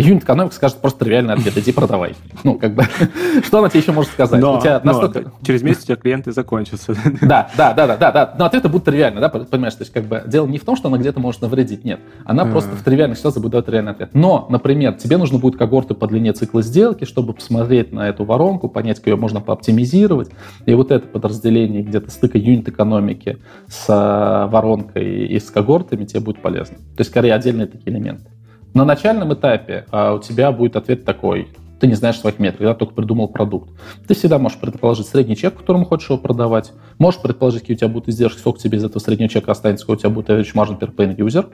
Юнит 0.00 0.24
экономика 0.24 0.54
скажет 0.54 0.78
просто 0.78 1.04
тривиальный 1.04 1.34
ответ, 1.34 1.56
иди 1.56 1.72
продавай. 1.72 2.14
Ну, 2.44 2.58
как 2.58 2.74
бы, 2.74 2.84
что 3.44 3.58
она 3.58 3.68
тебе 3.68 3.80
еще 3.80 3.92
может 3.92 4.12
сказать? 4.12 4.40
Но, 4.40 4.58
у 4.58 4.60
тебя 4.60 4.80
но 4.82 4.92
настолько... 4.92 5.32
через 5.42 5.62
месяц 5.62 5.84
у 5.84 5.86
тебя 5.86 5.96
клиенты 5.96 6.32
закончатся. 6.32 6.94
Да, 7.20 7.50
да, 7.56 7.74
да, 7.74 7.86
да, 7.86 7.96
да, 7.96 8.12
да. 8.12 8.34
Но 8.38 8.44
ответы 8.44 8.68
будут 8.68 8.84
тривиальны, 8.84 9.20
да, 9.20 9.28
понимаешь? 9.28 9.74
То 9.74 9.82
есть, 9.82 9.92
как 9.92 10.04
бы, 10.04 10.22
дело 10.26 10.46
не 10.46 10.58
в 10.58 10.64
том, 10.64 10.76
что 10.76 10.88
она 10.88 10.98
где-то 10.98 11.20
может 11.20 11.42
навредить, 11.42 11.84
нет. 11.84 12.00
Она 12.24 12.44
mm. 12.44 12.52
просто 12.52 12.70
в 12.76 12.82
тривиальных 12.82 13.18
ситуациях 13.18 13.42
будет 13.42 13.52
давать 13.52 13.68
реальный 13.68 13.92
ответ. 13.92 14.10
Но, 14.14 14.46
например, 14.48 14.94
тебе 14.94 15.16
нужно 15.16 15.38
будет 15.38 15.56
когорты 15.56 15.94
по 15.94 16.06
длине 16.06 16.32
цикла 16.32 16.62
сделки, 16.62 17.04
чтобы 17.04 17.32
посмотреть 17.32 17.92
на 17.92 18.08
эту 18.08 18.24
воронку, 18.24 18.68
понять, 18.68 18.98
как 18.98 19.08
ее 19.08 19.16
можно 19.16 19.40
пооптимизировать. 19.40 20.30
И 20.66 20.74
вот 20.74 20.90
это 20.90 21.06
подразделение 21.06 21.82
где-то 21.82 22.10
стыка 22.10 22.38
юнит 22.38 22.68
экономики 22.68 23.38
с 23.66 23.86
а, 23.88 24.46
воронкой 24.48 25.26
и 25.26 25.38
с 25.38 25.50
когортами 25.50 26.04
тебе 26.04 26.20
будет 26.20 26.40
полезно. 26.40 26.76
То 26.76 27.00
есть, 27.00 27.10
скорее, 27.10 27.34
отдельные 27.34 27.66
такие 27.66 27.90
элементы. 27.90 28.30
На 28.78 28.84
начальном 28.84 29.34
этапе 29.34 29.86
а, 29.90 30.14
у 30.14 30.20
тебя 30.20 30.52
будет 30.52 30.76
ответ 30.76 31.04
такой. 31.04 31.48
Ты 31.80 31.88
не 31.88 31.94
знаешь 31.94 32.20
своих 32.20 32.38
метрик, 32.38 32.60
да, 32.60 32.74
только 32.74 32.94
придумал 32.94 33.26
продукт. 33.26 33.70
Ты 34.06 34.14
всегда 34.14 34.38
можешь 34.38 34.56
предположить 34.56 35.08
средний 35.08 35.34
чек, 35.34 35.56
которому 35.56 35.84
хочешь 35.84 36.08
его 36.08 36.16
продавать. 36.20 36.70
Можешь 36.96 37.20
предположить, 37.20 37.62
какие 37.62 37.74
у 37.74 37.78
тебя 37.78 37.88
будут 37.88 38.08
издержки, 38.08 38.38
сколько 38.38 38.60
тебе 38.60 38.78
из 38.78 38.84
этого 38.84 39.02
среднего 39.02 39.28
чека 39.28 39.50
останется, 39.50 39.82
сколько 39.82 39.98
у 39.98 40.00
тебя 40.02 40.10
будет 40.10 40.30
average 40.30 40.54
margin 40.54 40.78
per 40.78 40.94
paying 40.94 41.16
user. 41.16 41.46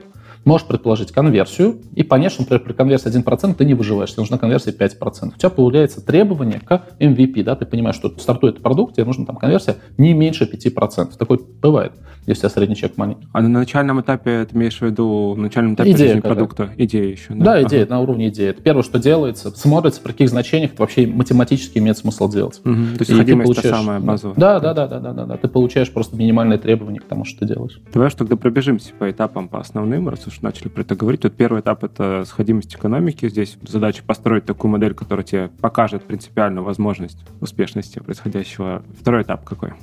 Можешь 0.45 0.67
предположить 0.67 1.11
конверсию 1.11 1.79
и 1.95 2.03
понять, 2.03 2.31
что, 2.31 2.43
например, 2.43 2.63
при 2.63 2.73
конверсии 2.73 3.11
1% 3.11 3.55
ты 3.55 3.65
не 3.65 3.73
выживаешь, 3.73 4.11
тебе 4.11 4.21
нужна 4.21 4.37
конверсия 4.37 4.71
5%. 4.71 5.33
У 5.35 5.37
тебя 5.37 5.49
появляется 5.49 6.05
требование 6.05 6.59
к 6.59 6.83
MVP, 6.99 7.43
да, 7.43 7.55
ты 7.55 7.65
понимаешь, 7.65 7.95
что 7.95 8.13
стартует 8.19 8.61
продукт, 8.61 8.95
тебе 8.95 9.05
нужна 9.05 9.25
там 9.25 9.37
конверсия 9.37 9.77
не 9.97 10.13
меньше 10.13 10.45
5%. 10.45 11.17
Такое 11.17 11.39
бывает, 11.61 11.93
если 12.27 12.45
у 12.45 12.49
тебя 12.49 12.49
средний 12.49 12.75
чек 12.75 12.95
маленький. 12.97 13.27
А 13.33 13.41
на 13.41 13.49
начальном 13.49 14.01
этапе 14.01 14.45
ты 14.45 14.55
имеешь 14.55 14.77
в 14.77 14.81
виду, 14.83 15.33
на 15.35 15.43
начальном 15.43 15.73
этапе 15.73 15.91
идея 15.91 16.07
жизни 16.09 16.21
продукта, 16.21 16.69
идея 16.77 17.09
еще? 17.09 17.33
Да, 17.33 17.45
да 17.45 17.63
идея, 17.63 17.83
ага. 17.83 17.95
на 17.95 17.99
уровне 18.01 18.29
идеи. 18.29 18.49
Это 18.49 18.61
первое, 18.61 18.83
что 18.83 18.99
делается, 18.99 19.49
смотрится, 19.51 19.99
при 20.01 20.11
каких 20.11 20.29
значениях 20.29 20.73
это 20.73 20.81
вообще 20.81 21.07
математически 21.07 21.79
имеет 21.79 21.97
смысл 21.97 22.29
делать. 22.29 22.61
Угу. 22.63 22.97
То 22.97 22.99
есть 22.99 23.09
и 23.09 23.23
ты 23.23 23.35
получаешь... 23.35 23.75
самая 23.75 23.99
базовая. 23.99 24.35
Да, 24.37 24.59
да, 24.59 24.73
да, 24.75 24.87
да, 24.87 24.99
да, 24.99 25.13
да, 25.13 25.25
да. 25.25 25.37
Ты 25.37 25.47
получаешь 25.47 25.91
просто 25.91 26.15
минимальные 26.15 26.59
требования 26.59 26.99
к 26.99 27.05
тому, 27.05 27.25
что 27.25 27.39
ты 27.39 27.53
делаешь. 27.53 27.81
Давай 27.91 28.09
что 28.09 28.19
тогда 28.19 28.35
пробежимся 28.35 28.93
по 28.97 29.09
этапам, 29.09 29.47
по 29.47 29.59
основным, 29.59 30.07
раз 30.09 30.27
уж 30.27 30.34
уже 30.35 30.43
начали 30.43 30.67
про 30.67 30.81
это 30.81 30.95
говорить. 30.95 31.21
Тут 31.21 31.35
первый 31.35 31.61
этап— 31.61 31.83
это 31.85 32.23
сходимость 32.25 32.75
экономики. 32.75 33.29
Здесь 33.29 33.57
задача 33.63 34.03
построить 34.03 34.45
такую 34.45 34.71
модель, 34.71 34.93
которая 34.93 35.25
тебе 35.25 35.49
покажет 35.61 36.03
принципиальную 36.03 36.63
возможность 36.63 37.17
успешности 37.41 37.99
происходящего. 37.99 38.83
Второй 38.99 39.23
этап 39.23 39.43
какой? 39.43 39.73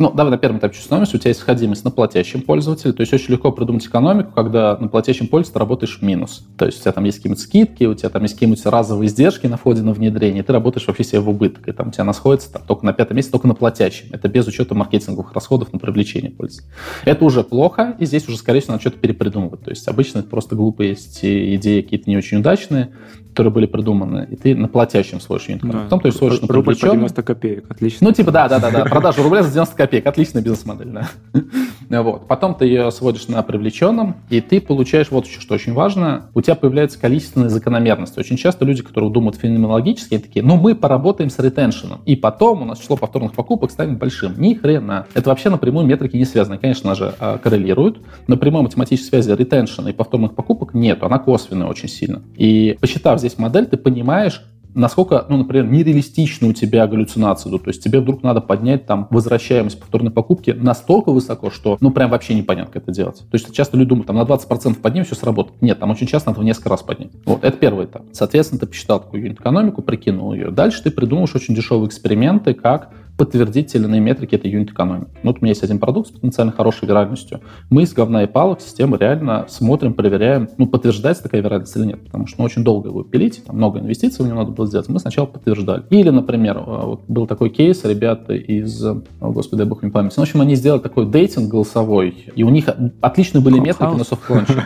Ну, 0.00 0.10
давай 0.10 0.30
на 0.30 0.38
первом 0.38 0.60
этапе 0.60 0.76
чувствуемость. 0.76 1.14
У 1.14 1.18
тебя 1.18 1.28
есть 1.28 1.40
сходимость 1.40 1.84
на 1.84 1.90
платящем 1.90 2.40
пользователе. 2.40 2.94
То 2.94 3.02
есть 3.02 3.12
очень 3.12 3.32
легко 3.32 3.52
придумать 3.52 3.84
экономику, 3.86 4.32
когда 4.32 4.74
на 4.78 4.88
платящем 4.88 5.26
пользователе 5.26 5.52
ты 5.52 5.58
работаешь 5.58 5.98
в 5.98 6.02
минус. 6.02 6.42
То 6.56 6.64
есть 6.64 6.78
у 6.78 6.80
тебя 6.80 6.92
там 6.92 7.04
есть 7.04 7.18
какие-нибудь 7.18 7.42
скидки, 7.42 7.84
у 7.84 7.92
тебя 7.92 8.08
там 8.08 8.22
есть 8.22 8.32
какие-нибудь 8.32 8.64
разовые 8.64 9.08
издержки 9.08 9.46
на 9.46 9.58
входе 9.58 9.82
на 9.82 9.92
внедрение, 9.92 10.42
ты 10.42 10.54
работаешь 10.54 10.86
вообще 10.86 11.04
себе 11.04 11.20
в 11.20 11.28
убыток. 11.28 11.68
И 11.68 11.72
там 11.72 11.88
у 11.88 11.90
тебя 11.90 12.04
она 12.04 12.14
сходится 12.14 12.50
там, 12.50 12.62
только 12.66 12.86
на 12.86 12.94
пятом 12.94 13.18
месте, 13.18 13.30
только 13.30 13.46
на 13.46 13.54
платящем. 13.54 14.06
Это 14.12 14.26
без 14.28 14.46
учета 14.46 14.74
маркетинговых 14.74 15.34
расходов 15.34 15.70
на 15.74 15.78
привлечение 15.78 16.30
пользователя. 16.30 16.72
Это 17.04 17.22
уже 17.22 17.44
плохо, 17.44 17.94
и 17.98 18.06
здесь 18.06 18.26
уже, 18.26 18.38
скорее 18.38 18.60
всего, 18.60 18.72
надо 18.72 18.80
что-то 18.80 18.96
перепридумывать. 18.96 19.60
То 19.64 19.68
есть 19.68 19.86
обычно 19.86 20.20
это 20.20 20.30
просто 20.30 20.56
глупые 20.56 20.94
идеи 20.94 21.82
какие-то 21.82 22.08
не 22.08 22.16
очень 22.16 22.38
удачные, 22.38 22.94
которые 23.30 23.52
были 23.52 23.66
придуманы, 23.66 24.26
и 24.30 24.36
ты 24.36 24.54
на 24.54 24.68
платящем 24.68 25.20
свой 25.20 25.40
юнит 25.46 25.62
да. 25.62 25.84
Потом 25.84 26.00
ты 26.00 26.12
сводишь 26.12 26.40
на 26.40 26.48
Рубль 26.48 26.74
по 26.74 26.80
90 26.80 27.22
копеек, 27.22 27.70
отлично. 27.70 28.08
Ну, 28.08 28.12
типа, 28.12 28.30
да-да-да, 28.32 28.84
продажа 28.84 29.22
рубля 29.22 29.42
за 29.42 29.50
90 29.50 29.76
копеек, 29.76 30.06
отличная 30.06 30.42
бизнес-модель, 30.42 30.88
да. 30.88 32.02
вот. 32.02 32.26
Потом 32.26 32.54
ты 32.54 32.66
ее 32.66 32.90
сводишь 32.90 33.28
на 33.28 33.42
привлеченном, 33.42 34.16
и 34.28 34.40
ты 34.40 34.60
получаешь 34.60 35.10
вот 35.10 35.26
еще, 35.26 35.40
что 35.40 35.54
очень 35.54 35.72
важно, 35.72 36.30
у 36.34 36.40
тебя 36.40 36.54
появляется 36.54 37.00
количественная 37.00 37.48
закономерность. 37.48 38.18
Очень 38.18 38.36
часто 38.36 38.64
люди, 38.64 38.82
которые 38.82 39.10
думают 39.10 39.36
феноменологически, 39.36 40.14
они 40.14 40.22
такие, 40.22 40.44
ну, 40.44 40.56
мы 40.56 40.74
поработаем 40.74 41.30
с 41.30 41.38
ретеншеном, 41.38 42.00
и 42.06 42.16
потом 42.16 42.62
у 42.62 42.64
нас 42.64 42.78
число 42.80 42.96
повторных 42.96 43.32
покупок 43.32 43.70
станет 43.70 43.98
большим. 43.98 44.40
Ни 44.40 44.54
хрена. 44.54 45.06
Это 45.14 45.30
вообще 45.30 45.50
напрямую 45.50 45.86
метрики 45.86 46.16
не 46.16 46.24
связаны. 46.24 46.58
Конечно 46.58 46.94
же, 46.94 47.14
а, 47.18 47.38
коррелируют, 47.38 48.00
но 48.26 48.36
прямой 48.36 48.62
математической 48.62 49.10
связи 49.10 49.30
ретеншена 49.30 49.90
и 49.90 49.92
повторных 49.92 50.34
покупок 50.34 50.74
нет, 50.74 51.02
она 51.02 51.18
косвенная 51.18 51.66
очень 51.66 51.88
сильно. 51.88 52.22
И 52.36 52.76
посчитав 52.80 53.19
здесь 53.20 53.38
модель, 53.38 53.66
ты 53.66 53.76
понимаешь, 53.76 54.42
насколько, 54.74 55.26
ну, 55.28 55.36
например, 55.38 55.66
нереалистичны 55.66 56.48
у 56.48 56.52
тебя 56.52 56.86
галлюцинации. 56.86 57.50
То 57.50 57.60
есть 57.66 57.82
тебе 57.82 58.00
вдруг 58.00 58.22
надо 58.22 58.40
поднять 58.40 58.86
там 58.86 59.08
возвращаемость 59.10 59.78
повторной 59.78 60.10
покупки 60.12 60.50
настолько 60.50 61.12
высоко, 61.12 61.50
что, 61.50 61.76
ну, 61.80 61.90
прям 61.90 62.10
вообще 62.10 62.34
непонятно, 62.34 62.72
как 62.72 62.82
это 62.84 62.92
делать. 62.92 63.18
То 63.18 63.34
есть 63.34 63.52
часто 63.52 63.76
люди 63.76 63.90
думают, 63.90 64.06
там, 64.06 64.16
на 64.16 64.22
20% 64.22 64.80
поднимем, 64.80 65.04
все 65.04 65.14
сработает. 65.14 65.60
Нет, 65.62 65.78
там 65.78 65.90
очень 65.90 66.06
часто 66.06 66.30
надо 66.30 66.40
в 66.40 66.44
несколько 66.44 66.68
раз 66.68 66.82
поднять. 66.82 67.10
Вот, 67.24 67.44
это 67.44 67.56
первый 67.56 67.86
этап. 67.86 68.02
Соответственно, 68.12 68.60
ты 68.60 68.66
посчитал 68.66 69.00
такую 69.00 69.22
юнит-экономику, 69.22 69.82
прикинул 69.82 70.32
ее. 70.32 70.50
Дальше 70.50 70.82
ты 70.82 70.90
придумаешь 70.90 71.34
очень 71.34 71.54
дешевые 71.54 71.88
эксперименты, 71.88 72.54
как 72.54 72.90
подтвердить 73.20 73.70
те 73.70 73.76
или 73.76 73.84
иные 73.84 74.00
метрики 74.00 74.34
этой 74.34 74.50
юнит 74.50 74.70
экономики. 74.70 75.10
Ну, 75.22 75.32
вот 75.32 75.42
у 75.42 75.44
меня 75.44 75.50
есть 75.50 75.62
один 75.62 75.78
продукт 75.78 76.08
с 76.08 76.10
потенциально 76.10 76.52
хорошей 76.52 76.88
виральностью. 76.88 77.42
Мы 77.68 77.82
из 77.82 77.92
говна 77.92 78.22
и 78.22 78.26
палок 78.26 78.62
системы 78.62 78.96
реально 78.96 79.44
смотрим, 79.46 79.92
проверяем, 79.92 80.48
ну, 80.56 80.66
подтверждается 80.66 81.24
такая 81.24 81.42
виральность 81.42 81.76
или 81.76 81.84
нет, 81.84 82.02
потому 82.02 82.26
что 82.26 82.38
ну, 82.38 82.46
очень 82.46 82.64
долго 82.64 82.88
его 82.88 83.02
пилить, 83.02 83.44
там 83.44 83.56
много 83.56 83.78
инвестиций 83.78 84.24
в 84.24 84.26
него 84.26 84.38
надо 84.38 84.52
было 84.52 84.66
сделать. 84.66 84.88
Мы 84.88 84.98
сначала 85.00 85.26
подтверждали. 85.26 85.82
Или, 85.90 86.08
например, 86.08 86.56
э, 86.56 86.62
вот 86.64 87.02
был 87.08 87.26
такой 87.26 87.50
кейс, 87.50 87.84
ребята 87.84 88.32
из, 88.32 88.82
о, 88.82 89.02
господи, 89.20 89.58
дай 89.58 89.66
бог 89.66 89.82
мне 89.82 89.92
память. 89.92 90.14
Ну, 90.16 90.22
в 90.22 90.26
общем, 90.26 90.40
они 90.40 90.54
сделали 90.54 90.80
такой 90.80 91.04
dating 91.04 91.50
голосовой, 91.50 92.24
и 92.34 92.42
у 92.42 92.48
них 92.48 92.70
отличные 93.02 93.42
были 93.42 93.58
метрики 93.58 93.98
на 93.98 94.04
soft 94.04 94.24
launch 94.24 94.54
е. 94.54 94.64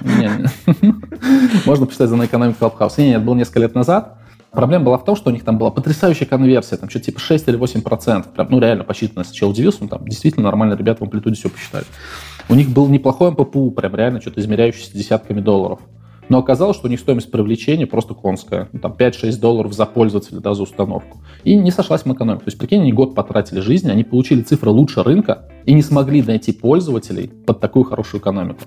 Можно 1.67 1.87
почитать 1.87 2.09
за 2.09 2.15
на 2.15 2.27
экономику 2.27 2.65
Clubhouse. 2.65 2.93
Нет, 2.99 3.17
это 3.17 3.25
было 3.25 3.35
несколько 3.35 3.59
лет 3.59 3.75
назад. 3.75 4.19
Проблема 4.55 4.85
была 4.85 4.99
в 4.99 5.05
том, 5.05 5.17
что 5.17 5.31
у 5.31 5.33
них 5.33 5.45
там 5.45 5.59
была 5.59 5.71
потрясающая 5.71 6.27
конверсия, 6.27 6.77
там 6.77 6.89
что-то 6.89 7.07
типа 7.07 7.19
6 7.19 7.49
или 7.49 7.57
8 7.57 7.83
процентов. 7.83 8.33
Прям, 8.33 8.49
ну, 8.51 8.61
реально 8.61 8.85
посчитано. 8.85 9.25
Сначала 9.25 9.51
удивился, 9.51 9.79
но 9.83 9.89
там 9.89 10.07
действительно 10.07 10.45
нормально 10.45 10.75
ребята 10.75 11.01
в 11.01 11.03
амплитуде 11.03 11.37
все 11.37 11.49
посчитали. 11.49 11.85
У 12.49 12.55
них 12.55 12.71
был 12.71 12.89
неплохой 12.89 13.33
МППУ, 13.33 13.73
прям 13.73 13.95
реально 13.97 14.21
что-то 14.21 14.41
измеряющийся 14.41 14.97
десятками 14.97 15.41
долларов. 15.41 15.81
Но 16.29 16.39
оказалось, 16.39 16.77
что 16.77 16.87
у 16.87 16.91
них 16.91 17.01
стоимость 17.01 17.31
привлечения 17.31 17.87
просто 17.87 18.15
конская. 18.15 18.69
Ну, 18.73 18.79
там 18.79 18.93
5-6 18.93 19.39
долларов 19.39 19.75
за 19.75 19.87
пользователя, 19.87 20.41
да, 20.41 20.55
за 20.55 20.63
установку. 20.63 21.19
И 21.43 21.55
не 21.57 21.71
сошлась 21.71 22.05
в 22.05 22.13
экономику. 22.13 22.45
То 22.45 22.49
есть, 22.49 22.59
прикинь, 22.59 22.81
они 22.81 22.93
год 22.93 23.15
потратили 23.15 23.61
жизни, 23.61 23.91
они 23.91 24.05
получили 24.05 24.43
цифры 24.43 24.71
лучше 24.71 25.03
рынка 25.03 25.51
и 25.67 25.75
не 25.75 25.83
смогли 25.83 26.23
найти 26.23 26.53
пользователей 26.53 27.29
под 27.29 27.61
такую 27.61 27.85
хорошую 27.85 28.21
экономику 28.21 28.61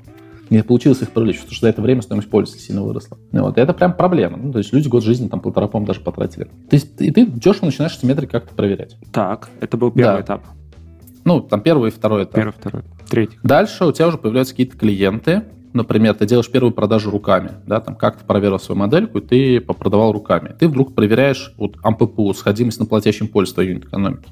не 0.50 0.64
получилось 0.64 1.02
их 1.02 1.12
привлечь, 1.12 1.38
потому 1.38 1.54
что 1.54 1.66
за 1.66 1.70
это 1.70 1.82
время 1.82 2.02
стоимость 2.02 2.30
пользователя 2.30 2.66
сильно 2.66 2.84
выросла. 2.84 3.18
Вот, 3.32 3.58
и 3.58 3.62
это 3.62 3.74
прям 3.74 3.94
проблема. 3.94 4.38
Ну, 4.38 4.52
то 4.52 4.60
есть 4.60 4.74
люди 4.74 4.88
год 4.88 5.04
жизни 5.04 5.28
там 5.28 5.40
полтора, 5.40 5.68
по 5.68 5.80
даже 5.80 6.02
потратили. 6.02 6.46
То 6.46 6.76
есть 6.76 7.00
и 7.00 7.12
ты 7.12 7.26
дешево 7.26 7.66
начинаешь 7.66 7.98
эти 7.98 8.06
метрики 8.06 8.32
как-то 8.32 8.54
проверять. 8.54 8.98
Так, 9.12 9.50
это 9.60 9.78
был 9.78 9.92
первый 9.92 10.18
да. 10.18 10.22
этап. 10.22 10.46
Ну, 11.24 11.42
там 11.42 11.62
первый 11.62 11.90
и 11.90 11.92
второй 11.92 12.24
этап. 12.24 12.36
Первый, 12.36 12.54
второй, 12.54 12.84
третий. 13.10 13.38
Дальше 13.44 13.86
у 13.86 13.92
тебя 13.92 14.08
уже 14.08 14.18
появляются 14.18 14.54
какие-то 14.54 14.78
клиенты, 14.78 15.44
например, 15.74 16.14
ты 16.16 16.26
делаешь 16.26 16.50
первую 16.50 16.72
продажу 16.72 17.12
руками, 17.12 17.52
да, 17.66 17.80
там 17.80 17.96
как 17.96 18.18
ты 18.18 18.26
проверил 18.26 18.60
свою 18.60 18.80
модельку, 18.80 19.20
и 19.20 19.22
ты 19.22 19.62
попродавал 19.62 20.12
руками. 20.12 20.56
Ты 20.58 20.68
вдруг 20.68 20.96
проверяешь 20.96 21.54
вот 21.58 21.78
АМППУ, 21.84 22.34
сходимость 22.34 22.80
на 22.80 22.86
платящем 22.86 23.28
поле 23.28 23.46
твоей 23.48 23.70
юнит 23.70 23.86
экономики. 23.86 24.30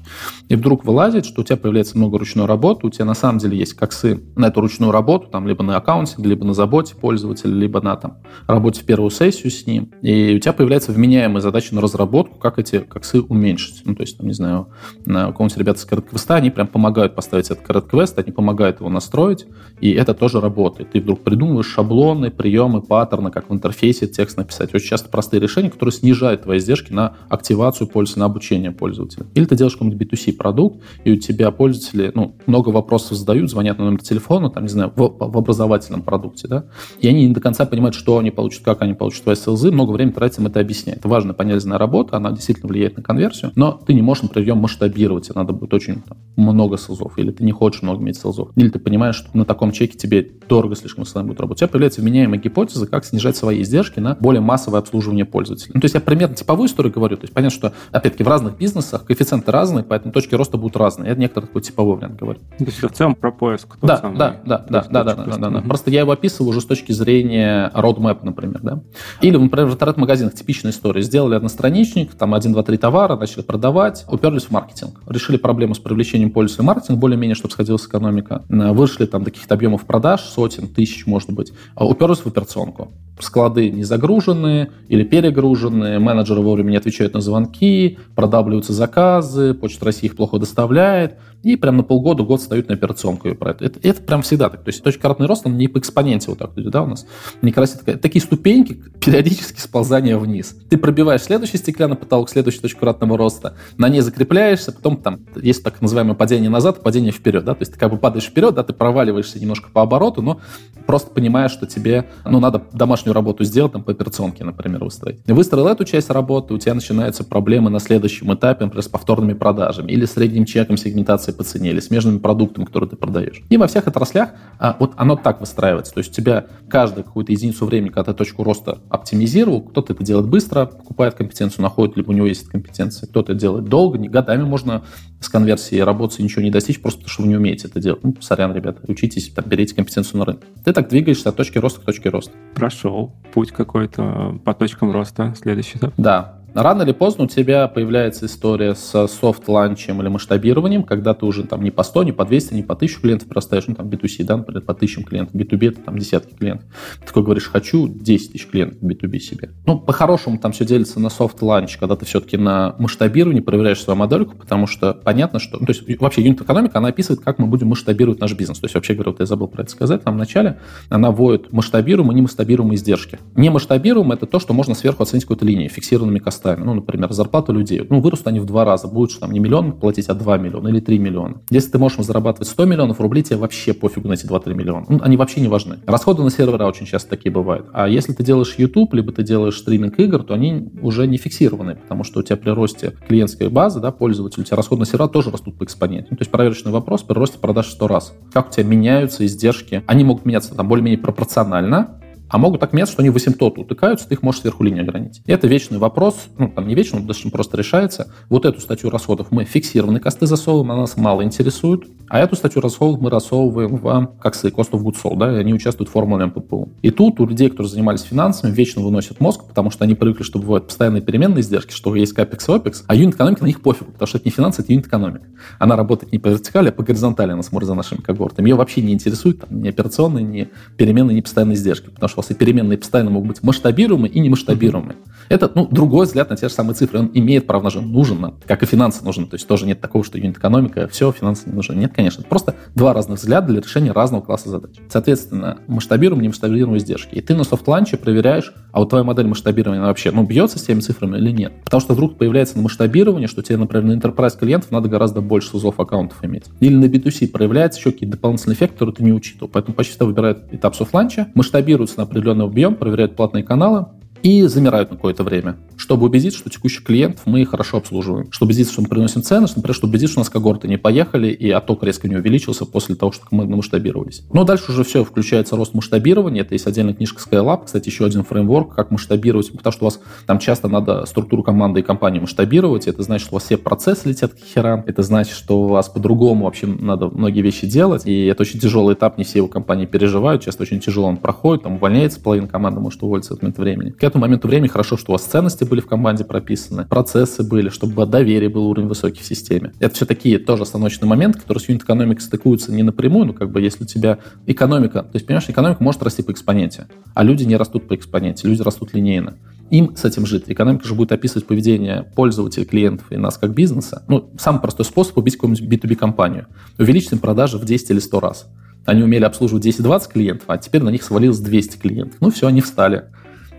И 0.48 0.56
вдруг 0.56 0.84
вылазит, 0.84 1.26
что 1.26 1.40
у 1.40 1.44
тебя 1.44 1.56
появляется 1.56 1.96
много 1.96 2.18
ручной 2.18 2.46
работы, 2.46 2.86
у 2.86 2.90
тебя 2.90 3.04
на 3.04 3.14
самом 3.14 3.38
деле 3.38 3.58
есть 3.58 3.74
коксы 3.74 4.20
на 4.36 4.46
эту 4.46 4.60
ручную 4.60 4.92
работу, 4.92 5.28
там 5.28 5.46
либо 5.46 5.62
на 5.62 5.76
аккаунте, 5.76 6.14
либо 6.18 6.44
на 6.44 6.54
заботе 6.54 6.94
пользователя, 6.94 7.52
либо 7.52 7.80
на 7.80 7.96
там 7.96 8.18
работе 8.46 8.82
в 8.82 8.84
первую 8.84 9.10
сессию 9.10 9.50
с 9.50 9.66
ним. 9.66 9.92
И 10.02 10.36
у 10.36 10.38
тебя 10.38 10.52
появляется 10.52 10.92
вменяемая 10.92 11.40
задача 11.40 11.74
на 11.74 11.80
разработку, 11.80 12.38
как 12.38 12.58
эти 12.58 12.80
коксы 12.80 13.20
уменьшить. 13.20 13.82
Ну, 13.84 13.94
то 13.94 14.02
есть, 14.02 14.18
там, 14.18 14.26
не 14.26 14.32
знаю, 14.32 14.68
на 15.04 15.26
каком-нибудь 15.26 15.58
ребята 15.58 15.80
с 15.80 15.84
квеста, 15.84 16.34
они 16.34 16.50
прям 16.50 16.66
помогают 16.66 17.14
поставить 17.14 17.50
этот 17.50 17.88
квест, 17.88 18.18
они 18.18 18.32
помогают 18.32 18.80
его 18.80 18.88
настроить, 18.88 19.46
и 19.80 19.92
это 19.92 20.14
тоже 20.14 20.40
работает. 20.40 20.92
Ты 20.92 21.00
вдруг 21.00 21.22
придумываешь 21.26 21.66
шаблоны, 21.66 22.30
приемы, 22.30 22.82
паттерны, 22.82 23.32
как 23.32 23.50
в 23.50 23.52
интерфейсе 23.52 24.06
текст 24.06 24.36
написать. 24.36 24.72
Очень 24.72 24.86
часто 24.86 25.08
простые 25.08 25.40
решения, 25.40 25.70
которые 25.70 25.92
снижают 25.92 26.42
твои 26.42 26.58
издержки 26.58 26.92
на 26.92 27.16
активацию 27.28 27.88
пользователя, 27.88 28.20
на 28.20 28.26
обучение 28.26 28.70
пользователя. 28.70 29.26
Или 29.34 29.44
ты 29.44 29.56
делаешь 29.56 29.72
какой-нибудь 29.72 30.00
B2C 30.06 30.34
продукт, 30.34 30.84
и 31.02 31.10
у 31.10 31.16
тебя 31.16 31.50
пользователи 31.50 32.12
ну, 32.14 32.36
много 32.46 32.68
вопросов 32.68 33.18
задают, 33.18 33.50
звонят 33.50 33.76
на 33.78 33.86
номер 33.86 34.02
телефона, 34.02 34.50
там, 34.50 34.62
не 34.62 34.68
знаю, 34.68 34.92
в, 34.94 35.16
в 35.18 35.36
образовательном 35.36 36.02
продукте, 36.02 36.46
да, 36.46 36.66
и 37.00 37.08
они 37.08 37.26
не 37.26 37.34
до 37.34 37.40
конца 37.40 37.66
понимают, 37.66 37.96
что 37.96 38.18
они 38.18 38.30
получат, 38.30 38.62
как 38.62 38.82
они 38.82 38.94
получат 38.94 39.24
твои 39.24 39.34
селзы, 39.34 39.72
много 39.72 39.90
времени 39.90 40.12
тратим 40.12 40.46
это 40.46 40.60
объяснять. 40.60 40.98
Это 40.98 41.08
важная, 41.08 41.34
полезная 41.34 41.76
работа, 41.76 42.18
она 42.18 42.30
действительно 42.30 42.68
влияет 42.68 42.98
на 42.98 43.02
конверсию, 43.02 43.50
но 43.56 43.72
ты 43.72 43.94
не 43.94 44.02
можешь, 44.02 44.22
например, 44.22 44.54
масштабировать, 44.54 45.34
надо 45.34 45.52
будет 45.52 45.74
очень 45.74 46.02
там, 46.02 46.18
много 46.36 46.78
селзов, 46.78 47.18
или 47.18 47.32
ты 47.32 47.42
не 47.42 47.50
хочешь 47.50 47.82
много 47.82 48.00
иметь 48.00 48.16
селзов, 48.16 48.50
или 48.54 48.68
ты 48.68 48.78
понимаешь, 48.78 49.16
что 49.16 49.36
на 49.36 49.44
таком 49.44 49.72
чеке 49.72 49.98
тебе 49.98 50.30
дорого 50.48 50.76
слишком, 50.76 51.04
если 51.20 51.28
будет 51.28 51.40
работать. 51.40 51.58
У 51.58 51.60
тебя 51.60 51.68
появляется 51.68 52.00
вменяемая 52.00 52.40
гипотеза, 52.40 52.86
как 52.86 53.04
снижать 53.04 53.36
свои 53.36 53.62
издержки 53.62 54.00
на 54.00 54.16
более 54.18 54.40
массовое 54.40 54.80
обслуживание 54.80 55.24
пользователей. 55.24 55.72
Ну, 55.74 55.80
то 55.80 55.84
есть 55.84 55.94
я 55.94 56.00
примерно 56.00 56.34
типовую 56.34 56.68
историю 56.68 56.92
говорю. 56.92 57.16
То 57.16 57.24
есть 57.24 57.34
понятно, 57.34 57.56
что, 57.56 57.72
опять-таки, 57.92 58.24
в 58.24 58.28
разных 58.28 58.56
бизнесах 58.56 59.04
коэффициенты 59.04 59.50
разные, 59.50 59.84
поэтому 59.84 60.12
точки 60.12 60.34
роста 60.34 60.56
будут 60.56 60.76
разные. 60.76 61.10
Я 61.10 61.16
некоторый 61.16 61.46
такой 61.46 61.62
типовой 61.62 61.96
вариант 61.96 62.18
говорю. 62.18 62.40
То 62.58 62.64
есть 62.64 62.82
в 62.82 62.88
целом 62.90 63.14
про 63.14 63.32
поиск. 63.32 63.76
Да, 63.82 63.98
самый, 63.98 64.18
да, 64.18 64.40
да, 64.44 64.64
да, 64.68 64.86
да, 64.90 65.04
да, 65.04 65.14
да, 65.14 65.36
да, 65.36 65.50
да. 65.50 65.60
Просто 65.60 65.90
я 65.90 66.00
его 66.00 66.12
описываю 66.12 66.50
уже 66.50 66.60
с 66.60 66.64
точки 66.64 66.92
зрения 66.92 67.70
roadmap, 67.74 68.18
например, 68.22 68.60
да. 68.62 68.80
Или, 69.20 69.36
например, 69.36 69.68
в 69.68 69.74
интернет-магазинах 69.74 70.34
типичная 70.34 70.72
история. 70.72 71.02
Сделали 71.02 71.34
одностраничник, 71.34 72.14
там 72.14 72.34
один, 72.34 72.52
два, 72.52 72.62
три 72.62 72.76
товара, 72.76 73.16
начали 73.16 73.42
продавать, 73.42 74.04
уперлись 74.08 74.44
в 74.44 74.50
маркетинг. 74.50 75.00
Решили 75.06 75.36
проблему 75.36 75.74
с 75.74 75.78
привлечением 75.78 76.30
пользователей 76.30 76.66
маркетинг, 76.66 76.98
более-менее, 76.98 77.34
чтобы 77.34 77.52
сходилась 77.52 77.86
экономика. 77.86 78.44
Вышли 78.48 79.06
там 79.06 79.24
до 79.24 79.30
каких-то 79.30 79.54
объемов 79.54 79.84
продаж, 79.84 80.20
сотен, 80.22 80.68
тысяч, 80.68 81.05
может 81.06 81.30
быть. 81.30 81.52
А 81.74 81.86
уперлись 81.86 82.18
в 82.18 82.26
операционку. 82.26 82.92
Склады 83.18 83.70
не 83.70 83.84
загружены 83.84 84.70
или 84.88 85.04
перегружены, 85.04 85.98
менеджеры 85.98 86.42
вовремя 86.42 86.72
не 86.72 86.76
отвечают 86.76 87.14
на 87.14 87.20
звонки, 87.20 87.98
продавливаются 88.14 88.72
заказы, 88.72 89.54
Почта 89.54 89.86
России 89.86 90.06
их 90.06 90.16
плохо 90.16 90.38
доставляет, 90.38 91.16
и 91.46 91.54
прям 91.54 91.76
на 91.76 91.84
полгода, 91.84 92.24
год 92.24 92.40
встают 92.40 92.68
на 92.68 92.74
операционку. 92.74 93.28
Это. 93.28 93.56
Это, 93.60 93.78
это 93.80 94.02
прям 94.02 94.22
всегда 94.22 94.50
так. 94.50 94.64
То 94.64 94.68
есть 94.68 94.82
точка 94.82 95.02
кратный 95.02 95.26
рост, 95.26 95.46
он 95.46 95.56
не 95.56 95.68
по 95.68 95.78
экспоненте 95.78 96.28
вот 96.28 96.38
так 96.40 96.58
идет, 96.58 96.72
да, 96.72 96.82
у 96.82 96.86
нас. 96.86 97.06
Не 97.40 97.52
красит 97.52 97.78
такая, 97.78 97.96
такие 97.96 98.20
ступеньки, 98.20 98.74
периодически 99.04 99.60
сползания 99.60 100.18
вниз. 100.18 100.56
Ты 100.68 100.76
пробиваешь 100.76 101.22
следующий 101.22 101.58
стеклянный 101.58 101.96
потолок, 101.96 102.30
следующую 102.30 102.62
точку 102.62 102.80
кратного 102.80 103.16
роста, 103.16 103.54
на 103.78 103.88
ней 103.88 104.00
закрепляешься, 104.00 104.72
потом 104.72 104.96
там 104.96 105.20
есть 105.40 105.62
так 105.62 105.80
называемое 105.80 106.16
падение 106.16 106.50
назад, 106.50 106.82
падение 106.82 107.12
вперед, 107.12 107.44
да, 107.44 107.54
то 107.54 107.62
есть 107.62 107.74
ты 107.74 107.78
как 107.78 107.92
бы 107.92 107.98
падаешь 107.98 108.24
вперед, 108.24 108.54
да, 108.54 108.64
ты 108.64 108.72
проваливаешься 108.72 109.38
немножко 109.38 109.70
по 109.72 109.82
обороту, 109.82 110.22
но 110.22 110.40
просто 110.86 110.95
понимаешь, 111.02 111.50
что 111.50 111.66
тебе, 111.66 112.06
ну, 112.24 112.40
надо 112.40 112.62
домашнюю 112.72 113.14
работу 113.14 113.44
сделать, 113.44 113.72
там, 113.72 113.82
по 113.82 113.92
операционке, 113.92 114.44
например, 114.44 114.84
выстроить. 114.84 115.20
Выстроил 115.26 115.68
эту 115.68 115.84
часть 115.84 116.10
работы, 116.10 116.54
у 116.54 116.58
тебя 116.58 116.74
начинаются 116.74 117.24
проблемы 117.24 117.70
на 117.70 117.80
следующем 117.80 118.32
этапе, 118.34 118.64
например, 118.64 118.82
с 118.82 118.88
повторными 118.88 119.34
продажами, 119.34 119.92
или 119.92 120.04
средним 120.04 120.44
чеком 120.44 120.76
сегментации 120.76 121.32
по 121.32 121.44
цене, 121.44 121.70
или 121.70 121.80
смежными 121.80 122.18
продуктами, 122.18 122.64
которые 122.64 122.90
ты 122.90 122.96
продаешь. 122.96 123.42
И 123.48 123.56
во 123.56 123.66
всех 123.66 123.86
отраслях 123.86 124.30
а, 124.58 124.76
вот 124.78 124.92
оно 124.96 125.16
так 125.16 125.40
выстраивается. 125.40 125.94
То 125.94 125.98
есть 125.98 126.10
у 126.12 126.14
тебя 126.14 126.46
каждую 126.68 127.04
какую-то 127.04 127.32
единицу 127.32 127.66
времени, 127.66 127.90
когда 127.90 128.12
ты 128.12 128.18
точку 128.18 128.42
роста 128.44 128.78
оптимизировал, 128.88 129.62
кто-то 129.62 129.92
это 129.92 130.04
делает 130.04 130.28
быстро, 130.28 130.66
покупает 130.66 131.14
компетенцию, 131.14 131.62
находит, 131.62 131.96
либо 131.96 132.10
у 132.10 132.14
него 132.14 132.26
есть 132.26 132.48
компетенция, 132.48 133.08
кто-то 133.08 133.34
делает 133.34 133.64
долго, 133.64 133.98
не 133.98 134.08
годами 134.08 134.42
можно 134.42 134.84
с 135.20 135.28
конверсией 135.28 135.82
работы 135.82 136.22
ничего 136.22 136.42
не 136.42 136.50
достичь, 136.50 136.80
просто 136.80 137.00
потому 137.00 137.12
что 137.12 137.22
вы 137.22 137.28
не 137.28 137.36
умеете 137.36 137.68
это 137.68 137.80
делать. 137.80 138.02
Ну, 138.04 138.14
сорян, 138.20 138.54
ребята, 138.54 138.80
учитесь, 138.86 139.30
там, 139.30 139.44
берите 139.48 139.74
компетенцию 139.74 140.18
на 140.18 140.24
рынке. 140.26 140.46
Ты 140.64 140.72
так 140.72 140.88
двигаешься 140.88 141.30
от 141.30 141.36
точки 141.36 141.58
роста 141.58 141.80
к 141.80 141.84
точке 141.84 142.10
роста. 142.10 142.32
Прошел 142.54 143.14
путь 143.32 143.52
какой-то 143.52 144.38
по 144.44 144.54
точкам 144.54 144.92
роста. 144.92 145.34
Следующий 145.40 145.78
этап. 145.78 145.94
Да, 145.96 146.38
Рано 146.54 146.82
или 146.82 146.92
поздно 146.92 147.24
у 147.24 147.26
тебя 147.26 147.68
появляется 147.68 148.26
история 148.26 148.74
с 148.74 149.06
софт-ланчем 149.08 150.00
или 150.00 150.08
масштабированием, 150.08 150.84
когда 150.84 151.14
ты 151.14 151.26
уже 151.26 151.44
там 151.44 151.62
не 151.62 151.70
по 151.70 151.82
100, 151.82 152.04
не 152.04 152.12
по 152.12 152.24
200, 152.24 152.54
не 152.54 152.62
по 152.62 152.74
1000 152.74 153.00
клиентов 153.00 153.28
простаешь, 153.28 153.64
ну 153.66 153.74
там 153.74 153.88
B2C, 153.88 154.24
да, 154.24 154.38
например, 154.38 154.62
по 154.62 154.72
1000 154.72 155.02
клиентов, 155.04 155.34
B2B 155.34 155.68
это 155.68 155.80
там 155.82 155.98
десятки 155.98 156.34
клиентов. 156.34 156.66
Ты 157.00 157.06
такой 157.06 157.22
говоришь, 157.24 157.48
хочу 157.48 157.88
10 157.88 158.32
тысяч 158.32 158.46
клиентов 158.46 158.82
B2B 158.82 159.18
себе. 159.18 159.50
Ну, 159.66 159.78
по-хорошему 159.78 160.38
там 160.38 160.52
все 160.52 160.64
делится 160.64 160.98
на 161.00 161.10
soft 161.10 161.34
launch, 161.34 161.76
когда 161.76 161.96
ты 161.96 162.06
все-таки 162.06 162.36
на 162.36 162.74
масштабировании 162.78 163.40
проверяешь 163.40 163.82
свою 163.82 163.98
модельку, 163.98 164.36
потому 164.36 164.66
что 164.66 164.94
понятно, 164.94 165.38
что... 165.38 165.58
Ну, 165.58 165.66
то 165.66 165.72
есть 165.72 166.00
вообще 166.00 166.22
юнит-экономика, 166.22 166.78
она 166.78 166.88
описывает, 166.88 167.22
как 167.22 167.38
мы 167.38 167.46
будем 167.46 167.68
масштабировать 167.68 168.20
наш 168.20 168.34
бизнес. 168.34 168.58
То 168.58 168.64
есть 168.64 168.74
вообще, 168.74 168.94
говорю, 168.94 169.10
вот 169.12 169.20
я 169.20 169.26
забыл 169.26 169.48
про 169.48 169.62
это 169.62 169.70
сказать, 169.70 170.04
там 170.04 170.14
в 170.14 170.18
начале 170.18 170.58
она 170.88 171.10
вводит 171.10 171.52
масштабируемые 171.52 172.14
и 172.14 172.16
немасштабируемые 172.16 172.76
издержки. 172.76 173.18
Немасштабируемые– 173.34 174.16
это 174.16 174.26
то, 174.26 174.38
что 174.38 174.54
можно 174.54 174.74
сверху 174.74 175.02
оценить 175.02 175.24
какой-то 175.24 175.44
линией, 175.44 175.68
фиксированными 175.68 176.18
cost 176.36 176.50
ами. 176.50 176.64
Ну, 176.64 176.74
например, 176.74 177.12
зарплату 177.12 177.52
людей. 177.52 177.86
Ну, 177.88 178.00
вырастут 178.00 178.28
они 178.28 178.40
в 178.40 178.44
два 178.44 178.64
раза. 178.64 178.88
Будут 178.88 179.18
там 179.18 179.32
не 179.32 179.40
миллион 179.40 179.72
платить, 179.72 180.08
а 180.08 180.14
2 180.14 180.38
миллиона 180.38 180.68
или 180.68 180.80
3 180.80 180.98
миллиона. 180.98 181.40
Если 181.50 181.70
ты 181.70 181.78
можешь 181.78 182.04
зарабатывать 182.04 182.48
100 182.48 182.64
миллионов 182.66 183.00
рублей, 183.00 183.22
тебе 183.22 183.38
вообще 183.38 183.72
пофигу 183.72 184.08
на 184.08 184.14
эти 184.14 184.26
2-3 184.26 184.54
миллиона. 184.54 184.86
Ну, 184.88 185.00
они 185.02 185.16
вообще 185.16 185.40
не 185.40 185.48
важны. 185.48 185.78
Расходы 185.86 186.22
на 186.22 186.30
сервера 186.30 186.66
очень 186.66 186.86
часто 186.86 187.10
такие 187.10 187.32
бывают. 187.32 187.66
А 187.72 187.88
если 187.88 188.12
ты 188.12 188.22
делаешь 188.22 188.54
YouTube, 188.58 188.94
либо 188.94 189.12
ты 189.12 189.22
делаешь 189.22 189.58
стриминг 189.58 189.98
игр, 189.98 190.22
то 190.22 190.34
они 190.34 190.70
уже 190.82 191.06
не 191.06 191.16
фиксированы, 191.16 191.76
потому 191.76 192.04
что 192.04 192.20
у 192.20 192.22
тебя 192.22 192.36
при 192.36 192.50
росте 192.50 192.92
клиентской 193.08 193.48
базы, 193.48 193.80
да, 193.80 193.90
пользователей, 193.90 194.42
у 194.42 194.44
тебя 194.44 194.56
расходы 194.56 194.80
на 194.80 194.86
сервера 194.86 195.08
тоже 195.08 195.30
растут 195.30 195.58
по 195.58 195.64
экспоненте. 195.64 196.08
Ну, 196.10 196.16
то 196.16 196.22
есть 196.22 196.30
проверочный 196.30 196.72
вопрос 196.72 197.02
при 197.02 197.14
росте 197.14 197.38
продаж 197.38 197.66
в 197.66 197.72
100 197.72 197.88
раз. 197.88 198.14
Как 198.32 198.48
у 198.48 198.50
тебя 198.50 198.64
меняются 198.64 199.24
издержки? 199.24 199.82
Они 199.86 200.04
могут 200.04 200.24
меняться 200.24 200.54
там 200.54 200.68
более-менее 200.68 201.00
пропорционально, 201.00 202.00
а 202.28 202.38
могут 202.38 202.60
так 202.60 202.72
меняться, 202.72 202.92
что 202.92 203.02
они 203.02 203.10
в 203.10 203.16
асимптоту 203.16 203.62
утыкаются, 203.62 204.08
ты 204.08 204.14
их 204.14 204.22
можешь 204.22 204.40
сверху 204.40 204.62
линии 204.62 204.82
ограничить. 204.82 205.22
Это 205.26 205.46
вечный 205.46 205.78
вопрос, 205.78 206.28
ну, 206.38 206.48
там 206.48 206.66
не 206.66 206.74
вечный, 206.74 207.00
он 207.00 207.06
достаточно 207.06 207.30
просто 207.30 207.56
решается. 207.56 208.12
Вот 208.28 208.44
эту 208.44 208.60
статью 208.60 208.90
расходов 208.90 209.28
мы 209.30 209.44
фиксированные 209.44 210.00
косты 210.00 210.26
засовываем, 210.26 210.72
она 210.72 210.82
нас 210.82 210.96
мало 210.96 211.22
интересует, 211.22 211.84
а 212.08 212.18
эту 212.18 212.36
статью 212.36 212.62
расходов 212.62 213.00
мы 213.00 213.10
рассовываем 213.10 213.76
в 213.76 214.16
как 214.20 214.34
с 214.34 214.44
cost 214.44 214.70
of 214.70 214.82
goods 214.82 214.96
sold, 215.02 215.18
да, 215.18 215.34
и 215.34 215.36
они 215.36 215.54
участвуют 215.54 215.88
в 215.88 215.92
формуле 215.92 216.26
МППУ. 216.26 216.72
И 216.82 216.90
тут 216.90 217.20
у 217.20 217.26
людей, 217.26 217.50
которые 217.50 217.70
занимались 217.70 218.02
финансами, 218.02 218.52
вечно 218.52 218.82
выносят 218.82 219.20
мозг, 219.20 219.44
потому 219.44 219.70
что 219.70 219.84
они 219.84 219.94
привыкли, 219.94 220.22
что 220.22 220.38
бывают 220.38 220.66
постоянные 220.66 221.02
переменные 221.02 221.40
издержки, 221.40 221.72
что 221.72 221.94
есть 221.94 222.12
капекс 222.12 222.48
и 222.48 222.52
опекс, 222.52 222.84
а 222.86 222.94
юнит 222.94 223.14
экономика 223.14 223.42
на 223.42 223.48
них 223.48 223.60
пофиг, 223.60 223.86
потому 223.86 224.06
что 224.06 224.18
это 224.18 224.28
не 224.28 224.32
финансы, 224.32 224.62
это 224.62 224.72
юнит 224.72 224.86
экономика. 224.86 225.26
Она 225.58 225.76
работает 225.76 226.12
не 226.12 226.18
по 226.18 226.28
вертикали, 226.28 226.68
а 226.68 226.72
по 226.72 226.82
горизонтали, 226.82 227.32
она 227.32 227.42
смотрит 227.42 227.66
за 227.66 227.74
нашими 227.74 228.00
когортами. 228.00 228.48
Ее 228.48 228.56
вообще 228.56 228.82
не 228.82 228.92
интересует 228.92 229.40
там, 229.40 229.62
ни 229.62 229.68
операционные, 229.68 230.24
ни 230.24 230.48
переменные, 230.76 231.16
ни 231.16 231.20
постоянные 231.20 231.56
издержки, 231.56 231.90
потому 231.90 232.08
что 232.08 232.15
у 232.16 232.20
вас 232.20 232.30
и 232.30 232.34
переменные 232.34 232.78
постоянно 232.78 233.10
могут 233.10 233.28
быть 233.28 233.42
масштабируемые 233.42 234.10
и 234.10 234.20
немасштабируемые. 234.20 234.96
Это, 235.28 235.50
ну, 235.54 235.66
другой 235.66 236.06
взгляд 236.06 236.30
на 236.30 236.36
те 236.36 236.48
же 236.48 236.54
самые 236.54 236.74
цифры. 236.74 237.00
Он 237.00 237.10
имеет 237.12 237.46
право 237.46 237.62
на 237.62 237.80
нужен 237.80 238.20
нам, 238.20 238.34
как 238.46 238.62
и 238.62 238.66
финансы 238.66 239.04
нужны. 239.04 239.26
То 239.26 239.34
есть 239.34 239.46
тоже 239.46 239.66
нет 239.66 239.80
такого, 239.80 240.04
что 240.04 240.18
юнит 240.18 240.38
экономика, 240.38 240.88
все, 240.88 241.10
финансы 241.12 241.48
не 241.48 241.54
нужны. 241.54 241.74
Нет, 241.74 241.92
конечно. 241.94 242.20
Это 242.20 242.28
просто 242.28 242.54
два 242.74 242.92
разных 242.92 243.18
взгляда 243.18 243.48
для 243.48 243.60
решения 243.60 243.92
разного 243.92 244.22
класса 244.22 244.48
задач. 244.48 244.76
Соответственно, 244.88 245.58
масштабируем, 245.66 246.22
не 246.22 246.28
масштабируем 246.28 246.76
издержки. 246.76 247.14
И 247.14 247.20
ты 247.20 247.34
на 247.34 247.44
soft 247.44 247.63
launch 247.63 247.91
е 247.91 247.96
проверяешь, 247.96 248.52
а 248.72 248.80
вот 248.80 248.90
твоя 248.90 249.04
модель 249.04 249.26
масштабирования 249.26 249.82
вообще, 249.82 250.10
ну, 250.10 250.24
бьется 250.24 250.58
с 250.58 250.62
теми 250.62 250.80
цифрами 250.80 251.16
или 251.18 251.30
нет. 251.30 251.52
Потому 251.64 251.80
что 251.80 251.94
вдруг 251.94 252.18
появляется 252.18 252.56
на 252.56 252.62
масштабирование, 252.62 253.28
что 253.28 253.42
тебе, 253.42 253.56
например, 253.56 253.84
на 253.84 253.98
enterprise 253.98 254.38
клиентов 254.38 254.70
надо 254.70 254.88
гораздо 254.88 255.20
больше 255.20 255.48
sales 255.48 255.68
ов, 255.68 255.80
account 255.80 256.14
ов 256.14 256.24
иметь. 256.24 256.44
Или 256.60 256.74
на 256.74 256.84
B2C 256.86 257.28
проявляется 257.28 257.80
еще 257.80 257.92
какие-то 257.92 258.16
дополнительные 258.16 258.54
эффекты, 258.54 258.74
которые 258.74 258.94
ты 258.94 259.04
не 259.04 259.12
учитывал. 259.12 259.48
Поэтому 259.52 259.74
почти 259.74 259.92
всегда 259.92 260.06
выбирают 260.06 260.44
этап 260.52 260.76
soft 260.76 260.93
launch 260.93 261.19
а, 261.19 261.28
масштабируются 261.34 261.98
на 261.98 262.05
определенный 262.06 262.46
объем, 262.46 262.74
проверяют 262.74 263.16
платные 263.16 263.44
каналы, 263.44 263.86
и 264.22 264.42
замирают 264.42 264.90
на 264.90 264.96
какое-то 264.96 265.24
время, 265.24 265.56
чтобы 265.76 266.06
убедиться, 266.06 266.38
что 266.38 266.50
текущих 266.50 266.84
клиентов 266.84 267.22
мы 267.26 267.44
хорошо 267.44 267.78
обслуживаем, 267.78 268.30
чтобы 268.32 268.50
убедиться, 268.50 268.72
что 268.72 268.82
мы 268.82 268.88
приносим 268.88 269.22
ценность, 269.22 269.56
например, 269.56 269.74
чтобы 269.74 269.92
убедиться, 269.92 270.12
что 270.12 270.20
у 270.20 270.22
нас 270.22 270.30
когорты 270.30 270.68
не 270.68 270.78
поехали 270.78 271.28
и 271.28 271.50
отток 271.50 271.82
резко 271.82 272.08
не 272.08 272.16
увеличился 272.16 272.64
после 272.64 272.94
того, 272.94 273.12
что 273.12 273.24
мы 273.30 273.46
масштабировались. 273.46 274.22
Но 274.32 274.44
дальше 274.44 274.72
уже 274.72 274.84
все, 274.84 275.04
включается 275.04 275.56
рост 275.56 275.74
масштабирования, 275.74 276.42
это 276.42 276.54
есть 276.54 276.66
отдельная 276.66 276.94
книжка 276.94 277.20
Skylab, 277.20 277.66
кстати, 277.66 277.88
еще 277.88 278.04
один 278.04 278.24
фреймворк, 278.24 278.74
как 278.74 278.90
масштабировать, 278.90 279.52
потому 279.52 279.72
что 279.72 279.84
у 279.84 279.86
вас 279.86 280.00
там 280.26 280.38
часто 280.38 280.68
надо 280.68 281.06
структуру 281.06 281.42
команды 281.42 281.80
и 281.80 281.82
компании 281.82 282.20
масштабировать, 282.20 282.86
это 282.86 283.02
значит, 283.02 283.26
что 283.26 283.34
у 283.34 283.36
вас 283.36 283.44
все 283.44 283.56
процессы 283.56 284.08
летят 284.08 284.34
к 284.34 284.38
херам, 284.38 284.84
это 284.86 285.02
значит, 285.02 285.34
что 285.34 285.62
у 285.62 285.68
вас 285.68 285.88
по-другому 285.88 286.44
вообще 286.44 286.66
надо 286.66 287.08
многие 287.08 287.42
вещи 287.42 287.66
делать, 287.66 288.06
и 288.06 288.26
это 288.26 288.42
очень 288.42 288.60
тяжелый 288.60 288.94
этап, 288.94 289.18
не 289.18 289.24
все 289.24 289.38
его 289.38 289.48
компании 289.48 289.86
переживают, 289.86 290.42
часто 290.42 290.62
очень 290.62 290.80
тяжело 290.80 291.08
он 291.08 291.16
проходит, 291.16 291.64
там 291.64 291.74
увольняется 291.76 292.20
половина 292.20 292.48
команды, 292.48 292.80
может 292.80 293.02
уволиться 293.02 293.30
в 293.30 293.32
этот 293.32 293.42
момент 293.42 293.58
времени. 293.58 293.90
Этому 294.06 294.22
моменту 294.22 294.46
времени 294.46 294.68
хорошо, 294.68 294.96
что 294.96 295.10
у 295.10 295.14
вас 295.14 295.24
ценности 295.24 295.64
были 295.64 295.80
в 295.80 295.88
команде 295.88 296.24
прописаны, 296.24 296.84
процессы 296.84 297.42
были, 297.42 297.70
чтобы 297.70 298.06
доверие 298.06 298.48
был 298.48 298.68
уровень 298.68 298.86
высокий 298.86 299.20
в 299.20 299.26
системе. 299.26 299.72
Это 299.80 299.96
все 299.96 300.06
такие 300.06 300.38
тоже 300.38 300.62
остановочные 300.62 301.08
моменты, 301.08 301.40
которые 301.40 301.60
с 301.60 301.68
юнит-экономикой 301.68 302.20
стыкуются 302.20 302.70
не 302.70 302.84
напрямую, 302.84 303.26
но 303.26 303.32
как 303.32 303.50
бы 303.50 303.60
если 303.60 303.82
у 303.82 303.86
тебя 303.88 304.18
экономика, 304.46 305.02
то 305.02 305.10
есть, 305.14 305.26
понимаешь, 305.26 305.48
экономика 305.48 305.82
может 305.82 306.04
расти 306.04 306.22
по 306.22 306.30
экспоненте, 306.30 306.86
а 307.14 307.24
люди 307.24 307.42
не 307.42 307.56
растут 307.56 307.88
по 307.88 307.96
экспоненте, 307.96 308.46
люди 308.46 308.62
растут 308.62 308.94
линейно. 308.94 309.38
Им 309.70 309.96
с 309.96 310.04
этим 310.04 310.24
жить. 310.24 310.44
Экономика 310.46 310.86
же 310.86 310.94
будет 310.94 311.10
описывать 311.10 311.48
поведение 311.48 312.04
пользователей, 312.14 312.64
клиентов 312.64 313.06
и 313.10 313.16
нас 313.16 313.36
как 313.36 313.54
бизнеса. 313.54 314.04
Ну, 314.06 314.30
самый 314.38 314.60
простой 314.60 314.86
способ 314.86 315.18
убить 315.18 315.34
какую-нибудь 315.34 315.68
B2B-компанию. 315.68 316.46
Увеличить 316.78 317.10
им 317.10 317.18
продажи 317.18 317.58
в 317.58 317.64
10 317.64 317.90
или 317.90 317.98
100 317.98 318.20
раз. 318.20 318.46
Они 318.84 319.02
умели 319.02 319.24
обслуживать 319.24 319.66
10-20 319.66 320.12
клиентов, 320.12 320.44
а 320.46 320.58
теперь 320.58 320.84
на 320.84 320.90
них 320.90 321.02
свалилось 321.02 321.40
200 321.40 321.78
клиентов. 321.78 322.18
Ну, 322.20 322.30
все, 322.30 322.46
они 322.46 322.60
встали. 322.60 323.06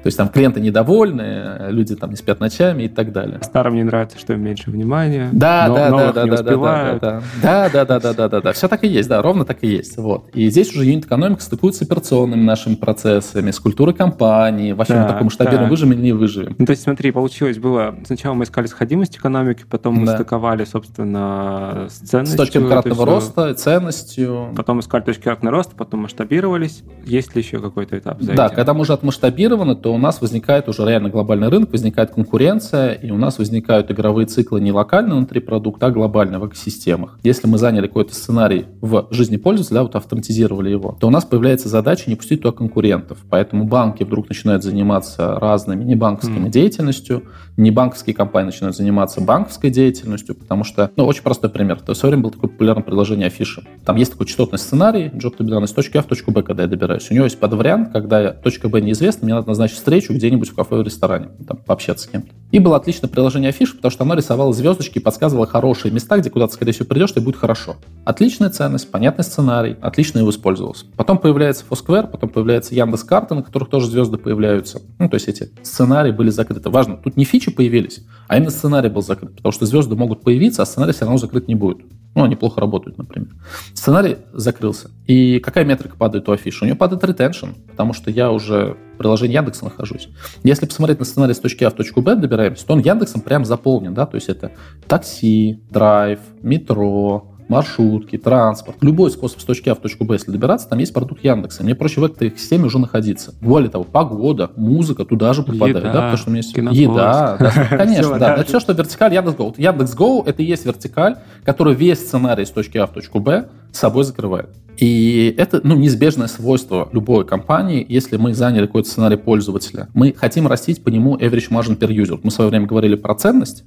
То 0.08 0.10
есть 0.10 0.18
там 0.20 0.30
клиенты 0.30 0.62
недовольны, 0.62 1.68
люди 1.68 1.94
там 1.94 2.12
не 2.12 2.16
спят 2.16 2.40
ночами 2.40 2.84
и 2.84 2.88
так 2.88 3.12
далее. 3.12 3.42
Старым 3.44 3.76
не 3.76 3.84
нравится, 3.84 4.18
что 4.18 4.32
им 4.32 4.42
меньше 4.42 4.72
внимания. 4.72 5.28
Да, 5.34 5.68
да, 5.68 5.90
да, 5.90 6.14
да, 6.14 6.26
да, 6.26 6.26
да, 6.26 6.44
да, 6.44 7.00
да, 7.42 7.70
да, 7.70 7.86
да, 7.86 8.00
да, 8.00 8.14
да, 8.14 8.30
да, 8.30 8.42
да, 8.42 8.54
все 8.54 8.70
так 8.70 8.86
и 8.86 8.88
есть, 8.88 9.10
да, 9.10 9.22
ровно 9.22 9.44
так 9.44 9.58
и 9.64 9.68
есть. 9.68 9.98
Вот. 9.98 10.30
И 10.34 10.50
здесь 10.50 10.72
уже 10.72 10.86
юнит-экономика 10.86 11.42
стыкуется 11.42 11.84
с 11.84 11.88
операционными 11.88 12.42
нашими 12.42 12.76
процессами, 12.76 13.52
с 13.52 13.60
культурой 13.60 13.94
компании, 13.94 14.72
вообще 14.72 14.94
да, 14.94 15.02
мы 15.02 15.08
таком 15.10 15.26
масштабируем, 15.26 15.64
да. 15.64 15.70
выживем 15.72 15.92
или 15.92 16.02
не 16.04 16.14
выживем. 16.14 16.56
Ну, 16.58 16.66
то 16.66 16.72
есть 16.72 16.84
смотри, 16.84 17.12
получилось 17.12 17.58
было, 17.58 17.94
сначала 18.06 18.34
мы 18.34 18.46
искали 18.46 18.68
сходимость 18.68 19.18
экономики, 19.18 19.66
потом 19.70 19.96
мы 19.96 20.06
да. 20.06 20.16
стыковали, 20.16 20.64
собственно, 20.64 21.88
с 21.90 21.98
ценностью. 21.98 22.38
С 22.38 22.38
точки 22.38 22.66
кратного 22.66 23.06
роста, 23.06 23.54
ценностью. 23.56 24.54
Потом 24.56 24.80
искали 24.80 25.02
точки 25.02 25.24
кратного 25.24 25.58
роста, 25.58 25.76
потом 25.76 26.04
масштабировались. 26.04 26.84
Есть 27.06 27.36
ли 27.36 27.42
еще 27.42 27.60
какой-то 27.60 27.98
этап 27.98 28.22
за 28.22 28.32
Да, 28.32 28.46
этим? 28.46 28.56
когда 28.56 28.74
мы 28.74 28.82
уже 28.82 28.94
отмасштабированы, 28.94 29.76
то 29.76 29.97
у 29.98 30.00
нас 30.00 30.22
возникает 30.22 30.70
уже 30.70 30.86
реально 30.86 31.10
глобальный 31.10 31.50
рынок, 31.50 31.72
возникает 31.72 32.12
конкуренция, 32.12 32.94
и 32.94 33.12
у 33.12 33.18
нас 33.18 33.40
возникают 33.40 33.92
игровые 33.92 34.28
циклы 34.28 34.62
не 34.62 34.72
локально 34.72 35.16
внутри 35.16 35.40
продукта, 35.42 35.88
а 35.88 35.92
глобально 35.92 36.40
в 36.40 36.48
экосистемах. 36.48 37.20
Если 37.24 37.48
мы 37.48 37.58
заняли 37.58 37.88
какой-то 37.88 38.14
сценарий 38.14 38.68
в 38.80 39.08
жизни 39.12 39.38
пользователя, 39.38 39.76
да, 39.78 39.84
вот 39.84 39.96
автоматизировали 39.96 40.70
его, 40.70 40.98
то 41.00 41.08
у 41.08 41.10
нас 41.10 41.26
появляется 41.26 41.68
задача 41.68 42.10
не 42.10 42.16
пустить 42.16 42.44
туда 42.44 42.56
конкурентов. 42.56 43.18
Поэтому 43.30 43.66
банки 43.66 44.04
вдруг 44.04 44.30
начинают 44.30 44.64
заниматься 44.64 45.40
разными 45.40 45.84
небанковскими 45.84 46.48
mm. 46.48 46.52
деятельностью, 46.52 47.24
небанковские 47.58 48.16
компании 48.16 48.48
начинают 48.48 48.78
заниматься 48.78 49.20
банковской 49.20 49.70
деятельностью, 49.70 50.36
потому 50.36 50.64
что, 50.64 50.92
ну, 50.96 51.06
очень 51.06 51.24
простой 51.24 51.50
пример. 51.50 51.80
В 51.86 51.94
свое 51.94 52.12
время 52.12 52.24
было 52.24 52.34
такое 52.34 52.50
популярное 52.50 52.84
предложение 52.84 53.28
афиши. 53.28 53.64
Там 53.86 53.96
есть 53.98 54.12
такой 54.12 54.28
частотный 54.28 54.60
сценарий, 54.60 55.08
job 55.08 55.36
to 55.38 55.40
be 55.40 55.50
done 55.50 55.66
из 55.66 55.72
точки 55.72 55.98
А 55.98 56.02
в 56.02 56.06
точку 56.06 56.32
Б, 56.32 56.44
когда 56.44 56.64
я 56.64 56.70
добираюсь. 56.70 57.10
У 57.10 57.14
него 57.14 57.26
есть 57.26 57.40
подвариант, 57.40 57.92
когда 57.92 58.32
точка 58.32 58.70
Б 58.70 58.80
неизвестна, 58.82 59.26
мне 59.26 59.34
надо 59.34 59.48
назначить 59.48 59.78
встречу 59.78 60.14
где-нибудь 60.14 60.50
в 60.50 60.56
кафе 60.56 60.78
или 60.78 60.84
ресторане, 60.86 61.30
там, 61.48 61.58
пообщаться 61.58 62.06
с 62.06 62.10
кем-то. 62.10 62.30
И 62.52 62.60
было 62.60 62.78
отличное 62.78 63.10
приложение 63.10 63.50
афиш, 63.50 63.76
потому 63.76 63.92
что 63.92 64.04
оно 64.04 64.14
рисовало 64.14 64.54
звездочки 64.54 65.00
и 65.00 65.02
подсказывало 65.02 65.48
хорошие 65.48 65.92
места, 65.92 66.18
где 66.18 66.30
куда-то, 66.30 66.54
скорее 66.54 66.72
всего, 66.72 66.86
придешь, 66.86 67.12
и 67.16 67.20
будет 67.20 67.36
хорошо. 67.36 67.76
Отличная 68.06 68.50
ценность, 68.50 68.90
понятный 68.90 69.24
сценарий, 69.24 69.76
отлично 69.82 70.20
его 70.20 70.30
использовался. 70.30 70.86
Потом 70.96 71.18
появляется 71.18 71.66
Foursquare, 71.70 72.08
потом 72.08 72.30
появляется 72.30 72.74
Яндекс 72.74 73.04
Карта, 73.04 73.36
на 73.36 73.44
которых 73.44 73.70
тоже 73.70 73.88
звезды 73.88 74.18
появляются. 74.18 74.82
Ну, 75.00 75.10
то 75.10 75.16
есть 75.16 75.28
эти 75.28 75.52
сценарии 75.64 76.12
были 76.12 76.30
закрыты. 76.30 76.70
Важно, 76.70 76.98
тут 76.98 77.18
не 77.18 77.26
фичи 77.48 77.56
появились, 77.56 78.02
а 78.28 78.38
именно 78.38 78.52
сценарий 78.52 78.90
был 78.90 79.02
закрыт, 79.02 79.36
потому 79.38 79.52
что 79.52 79.66
звезды 79.66 79.96
могут 79.96 80.22
появиться, 80.22 80.62
а 80.62 80.66
сценарий 80.66 80.94
все 80.94 81.06
равно 81.06 81.18
закрыт 81.18 81.48
не 81.48 81.56
будет. 81.56 81.86
Ну, 82.16 82.24
они 82.24 82.36
плохо 82.36 82.60
работают, 82.60 82.98
например. 82.98 83.30
Сценарий 83.74 84.18
закрылся. 84.34 84.90
И 85.06 85.40
какая 85.40 85.66
метрика 85.66 85.96
падает 85.98 86.28
у 86.28 86.32
афиши? 86.32 86.64
У 86.64 86.66
нее 86.66 86.76
падает 86.76 87.04
ретеншн, 87.04 87.50
потому 87.70 87.94
что 87.94 88.10
я 88.10 88.32
уже 88.32 88.76
в 88.96 88.98
приложении 88.98 89.36
Яндекса 89.36 89.66
нахожусь. 89.66 90.10
Если 90.44 90.66
посмотреть 90.66 91.00
на 91.00 91.06
сценарий 91.06 91.36
с 91.36 91.40
точки 91.40 91.64
А 91.64 91.70
в 91.70 91.74
точку 91.74 92.02
Б 92.02 92.16
добираемся, 92.16 92.66
то 92.66 92.74
он 92.74 92.80
Яндексом 92.80 93.22
прям 93.22 93.46
заполнен, 93.46 93.94
да, 93.94 94.06
то 94.08 94.16
есть 94.16 94.30
это 94.30 94.52
такси, 94.88 95.62
драйв, 95.70 96.20
метро, 96.42 97.37
маршрутки, 97.50 98.18
транспорт, 98.18 98.78
любой 98.82 99.12
способ 99.12 99.40
с 99.40 99.44
точки 99.44 99.70
А 99.70 99.76
в 99.76 99.80
точку 99.80 100.06
Б, 100.06 100.16
если 100.16 100.32
добираться, 100.32 100.68
там 100.70 100.80
есть 100.80 100.94
продукт 100.94 101.24
Яндекса. 101.24 101.64
Мне 101.64 101.76
проще 101.76 102.02
в 102.02 102.04
этой 102.04 102.32
системе 102.38 102.66
уже 102.66 102.80
находиться. 102.80 103.34
Более 103.42 103.70
того, 103.70 103.84
погода, 103.84 104.52
музыка 104.56 105.06
туда 105.06 105.34
же 105.34 105.44
попадает, 105.44 105.78
еда, 105.78 105.94
да, 105.94 106.02
потому 106.02 106.18
что 106.18 106.30
у 106.30 106.34
меня 106.34 106.42
есть 106.44 106.56
еда, 106.56 107.38
да, 107.40 107.68
конечно, 107.78 108.20
да, 108.20 108.36
это 108.36 108.46
все, 108.46 108.60
что 108.60 108.74
вертикаль 108.74 109.14
Яндекс.Го. 109.14 109.56
Яндекс.Го 109.58 110.24
это 110.26 110.42
и 110.42 110.46
есть 110.46 110.66
вертикаль, 110.66 111.18
который 111.44 111.74
весь 111.74 112.00
сценарий 112.00 112.46
с 112.46 112.52
точки 112.52 112.78
А 112.78 112.88
в 112.88 112.92
точку 112.92 113.20
Б 113.20 113.48
собой 113.72 114.04
закрывает. 114.04 114.50
И 114.78 115.34
это 115.38 115.60
ну, 115.64 115.76
неизбежное 115.76 116.28
свойство 116.28 116.88
любой 116.92 117.26
компании, 117.26 117.86
если 117.88 118.18
мы 118.18 118.34
заняли 118.34 118.68
какой-то 118.68 118.88
сценарий 118.88 119.18
пользователя. 119.18 119.90
Мы 119.94 120.14
хотим 120.14 120.48
растить 120.48 120.84
по 120.84 120.90
нему 120.90 121.18
average 121.18 121.50
margin 121.50 121.78
per 121.78 121.90
user. 121.90 122.20
Мы 122.22 122.30
в 122.30 122.34
свое 122.34 122.50
время 122.50 122.68
говорили 122.68 122.96
про 122.96 123.16
ценность, 123.16 123.64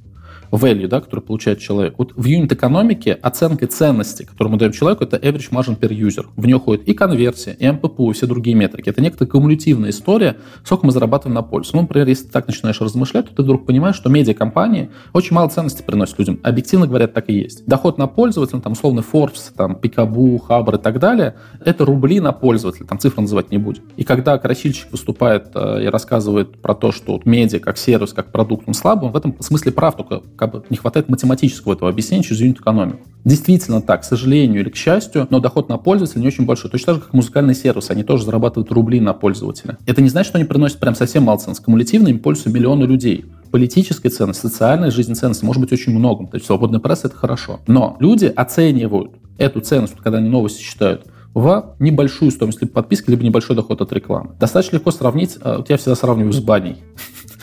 value, 0.57 0.89
да, 0.89 1.01
который 1.01 1.21
получает 1.21 1.59
человек. 1.59 1.95
Вот 1.99 2.13
в 2.15 2.25
юнит-экономике 2.25 3.13
оценкой 3.13 3.69
ценности, 3.69 4.25
которую 4.25 4.53
мы 4.53 4.59
даем 4.59 4.73
человеку, 4.73 5.05
это 5.05 5.17
average 5.17 5.51
margin 5.51 5.79
per 5.79 5.91
user. 5.91 6.27
В 6.37 6.47
нее 6.47 6.59
ходит 6.59 6.89
и 6.89 6.95
конверсия, 6.95 7.57
и 7.59 7.71
МППУ, 7.71 8.11
и 8.11 8.15
все 8.15 8.27
другие 8.27 8.57
метрики. 8.57 8.89
Это 8.89 9.01
некоторая 9.01 9.31
кумулятивная 9.31 9.91
история, 9.91 10.37
сколько 10.65 10.87
мы 10.87 10.93
зарабатываем 10.93 11.35
на 11.35 11.43
пользу. 11.43 11.73
Ну, 11.75 11.83
например, 11.83 12.09
если 12.09 12.27
ты 12.27 12.33
так 12.33 12.47
начинаешь 12.47 12.81
размышлять, 12.81 13.29
то 13.29 13.35
ты 13.35 13.43
вдруг 13.43 13.67
понимаешь, 13.67 13.97
что 13.97 14.11
медиакомпании 14.11 14.91
очень 15.13 15.35
мало 15.35 15.49
ценности 15.49 15.83
приносят 15.83 16.19
людям. 16.19 16.41
Объективно 16.43 16.87
говоря, 16.87 17.07
так 17.07 17.29
и 17.29 17.35
есть. 17.35 17.67
Доход 17.67 17.99
на 17.99 18.07
пользователя, 18.07 18.61
там, 18.61 18.73
условно, 18.73 19.01
Forbes, 19.01 19.53
там, 19.57 19.77
Пикабу, 19.77 20.39
Хабр 20.39 20.77
и 20.77 20.79
так 20.79 20.99
далее, 20.99 21.37
это 21.65 21.85
рубли 21.85 22.21
на 22.21 22.33
пользователя, 22.33 22.87
там 22.87 22.99
цифры 22.99 23.23
называть 23.23 23.51
не 23.51 23.59
будем. 23.59 23.83
И 23.97 24.05
когда 24.05 24.39
красильщик 24.39 24.91
выступает 24.91 25.51
э, 25.55 25.85
и 25.85 25.87
рассказывает 25.87 26.61
про 26.61 26.75
то, 26.75 26.93
что 26.93 27.13
вот 27.13 27.27
медиа 27.27 27.61
как 27.61 27.79
сервис, 27.79 28.13
как 28.13 28.33
продукт, 28.33 28.65
он 28.67 28.75
слабый, 28.75 29.07
он 29.07 29.13
в 29.13 29.17
этом 29.17 29.37
смысле 29.41 29.73
прав, 29.73 29.97
только 29.97 30.21
как 30.41 30.53
бы 30.53 30.65
не 30.71 30.79
хватает 30.79 31.11
математического 31.11 31.75
этого 31.75 31.91
объяснения 31.91 32.25
через 32.25 32.41
юнит-экономику. 32.41 33.01
Действительно 33.25 33.83
так, 33.83 34.01
к 34.01 34.05
сожалению 34.05 34.63
или 34.63 34.71
к 34.71 34.77
счастью, 34.77 35.27
но 35.29 35.39
доход 35.39 35.69
на 35.69 35.77
пользователя 35.77 36.23
не 36.23 36.29
очень 36.29 36.47
большой. 36.47 36.71
Точно 36.71 36.87
так 36.87 36.95
же, 36.97 37.03
как 37.03 37.13
музыкальный 37.13 37.55
сервис, 37.55 37.91
они 37.91 38.03
тоже 38.03 38.25
зарабатывают 38.25 38.73
рубли 38.73 39.01
на 39.01 39.13
пользователя. 39.13 39.77
Это 39.85 40.01
не 40.01 40.09
значит, 40.09 40.31
что 40.31 40.39
они 40.39 40.47
приносят 40.47 40.81
прям 40.81 40.95
совсем 40.95 41.25
мало 41.25 41.39
ценность. 41.39 41.63
Кумулятивно 41.63 42.09
им 42.09 42.19
пользуются 42.19 42.51
миллионы 42.51 42.85
людей 42.85 43.27
политической 43.51 44.09
ценности, 44.09 44.43
социальной 44.43 44.91
жизни 44.91 45.15
ценности 45.15 45.45
может 45.45 45.61
быть 45.61 45.73
очень 45.73 45.93
много. 45.93 46.27
То 46.27 46.37
есть 46.37 46.47
свободная 46.47 46.81
пресса– 46.81 47.07
это 47.09 47.17
хорошо. 47.17 47.61
Но 47.67 47.97
люди 48.01 48.27
оценивают 48.27 49.13
эту 49.39 49.61
ценность, 49.61 49.95
когда 50.03 50.19
они 50.19 50.29
новости 50.29 50.63
читают, 50.63 51.05
в 51.35 51.77
небольшую 51.79 52.31
стоимость 52.31 52.61
либо 52.61 52.73
подписки, 52.73 53.11
либо 53.11 53.23
небольшой 53.23 53.57
доход 53.57 53.81
от 53.81 53.93
рекламы. 53.93 54.31
Достаточно 54.41 54.77
легко 54.77 54.91
сравнить, 54.91 55.37
э, 55.43 55.57
вот 55.59 55.71
я 55.71 55.77
всегда 55.77 55.95
сравниваю 55.95 56.33
с 56.33 56.41
баней. 56.41 56.79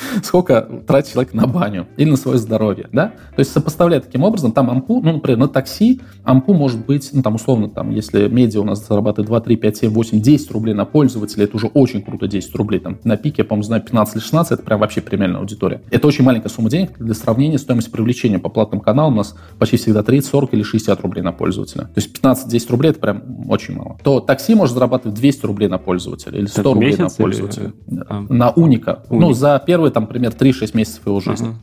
сколько 0.23 0.61
тратит 0.85 1.13
человек 1.13 1.33
на 1.33 1.47
баню 1.47 1.87
или 1.97 2.09
на 2.09 2.17
свое 2.17 2.37
здоровье, 2.37 2.87
да? 2.91 3.13
То 3.35 3.39
есть 3.39 3.51
сопоставляя 3.51 4.01
таким 4.01 4.23
образом, 4.23 4.51
там 4.51 4.69
ампу, 4.69 5.01
ну, 5.01 5.13
например, 5.13 5.37
на 5.37 5.47
такси 5.47 6.01
ампу 6.23 6.53
может 6.53 6.85
быть, 6.85 7.09
ну, 7.13 7.21
там, 7.21 7.35
условно, 7.35 7.69
там, 7.69 7.91
если 7.91 8.27
медиа 8.27 8.61
у 8.61 8.63
нас 8.63 8.85
зарабатывает 8.87 9.27
2, 9.27 9.41
3, 9.41 9.55
5, 9.55 9.77
7, 9.77 9.89
8, 9.91 10.21
10 10.21 10.51
рублей 10.51 10.73
на 10.73 10.85
пользователя, 10.85 11.45
это 11.45 11.55
уже 11.55 11.67
очень 11.67 12.01
круто 12.01 12.27
10 12.27 12.55
рублей, 12.55 12.79
там, 12.79 12.97
на 13.03 13.17
пике, 13.17 13.35
я, 13.39 13.45
по-моему, 13.45 13.63
знаю, 13.63 13.83
15 13.83 14.15
или 14.15 14.21
16, 14.21 14.51
это 14.53 14.63
прям 14.63 14.79
вообще 14.79 15.01
премиальная 15.01 15.39
аудитория. 15.39 15.81
Это 15.91 16.07
очень 16.07 16.23
маленькая 16.23 16.49
сумма 16.49 16.69
денег, 16.69 16.97
для 16.97 17.13
сравнения 17.13 17.57
стоимость 17.57 17.91
привлечения 17.91 18.39
по 18.39 18.49
платным 18.49 18.81
каналам 18.81 19.13
у 19.13 19.17
нас 19.17 19.35
почти 19.59 19.77
всегда 19.77 20.03
30, 20.03 20.29
40 20.29 20.53
или 20.53 20.63
60 20.63 21.01
рублей 21.01 21.21
на 21.21 21.31
пользователя. 21.31 21.83
То 21.83 21.93
есть 21.97 22.17
15-10 22.17 22.71
рублей 22.71 22.89
это 22.91 22.99
прям 22.99 23.49
очень 23.49 23.75
мало. 23.75 23.97
То 24.03 24.19
такси 24.19 24.55
может 24.55 24.73
зарабатывать 24.73 25.17
200 25.17 25.45
рублей 25.45 25.67
на 25.67 25.77
пользователя 25.77 26.37
или 26.39 26.45
100 26.45 26.73
рублей 26.73 26.95
на 26.97 27.09
пользователя. 27.09 27.73
Или... 27.87 28.03
На 28.29 28.51
уника. 28.51 29.03
Уник. 29.09 29.21
Ну, 29.21 29.33
за 29.33 29.61
первые, 29.87 29.93
там, 29.93 30.07
пример 30.07 30.31
3-6 30.31 30.75
месяцев 30.75 31.05
его 31.05 31.19
жизни. 31.19 31.49
Uh-huh. 31.49 31.55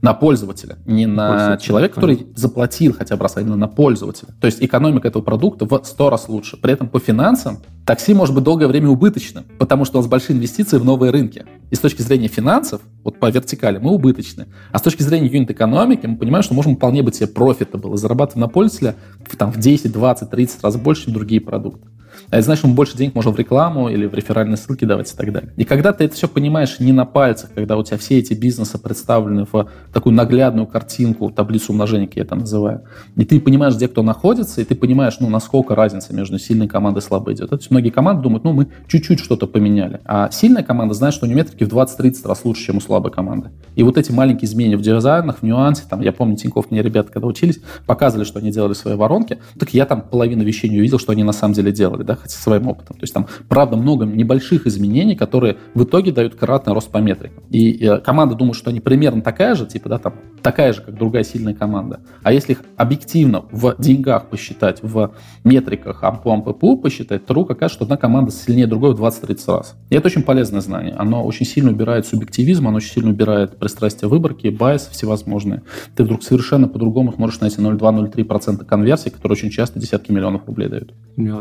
На 0.00 0.14
пользователя, 0.14 0.76
не 0.86 1.06
на 1.06 1.28
пользователя. 1.28 1.66
человека, 1.66 1.94
который 1.96 2.26
заплатил 2.36 2.94
хотя 2.96 3.16
бы 3.16 3.22
раз, 3.24 3.36
а 3.36 3.40
именно 3.40 3.56
на 3.56 3.66
пользователя. 3.66 4.28
То 4.40 4.46
есть 4.46 4.62
экономика 4.62 5.08
этого 5.08 5.24
продукта 5.24 5.66
в 5.66 5.82
100 5.82 6.10
раз 6.10 6.28
лучше. 6.28 6.56
При 6.56 6.72
этом 6.72 6.88
по 6.88 7.00
финансам 7.00 7.58
такси 7.84 8.14
может 8.14 8.32
быть 8.32 8.44
долгое 8.44 8.68
время 8.68 8.90
убыточным, 8.90 9.44
потому 9.58 9.84
что 9.84 9.98
у 9.98 10.00
нас 10.00 10.08
большие 10.08 10.36
инвестиции 10.36 10.78
в 10.78 10.84
новые 10.84 11.10
рынки. 11.10 11.46
И 11.72 11.74
с 11.74 11.80
точки 11.80 12.02
зрения 12.02 12.28
финансов, 12.28 12.80
вот 13.02 13.18
по 13.18 13.28
вертикали, 13.28 13.78
мы 13.78 13.90
убыточны. 13.90 14.46
А 14.70 14.78
с 14.78 14.82
точки 14.82 15.02
зрения 15.02 15.26
юнит-экономики, 15.26 16.06
мы 16.06 16.16
понимаем, 16.16 16.44
что 16.44 16.54
можем 16.54 16.76
вполне 16.76 17.02
быть 17.02 17.16
себе 17.16 17.26
профита 17.26 17.76
было 17.76 17.96
зарабатывать 17.96 18.40
на 18.40 18.48
пользователя 18.48 18.94
в, 19.28 19.36
там, 19.36 19.50
в 19.50 19.58
10, 19.58 19.92
20, 19.92 20.30
30 20.30 20.62
раз 20.62 20.76
больше, 20.76 21.06
чем 21.06 21.14
другие 21.14 21.40
продукты. 21.40 21.88
А 22.30 22.36
это 22.36 22.44
значит, 22.44 22.64
мы 22.64 22.74
больше 22.74 22.96
денег 22.96 23.14
можем 23.14 23.32
в 23.32 23.38
рекламу 23.38 23.88
или 23.88 24.06
в 24.06 24.14
реферальные 24.14 24.56
ссылки 24.56 24.84
давать 24.84 25.12
и 25.12 25.16
так 25.16 25.32
далее. 25.32 25.52
И 25.56 25.64
когда 25.64 25.92
ты 25.92 26.04
это 26.04 26.14
все 26.14 26.28
понимаешь 26.28 26.80
не 26.80 26.92
на 26.92 27.04
пальцах, 27.04 27.50
когда 27.54 27.76
у 27.76 27.82
тебя 27.82 27.98
все 27.98 28.18
эти 28.18 28.34
бизнесы 28.34 28.78
представлены 28.78 29.46
в 29.50 29.68
такую 29.92 30.14
наглядную 30.14 30.66
картинку, 30.66 31.30
таблицу 31.30 31.72
умножения, 31.72 32.06
как 32.06 32.16
я 32.16 32.22
это 32.22 32.34
называю, 32.34 32.82
и 33.16 33.24
ты 33.24 33.40
понимаешь, 33.40 33.74
где 33.74 33.88
кто 33.88 34.02
находится, 34.02 34.60
и 34.60 34.64
ты 34.64 34.74
понимаешь, 34.74 35.16
ну, 35.20 35.28
насколько 35.28 35.74
разница 35.74 36.14
между 36.14 36.38
сильной 36.38 36.68
командой 36.68 36.98
и 36.98 37.02
слабой 37.02 37.34
идет. 37.34 37.50
То 37.50 37.58
многие 37.70 37.90
команды 37.90 38.22
думают, 38.22 38.44
ну, 38.44 38.52
мы 38.52 38.68
чуть-чуть 38.86 39.20
что-то 39.20 39.46
поменяли. 39.46 40.00
А 40.04 40.30
сильная 40.30 40.62
команда 40.62 40.94
знает, 40.94 41.14
что 41.14 41.26
у 41.26 41.28
нее 41.28 41.36
метрики 41.36 41.64
в 41.64 41.68
20-30 41.68 42.26
раз 42.26 42.44
лучше, 42.44 42.64
чем 42.64 42.76
у 42.78 42.80
слабой 42.80 43.10
команды. 43.10 43.50
И 43.74 43.82
вот 43.82 43.98
эти 43.98 44.10
маленькие 44.12 44.48
изменения 44.48 44.76
в 44.76 44.82
дизайнах, 44.82 45.38
в 45.38 45.42
нюансе, 45.42 45.82
там, 45.88 46.00
я 46.00 46.12
помню, 46.12 46.36
Тинькофф 46.36 46.70
мне 46.70 46.82
ребята, 46.82 47.12
когда 47.12 47.26
учились, 47.26 47.60
показывали, 47.86 48.24
что 48.24 48.38
они 48.38 48.50
делали 48.50 48.74
свои 48.74 48.94
воронки, 48.94 49.38
так 49.58 49.74
я 49.74 49.86
там 49.86 50.02
половину 50.02 50.44
вещей 50.44 50.68
не 50.68 50.78
увидел, 50.78 50.98
что 50.98 51.12
они 51.12 51.24
на 51.24 51.32
самом 51.32 51.54
деле 51.54 51.72
делали, 51.72 52.02
да, 52.08 52.16
хотя 52.16 52.36
своим 52.36 52.66
опытом. 52.68 52.96
То 52.96 53.02
есть 53.02 53.14
там, 53.14 53.26
правда, 53.48 53.76
много 53.76 54.04
небольших 54.04 54.66
изменений, 54.66 55.14
которые 55.14 55.58
в 55.74 55.84
итоге 55.84 56.10
дают 56.10 56.34
кратный 56.34 56.72
рост 56.72 56.90
по 56.90 56.98
метрикам. 56.98 57.44
И, 57.50 57.70
и 57.70 57.86
э, 57.86 57.98
команда 57.98 58.34
думает, 58.34 58.56
что 58.56 58.70
они 58.70 58.80
примерно 58.80 59.22
такая 59.22 59.54
же, 59.54 59.66
типа, 59.66 59.88
да, 59.88 59.98
там, 59.98 60.14
такая 60.42 60.72
же, 60.72 60.82
как 60.82 60.94
другая 60.96 61.22
сильная 61.22 61.54
команда. 61.54 62.00
А 62.22 62.32
если 62.32 62.52
их 62.52 62.62
объективно 62.76 63.44
в 63.52 63.76
деньгах 63.78 64.28
посчитать, 64.28 64.82
в 64.82 65.12
метриках 65.44 66.02
ARPU, 66.02 66.30
ARPPU 66.30 66.78
посчитать, 66.78 67.26
то 67.26 67.44
какая, 67.44 67.68
что 67.68 67.84
одна 67.84 67.96
команда 67.96 68.32
сильнее 68.32 68.66
другой 68.66 68.94
в 68.94 69.02
20-30 69.02 69.56
раз. 69.56 69.76
И 69.90 69.94
это 69.94 70.08
очень 70.08 70.22
полезное 70.22 70.60
знание. 70.60 70.94
Оно 70.94 71.24
очень 71.24 71.46
сильно 71.46 71.70
убирает 71.70 72.06
субъективизм, 72.06 72.66
оно 72.66 72.78
очень 72.78 72.92
сильно 72.92 73.10
убирает 73.10 73.58
пристрастие 73.58 74.08
выборки, 74.08 74.48
bias 74.48 74.88
всевозможные. 74.90 75.62
Ты 75.94 76.04
вдруг 76.04 76.22
совершенно 76.22 76.68
по-другому 76.68 77.12
сможешь 77.12 77.40
найти 77.40 77.60
0,2-0,3% 77.60 78.64
конверсии, 78.64 79.10
которые 79.10 79.34
очень 79.34 79.50
часто 79.50 79.78
десятки 79.78 80.10
миллионов 80.10 80.46
рублей 80.46 80.68
дают. 80.68 80.94
Мне 81.16 81.32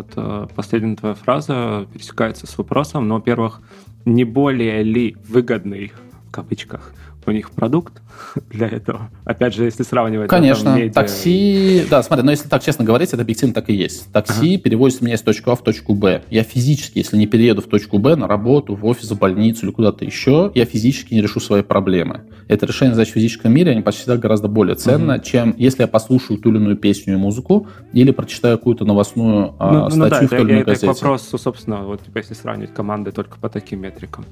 последняя 0.58 0.96
твоя 0.96 1.14
фраза 1.14 1.88
пересекается 1.94 2.48
с 2.48 2.58
вопросом, 2.58 3.08
но, 3.08 3.16
во-первых, 3.16 3.62
не 4.06 4.24
более 4.24 4.82
ли 4.82 5.16
выгодный, 5.30 5.94
в 6.28 6.32
кавычках, 6.32 6.94
у 7.28 7.32
них 7.32 7.52
продукт 7.52 8.02
для 8.50 8.68
этого. 8.68 9.10
Опять 9.26 9.54
же, 9.54 9.66
если 9.66 9.84
сравнивать... 9.84 10.30
Конечно, 10.30 10.76
медиа... 10.76 10.94
такси... 10.94 11.86
Да, 11.90 12.02
смотри, 12.04 12.26
но 12.26 12.32
если 12.32 12.48
так 12.48 12.64
честно 12.64 12.86
говорить, 12.86 13.14
это 13.14 13.22
объективно 13.22 13.54
так 13.54 13.70
и 13.70 13.74
есть. 13.74 14.12
Такси 14.12 14.56
ага. 14.56 14.64
перевозит 14.64 15.02
меня 15.02 15.16
из 15.16 15.22
точки 15.22 15.50
А 15.50 15.56
в 15.56 15.64
точку 15.64 15.94
Б. 15.94 16.24
Я 16.30 16.44
физически, 16.44 17.00
если 17.00 17.18
не 17.18 17.28
перееду 17.28 17.62
в 17.62 17.68
точку 17.68 18.00
Б 18.00 18.16
на 18.16 18.28
работу, 18.28 18.76
в 18.76 18.86
офис, 18.86 19.12
в 19.12 19.18
больницу 19.18 19.66
или 19.66 19.74
куда-то 19.74 20.06
еще, 20.06 20.52
я 20.56 20.66
физически 20.66 21.14
не 21.14 21.22
решу 21.22 21.40
свои 21.40 21.62
проблемы. 21.62 22.22
Это 22.48 22.66
решение 22.66 22.96
задач 22.96 23.10
в 23.10 23.14
физическом 23.14 23.54
мире, 23.54 23.72
они 23.72 23.82
почти 23.82 24.02
всегда 24.02 24.18
гораздо 24.18 24.48
более 24.48 24.76
ценно, 24.76 25.16
ага. 25.16 25.24
чем 25.24 25.56
если 25.58 25.84
я 25.84 25.88
послушаю 25.88 26.40
ту 26.40 26.50
или 26.50 26.58
иную 26.58 26.78
песню 26.78 27.16
и 27.16 27.18
музыку, 27.18 27.68
или 27.94 28.12
прочитаю 28.12 28.58
какую-то 28.58 28.86
новостную 28.86 29.56
а, 29.60 29.90
ну, 29.90 29.90
статью 29.90 30.00
ну, 30.00 30.10
да, 30.10 30.26
в 30.26 30.30
той 30.30 30.40
или 30.42 30.52
иной 30.52 30.64
газете. 30.64 30.86
Это 30.86 30.96
к 30.96 31.02
вопросу, 31.02 31.38
собственно, 31.38 31.84
вот 31.84 32.04
типа, 32.04 32.18
если 32.20 32.34
сравнивать 32.34 32.74
команды 32.74 33.12
только 33.12 33.38
по 33.38 33.50
таким 33.50 33.82
метрикам. 33.82 34.26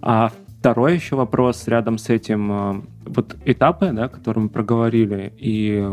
А 0.00 0.30
Второй 0.60 0.94
еще 0.94 1.16
вопрос 1.16 1.68
рядом 1.68 1.98
с 1.98 2.08
этим. 2.08 2.52
Э, 2.52 2.80
вот 3.06 3.36
этапы, 3.44 3.92
да, 3.92 4.08
которые 4.08 4.44
мы 4.44 4.48
проговорили, 4.48 5.32
и 5.38 5.86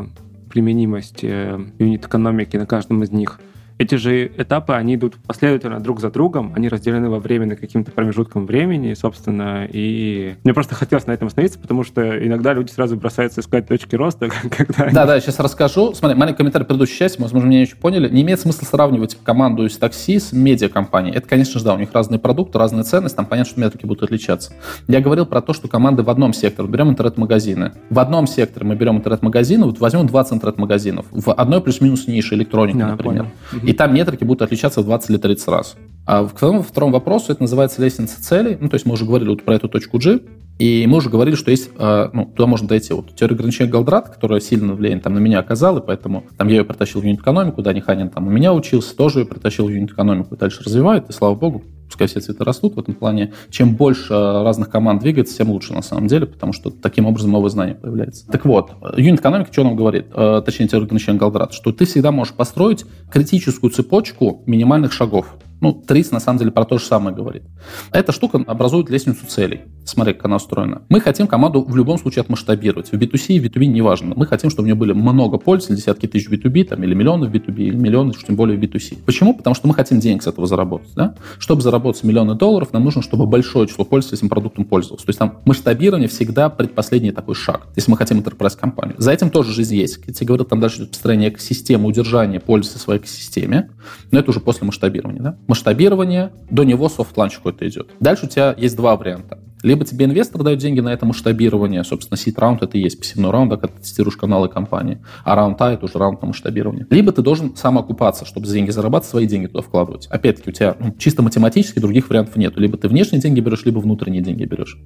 применимость 0.49 1.23
э, 1.23 1.59
юнит-экономики 1.79 2.57
на 2.57 2.65
каждом 2.65 3.03
из 3.03 3.11
них– 3.11 3.39
эти 3.77 3.95
же 3.95 4.31
этапы, 4.37 4.73
они 4.73 4.95
идут 4.95 5.15
последовательно 5.27 5.79
друг 5.79 5.99
за 5.99 6.09
другом, 6.09 6.53
они 6.55 6.69
разделены 6.69 7.09
во 7.09 7.19
времени 7.19 7.55
каким-то 7.55 7.91
промежутком 7.91 8.45
времени, 8.45 8.93
собственно, 8.93 9.67
и 9.69 10.35
мне 10.43 10.53
просто 10.53 10.75
хотелось 10.75 11.07
на 11.07 11.11
этом 11.11 11.27
остановиться, 11.27 11.59
потому 11.59 11.83
что 11.83 12.25
иногда 12.25 12.53
люди 12.53 12.71
сразу 12.71 12.95
бросаются 12.95 13.41
искать 13.41 13.67
точки 13.67 13.95
роста, 13.95 14.29
когда... 14.49 14.89
Да, 14.91 15.05
да, 15.05 15.19
сейчас 15.19 15.39
расскажу. 15.39 15.93
Смотри, 15.93 16.17
маленький 16.17 16.37
комментарий 16.37 16.65
предыдущей 16.65 16.97
части, 16.97 17.19
возможно, 17.21 17.47
меня 17.47 17.61
еще 17.61 17.75
поняли. 17.75 18.09
Не 18.09 18.21
имеет 18.21 18.39
смысла 18.39 18.65
сравнивать 18.65 19.17
команду 19.23 19.65
из 19.65 19.77
такси 19.77 20.19
с 20.19 20.31
медиакомпанией. 20.31 21.15
Это, 21.15 21.27
конечно 21.27 21.59
же, 21.59 21.65
да, 21.65 21.73
у 21.73 21.77
них 21.77 21.89
разные 21.91 22.19
продукты, 22.19 22.57
разные 22.57 22.83
ценности, 22.83 23.17
там 23.17 23.25
понятно, 23.25 23.51
что 23.51 23.59
метрики 23.59 23.85
будут 23.85 24.03
отличаться. 24.03 24.53
Я 24.87 25.01
говорил 25.01 25.25
про 25.25 25.41
то, 25.41 25.53
что 25.53 25.67
команды 25.67 26.03
в 26.03 26.09
одном 26.09 26.33
секторе, 26.33 26.69
берем 26.69 26.89
интернет-магазины. 26.89 27.73
В 27.89 27.99
одном 27.99 28.27
секторе 28.27 28.65
мы 28.65 28.75
берем 28.75 28.97
интернет-магазины, 28.97 29.65
вот 29.65 29.79
возьмем 29.79 30.07
20 30.07 30.33
интернет-магазинов. 30.33 31.07
В 31.11 31.33
одной 31.33 31.61
плюс-минус 31.61 32.07
нише 32.07 32.35
электроника, 32.35 32.79
да, 32.79 32.87
например. 32.91 33.25
Понял 33.51 33.64
И 33.65 33.73
там 33.73 33.93
метрики 33.93 34.23
будут 34.23 34.41
отличаться 34.41 34.81
в 34.81 34.85
20 34.85 35.09
или 35.09 35.17
30 35.17 35.47
раз. 35.47 35.75
А 36.05 36.25
к 36.25 36.37
второму, 36.37 36.61
второму 36.61 36.93
вопросу 36.93 37.31
это 37.31 37.41
называется 37.41 37.81
лестница 37.81 38.21
целей. 38.21 38.57
Ну, 38.59 38.69
то 38.69 38.75
есть 38.75 38.85
мы 38.85 38.93
уже 38.93 39.05
говорили 39.05 39.29
вот 39.29 39.43
про 39.43 39.55
эту 39.55 39.67
точку 39.67 39.97
G, 39.97 40.19
и 40.59 40.85
мы 40.87 40.97
уже 40.97 41.09
говорили, 41.09 41.35
что 41.35 41.51
есть, 41.51 41.69
э, 41.77 42.09
ну, 42.13 42.25
туда 42.25 42.47
можно 42.47 42.67
дойти. 42.67 42.93
Вот 42.93 43.15
теория 43.15 43.35
ограничения 43.35 43.69
Галдрат, 43.69 44.09
которая 44.09 44.39
сильно 44.39 44.73
влияние 44.73 45.01
там 45.01 45.13
на 45.13 45.19
меня 45.19 45.39
оказала, 45.39 45.81
поэтому 45.81 46.25
там 46.37 46.47
я 46.47 46.57
ее 46.57 46.63
притащил 46.63 47.01
в 47.01 47.03
юнит-экономику, 47.03 47.61
Дани 47.61 47.81
Ханин 47.81 48.09
там 48.09 48.27
у 48.27 48.29
меня 48.29 48.53
учился, 48.53 48.95
тоже 48.95 49.19
ее 49.19 49.25
притащил 49.25 49.65
в 49.65 49.69
юнит-экономику, 49.69 50.37
дальше 50.37 50.63
развивает, 50.63 51.09
и 51.09 51.13
слава 51.13 51.35
богу, 51.35 51.63
пускай 51.87 52.07
все 52.07 52.19
цветы 52.19 52.43
растут 52.43 52.75
в 52.75 52.79
этом 52.79 52.93
плане. 52.93 53.33
Чем 53.49 53.75
больше 53.75 54.13
разных 54.13 54.69
команд 54.69 55.01
двигается, 55.01 55.37
тем 55.37 55.49
лучше 55.49 55.73
на 55.73 55.81
самом 55.81 56.07
деле, 56.07 56.25
потому 56.25 56.53
что 56.53 56.69
таким 56.69 57.05
образом 57.05 57.31
новые 57.31 57.49
знания 57.49 57.75
появляются. 57.75 58.27
Так 58.27 58.45
вот, 58.45 58.71
юнит 58.97 59.19
экономики 59.19 59.49
что 59.51 59.63
нам 59.63 59.75
говорит, 59.75 60.07
э, 60.13 60.41
точнее, 60.45 60.67
теория 60.67 61.13
Галдрат, 61.13 61.53
что 61.53 61.71
ты 61.71 61.85
всегда 61.85 62.11
можешь 62.11 62.33
построить 62.33 62.85
критическую 63.11 63.71
цепочку 63.71 64.43
минимальных 64.45 64.91
шагов. 64.91 65.37
Ну, 65.61 65.73
ТРИС 65.73 66.11
на 66.11 66.19
самом 66.19 66.39
деле 66.39 66.51
про 66.51 66.65
то 66.65 66.77
же 66.77 66.85
самое 66.85 67.15
говорит. 67.15 67.43
Эта 67.91 68.11
штука 68.11 68.43
образует 68.45 68.89
лестницу 68.89 69.25
целей. 69.25 69.61
Смотри, 69.85 70.13
как 70.13 70.25
она 70.25 70.37
устроена. 70.37 70.81
Мы 70.89 70.99
хотим 70.99 71.27
команду 71.27 71.63
в 71.63 71.75
любом 71.75 71.97
случае 71.97 72.21
отмасштабировать. 72.21 72.89
В 72.89 72.93
B2C 72.93 73.35
и 73.35 73.39
B2B 73.39 73.65
неважно. 73.65 74.13
Мы 74.15 74.25
хотим, 74.25 74.49
чтобы 74.49 74.63
у 74.63 74.67
нее 74.67 74.75
были 74.75 74.93
много 74.93 75.37
пользователей, 75.37 75.77
десятки 75.77 76.07
тысяч 76.07 76.29
B2B, 76.29 76.65
там, 76.65 76.83
или 76.83 76.93
миллионы 76.93 77.27
в 77.27 77.31
B2B, 77.31 77.57
или 77.57 77.75
миллионы, 77.75 78.13
тем 78.13 78.35
более 78.35 78.57
в 78.57 78.61
B2C. 78.61 79.03
Почему? 79.05 79.35
Потому 79.35 79.55
что 79.55 79.67
мы 79.67 79.73
хотим 79.73 79.99
денег 79.99 80.23
с 80.23 80.27
этого 80.27 80.47
заработать. 80.47 80.89
Да? 80.95 81.15
Чтобы 81.39 81.61
заработать 81.61 82.03
миллионы 82.03 82.35
долларов, 82.35 82.73
нам 82.73 82.83
нужно, 82.83 83.01
чтобы 83.01 83.25
большое 83.27 83.67
число 83.67 83.85
пользователей 83.85 84.19
этим 84.19 84.29
продуктом 84.29 84.65
пользовалось. 84.65 85.03
То 85.03 85.09
есть 85.09 85.19
там 85.19 85.39
масштабирование 85.45 86.07
всегда 86.07 86.49
предпоследний 86.49 87.11
такой 87.11 87.35
шаг, 87.35 87.67
если 87.75 87.91
мы 87.91 87.97
хотим 87.97 88.19
enterprise 88.19 88.57
компанию. 88.59 88.95
За 88.97 89.11
этим 89.11 89.29
тоже 89.29 89.53
жизнь 89.53 89.75
есть. 89.75 89.99
Я 90.07 90.13
тебе 90.13 90.27
говорю, 90.27 90.45
там 90.45 90.59
дальше 90.59 90.77
идет 90.77 90.89
построение 90.91 91.29
экосистемы, 91.29 91.87
удержание 91.87 92.41
в 92.45 92.63
своей 92.63 92.99
экосистеме, 92.99 93.69
но 94.11 94.19
это 94.19 94.31
уже 94.31 94.39
после 94.39 94.65
масштабирования. 94.65 95.21
Да? 95.21 95.37
Масштабирование, 95.47 96.31
до 96.49 96.63
него 96.63 96.89
soft 96.89 97.09
launch 97.09 97.37
какой-то 97.37 97.67
идет. 97.67 97.91
Дальше 97.99 98.25
у 98.25 98.29
тебя 98.29 98.55
есть 98.57 98.75
два 98.75 98.95
варианта. 98.95 99.39
Либо 99.65 99.83
тебе 99.83 100.05
инвестор 100.05 100.43
дает 100.43 100.59
деньги 100.59 100.79
на 100.79 100.93
это 100.93 101.07
масштабирование, 101.07 101.83
собственно, 101.83 102.17
seed 102.17 102.37
раунд 102.37 102.61
это 102.61 102.77
и 102.77 102.81
есть 102.81 102.99
посевной 102.99 103.31
раунд, 103.31 103.49
когда 103.49 103.67
ты 103.67 103.81
тестируешь 103.81 104.15
каналы 104.15 104.47
компании, 104.47 105.01
а 105.23 105.33
раунд 105.33 105.59
А 105.59 105.73
это 105.73 105.85
уже 105.85 105.97
раунд 105.97 106.21
на 106.21 106.27
масштабирование. 106.27 106.85
Либо 106.91 107.11
ты 107.11 107.23
должен 107.23 107.55
сам 107.55 107.79
окупаться, 107.79 108.25
чтобы 108.25 108.45
деньги 108.45 108.69
зарабатывать, 108.69 109.09
свои 109.09 109.25
деньги 109.25 109.47
туда 109.47 109.61
вкладывать. 109.61 110.05
Опять-таки, 110.05 110.49
у 110.51 110.53
тебя 110.53 110.75
ну, 110.79 110.93
чисто 110.99 111.23
математически 111.23 111.79
других 111.79 112.09
вариантов 112.09 112.35
нет. 112.35 112.55
Либо 112.57 112.77
ты 112.77 112.87
внешние 112.87 113.19
деньги 113.19 113.39
берешь, 113.39 113.65
либо 113.65 113.79
внутренние 113.79 114.21
деньги 114.21 114.45
берешь. 114.45 114.77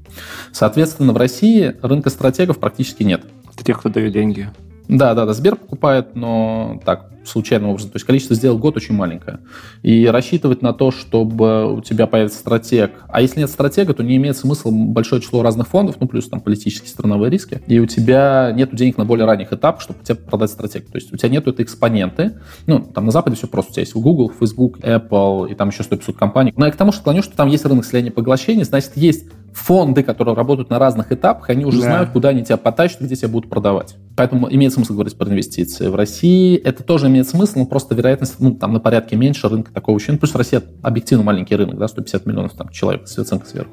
Соответственно, 0.54 1.12
в 1.12 1.18
России 1.18 1.76
рынка 1.82 2.10
стратегов 2.10 2.60
практически 2.60 3.04
нет. 3.04 3.24
Это 3.54 3.66
тех, 3.66 3.80
кто 3.80 3.90
дает 3.90 4.14
деньги. 4.14 4.50
Да, 4.90 5.14
да, 5.14 5.26
да, 5.26 5.34
Сбер 5.34 5.56
покупает, 5.56 6.16
но 6.16 6.82
так, 6.84 7.12
случайным 7.24 7.70
образом. 7.70 7.92
То 7.92 7.98
есть 7.98 8.08
количество 8.08 8.36
сделок 8.36 8.58
в 8.58 8.62
год 8.62 8.76
очень 8.76 8.96
маленькое. 8.96 9.40
И 9.84 10.08
рассчитывать 10.08 10.64
на 10.64 10.74
то, 10.74 10.90
чтобы 10.90 11.72
у 11.72 11.82
тебя 11.82 12.08
появится 12.08 12.40
стратег. 12.40 12.92
А 13.08 13.22
если 13.22 13.40
нет 13.40 13.52
стратега, 13.52 13.94
то 13.94 14.04
не 14.04 14.16
имеет 14.16 14.36
смысла 14.36 14.72
большое 14.72 15.22
число 15.22 15.44
разных 15.44 15.68
фондов, 15.68 15.98
ну, 16.00 16.08
плюс 16.08 16.28
там 16.28 16.42
политические 16.42 16.90
страновые 16.90 17.30
риски. 17.30 17.62
И 17.68 17.80
у 17.80 17.86
тебя 17.86 18.52
нет 18.56 18.76
денег 18.76 18.98
на 18.98 19.06
более 19.06 19.28
ранних 19.28 19.54
этапах, 19.54 19.82
чтобы 19.82 20.04
тебе 20.04 20.16
продать 20.16 20.50
стратег. 20.50 20.88
То 20.88 20.96
есть 20.98 21.14
у 21.14 21.18
тебя 21.18 21.30
нет 21.30 21.48
этой 21.48 21.64
экспоненты. 21.64 22.40
Ну, 22.66 22.80
там 22.80 23.06
на 23.06 23.12
Западе 23.12 23.36
все 23.36 23.48
просто. 23.48 23.72
У 23.72 23.74
тебя 23.74 23.82
есть 23.82 23.94
Google, 23.94 24.32
Facebook, 24.40 24.80
Apple 24.80 25.52
и 25.52 25.54
там 25.54 25.70
еще 25.70 25.84
100-500 25.84 26.14
компаний. 26.14 26.54
Но 26.58 26.66
я 26.66 26.72
к 26.72 26.76
тому, 26.76 26.92
что 26.92 27.04
клоню, 27.04 27.22
что 27.22 27.36
там 27.38 27.48
есть 27.48 27.64
рынок 27.64 27.86
слияния 27.86 28.12
поглощения, 28.12 28.64
значит, 28.64 28.94
есть 28.96 29.26
фонды, 29.54 30.04
которые 30.04 30.36
работают 30.36 30.70
на 30.70 30.80
разных 30.80 31.12
этапах, 31.12 31.50
они 31.50 31.66
уже 31.66 31.80
да. 31.80 31.86
знают, 31.86 32.10
куда 32.12 32.30
они 32.30 32.44
тебя 32.44 32.58
потащат, 32.58 33.02
где 33.02 33.16
тебя 33.16 33.30
будут 33.30 33.50
продавать. 33.50 33.96
Поэтому 34.16 34.52
имеет 34.52 34.74
смысл 34.74 34.94
говорить 34.94 35.18
про 35.18 35.30
инвестиции. 35.30 35.88
В 35.88 35.96
России 35.96 36.58
это 36.58 36.84
тоже 36.84 37.08
имеет 37.08 37.28
смысл, 37.28 37.60
но 37.60 37.66
просто 37.66 37.96
вероятность 37.96 38.36
ну, 38.40 38.54
там 38.54 38.74
на 38.74 38.80
порядке 38.80 39.16
меньше 39.16 39.48
рынка 39.48 39.72
такого 39.72 39.98
еще. 39.98 40.12
Ну, 40.12 40.18
плюс 40.18 40.36
Россия 40.36 40.62
объективно 40.82 41.24
маленький 41.24 41.56
рынок, 41.56 41.78
да, 41.78 41.88
150 41.88 42.26
миллионов 42.26 42.54
там, 42.54 42.70
человек 42.70 43.08
с 43.08 43.18
оценкой 43.18 43.50
сверху. 43.50 43.72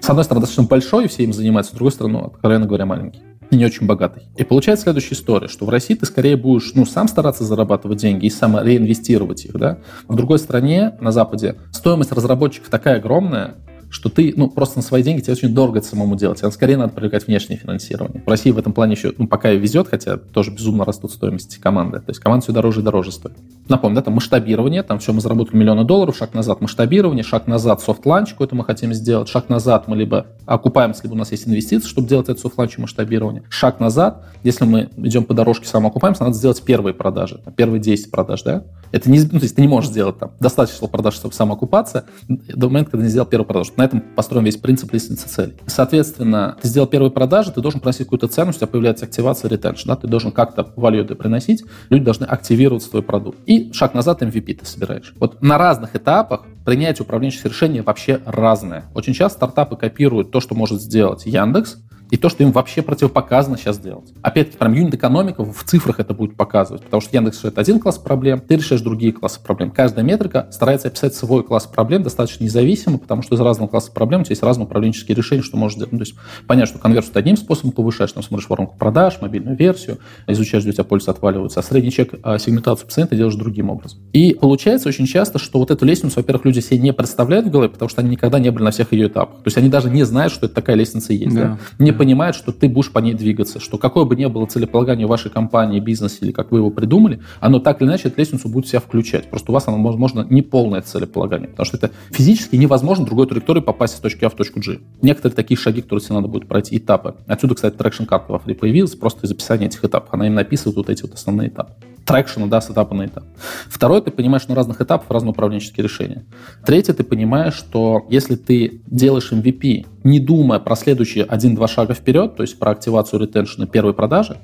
С 0.00 0.08
одной 0.08 0.24
стороны, 0.24 0.42
достаточно 0.42 0.68
большой, 0.68 1.04
и 1.04 1.08
все 1.08 1.24
им 1.24 1.32
занимаются, 1.32 1.72
с 1.72 1.74
другой 1.74 1.92
стороны, 1.92 2.18
ну, 2.18 2.24
откровенно 2.26 2.66
говоря, 2.66 2.86
маленький 2.86 3.20
и 3.52 3.56
не 3.56 3.66
очень 3.66 3.86
богатый. 3.86 4.22
И 4.36 4.44
получается 4.44 4.84
следующая 4.84 5.14
история, 5.14 5.46
что 5.46 5.66
в 5.66 5.68
России 5.68 5.94
ты 5.94 6.06
скорее 6.06 6.36
будешь 6.36 6.72
ну, 6.74 6.86
сам 6.86 7.06
стараться 7.06 7.44
зарабатывать 7.44 7.98
деньги 7.98 8.26
и 8.26 8.30
сам 8.30 8.58
реинвестировать 8.58 9.44
их. 9.44 9.52
Да? 9.52 9.78
В 10.08 10.16
другой 10.16 10.38
стране, 10.38 10.94
на 11.00 11.12
Западе, 11.12 11.56
стоимость 11.70 12.12
разработчиков 12.12 12.70
такая 12.70 12.96
огромная, 12.96 13.56
что 13.92 14.08
ты, 14.08 14.32
ну, 14.34 14.48
просто 14.48 14.78
на 14.78 14.82
свои 14.82 15.02
деньги 15.02 15.20
тебе 15.20 15.34
очень 15.34 15.54
дорого 15.54 15.78
это 15.78 15.86
самому 15.86 16.16
делать. 16.16 16.38
Тебе 16.38 16.50
скорее 16.50 16.78
надо 16.78 16.94
привлекать 16.94 17.26
внешнее 17.26 17.58
финансирование. 17.58 18.22
В 18.24 18.28
России 18.28 18.50
в 18.50 18.58
этом 18.58 18.72
плане 18.72 18.94
еще, 18.94 19.12
ну, 19.18 19.28
пока 19.28 19.52
и 19.52 19.58
везет, 19.58 19.88
хотя 19.88 20.16
тоже 20.16 20.50
безумно 20.50 20.86
растут 20.86 21.12
стоимости 21.12 21.60
команды. 21.60 21.98
То 21.98 22.08
есть 22.08 22.18
команда 22.18 22.42
все 22.42 22.52
дороже 22.52 22.80
и 22.80 22.82
дороже 22.82 23.12
стоит. 23.12 23.36
Напомню, 23.68 23.96
да, 23.96 24.02
там 24.02 24.14
масштабирование, 24.14 24.82
там 24.82 24.98
все, 24.98 25.12
мы 25.12 25.20
заработали 25.20 25.58
миллионы 25.58 25.84
долларов, 25.84 26.16
шаг 26.16 26.32
назад 26.32 26.62
масштабирование, 26.62 27.22
шаг 27.22 27.46
назад 27.46 27.82
soft 27.82 28.01
launch 28.01 28.30
какой-то 28.30 28.56
мы 28.56 28.64
хотим 28.64 28.94
сделать, 28.94 29.28
шаг 29.28 29.50
назад 29.50 29.88
мы 29.88 29.96
либо 29.96 30.26
окупаемся, 30.46 31.02
либо 31.02 31.12
у 31.12 31.18
нас 31.18 31.30
есть 31.30 31.46
инвестиции, 31.46 31.86
чтобы 31.86 32.08
делать 32.08 32.30
это 32.30 32.40
soft 32.40 32.55
launch 32.55 32.78
и 32.78 32.80
масштабирование. 32.80 33.42
Шаг 33.50 33.78
назад, 33.78 34.24
если 34.42 34.64
мы 34.64 34.88
идем 34.96 35.24
по 35.24 35.34
дорожке 35.34 35.66
самоокупаемся, 35.66 36.24
надо 36.24 36.34
сделать 36.34 36.62
первые 36.62 36.94
продажи, 36.94 37.40
первые 37.56 37.80
10 37.80 38.10
продаж, 38.10 38.42
да? 38.42 38.64
Это 38.90 39.10
не, 39.10 39.20
ну, 39.20 39.38
то 39.38 39.44
есть 39.44 39.56
ты 39.56 39.62
не 39.62 39.68
можешь 39.68 39.90
сделать 39.90 40.18
там 40.18 40.32
достаточно 40.40 40.86
продаж, 40.86 41.14
чтобы 41.14 41.34
самоокупаться 41.34 42.04
до 42.28 42.68
момента, 42.68 42.92
когда 42.92 43.04
не 43.04 43.10
сделал 43.10 43.26
первую 43.26 43.46
продажу. 43.46 43.72
На 43.82 43.86
этом 43.86 44.00
построен 44.00 44.44
весь 44.44 44.58
принцип 44.58 44.92
лестницы 44.92 45.28
целей. 45.28 45.54
Соответственно, 45.66 46.56
ты 46.62 46.68
сделал 46.68 46.86
первые 46.86 47.10
продажи, 47.10 47.50
ты 47.50 47.60
должен 47.60 47.80
приносить 47.80 48.06
какую-то 48.06 48.28
ценность, 48.28 48.58
у 48.58 48.60
тебя 48.60 48.68
появляется 48.68 49.06
активация, 49.06 49.48
ретеншн, 49.48 49.88
да? 49.88 49.96
Ты 49.96 50.06
должен 50.06 50.30
как-то 50.30 50.72
value 50.76 51.12
приносить, 51.16 51.64
люди 51.90 52.04
должны 52.04 52.24
активировать 52.24 52.84
свой 52.84 53.02
продукт. 53.02 53.38
И 53.44 53.72
шаг 53.72 53.94
назад 53.94 54.22
MVP 54.22 54.54
ты 54.54 54.66
собираешь. 54.66 55.14
Вот 55.18 55.42
на 55.42 55.58
разных 55.58 55.96
этапах 55.96 56.42
принятие 56.64 57.02
управленческих 57.02 57.46
решений 57.46 57.80
вообще 57.80 58.20
разное. 58.24 58.84
Очень 58.94 59.14
часто 59.14 59.38
стартапы 59.38 59.74
копируют 59.74 60.30
то, 60.30 60.38
что 60.38 60.54
может 60.54 60.80
сделать 60.80 61.26
Яндекс, 61.26 61.78
и 62.12 62.18
то, 62.18 62.28
что 62.28 62.42
им 62.42 62.52
вообще 62.52 62.82
противопоказано 62.82 63.56
сейчас 63.56 63.78
делать. 63.78 64.12
Опять-таки, 64.20 64.58
прям 64.58 64.74
юнит-экономика 64.74 65.44
в 65.44 65.64
цифрах 65.64 65.98
это 65.98 66.12
будет 66.12 66.36
показывать, 66.36 66.82
потому 66.82 67.00
что 67.00 67.16
Яндекс 67.16 67.38
решает 67.38 67.56
один 67.56 67.80
класс 67.80 67.96
проблем, 67.96 68.42
ты 68.46 68.56
решаешь 68.56 68.82
другие 68.82 69.14
классы 69.14 69.42
проблем. 69.42 69.70
Каждая 69.70 70.04
метрика 70.04 70.46
старается 70.50 70.88
описать 70.88 71.14
свой 71.14 71.42
класс 71.42 71.66
проблем 71.66 72.02
достаточно 72.02 72.44
независимо, 72.44 72.98
потому 72.98 73.22
что 73.22 73.34
из 73.34 73.40
разного 73.40 73.70
класса 73.70 73.90
проблем 73.92 74.20
у 74.20 74.24
тебя 74.24 74.32
есть 74.34 74.42
разные 74.42 74.66
управленческие 74.66 75.16
решения, 75.16 75.42
что 75.42 75.56
можешь 75.56 75.78
делать. 75.78 75.92
Ну, 75.92 75.98
то 75.98 76.02
есть 76.02 76.14
понятно, 76.46 76.74
что 76.74 76.78
конверсию 76.78 77.14
ты 77.14 77.18
одним 77.18 77.38
способом 77.38 77.72
повышаешь, 77.72 78.12
там 78.12 78.22
смотришь 78.22 78.50
воронку 78.50 78.76
продаж, 78.76 79.18
мобильную 79.22 79.56
версию, 79.56 79.96
изучаешь, 80.26 80.64
где 80.64 80.70
у 80.70 80.74
тебя 80.74 80.84
польза 80.84 81.12
отваливается, 81.12 81.60
а 81.60 81.62
средний 81.62 81.90
чек 81.90 82.12
а 82.22 82.38
сегментацию 82.38 82.88
пациента 82.88 83.16
делаешь 83.16 83.36
другим 83.36 83.70
образом. 83.70 84.00
И 84.12 84.34
получается 84.34 84.90
очень 84.90 85.06
часто, 85.06 85.38
что 85.38 85.58
вот 85.58 85.70
эту 85.70 85.86
лестницу, 85.86 86.16
во-первых, 86.16 86.44
люди 86.44 86.60
себе 86.60 86.78
не 86.78 86.92
представляют 86.92 87.46
в 87.46 87.50
голове, 87.50 87.70
потому 87.70 87.88
что 87.88 88.02
они 88.02 88.10
никогда 88.10 88.38
не 88.38 88.50
были 88.50 88.64
на 88.64 88.70
всех 88.70 88.92
ее 88.92 89.06
этапах. 89.06 89.36
То 89.36 89.46
есть 89.46 89.56
они 89.56 89.70
даже 89.70 89.88
не 89.88 90.04
знают, 90.04 90.30
что 90.30 90.44
это 90.44 90.54
такая 90.54 90.76
лестница 90.76 91.14
есть. 91.14 91.34
Да. 91.34 91.42
Да? 91.42 91.58
Не 91.78 91.92
понимают, 92.02 92.34
что 92.34 92.50
ты 92.50 92.68
будешь 92.68 92.90
по 92.90 92.98
ней 92.98 93.14
двигаться, 93.14 93.60
что 93.60 93.78
какое 93.78 94.04
бы 94.04 94.16
ни 94.16 94.26
было 94.26 94.44
целеполагание 94.46 95.06
вашей 95.06 95.30
компании, 95.30 95.78
бизнеса 95.78 96.16
или 96.22 96.32
как 96.32 96.50
вы 96.50 96.58
его 96.58 96.68
придумали, 96.68 97.20
оно 97.38 97.60
так 97.60 97.80
или 97.80 97.86
иначе 97.86 98.08
эту 98.08 98.18
лестницу 98.18 98.48
будет 98.48 98.66
себя 98.66 98.80
включать. 98.80 99.30
Просто 99.30 99.52
у 99.52 99.54
вас 99.54 99.68
оно, 99.68 99.80
возможно, 99.80 100.26
не 100.28 100.42
полное 100.42 100.80
целеполагание, 100.80 101.46
потому 101.46 101.64
что 101.64 101.76
это 101.76 101.92
физически 102.10 102.56
невозможно 102.56 103.04
другой 103.04 103.28
траектории 103.28 103.60
попасть 103.60 103.98
с 103.98 104.00
точки 104.00 104.24
А 104.24 104.30
в 104.30 104.34
точку 104.34 104.58
G. 104.58 104.80
Некоторые 105.00 105.36
такие 105.36 105.56
шаги, 105.56 105.80
которые 105.80 106.04
тебе 106.04 106.16
надо 106.16 106.26
будет 106.26 106.48
пройти, 106.48 106.76
этапы. 106.76 107.14
Отсюда, 107.28 107.54
кстати, 107.54 107.76
traction 107.76 108.02
карта 108.02 108.32
во 108.32 108.38
ФРИИ 108.40 108.56
появилась 108.56 108.96
просто 108.96 109.28
из 109.28 109.30
описания 109.30 109.66
этих 109.66 109.84
этапов. 109.84 110.12
Она 110.12 110.26
им 110.26 110.34
описывает 110.34 110.76
вот 110.76 110.90
эти 110.90 111.02
вот 111.02 111.14
основные 111.14 111.50
этапы 111.50 111.70
трекшена, 112.04 112.46
да, 112.46 112.60
с 112.60 112.70
этапа 112.70 112.94
на 112.94 113.06
этап. 113.06 113.24
Второе, 113.68 114.00
ты 114.00 114.10
понимаешь 114.10 114.46
на 114.48 114.54
разных 114.54 114.80
этапах 114.80 115.10
разные 115.10 115.30
управленческие 115.32 115.84
решения. 115.84 116.24
Третье, 116.64 116.92
ты 116.92 117.04
понимаешь, 117.04 117.54
что 117.54 118.06
если 118.10 118.36
ты 118.36 118.80
делаешь 118.86 119.32
MVP, 119.32 119.86
не 120.04 120.20
думая 120.20 120.58
про 120.58 120.76
следующие 120.76 121.24
один-два 121.24 121.68
шага 121.68 121.94
вперед, 121.94 122.36
то 122.36 122.42
есть 122.42 122.58
про 122.58 122.72
активацию 122.72 123.20
ретеншена 123.20 123.66
первой 123.66 123.94
продажи, 123.94 124.38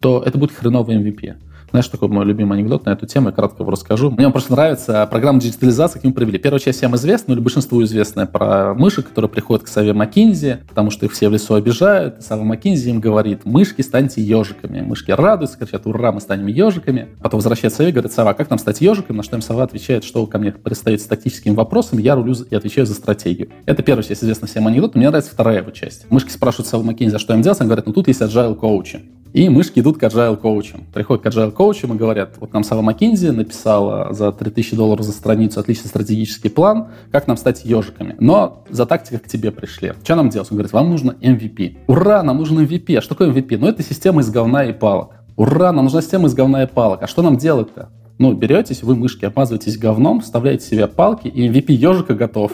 то 0.00 0.22
это 0.24 0.38
будет 0.38 0.52
хреновый 0.52 0.96
MVP. 0.96 1.34
Знаешь, 1.72 1.88
такой 1.88 2.08
мой 2.08 2.26
любимый 2.26 2.58
анекдот 2.58 2.84
на 2.84 2.90
эту 2.90 3.06
тему, 3.06 3.28
я 3.30 3.32
кратко 3.32 3.62
его 3.62 3.72
расскажу. 3.72 4.10
Мне 4.10 4.28
просто 4.28 4.52
нравится 4.52 5.08
программа 5.10 5.40
диджитализации, 5.40 5.94
как 5.94 6.04
мы 6.04 6.12
провели. 6.12 6.38
Первая 6.38 6.60
часть 6.60 6.76
всем 6.78 6.94
известна, 6.96 7.28
ну 7.28 7.34
или 7.36 7.42
большинству 7.42 7.82
известная 7.82 8.26
про 8.26 8.74
мышек, 8.74 9.08
которые 9.08 9.30
приходят 9.30 9.64
к 9.64 9.68
Саве 9.68 9.94
Маккинзи, 9.94 10.64
потому 10.68 10.90
что 10.90 11.06
их 11.06 11.12
все 11.12 11.30
в 11.30 11.32
лесу 11.32 11.54
обижают. 11.54 12.22
Сава 12.22 12.42
Маккинзи 12.44 12.90
им 12.90 13.00
говорит, 13.00 13.46
мышки, 13.46 13.80
станьте 13.80 14.20
ежиками. 14.20 14.82
Мышки 14.82 15.12
радуются, 15.12 15.56
кричат, 15.56 15.86
ура, 15.86 16.12
мы 16.12 16.20
станем 16.20 16.46
ежиками. 16.46 17.08
Потом 17.22 17.38
возвращается 17.38 17.78
Саве 17.78 17.88
и 17.88 17.92
говорит, 17.92 18.12
Сава, 18.12 18.34
как 18.34 18.50
нам 18.50 18.58
стать 18.58 18.82
ежиками? 18.82 19.16
На 19.16 19.22
что 19.22 19.36
им 19.36 19.42
Сава 19.42 19.62
отвечает, 19.62 20.04
что 20.04 20.26
ко 20.26 20.36
мне 20.36 20.52
пристаете 20.52 21.02
с 21.02 21.06
тактическими 21.06 21.54
вопросами, 21.54 22.02
я 22.02 22.16
рулю 22.16 22.34
и 22.50 22.54
отвечаю 22.54 22.86
за 22.86 22.92
стратегию. 22.92 23.48
Это 23.64 23.82
первая 23.82 24.04
часть 24.04 24.22
известна 24.22 24.46
всем 24.46 24.66
анекдот, 24.66 24.94
мне 24.94 25.08
нравится 25.08 25.32
вторая 25.32 25.60
его 25.60 25.70
часть. 25.70 26.04
Мышки 26.10 26.28
спрашивают 26.28 26.68
Саву 26.68 26.84
Маккинзи, 26.84 27.16
а 27.16 27.18
что 27.18 27.32
им 27.32 27.40
делать? 27.40 27.62
Он 27.62 27.66
говорит, 27.66 27.86
ну 27.86 27.94
тут 27.94 28.08
есть 28.08 28.20
agile 28.20 28.56
коучи. 28.56 29.00
И 29.32 29.48
мышки 29.48 29.80
идут 29.80 29.96
к 29.96 30.02
agile 30.02 30.36
коучам. 30.36 30.84
Приходят 30.92 31.24
к 31.24 31.26
agile 31.26 31.52
коучам 31.62 31.92
и 31.92 31.96
говорят, 31.96 32.38
вот 32.40 32.52
нам 32.52 32.64
Сава 32.64 32.82
Маккинзи 32.82 33.28
написала 33.28 34.12
за 34.12 34.32
3000 34.32 34.74
долларов 34.74 35.04
за 35.04 35.12
страницу 35.12 35.60
отличный 35.60 35.86
стратегический 35.86 36.48
план, 36.48 36.88
как 37.12 37.28
нам 37.28 37.36
стать 37.36 37.64
ежиками. 37.64 38.16
Но 38.18 38.64
за 38.68 38.84
тактикой 38.84 39.20
к 39.20 39.28
тебе 39.28 39.52
пришли. 39.52 39.92
Что 40.02 40.16
нам 40.16 40.28
делать? 40.28 40.50
Он 40.50 40.56
говорит, 40.56 40.72
вам 40.72 40.90
нужно 40.90 41.12
MVP. 41.12 41.76
Ура, 41.86 42.24
нам 42.24 42.38
нужен 42.38 42.58
MVP. 42.58 42.96
А 42.96 43.00
что 43.00 43.14
такое 43.14 43.30
MVP? 43.30 43.58
Ну, 43.58 43.68
это 43.68 43.84
система 43.84 44.22
из 44.22 44.30
говна 44.30 44.64
и 44.64 44.72
палок. 44.72 45.12
Ура, 45.36 45.70
нам 45.70 45.84
нужна 45.84 46.02
система 46.02 46.26
из 46.26 46.34
говна 46.34 46.64
и 46.64 46.66
палок. 46.66 47.04
А 47.04 47.06
что 47.06 47.22
нам 47.22 47.36
делать-то? 47.36 47.90
Ну, 48.18 48.32
беретесь, 48.34 48.82
вы 48.82 48.94
мышки, 48.94 49.24
обмазываетесь 49.24 49.78
говном, 49.78 50.20
вставляете 50.20 50.66
себе 50.66 50.86
палки, 50.86 51.28
и 51.28 51.48
MVP 51.48 51.72
ежика 51.72 52.14
готов. 52.14 52.52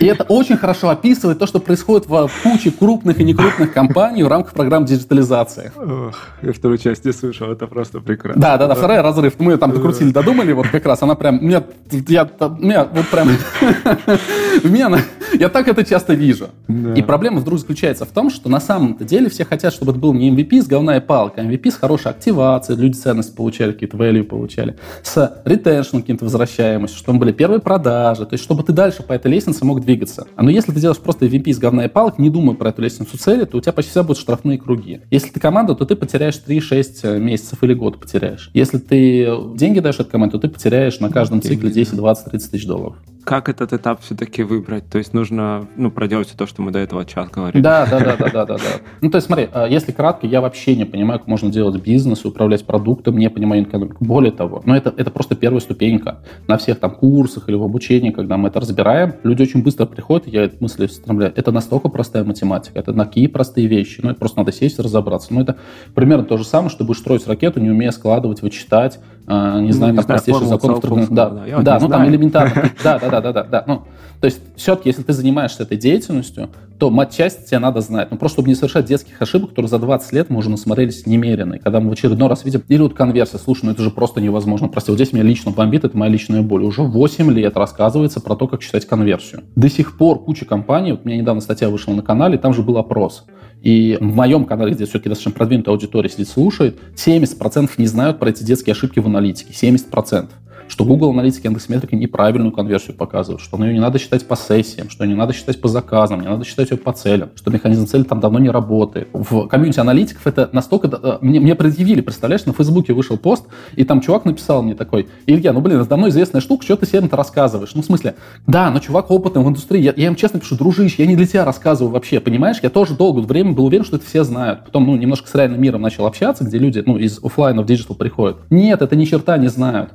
И 0.00 0.06
это 0.06 0.24
очень 0.24 0.56
хорошо 0.56 0.88
описывает 0.88 1.38
то, 1.38 1.46
что 1.46 1.60
происходит 1.60 2.08
в 2.08 2.30
куче 2.42 2.70
крупных 2.70 3.20
и 3.20 3.24
некрупных 3.24 3.72
компаний 3.72 4.22
в 4.22 4.28
рамках 4.28 4.54
программ 4.54 4.84
диджитализации. 4.84 5.72
Ох, 5.76 6.16
я 6.42 6.52
вторую 6.52 6.78
часть 6.78 7.04
не 7.04 7.12
слышал, 7.12 7.50
это 7.50 7.66
просто 7.66 8.00
прекрасно. 8.00 8.40
Да, 8.40 8.56
да, 8.56 8.66
да, 8.66 8.74
вторая 8.74 9.02
разрыв. 9.02 9.34
Мы 9.38 9.56
там 9.56 9.72
докрутили, 9.72 10.10
додумали, 10.10 10.52
вот 10.52 10.68
как 10.68 10.84
раз 10.86 11.02
она 11.02 11.14
прям, 11.14 11.44
меня, 11.44 11.62
я, 11.90 12.28
меня 12.58 12.84
вот 12.84 13.06
прям, 13.08 13.28
меня, 14.64 14.90
я 15.38 15.48
так 15.48 15.68
это 15.68 15.84
часто 15.84 16.14
вижу. 16.14 16.50
И 16.96 17.02
проблема 17.02 17.40
вдруг 17.40 17.58
заключается 17.58 18.04
в 18.04 18.10
том, 18.10 18.30
что 18.30 18.48
на 18.48 18.60
самом-то 18.60 19.04
деле 19.04 19.28
все 19.28 19.44
хотят, 19.44 19.72
чтобы 19.72 19.92
это 19.92 20.00
был 20.00 20.12
не 20.12 20.30
MVP 20.30 20.62
с 20.62 20.66
говна 20.66 20.96
и 20.96 21.00
палка, 21.00 21.40
а 21.40 21.44
MVP 21.44 21.70
с 21.70 21.76
хорошей 21.76 22.10
активацией, 22.10 22.78
люди 22.78 22.94
ценность 22.94 23.34
получали, 23.34 23.72
какие-то 23.72 23.96
value 23.96 24.24
получали, 24.24 24.76
с 25.02 25.42
ретеншн 25.44 25.98
каким-то 25.98 26.24
возвращаемостью, 26.24 26.98
чтобы 26.98 27.18
были 27.20 27.32
первые 27.32 27.60
продажи, 27.60 28.26
то 28.26 28.34
есть 28.34 28.44
чтобы 28.44 28.62
ты 28.62 28.72
дальше 28.72 29.02
по 29.02 29.12
этой 29.12 29.30
лестнице 29.30 29.64
мог 29.64 29.80
двигаться. 29.80 30.26
Но 30.36 30.50
если 30.50 30.72
ты 30.72 30.80
делаешь 30.80 30.98
просто 30.98 31.26
MVP 31.26 31.52
с 31.52 31.58
говна 31.58 31.86
и 31.86 31.90
не 32.18 32.30
думая 32.30 32.56
про 32.56 32.70
эту 32.70 32.82
лестницу 32.82 33.16
цели, 33.16 33.44
то 33.44 33.58
у 33.58 33.60
тебя 33.60 33.72
почти 33.72 33.90
всегда 33.90 34.04
будут 34.04 34.18
штрафные 34.18 34.58
круги. 34.58 35.00
Если 35.10 35.30
ты 35.30 35.40
команда, 35.40 35.74
то 35.74 35.84
ты 35.84 35.96
потеряешь 35.96 36.40
3-6 36.46 36.94
э, 37.02 37.18
месяцев 37.18 37.62
или 37.62 37.74
год 37.74 37.98
потеряешь. 37.98 38.50
Если 38.54 38.78
ты 38.78 39.28
деньги 39.54 39.80
даешь 39.80 39.96
этой 39.96 40.10
команде, 40.10 40.32
то 40.32 40.38
ты 40.38 40.48
потеряешь 40.48 40.98
на 41.00 41.10
каждом 41.10 41.42
цикле 41.42 41.70
10, 41.70 41.96
20, 41.96 42.30
30 42.30 42.50
тысяч 42.50 42.66
долларов 42.66 42.96
как 43.24 43.48
этот 43.48 43.72
этап 43.72 44.00
все-таки 44.02 44.42
выбрать? 44.42 44.88
То 44.88 44.98
есть 44.98 45.14
нужно 45.14 45.66
ну, 45.76 45.90
проделать 45.90 46.28
все 46.28 46.36
то, 46.36 46.46
что 46.46 46.62
мы 46.62 46.70
до 46.70 46.78
этого 46.78 47.04
час 47.04 47.28
говорили. 47.30 47.62
Да, 47.62 47.86
да, 47.86 48.00
да, 48.00 48.16
да, 48.16 48.28
да, 48.30 48.46
да, 48.46 48.56
да. 48.56 48.60
Ну, 49.00 49.10
то 49.10 49.16
есть 49.16 49.26
смотри, 49.26 49.48
а, 49.52 49.66
если 49.66 49.92
кратко, 49.92 50.26
я 50.26 50.40
вообще 50.40 50.74
не 50.74 50.84
понимаю, 50.84 51.20
как 51.20 51.28
можно 51.28 51.50
делать 51.50 51.80
бизнес, 51.82 52.24
управлять 52.24 52.64
продуктом, 52.64 53.16
не 53.16 53.30
понимаю 53.30 53.62
экономику. 53.62 54.04
Более 54.04 54.32
того, 54.32 54.62
ну, 54.64 54.74
это, 54.74 54.92
это 54.96 55.10
просто 55.10 55.36
первая 55.36 55.60
ступенька. 55.60 56.20
На 56.48 56.58
всех 56.58 56.80
там 56.80 56.90
курсах 56.92 57.48
или 57.48 57.56
в 57.56 57.62
обучении, 57.62 58.10
когда 58.10 58.36
мы 58.36 58.48
это 58.48 58.60
разбираем, 58.60 59.14
люди 59.22 59.42
очень 59.42 59.62
быстро 59.62 59.86
приходят, 59.86 60.26
я 60.26 60.44
эту 60.44 60.56
мысль 60.60 60.86
встремляю. 60.86 61.32
Это 61.36 61.52
настолько 61.52 61.88
простая 61.88 62.24
математика, 62.24 62.78
это 62.78 62.92
такие 62.92 63.28
простые 63.28 63.66
вещи. 63.66 64.00
Ну, 64.02 64.10
это 64.10 64.18
просто 64.18 64.38
надо 64.38 64.52
сесть 64.52 64.78
и 64.78 64.82
разобраться. 64.82 65.32
Ну, 65.32 65.40
это 65.40 65.56
примерно 65.94 66.24
то 66.24 66.36
же 66.36 66.44
самое, 66.44 66.70
что 66.70 66.84
будешь 66.84 67.00
строить 67.00 67.26
ракету, 67.26 67.60
не 67.60 67.70
умея 67.70 67.90
складывать, 67.90 68.42
вычитать, 68.42 68.98
а, 69.26 69.60
не 69.60 69.72
знаю, 69.72 69.94
ну, 69.94 70.00
там 70.00 70.06
простейших 70.06 70.46
законов. 70.46 71.10
Да, 71.10 71.30
да, 71.30 71.60
да 71.62 71.78
ну 71.80 71.88
там 71.88 72.08
элементарно. 72.08 72.70
Да, 72.82 72.98
да, 72.98 73.08
да, 73.08 73.20
да, 73.20 73.32
да, 73.32 73.44
да. 73.44 73.64
Ну, 73.66 73.82
то 74.20 74.26
есть 74.26 74.40
все-таки, 74.56 74.88
если 74.88 75.02
ты 75.02 75.12
занимаешься 75.12 75.64
этой 75.64 75.76
деятельностью, 75.76 76.48
то 76.78 76.90
матчасть 76.90 77.46
тебе 77.46 77.58
надо 77.58 77.80
знать. 77.80 78.08
Ну, 78.10 78.16
просто 78.16 78.36
чтобы 78.36 78.48
не 78.48 78.54
совершать 78.54 78.86
детских 78.86 79.20
ошибок, 79.20 79.50
которые 79.50 79.68
за 79.68 79.78
20 79.78 80.12
лет 80.12 80.30
мы 80.30 80.38
уже 80.38 80.50
насмотрелись 80.50 81.06
немерено. 81.06 81.54
И 81.54 81.58
когда 81.58 81.80
мы 81.80 81.90
в 81.90 81.92
очередной 81.92 82.28
раз 82.28 82.44
видим, 82.44 82.62
или 82.68 82.82
вот 82.82 82.94
конверсия, 82.94 83.38
слушай, 83.38 83.64
ну 83.64 83.72
это 83.72 83.82
же 83.82 83.90
просто 83.90 84.20
невозможно. 84.20 84.68
Прости, 84.68 84.90
вот 84.90 84.96
здесь 84.96 85.12
меня 85.12 85.24
лично 85.24 85.50
бомбит, 85.50 85.84
это 85.84 85.96
моя 85.96 86.10
личная 86.10 86.42
боль. 86.42 86.64
Уже 86.64 86.82
8 86.82 87.32
лет 87.32 87.56
рассказывается 87.56 88.20
про 88.20 88.36
то, 88.36 88.46
как 88.46 88.62
считать 88.62 88.86
конверсию. 88.86 89.42
До 89.56 89.68
сих 89.68 89.96
пор 89.98 90.22
куча 90.22 90.44
компаний, 90.44 90.92
вот 90.92 91.00
у 91.04 91.08
меня 91.08 91.18
недавно 91.18 91.40
статья 91.40 91.68
вышла 91.68 91.92
на 91.92 92.02
канале, 92.02 92.38
там 92.38 92.54
же 92.54 92.62
был 92.62 92.78
опрос. 92.78 93.24
И 93.62 93.96
в 94.00 94.14
моем 94.14 94.44
канале, 94.44 94.74
где 94.74 94.84
все-таки 94.84 95.08
достаточно 95.08 95.32
продвинутая 95.32 95.74
аудитория 95.74 96.08
сидит, 96.08 96.28
слушает, 96.28 96.78
70% 96.96 97.70
не 97.78 97.86
знают 97.86 98.18
про 98.18 98.30
эти 98.30 98.42
детские 98.42 98.72
ошибки 98.72 98.98
в 98.98 99.06
аналитике. 99.06 99.52
70% 99.52 100.28
что 100.72 100.86
Google 100.86 101.10
аналитики 101.10 101.44
Яндекс.Метрики 101.44 101.94
неправильную 101.94 102.50
конверсию 102.50 102.96
показывают, 102.96 103.42
что 103.42 103.62
ее 103.62 103.74
не 103.74 103.78
надо 103.78 103.98
считать 103.98 104.26
по 104.26 104.36
сессиям, 104.36 104.88
что 104.88 105.04
ее 105.04 105.10
не 105.10 105.16
надо 105.16 105.34
считать 105.34 105.60
по 105.60 105.68
заказам, 105.68 106.22
не 106.22 106.28
надо 106.28 106.46
считать 106.46 106.70
ее 106.70 106.78
по 106.78 106.94
целям, 106.94 107.28
что 107.34 107.50
механизм 107.50 107.86
цели 107.86 108.04
там 108.04 108.20
давно 108.20 108.38
не 108.38 108.48
работает. 108.48 109.08
В 109.12 109.48
комьюнити 109.48 109.78
аналитиков 109.80 110.26
это 110.26 110.48
настолько... 110.52 110.88
Э, 110.90 111.18
мне, 111.20 111.40
мне 111.40 111.54
предъявили, 111.54 112.00
представляешь, 112.00 112.46
на 112.46 112.54
Фейсбуке 112.54 112.94
вышел 112.94 113.18
пост, 113.18 113.44
и 113.76 113.84
там 113.84 114.00
чувак 114.00 114.24
написал 114.24 114.62
мне 114.62 114.74
такой, 114.74 115.08
Илья, 115.26 115.52
ну 115.52 115.60
блин, 115.60 115.78
это 115.78 115.90
давно 115.90 116.08
известная 116.08 116.40
штука, 116.40 116.64
что 116.64 116.76
ты 116.76 116.86
всем 116.86 117.04
это 117.04 117.18
рассказываешь? 117.18 117.74
Ну 117.74 117.82
в 117.82 117.84
смысле, 117.84 118.14
да, 118.46 118.70
но 118.70 118.78
чувак 118.78 119.10
опытный 119.10 119.42
в 119.42 119.48
индустрии, 119.48 119.82
я, 119.82 119.92
я 119.94 120.06
им 120.06 120.16
честно 120.16 120.40
пишу, 120.40 120.56
дружище, 120.56 121.02
я 121.02 121.06
не 121.06 121.16
для 121.16 121.26
тебя 121.26 121.44
рассказываю 121.44 121.92
вообще, 121.92 122.18
понимаешь? 122.18 122.60
Я 122.62 122.70
тоже 122.70 122.94
долгое 122.94 123.20
время 123.20 123.52
был 123.52 123.66
уверен, 123.66 123.84
что 123.84 123.96
это 123.96 124.06
все 124.06 124.24
знают. 124.24 124.64
Потом, 124.64 124.86
ну, 124.86 124.96
немножко 124.96 125.28
с 125.28 125.34
реальным 125.34 125.60
миром 125.60 125.82
начал 125.82 126.06
общаться, 126.06 126.44
где 126.44 126.56
люди, 126.56 126.82
ну, 126.86 126.96
из 126.96 127.22
офлайна 127.22 127.60
в 127.60 127.66
digital 127.66 127.94
приходят. 127.94 128.38
Нет, 128.48 128.80
это 128.80 128.96
ни 128.96 129.04
черта 129.04 129.36
не 129.36 129.48
знают. 129.48 129.90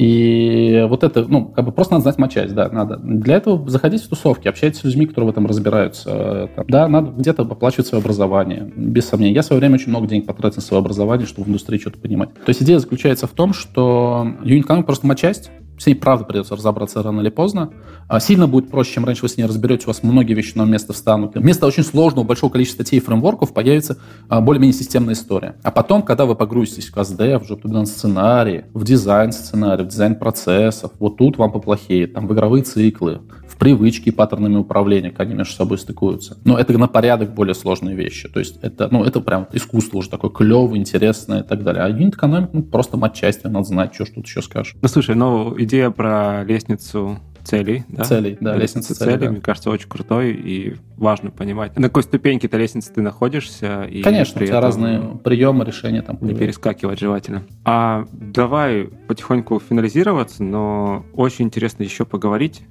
И 0.00 0.86
вот 0.88 1.04
это, 1.04 1.26
ну, 1.28 1.44
как 1.44 1.66
бы 1.66 1.72
просто 1.72 1.92
надо 1.92 2.04
знать 2.04 2.16
матчасть, 2.16 2.54
да, 2.54 2.70
надо. 2.70 2.96
Для 2.96 3.36
этого 3.36 3.68
заходить 3.68 4.02
в 4.02 4.08
тусовки, 4.08 4.48
общайтесь 4.48 4.80
с 4.80 4.84
людьми, 4.84 5.04
которые 5.04 5.28
в 5.28 5.32
этом 5.32 5.46
разбираются. 5.46 6.48
Там, 6.56 6.64
да, 6.68 6.88
надо 6.88 7.10
где-то 7.10 7.42
оплачивать 7.42 7.86
свое 7.86 8.00
образование, 8.00 8.72
без 8.74 9.06
сомнения. 9.06 9.34
Я 9.34 9.42
в 9.42 9.44
свое 9.44 9.60
время 9.60 9.74
очень 9.74 9.90
много 9.90 10.06
денег 10.06 10.24
потратил 10.24 10.56
на 10.56 10.62
свое 10.62 10.80
образование, 10.80 11.26
чтобы 11.26 11.44
в 11.44 11.48
индустрии 11.50 11.76
что-то 11.78 11.98
понимать. 11.98 12.32
То 12.32 12.48
есть 12.48 12.62
идея 12.62 12.78
заключается 12.78 13.26
в 13.26 13.32
том, 13.32 13.52
что 13.52 14.26
юнит 14.42 14.66
просто 14.86 15.06
матчасть, 15.06 15.50
с 15.80 15.86
ней, 15.86 15.94
правда, 15.94 16.26
придется 16.26 16.54
разобраться 16.54 17.02
рано 17.02 17.22
или 17.22 17.30
поздно. 17.30 17.72
А 18.06 18.20
сильно 18.20 18.46
будет 18.46 18.70
проще, 18.70 18.92
чем 18.92 19.06
раньше 19.06 19.22
вы 19.22 19.30
с 19.30 19.38
ней 19.38 19.44
разберете, 19.44 19.86
у 19.86 19.88
вас 19.88 20.02
многие 20.02 20.34
вещи 20.34 20.52
на 20.54 20.66
место 20.66 20.92
встанут. 20.92 21.36
Вместо 21.36 21.66
очень 21.66 21.84
сложного, 21.84 22.26
большого 22.26 22.50
количества 22.50 22.82
статей 22.82 22.98
и 22.98 23.00
фреймворков 23.00 23.54
появится 23.54 23.96
а, 24.28 24.42
более-менее 24.42 24.78
системная 24.78 25.14
история. 25.14 25.56
А 25.62 25.70
потом, 25.70 26.02
когда 26.02 26.26
вы 26.26 26.34
погрузитесь 26.34 26.88
в 26.88 26.92
КСД, 26.92 27.18
в 27.18 27.50
job 27.50 27.86
сценарии, 27.86 28.66
в 28.74 28.84
дизайн 28.84 29.32
сценарий, 29.32 29.84
в 29.84 29.88
дизайн 29.88 30.16
процессов, 30.16 30.92
вот 30.98 31.16
тут 31.16 31.38
вам 31.38 31.50
поплохеет, 31.50 32.12
там 32.12 32.28
в 32.28 32.34
игровые 32.34 32.62
циклы, 32.62 33.22
привычки 33.60 34.10
паттернами 34.10 34.56
управления, 34.56 35.10
как 35.10 35.20
они 35.20 35.34
между 35.34 35.52
собой 35.52 35.78
стыкуются. 35.78 36.38
Но 36.44 36.58
это 36.58 36.76
на 36.78 36.88
порядок 36.88 37.34
более 37.34 37.54
сложные 37.54 37.94
вещи. 37.94 38.26
То 38.28 38.40
есть 38.40 38.58
это, 38.62 38.88
ну, 38.90 39.04
это 39.04 39.20
прям 39.20 39.46
искусство 39.52 39.98
уже 39.98 40.08
такое 40.08 40.30
клевое, 40.30 40.80
интересное 40.80 41.42
и 41.42 41.46
так 41.46 41.62
далее. 41.62 41.84
А 41.84 41.88
юнит 41.88 42.14
экономик, 42.14 42.48
ну, 42.54 42.62
просто 42.62 42.96
матчасть, 42.96 43.44
надо 43.44 43.64
знать, 43.64 43.94
что, 43.94 44.06
что 44.06 44.16
тут 44.16 44.26
еще 44.26 44.40
скажешь. 44.40 44.76
Ну, 44.80 44.88
слушай, 44.88 45.14
ну, 45.14 45.54
идея 45.58 45.90
про 45.90 46.42
лестницу 46.44 47.18
целей, 47.44 47.84
да? 47.88 48.04
Целей, 48.04 48.38
да, 48.40 48.56
лестница 48.56 48.94
целей, 48.94 49.12
целей 49.12 49.26
да. 49.26 49.32
мне 49.32 49.40
кажется, 49.40 49.70
очень 49.70 49.88
крутой 49.88 50.32
и 50.32 50.76
важно 50.96 51.30
понимать, 51.30 51.78
на 51.78 51.88
какой 51.88 52.02
ступеньке 52.02 52.46
этой 52.46 52.60
лестницы 52.60 52.92
ты 52.94 53.02
находишься. 53.02 53.82
И 53.84 54.02
Конечно, 54.02 54.42
у 54.42 54.46
тебя 54.46 54.60
разные 54.60 55.00
приемы, 55.22 55.66
решения 55.66 56.00
там. 56.00 56.18
Не 56.22 56.34
перескакивать 56.34 56.98
желательно. 56.98 57.42
А 57.64 58.06
давай 58.12 58.88
потихоньку 59.06 59.60
финализироваться, 59.60 60.42
но 60.42 61.04
очень 61.12 61.46
интересно 61.46 61.82
еще 61.82 62.06
поговорить 62.06 62.62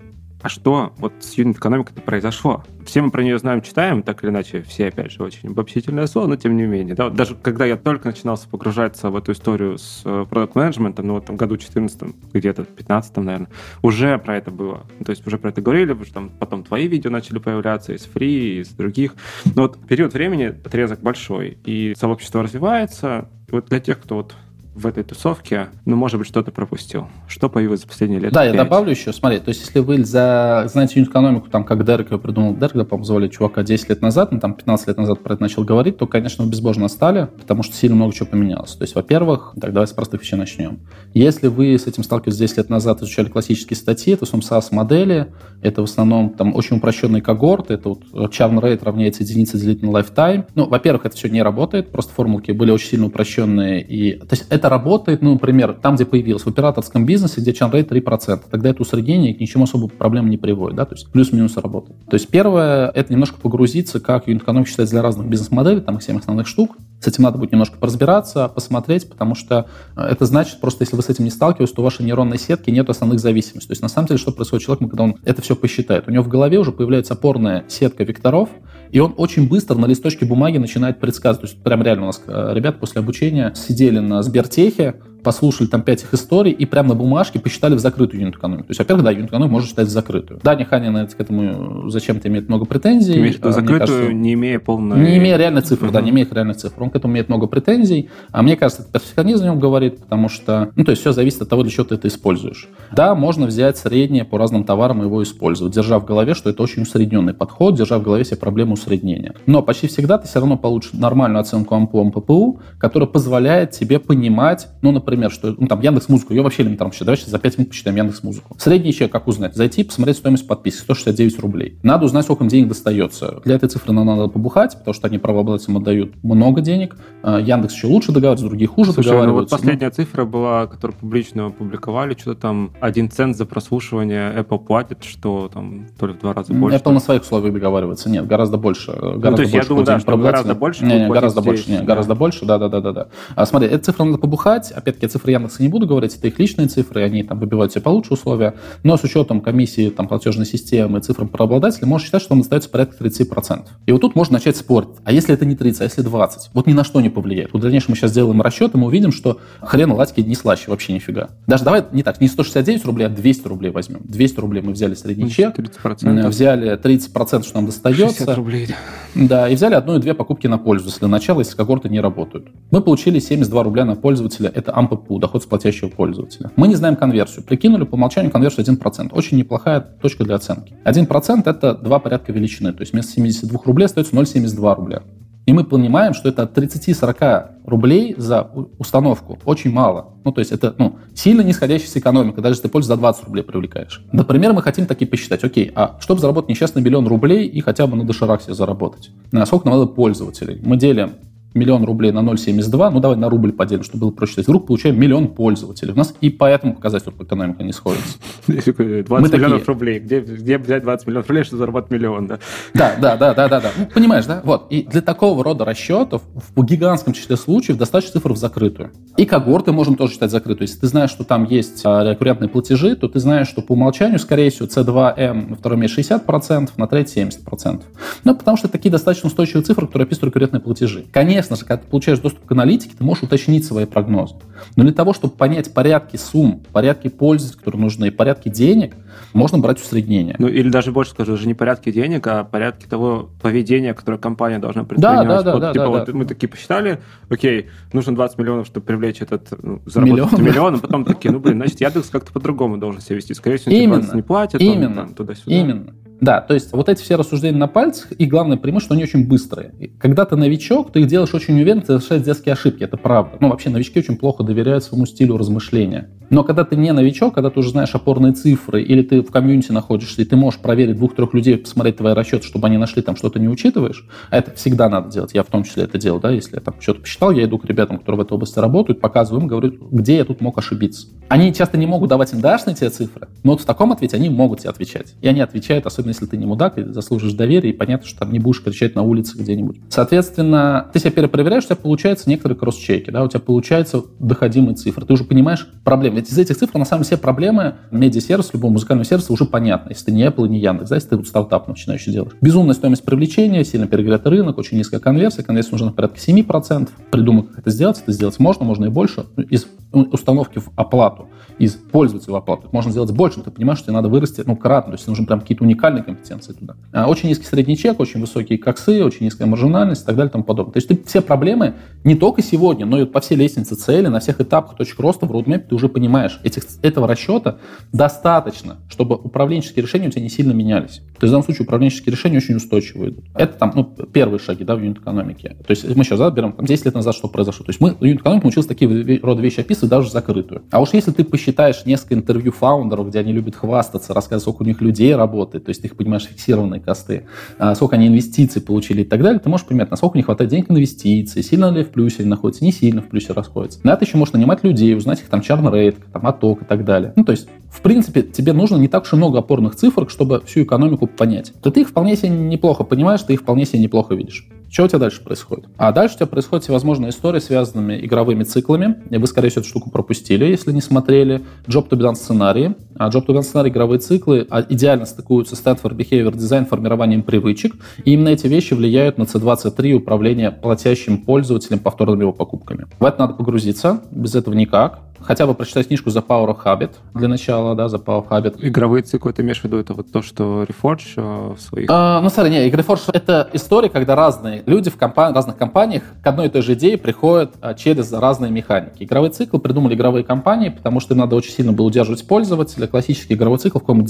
а 0.41 0.49
что 0.49 0.93
вот 0.97 1.13
с 1.19 1.33
юнит-экономикой 1.33 1.93
произошло? 2.01 2.63
Все 2.85 3.01
мы 3.01 3.11
про 3.11 3.23
нее 3.23 3.37
знаем, 3.37 3.61
читаем, 3.61 4.03
так 4.03 4.23
или 4.23 4.31
иначе, 4.31 4.61
все, 4.61 4.87
опять 4.87 5.11
же, 5.11 5.21
очень 5.21 5.49
обобщительное 5.49 6.07
слово, 6.07 6.27
но 6.27 6.35
тем 6.37 6.57
не 6.57 6.63
менее. 6.63 6.95
Да, 6.95 7.05
вот 7.05 7.15
даже 7.15 7.35
когда 7.35 7.65
я 7.65 7.77
только 7.77 8.07
начинался 8.07 8.47
погружаться 8.47 9.09
в 9.09 9.15
эту 9.15 9.33
историю 9.33 9.77
с 9.77 10.01
продукт-менеджментом, 10.03 11.07
ну, 11.07 11.13
вот 11.15 11.25
там 11.25 11.35
году 11.35 11.57
14 11.57 12.15
где-то 12.33 12.63
15 12.63 13.17
наверное, 13.17 13.49
уже 13.81 14.17
про 14.17 14.37
это 14.37 14.49
было. 14.49 14.85
То 15.05 15.11
есть 15.11 15.25
уже 15.27 15.37
про 15.37 15.49
это 15.49 15.61
говорили, 15.61 15.89
потому 15.89 16.05
что 16.05 16.13
там 16.13 16.29
потом 16.29 16.63
твои 16.63 16.87
видео 16.87 17.11
начали 17.11 17.39
появляться 17.39 17.93
из 17.93 18.05
фри, 18.05 18.59
из 18.59 18.69
других. 18.69 19.15
Но 19.55 19.63
вот 19.63 19.77
период 19.87 20.13
времени, 20.13 20.45
отрезок 20.45 21.01
большой, 21.01 21.57
и 21.65 21.93
сообщество 21.97 22.43
развивается. 22.43 23.29
И 23.49 23.51
вот 23.51 23.65
для 23.65 23.79
тех, 23.79 23.99
кто 23.99 24.15
вот 24.15 24.35
в 24.75 24.85
этой 24.87 25.03
тусовке, 25.03 25.69
ну, 25.85 25.95
может 25.95 26.19
быть, 26.19 26.27
что-то 26.27 26.51
пропустил. 26.51 27.07
Что 27.27 27.49
появилось 27.49 27.81
за 27.81 27.87
последние 27.87 28.19
лет 28.19 28.31
Да, 28.31 28.43
5? 28.43 28.53
я 28.53 28.63
добавлю 28.63 28.91
еще, 28.91 29.11
смотри, 29.11 29.39
то 29.39 29.49
есть 29.49 29.61
если 29.61 29.79
вы 29.79 30.03
за, 30.05 30.65
знаете 30.71 30.99
юнит-экономику, 30.99 31.49
там, 31.49 31.63
как 31.63 31.85
Дерек 31.85 32.11
ее 32.11 32.19
придумал, 32.19 32.55
Дерек, 32.55 32.73
да, 32.73 32.85
по-моему, 32.85 33.05
звали 33.05 33.27
чувака 33.27 33.63
10 33.63 33.89
лет 33.89 34.01
назад, 34.01 34.31
ну, 34.31 34.39
там, 34.39 34.53
15 34.53 34.87
лет 34.87 34.97
назад 34.97 35.21
про 35.21 35.33
это 35.33 35.43
начал 35.43 35.63
говорить, 35.63 35.97
то, 35.97 36.07
конечно, 36.07 36.43
вы 36.45 36.51
безбожно 36.51 36.87
стали, 36.87 37.27
потому 37.39 37.63
что 37.63 37.75
сильно 37.75 37.95
много 37.95 38.13
чего 38.13 38.27
поменялось. 38.27 38.75
То 38.75 38.83
есть, 38.83 38.95
во-первых, 38.95 39.53
так, 39.59 39.73
давайте 39.73 39.91
с 39.91 39.95
простых 39.95 40.21
вещей 40.21 40.37
начнем. 40.37 40.79
Если 41.13 41.47
вы 41.47 41.73
с 41.73 41.87
этим 41.87 42.03
сталкивались 42.03 42.37
10 42.37 42.57
лет 42.57 42.69
назад, 42.69 43.01
изучали 43.01 43.27
классические 43.27 43.75
статьи, 43.77 44.13
это 44.13 44.25
основном 44.25 44.47
SaaS-модели, 44.47 45.33
это 45.61 45.81
в 45.81 45.85
основном 45.85 46.29
там 46.29 46.55
очень 46.55 46.77
упрощенные 46.77 47.21
когорты, 47.21 47.73
это 47.73 47.89
вот 47.89 48.03
churn 48.13 48.61
rate 48.61 48.83
равняется 48.83 49.23
единице 49.23 49.57
делить 49.57 49.81
на 49.81 49.89
lifetime. 49.89 50.45
Ну, 50.55 50.67
во-первых, 50.67 51.05
это 51.05 51.15
все 51.15 51.27
не 51.27 51.41
работает, 51.41 51.91
просто 51.91 52.13
формулки 52.13 52.51
были 52.51 52.71
очень 52.71 52.89
сильно 52.89 53.07
упрощенные, 53.07 53.81
и, 53.81 54.17
то 54.19 54.27
есть, 54.31 54.45
это 54.59 54.69
работает, 54.69 55.21
ну, 55.21 55.33
например, 55.33 55.73
там, 55.73 55.95
где 55.95 56.05
появилось, 56.05 56.43
в 56.43 56.47
операторском 56.47 57.05
бизнесе, 57.05 57.41
где 57.41 57.51
rate 57.51 57.87
3%, 57.87 58.41
тогда 58.49 58.69
это 58.69 58.81
усреднение 58.81 59.33
к 59.33 59.39
ничему 59.39 59.63
особо 59.63 59.87
проблем 59.87 60.29
не 60.29 60.37
приводит, 60.37 60.75
да, 60.75 60.85
то 60.85 60.95
есть 60.95 61.11
плюс-минус 61.11 61.57
работает. 61.57 61.97
То 62.05 62.15
есть 62.15 62.27
первое, 62.29 62.89
это 62.89 63.11
немножко 63.11 63.39
погрузиться, 63.41 63.99
как 63.99 64.27
юнит 64.27 64.43
экономика 64.43 64.69
считается 64.69 64.95
для 64.95 65.01
разных 65.01 65.27
бизнес-моделей, 65.27 65.81
там 65.81 65.97
их 65.97 66.03
7 66.03 66.19
основных 66.19 66.47
штук, 66.47 66.77
с 66.99 67.07
этим 67.07 67.23
надо 67.23 67.37
будет 67.37 67.51
немножко 67.51 67.77
поразбираться, 67.77 68.47
посмотреть, 68.49 69.09
потому 69.09 69.35
что 69.35 69.67
э, 69.95 70.01
это 70.01 70.25
значит, 70.25 70.59
просто 70.59 70.83
если 70.83 70.95
вы 70.95 71.01
с 71.01 71.09
этим 71.09 71.23
не 71.23 71.31
сталкиваетесь, 71.31 71.73
то 71.73 71.81
у 71.81 71.83
вашей 71.83 72.05
нейронной 72.05 72.37
сетки 72.37 72.69
нет 72.69 72.89
основных 72.89 73.19
зависимостей. 73.19 73.67
То 73.67 73.71
есть 73.71 73.81
на 73.81 73.87
самом 73.87 74.07
деле, 74.07 74.17
что 74.17 74.31
происходит 74.31 74.65
человеком, 74.65 74.89
когда 74.89 75.03
он 75.05 75.15
это 75.23 75.41
все 75.41 75.55
посчитает? 75.55 76.07
У 76.07 76.11
него 76.11 76.23
в 76.23 76.27
голове 76.27 76.57
уже 76.59 76.71
появляется 76.71 77.13
опорная 77.13 77.63
сетка 77.67 78.03
векторов, 78.03 78.49
и 78.91 78.99
он 78.99 79.13
очень 79.17 79.47
быстро 79.47 79.75
на 79.75 79.85
листочке 79.85 80.25
бумаги 80.25 80.57
начинает 80.57 80.99
предсказывать. 80.99 81.51
То 81.51 81.53
есть 81.53 81.63
прям 81.63 81.81
реально 81.83 82.03
у 82.03 82.07
нас 82.07 82.21
э, 82.25 82.51
ребята 82.53 82.79
после 82.79 82.99
обучения 82.99 83.53
сидели 83.55 83.99
на 83.99 84.21
Сбертехе, 84.21 84.95
послушали 85.23 85.67
там 85.67 85.81
5 85.81 86.03
их 86.03 86.13
историй 86.13 86.51
и 86.51 86.65
прямо 86.65 86.89
на 86.89 86.95
бумажке 86.95 87.39
посчитали 87.39 87.75
в 87.75 87.79
закрытую 87.79 88.21
юнит-экономику. 88.21 88.65
То 88.65 88.71
есть, 88.71 88.79
во-первых, 88.79 89.03
да, 89.03 89.11
юнит-экономику 89.11 89.51
можно 89.51 89.67
считать 89.67 89.87
в 89.87 89.91
закрытую. 89.91 90.39
Даня 90.43 90.65
Ханин 90.65 91.07
к 91.07 91.19
этому 91.19 91.89
зачем-то 91.89 92.27
имеет 92.27 92.47
много 92.47 92.65
претензий. 92.65 93.13
Ты 93.13 93.19
имеешь 93.19 93.35
в 93.35 93.39
виду 93.39 93.51
закрытую, 93.51 93.79
кажется, 93.79 94.13
не 94.13 94.33
имея 94.33 94.59
полной... 94.59 94.99
Не 94.99 95.17
имея 95.17 95.37
реальной 95.37 95.61
цифры, 95.61 95.89
uh-huh. 95.89 95.93
да, 95.93 96.01
не 96.01 96.11
имея 96.11 96.27
реальных 96.29 96.57
цифр. 96.57 96.81
Он 96.81 96.89
к 96.89 96.95
этому 96.95 97.13
имеет 97.13 97.29
много 97.29 97.47
претензий. 97.47 98.09
А 98.31 98.41
мне 98.41 98.55
кажется, 98.55 98.83
это 98.83 98.91
перфекционизм 98.93 99.43
о 99.43 99.47
нем 99.47 99.59
говорит, 99.59 99.99
потому 99.99 100.29
что, 100.29 100.71
ну, 100.75 100.83
то 100.83 100.91
есть 100.91 101.01
все 101.01 101.11
зависит 101.11 101.41
от 101.41 101.49
того, 101.49 101.63
для 101.63 101.71
чего 101.71 101.83
ты 101.85 101.95
это 101.95 102.07
используешь. 102.07 102.69
Да, 102.91 103.15
можно 103.15 103.45
взять 103.45 103.77
среднее 103.77 104.25
по 104.25 104.37
разным 104.37 104.63
товарам 104.63 105.01
и 105.01 105.05
его 105.05 105.21
использовать, 105.23 105.73
держа 105.73 105.99
в 105.99 106.05
голове, 106.05 106.33
что 106.33 106.49
это 106.49 106.63
очень 106.63 106.83
усредненный 106.83 107.33
подход, 107.33 107.75
держа 107.75 107.99
в 107.99 108.03
голове 108.03 108.23
все 108.23 108.35
проблемы 108.35 108.73
усреднения. 108.73 109.33
Но 109.45 109.61
почти 109.61 109.87
всегда 109.87 110.17
ты 110.17 110.27
все 110.27 110.39
равно 110.39 110.57
получишь 110.57 110.93
нормальную 110.93 111.41
оценку 111.41 111.75
амплом 111.75 112.11
ППУ, 112.11 112.59
которая 112.77 113.07
позволяет 113.07 113.71
тебе 113.71 113.99
понимать, 113.99 114.67
ну, 114.81 114.91
например, 114.91 115.08
что, 115.29 115.55
ну, 115.57 115.67
там, 115.67 115.81
Яндекс 115.81 116.09
Музыку, 116.09 116.33
ее 116.33 116.41
вообще 116.41 116.63
элементарно 116.63 116.91
считать. 116.91 117.05
Давай 117.05 117.17
сейчас 117.17 117.29
за 117.29 117.39
5 117.39 117.57
минут 117.57 117.69
посчитаем 117.69 117.97
Яндекс 117.97 118.23
Музыку. 118.23 118.55
Средний 118.57 118.93
чек, 118.93 119.11
как 119.11 119.27
узнать? 119.27 119.55
Зайти, 119.55 119.83
посмотреть 119.83 120.17
стоимость 120.17 120.47
подписки, 120.47 120.81
169 120.81 121.39
рублей. 121.39 121.77
Надо 121.83 122.05
узнать, 122.05 122.25
сколько 122.25 122.43
им 122.43 122.49
денег 122.49 122.67
достается. 122.69 123.41
Для 123.45 123.55
этой 123.55 123.69
цифры 123.69 123.93
нам 123.93 124.05
надо 124.05 124.27
побухать, 124.27 124.77
потому 124.77 124.93
что 124.93 125.07
они 125.07 125.17
правообладателям 125.17 125.77
отдают 125.77 126.23
много 126.23 126.61
денег. 126.61 126.97
А, 127.23 127.39
Яндекс 127.39 127.75
еще 127.75 127.87
лучше 127.87 128.11
договаривается, 128.11 128.45
другие 128.45 128.67
хуже 128.67 128.93
Слушай, 128.93 129.09
договариваются. 129.09 129.55
Ну 129.55 129.57
вот 129.57 129.61
последняя 129.61 129.87
ну, 129.87 129.93
цифра 129.93 130.25
была, 130.25 130.67
которую 130.67 130.97
публично 130.97 131.47
опубликовали, 131.47 132.15
что-то 132.17 132.41
там 132.41 132.71
один 132.79 133.09
цент 133.09 133.35
за 133.35 133.45
прослушивание 133.45 134.33
Apple 134.33 134.59
платит, 134.59 135.03
что 135.03 135.49
там 135.53 135.87
то 135.97 136.07
ли 136.07 136.13
в 136.13 136.19
два 136.19 136.33
раза 136.33 136.53
больше. 136.53 136.77
Apple 136.77 136.91
на 136.91 136.99
своих 136.99 137.21
условиях 137.23 137.53
договаривается. 137.53 138.09
Нет, 138.09 138.27
гораздо 138.27 138.57
больше. 138.57 138.91
Гораздо 138.91 139.29
ну, 139.29 139.35
то 139.35 139.41
есть 139.41 139.53
больше 139.53 139.65
я 139.65 139.69
думаю, 139.69 139.85
да, 139.85 139.99
что 139.99 140.17
гораздо 140.17 140.55
больше. 140.55 140.85
Не, 140.85 140.99
не, 140.99 141.09
гораздо 141.09 141.41
больше, 141.41 141.71
не, 141.71 141.77
да. 141.79 141.83
гораздо 141.83 142.15
больше, 142.15 142.45
да, 142.45 142.57
да, 142.57 142.69
да, 142.69 142.81
да, 142.81 142.91
да. 142.91 143.07
А, 143.35 143.45
смотри, 143.45 143.69
эти 143.69 143.83
цифры 143.83 144.05
надо 144.05 144.17
побухать. 144.17 144.71
Опять-таки, 144.99 145.07
цифры 145.07 145.31
Яндекса 145.31 145.63
не 145.63 145.69
буду 145.69 145.87
говорить, 145.87 146.15
это 146.15 146.27
их 146.27 146.37
личные 146.39 146.67
цифры, 146.67 147.03
они 147.03 147.23
там 147.23 147.39
выбивают 147.39 147.71
себе 147.71 147.81
получше 147.81 148.13
условия. 148.13 148.55
Но 148.83 148.97
с 148.97 149.03
учетом 149.03 149.39
комиссии 149.39 149.89
там, 149.89 150.07
платежной 150.07 150.45
системы, 150.45 150.99
цифрам 150.99 151.27
правообладателя, 151.27 151.87
можно 151.87 152.05
считать, 152.05 152.21
что 152.21 152.33
он 152.33 152.41
остается 152.41 152.69
порядка 152.69 153.01
30%. 153.03 153.65
И 153.85 153.91
вот 153.91 154.01
тут 154.01 154.15
можно 154.15 154.33
начать 154.33 154.57
спорить. 154.57 154.89
А 155.05 155.13
если 155.13 155.33
это 155.33 155.45
не 155.45 155.55
30, 155.55 155.81
а 155.81 155.83
если 155.85 156.01
20? 156.01 156.49
Вот 156.53 156.67
ни 156.67 156.73
на 156.73 156.83
что 156.83 156.99
не 156.99 157.09
повлияет. 157.09 157.53
Вот 157.53 157.59
в 157.59 157.61
дальнейшем 157.61 157.91
мы 157.91 157.95
сейчас 157.95 158.11
сделаем 158.11 158.41
расчет, 158.41 158.75
и 158.75 158.77
мы 158.77 158.87
увидим, 158.87 159.11
что 159.11 159.39
хрен 159.61 159.91
ладьки 159.91 160.19
не 160.19 160.35
слаще 160.35 160.65
вообще 160.67 160.93
нифига. 160.93 161.29
Даже 161.47 161.63
давай 161.63 161.85
не 161.93 162.03
так, 162.03 162.19
не 162.19 162.27
169 162.27 162.85
рублей, 162.85 163.07
а 163.07 163.09
200 163.09 163.47
рублей 163.47 163.71
возьмем. 163.71 164.01
200 164.03 164.39
рублей 164.39 164.61
мы 164.61 164.73
взяли 164.73 164.95
средний 164.95 165.29
чек, 165.29 165.57
30%. 165.57 166.27
взяли 166.27 166.77
30%, 166.77 167.43
что 167.43 167.55
нам 167.55 167.65
достается. 167.67 168.07
60 168.07 168.35
рублей. 168.35 168.67
Да, 169.15 169.47
и 169.49 169.55
взяли 169.55 169.75
одну 169.75 169.97
и 169.97 169.99
две 169.99 170.13
покупки 170.13 170.47
на 170.47 170.57
пользователя. 170.57 171.07
Начало, 171.07 171.39
если 171.39 171.55
когорты 171.55 171.89
не 171.89 171.99
работают. 171.99 172.49
Мы 172.71 172.81
получили 172.81 173.19
72 173.19 173.63
рубля 173.63 173.85
на 173.85 173.95
пользователя. 173.95 174.51
Это 174.53 174.71
АМППУ, 174.91 175.19
доход 175.19 175.43
с 175.43 175.45
платящего 175.45 175.89
пользователя. 175.89 176.51
Мы 176.55 176.67
не 176.67 176.75
знаем 176.75 176.95
конверсию. 176.95 177.43
Прикинули 177.45 177.85
по 177.85 177.95
умолчанию 177.95 178.31
конверсию 178.31 178.65
1%. 178.65 179.09
Очень 179.11 179.37
неплохая 179.37 179.79
точка 179.81 180.23
для 180.23 180.35
оценки. 180.35 180.75
1% 180.85 181.49
это 181.49 181.75
два 181.75 181.99
порядка 181.99 182.31
величины. 182.31 182.73
То 182.73 182.81
есть 182.81 182.93
вместо 182.93 183.13
72 183.13 183.59
рублей 183.65 183.85
остается 183.85 184.15
0,72 184.15 184.75
рубля. 184.75 185.03
И 185.45 185.53
мы 185.53 185.63
понимаем, 185.63 186.13
что 186.13 186.29
это 186.29 186.43
от 186.43 186.55
30-40 186.55 187.65
рублей 187.65 188.13
за 188.17 188.51
установку 188.77 189.39
очень 189.45 189.71
мало. 189.71 190.13
Ну, 190.23 190.31
то 190.31 190.39
есть 190.41 190.51
это 190.51 190.75
ну, 190.77 190.97
сильно 191.15 191.41
нисходящаяся 191.41 191.97
экономика, 191.97 192.39
даже 192.39 192.53
если 192.53 192.63
ты 192.67 192.69
пользу 192.69 192.89
за 192.89 192.97
20 192.97 193.25
рублей 193.25 193.41
привлекаешь. 193.41 194.05
Например, 194.11 194.53
мы 194.53 194.61
хотим 194.61 194.85
такие 194.85 195.07
посчитать, 195.07 195.43
окей, 195.43 195.71
а 195.73 195.97
чтобы 196.01 196.21
заработать 196.21 196.49
несчастный 196.49 196.83
миллион 196.83 197.07
рублей 197.07 197.47
и 197.47 197.61
хотя 197.61 197.87
бы 197.87 197.97
на 197.97 198.05
доширак 198.05 198.43
заработать, 198.43 199.09
насколько 199.31 199.67
нам 199.67 199.79
надо 199.79 199.91
пользователей? 199.91 200.61
Мы 200.63 200.77
делим 200.77 201.13
миллион 201.53 201.83
рублей 201.83 202.11
на 202.11 202.19
0,72, 202.19 202.89
ну 202.91 202.99
давай 202.99 203.17
на 203.17 203.29
рубль 203.29 203.51
поделим, 203.51 203.83
чтобы 203.83 204.01
было 204.01 204.11
проще. 204.11 204.41
Вдруг 204.41 204.67
получаем 204.67 204.99
миллион 204.99 205.29
пользователей. 205.29 205.93
У 205.93 205.97
нас 205.97 206.13
и 206.21 206.29
поэтому 206.29 206.75
показатель 206.75 207.11
экономика 207.19 207.63
не 207.63 207.73
сходится. 207.73 208.17
20 208.47 208.77
Мы 209.09 209.21
миллионов 209.21 209.59
такие... 209.59 209.65
рублей. 209.65 209.99
Где, 209.99 210.19
где 210.19 210.57
взять 210.57 210.83
20 210.83 211.07
миллионов 211.07 211.27
рублей, 211.27 211.43
чтобы 211.43 211.59
заработать 211.59 211.91
миллион, 211.91 212.27
да? 212.27 212.39
Да, 212.73 212.95
да, 213.01 213.17
да, 213.17 213.33
да, 213.33 213.49
да, 213.49 213.61
да. 213.61 213.71
Ну, 213.77 213.87
понимаешь, 213.87 214.25
да? 214.25 214.41
Вот. 214.43 214.67
И 214.69 214.83
для 214.83 215.01
такого 215.01 215.43
рода 215.43 215.65
расчетов 215.65 216.21
в 216.55 216.63
гигантском 216.63 217.13
числе 217.13 217.35
случаев 217.35 217.77
достаточно 217.77 218.13
цифр 218.13 218.33
в 218.33 218.37
закрытую. 218.37 218.91
И 219.17 219.25
когорты 219.25 219.71
можем 219.71 219.95
тоже 219.95 220.13
считать 220.13 220.31
закрытую. 220.31 220.67
Если 220.67 220.79
ты 220.79 220.87
знаешь, 220.87 221.09
что 221.09 221.23
там 221.23 221.45
есть 221.45 221.81
а, 221.83 222.03
рекуррентные 222.09 222.49
платежи, 222.49 222.95
то 222.95 223.07
ты 223.07 223.19
знаешь, 223.19 223.47
что 223.47 223.61
по 223.61 223.73
умолчанию, 223.73 224.19
скорее 224.19 224.49
всего, 224.49 224.67
C2M 224.67 225.49
на 225.49 225.55
втором 225.55 225.79
месте 225.79 226.01
60%, 226.01 226.69
на 226.77 226.87
третьем 226.87 227.29
70%. 227.29 227.81
Ну, 228.23 228.35
потому 228.35 228.57
что 228.57 228.67
такие 228.67 228.91
достаточно 228.91 229.27
устойчивые 229.27 229.63
цифры, 229.63 229.87
которые 229.87 230.05
описывают 230.05 230.33
рекуррентные 230.33 230.61
платежи. 230.61 231.05
Конечно, 231.11 231.38
конечно 231.39 231.55
же, 231.55 231.63
когда 231.63 231.81
ты 231.81 231.89
получаешь 231.89 232.19
доступ 232.19 232.45
к 232.45 232.51
аналитике, 232.51 232.95
ты 232.97 233.03
можешь 233.03 233.23
уточнить 233.23 233.65
свои 233.65 233.85
прогнозы. 233.85 234.35
Но 234.75 234.83
для 234.83 234.91
того, 234.91 235.13
чтобы 235.13 235.35
понять 235.35 235.73
порядки 235.73 236.17
сумм, 236.17 236.61
порядки 236.73 237.07
пользователей, 237.07 237.59
которые 237.59 237.81
нужны, 237.81 238.07
и 238.07 238.09
порядки 238.09 238.49
денег, 238.49 238.95
можно 239.31 239.57
брать 239.57 239.79
усреднение. 239.79 240.35
Ну, 240.37 240.49
или 240.49 240.69
даже 240.69 240.91
больше 240.91 241.11
скажу, 241.11 241.33
даже 241.33 241.47
не 241.47 241.53
порядки 241.53 241.91
денег, 241.93 242.27
а 242.27 242.43
порядки 242.43 242.87
того 242.87 243.29
поведения, 243.41 243.93
которое 243.93 244.17
компания 244.17 244.59
должна 244.59 244.83
предпринимать. 244.83 245.27
Да, 245.27 245.43
да, 245.43 245.53
вот, 245.53 245.61
да, 245.61 245.71
типа, 245.71 245.83
да, 245.85 245.89
вот 245.89 246.05
да. 246.07 246.13
мы 246.13 246.25
такие 246.25 246.49
посчитали, 246.49 246.99
окей, 247.29 247.69
нужно 247.93 248.15
20 248.15 248.37
миллионов, 248.37 248.67
чтобы 248.67 248.85
привлечь 248.85 249.21
этот, 249.21 249.47
ну, 249.63 249.81
заработать 249.85 250.33
миллион, 250.33 250.43
миллион, 250.43 250.75
а 250.75 250.79
потом 250.79 251.05
такие, 251.05 251.31
ну, 251.31 251.39
блин, 251.39 251.55
значит, 251.55 251.79
Яндекс 251.79 252.09
как-то 252.09 252.33
по-другому 252.33 252.77
должен 252.77 252.99
себя 252.99 253.15
вести. 253.15 253.33
Скорее 253.33 253.57
всего, 253.57 253.73
Именно. 253.73 254.11
не 254.13 254.21
платят, 254.21 254.59
Именно. 254.59 255.03
Он, 255.03 255.13
туда-сюда. 255.13 255.55
Именно. 255.55 255.93
Да, 256.21 256.41
то 256.41 256.53
есть 256.53 256.73
вот 256.73 256.89
эти 256.89 257.01
все 257.01 257.15
рассуждения 257.15 257.57
на 257.57 257.67
пальцах, 257.67 258.11
и 258.17 258.25
главное 258.25 258.57
преимущество, 258.57 258.95
они 258.95 259.03
очень 259.03 259.27
быстрые. 259.27 259.73
Когда 259.99 260.25
ты 260.25 260.35
новичок, 260.35 260.91
ты 260.91 261.01
их 261.01 261.07
делаешь 261.07 261.33
очень 261.33 261.59
уверенно, 261.59 261.81
ты 261.81 261.87
совершаешь 261.87 262.23
детские 262.23 262.53
ошибки, 262.53 262.83
это 262.83 262.97
правда. 262.97 263.37
Ну, 263.39 263.49
вообще, 263.49 263.69
новички 263.69 263.99
очень 263.99 264.17
плохо 264.17 264.43
доверяют 264.43 264.83
своему 264.83 265.05
стилю 265.05 265.37
размышления. 265.37 266.09
Но 266.29 266.43
когда 266.43 266.63
ты 266.63 266.75
не 266.75 266.91
новичок, 266.91 267.33
когда 267.33 267.49
ты 267.49 267.59
уже 267.59 267.71
знаешь 267.71 267.95
опорные 267.95 268.33
цифры, 268.33 268.83
или 268.83 269.01
ты 269.01 269.21
в 269.21 269.31
комьюнити 269.31 269.71
находишься, 269.71 270.21
и 270.21 270.25
ты 270.25 270.35
можешь 270.35 270.59
проверить 270.59 270.97
двух-трех 270.97 271.33
людей, 271.33 271.57
посмотреть 271.57 271.97
твои 271.97 272.13
расчеты, 272.13 272.45
чтобы 272.45 272.67
они 272.67 272.77
нашли 272.77 273.01
там 273.01 273.15
что-то 273.15 273.39
не 273.39 273.47
учитываешь, 273.47 274.07
а 274.29 274.37
это 274.37 274.51
всегда 274.51 274.89
надо 274.89 275.09
делать, 275.09 275.31
я 275.33 275.43
в 275.43 275.47
том 275.47 275.63
числе 275.63 275.83
это 275.83 275.97
делал, 275.97 276.19
да, 276.19 276.31
если 276.31 276.55
я 276.55 276.61
там 276.61 276.75
что-то 276.79 277.01
посчитал, 277.01 277.31
я 277.31 277.45
иду 277.45 277.57
к 277.57 277.65
ребятам, 277.65 277.97
которые 277.97 278.19
в 278.19 278.25
этой 278.25 278.33
области 278.33 278.59
работают, 278.59 279.01
показываю 279.01 279.41
им, 279.41 279.47
говорю, 279.47 279.73
где 279.89 280.17
я 280.17 280.25
тут 280.25 280.41
мог 280.41 280.57
ошибиться. 280.57 281.07
Они 281.29 281.53
часто 281.53 281.77
не 281.77 281.87
могут 281.87 282.09
давать 282.09 282.33
им 282.33 282.41
дашные 282.41 282.75
тебе 282.75 282.89
цифры, 282.89 283.27
но 283.43 283.53
вот 283.53 283.61
в 283.61 283.65
таком 283.65 283.91
ответе 283.91 284.17
они 284.17 284.29
могут 284.29 284.59
тебе 284.59 284.69
отвечать. 284.69 285.15
И 285.21 285.27
они 285.27 285.41
отвечают, 285.41 285.85
особенно 285.85 286.08
если 286.09 286.25
ты 286.25 286.37
не 286.37 286.45
мудак 286.45 286.77
и 286.77 286.83
заслужишь 286.83 287.33
доверие, 287.33 287.73
и 287.73 287.75
понятно, 287.75 288.07
что 288.07 288.19
там 288.19 288.31
не 288.31 288.39
будешь 288.39 288.61
кричать 288.63 288.95
на 288.95 289.03
улице 289.03 289.37
где-нибудь. 289.37 289.77
Соответственно, 289.89 290.87
ты 290.93 290.99
себя 290.99 291.11
перепроверяешь, 291.11 291.63
у 291.63 291.67
тебя 291.67 291.75
получается 291.77 292.29
некоторые 292.29 292.57
кросс-чеки, 292.57 293.11
да, 293.11 293.23
у 293.23 293.27
тебя 293.27 293.39
получаются 293.39 294.03
доходимые 294.19 294.75
цифры. 294.75 295.05
Ты 295.05 295.13
уже 295.13 295.23
понимаешь 295.23 295.67
проблемы. 295.83 296.17
Ведь 296.17 296.29
из 296.29 296.37
этих 296.37 296.57
цифр, 296.57 296.77
на 296.77 296.85
самом 296.85 297.03
деле, 297.03 297.15
все 297.15 297.21
проблемы 297.21 297.75
медиа-сервиса, 297.91 298.51
любого 298.53 298.71
музыкального 298.71 299.05
сервиса 299.05 299.33
уже 299.33 299.45
понятны. 299.45 299.91
Если 299.91 300.05
ты 300.05 300.11
не 300.11 300.23
Apple 300.23 300.47
не 300.47 300.59
Яндекс, 300.59 300.89
да, 300.89 300.95
если 300.95 301.09
ты 301.09 301.17
вот 301.17 301.27
стартап 301.27 301.67
начинающий 301.67 302.11
делаешь. 302.11 302.33
Безумная 302.41 302.75
стоимость 302.75 303.03
привлечения, 303.03 303.63
сильно 303.63 303.87
перегретый 303.87 304.31
рынок, 304.31 304.57
очень 304.57 304.77
низкая 304.77 304.99
конверсия. 304.99 305.43
Конверсия 305.43 305.71
нужна 305.71 305.91
порядка 305.91 306.19
7%. 306.19 306.89
Придумай, 307.11 307.43
как 307.43 307.59
это 307.59 307.69
сделать. 307.69 308.01
Это 308.01 308.11
сделать 308.11 308.39
можно, 308.39 308.65
можно 308.65 308.85
и 308.85 308.89
больше. 308.89 309.25
Из 309.49 309.67
установки 309.91 310.59
в 310.59 310.69
оплату, 310.75 311.29
из 311.57 311.73
пользователя 311.73 312.33
в 312.33 312.35
оплату. 312.37 312.69
Можно 312.71 312.91
сделать 312.91 313.11
больше, 313.11 313.39
но 313.39 313.43
ты 313.43 313.51
понимаешь, 313.51 313.79
что 313.79 313.87
тебе 313.87 313.95
надо 313.95 314.09
вырасти, 314.09 314.43
ну, 314.45 314.55
кратно. 314.55 314.93
То 314.93 314.97
есть 314.97 315.07
нужны 315.07 315.25
прям 315.25 315.41
какие-то 315.41 315.63
уникальные 315.63 316.03
компетенции 316.03 316.53
туда. 316.53 316.75
А, 316.93 317.07
очень 317.07 317.29
низкий 317.29 317.45
средний 317.45 317.77
чек, 317.77 317.99
очень 317.99 318.21
высокие 318.21 318.59
коксы, 318.59 319.03
очень 319.03 319.25
низкая 319.25 319.47
маржинальность 319.47 320.03
и 320.03 320.05
так 320.05 320.15
далее 320.15 320.29
и 320.29 320.31
тому 320.31 320.43
подобное. 320.43 320.73
То 320.73 320.77
есть 320.77 320.87
ты 320.87 321.01
все 321.05 321.21
проблемы 321.21 321.73
не 322.03 322.15
только 322.15 322.41
сегодня, 322.41 322.85
но 322.85 323.01
и 323.01 323.05
по 323.05 323.19
всей 323.19 323.35
лестнице 323.35 323.75
цели, 323.75 324.07
на 324.07 324.19
всех 324.19 324.39
этапах 324.41 324.77
точек 324.77 324.99
роста 324.99 325.25
в 325.25 325.31
roadmap 325.31 325.67
ты 325.69 325.75
уже 325.75 325.89
понимаешь. 325.89 326.39
Этих, 326.43 326.63
этого 326.81 327.07
расчета 327.07 327.57
достаточно, 327.91 328.77
чтобы 328.89 329.15
управленческие 329.15 329.83
решения 329.83 330.07
у 330.07 330.11
тебя 330.11 330.21
не 330.21 330.29
сильно 330.29 330.51
менялись. 330.51 331.01
То 331.19 331.25
есть 331.25 331.31
в 331.31 331.31
данном 331.31 331.43
случае 331.43 331.65
управленческие 331.65 332.11
решения 332.13 332.37
очень 332.37 332.55
устойчивые 332.55 333.11
идут. 333.11 333.25
Это 333.33 333.57
там 333.57 333.73
ну, 333.75 333.83
первые 333.83 334.39
шаги 334.39 334.63
да, 334.63 334.75
в 334.75 334.79
юнит-экономике. 334.79 335.57
То 335.65 335.71
есть 335.71 335.95
мы 335.95 336.03
сейчас 336.03 336.19
да, 336.19 336.29
берем 336.29 336.53
там, 336.53 336.65
10 336.65 336.85
лет 336.85 336.93
назад, 336.93 337.15
что 337.15 337.27
произошло. 337.27 337.65
То 337.65 337.71
есть 337.71 337.81
мы 337.81 337.95
в 337.95 338.03
юнит-экономике 338.03 338.45
научились 338.45 338.67
такие 338.67 339.19
рода 339.21 339.41
вещи 339.41 339.59
описывать 339.59 339.78
даже 339.87 340.11
закрытую. 340.11 340.63
А 340.71 340.81
уж 340.81 340.89
если 340.93 341.11
ты 341.11 341.23
посчитаешь 341.23 341.85
несколько 341.85 342.15
интервью 342.15 342.51
фаундеров, 342.51 343.09
где 343.09 343.19
они 343.19 343.31
любят 343.31 343.55
хвастаться, 343.55 344.13
рассказывать, 344.13 344.43
сколько 344.43 344.63
у 344.63 344.65
них 344.65 344.81
людей 344.81 345.15
работает, 345.15 345.65
то 345.65 345.69
есть 345.69 345.81
ты 345.81 345.87
их 345.87 345.95
понимаешь 345.95 346.23
фиксированные 346.23 346.81
косты, 346.81 347.25
а, 347.57 347.75
сколько 347.75 347.95
они 347.95 348.07
инвестиций 348.07 348.61
получили 348.61 349.01
и 349.01 349.05
так 349.05 349.21
далее, 349.21 349.39
ты 349.39 349.49
можешь 349.49 349.65
понимать, 349.65 349.91
насколько 349.91 350.17
не 350.17 350.23
хватает 350.23 350.51
денег 350.51 350.69
на 350.69 350.73
инвестиции, 350.73 351.41
сильно 351.41 351.71
ли 351.71 351.83
в 351.83 351.89
плюсе 351.89 352.17
они 352.19 352.29
находятся, 352.29 352.63
не 352.63 352.71
сильно 352.71 353.01
в 353.01 353.07
плюсе 353.07 353.33
расходятся. 353.33 353.79
На 353.83 353.93
это 353.93 354.05
еще 354.05 354.17
можно 354.17 354.37
нанимать 354.37 354.63
людей, 354.63 354.95
узнать 354.95 355.21
их 355.21 355.27
там 355.27 355.41
churn 355.41 355.71
rate, 355.71 355.97
там 356.11 356.27
отток 356.27 356.61
и 356.63 356.65
так 356.65 356.85
далее. 356.85 357.13
Ну, 357.15 357.23
то 357.23 357.31
есть, 357.31 357.47
в 357.71 357.81
принципе, 357.81 358.21
тебе 358.23 358.53
нужно 358.53 358.77
не 358.77 358.87
так 358.87 359.03
уж 359.03 359.13
и 359.13 359.15
много 359.15 359.39
опорных 359.39 359.75
цифр, 359.75 360.09
чтобы 360.09 360.41
всю 360.45 360.63
экономику 360.63 361.07
понять. 361.07 361.53
То 361.61 361.71
ты 361.71 361.81
их 361.81 361.89
вполне 361.89 362.15
себе 362.15 362.29
неплохо 362.29 362.83
понимаешь, 362.83 363.21
ты 363.21 363.33
их 363.33 363.41
вполне 363.41 363.65
себе 363.65 363.79
неплохо 363.79 364.15
видишь. 364.15 364.47
Что 364.71 364.83
у 364.83 364.87
тебя 364.87 364.99
дальше 364.99 365.23
происходит? 365.23 365.65
А 365.77 365.91
дальше 365.91 366.15
у 366.15 366.17
тебя 366.17 366.27
происходят 366.27 366.63
всевозможные 366.63 367.09
истории, 367.09 367.39
связанные 367.39 368.05
игровыми 368.05 368.43
циклами. 368.43 369.03
И 369.09 369.17
вы, 369.17 369.25
скорее 369.27 369.49
всего, 369.49 369.61
эту 369.61 369.69
штуку 369.69 369.89
пропустили, 369.89 370.45
если 370.45 370.71
не 370.71 370.81
смотрели. 370.81 371.41
Job 371.67 371.89
to 371.89 371.97
be 371.97 372.01
done 372.01 372.15
сценарии. 372.15 372.75
А 372.95 373.09
Job 373.09 373.25
to 373.25 373.27
be 373.27 373.35
done 373.35 373.41
сценарии 373.41 373.69
игровые 373.69 373.99
циклы 373.99 374.45
а 374.49 374.61
идеально 374.61 375.05
стыкуются 375.05 375.55
с 375.55 375.61
Stanford 375.61 375.95
Behavior 375.95 376.31
Design 376.31 376.65
формированием 376.65 377.23
привычек. 377.23 377.75
И 378.05 378.13
именно 378.13 378.29
эти 378.29 378.47
вещи 378.47 378.73
влияют 378.73 379.17
на 379.17 379.23
C23 379.23 379.93
управление 379.93 380.51
платящим 380.51 381.19
пользователем 381.19 381.79
повторными 381.79 382.21
его 382.21 382.33
покупками. 382.33 382.85
В 382.99 383.05
это 383.05 383.19
надо 383.19 383.33
погрузиться, 383.33 384.01
без 384.11 384.35
этого 384.35 384.53
никак. 384.53 385.08
Хотя 385.21 385.45
бы 385.47 385.53
прочитать 385.53 385.87
книжку 385.87 386.09
The 386.09 386.25
Power 386.25 386.47
of 386.47 386.63
Habit 386.63 386.91
для 387.13 387.27
начала, 387.27 387.75
да, 387.75 387.85
The 387.85 388.03
Power 388.03 388.27
of 388.27 388.29
Habit. 388.29 388.57
Игровые 388.59 389.03
циклы, 389.03 389.33
ты 389.33 389.41
имеешь 389.41 389.61
в 389.61 389.63
виду, 389.63 389.77
это 389.77 389.93
вот 389.93 390.11
то, 390.11 390.21
что 390.21 390.63
Reforge 390.63 391.13
э, 391.15 391.55
в 391.55 391.59
своих... 391.59 391.89
А, 391.89 392.21
ну, 392.21 392.29
смотри, 392.29 392.51
не, 392.51 392.69
Reforge— 392.69 393.09
это 393.13 393.49
история, 393.53 393.89
когда 393.89 394.15
разные 394.15 394.63
люди 394.65 394.89
в 394.89 394.97
компа- 394.97 395.33
разных 395.33 395.57
компаниях 395.57 396.03
к 396.21 396.27
одной 396.27 396.47
и 396.47 396.49
той 396.49 396.61
же 396.61 396.73
идее 396.73 396.97
приходят 396.97 397.53
а, 397.61 397.73
через 397.73 398.11
разные 398.11 398.51
механики. 398.51 399.03
Игровые 399.03 399.31
циклы 399.31 399.59
придумали 399.59 399.95
игровые 399.95 400.23
компании, 400.23 400.69
потому 400.69 400.99
что 400.99 401.13
им 401.13 401.19
надо 401.19 401.35
очень 401.35 401.51
сильно 401.51 401.73
было 401.73 401.87
удерживать 401.87 402.27
пользователя. 402.27 402.87
Классический 402.87 403.35
игровой 403.35 403.59
цикл 403.59 403.79
в 403.79 403.81
каком-нибудь. 403.81 404.09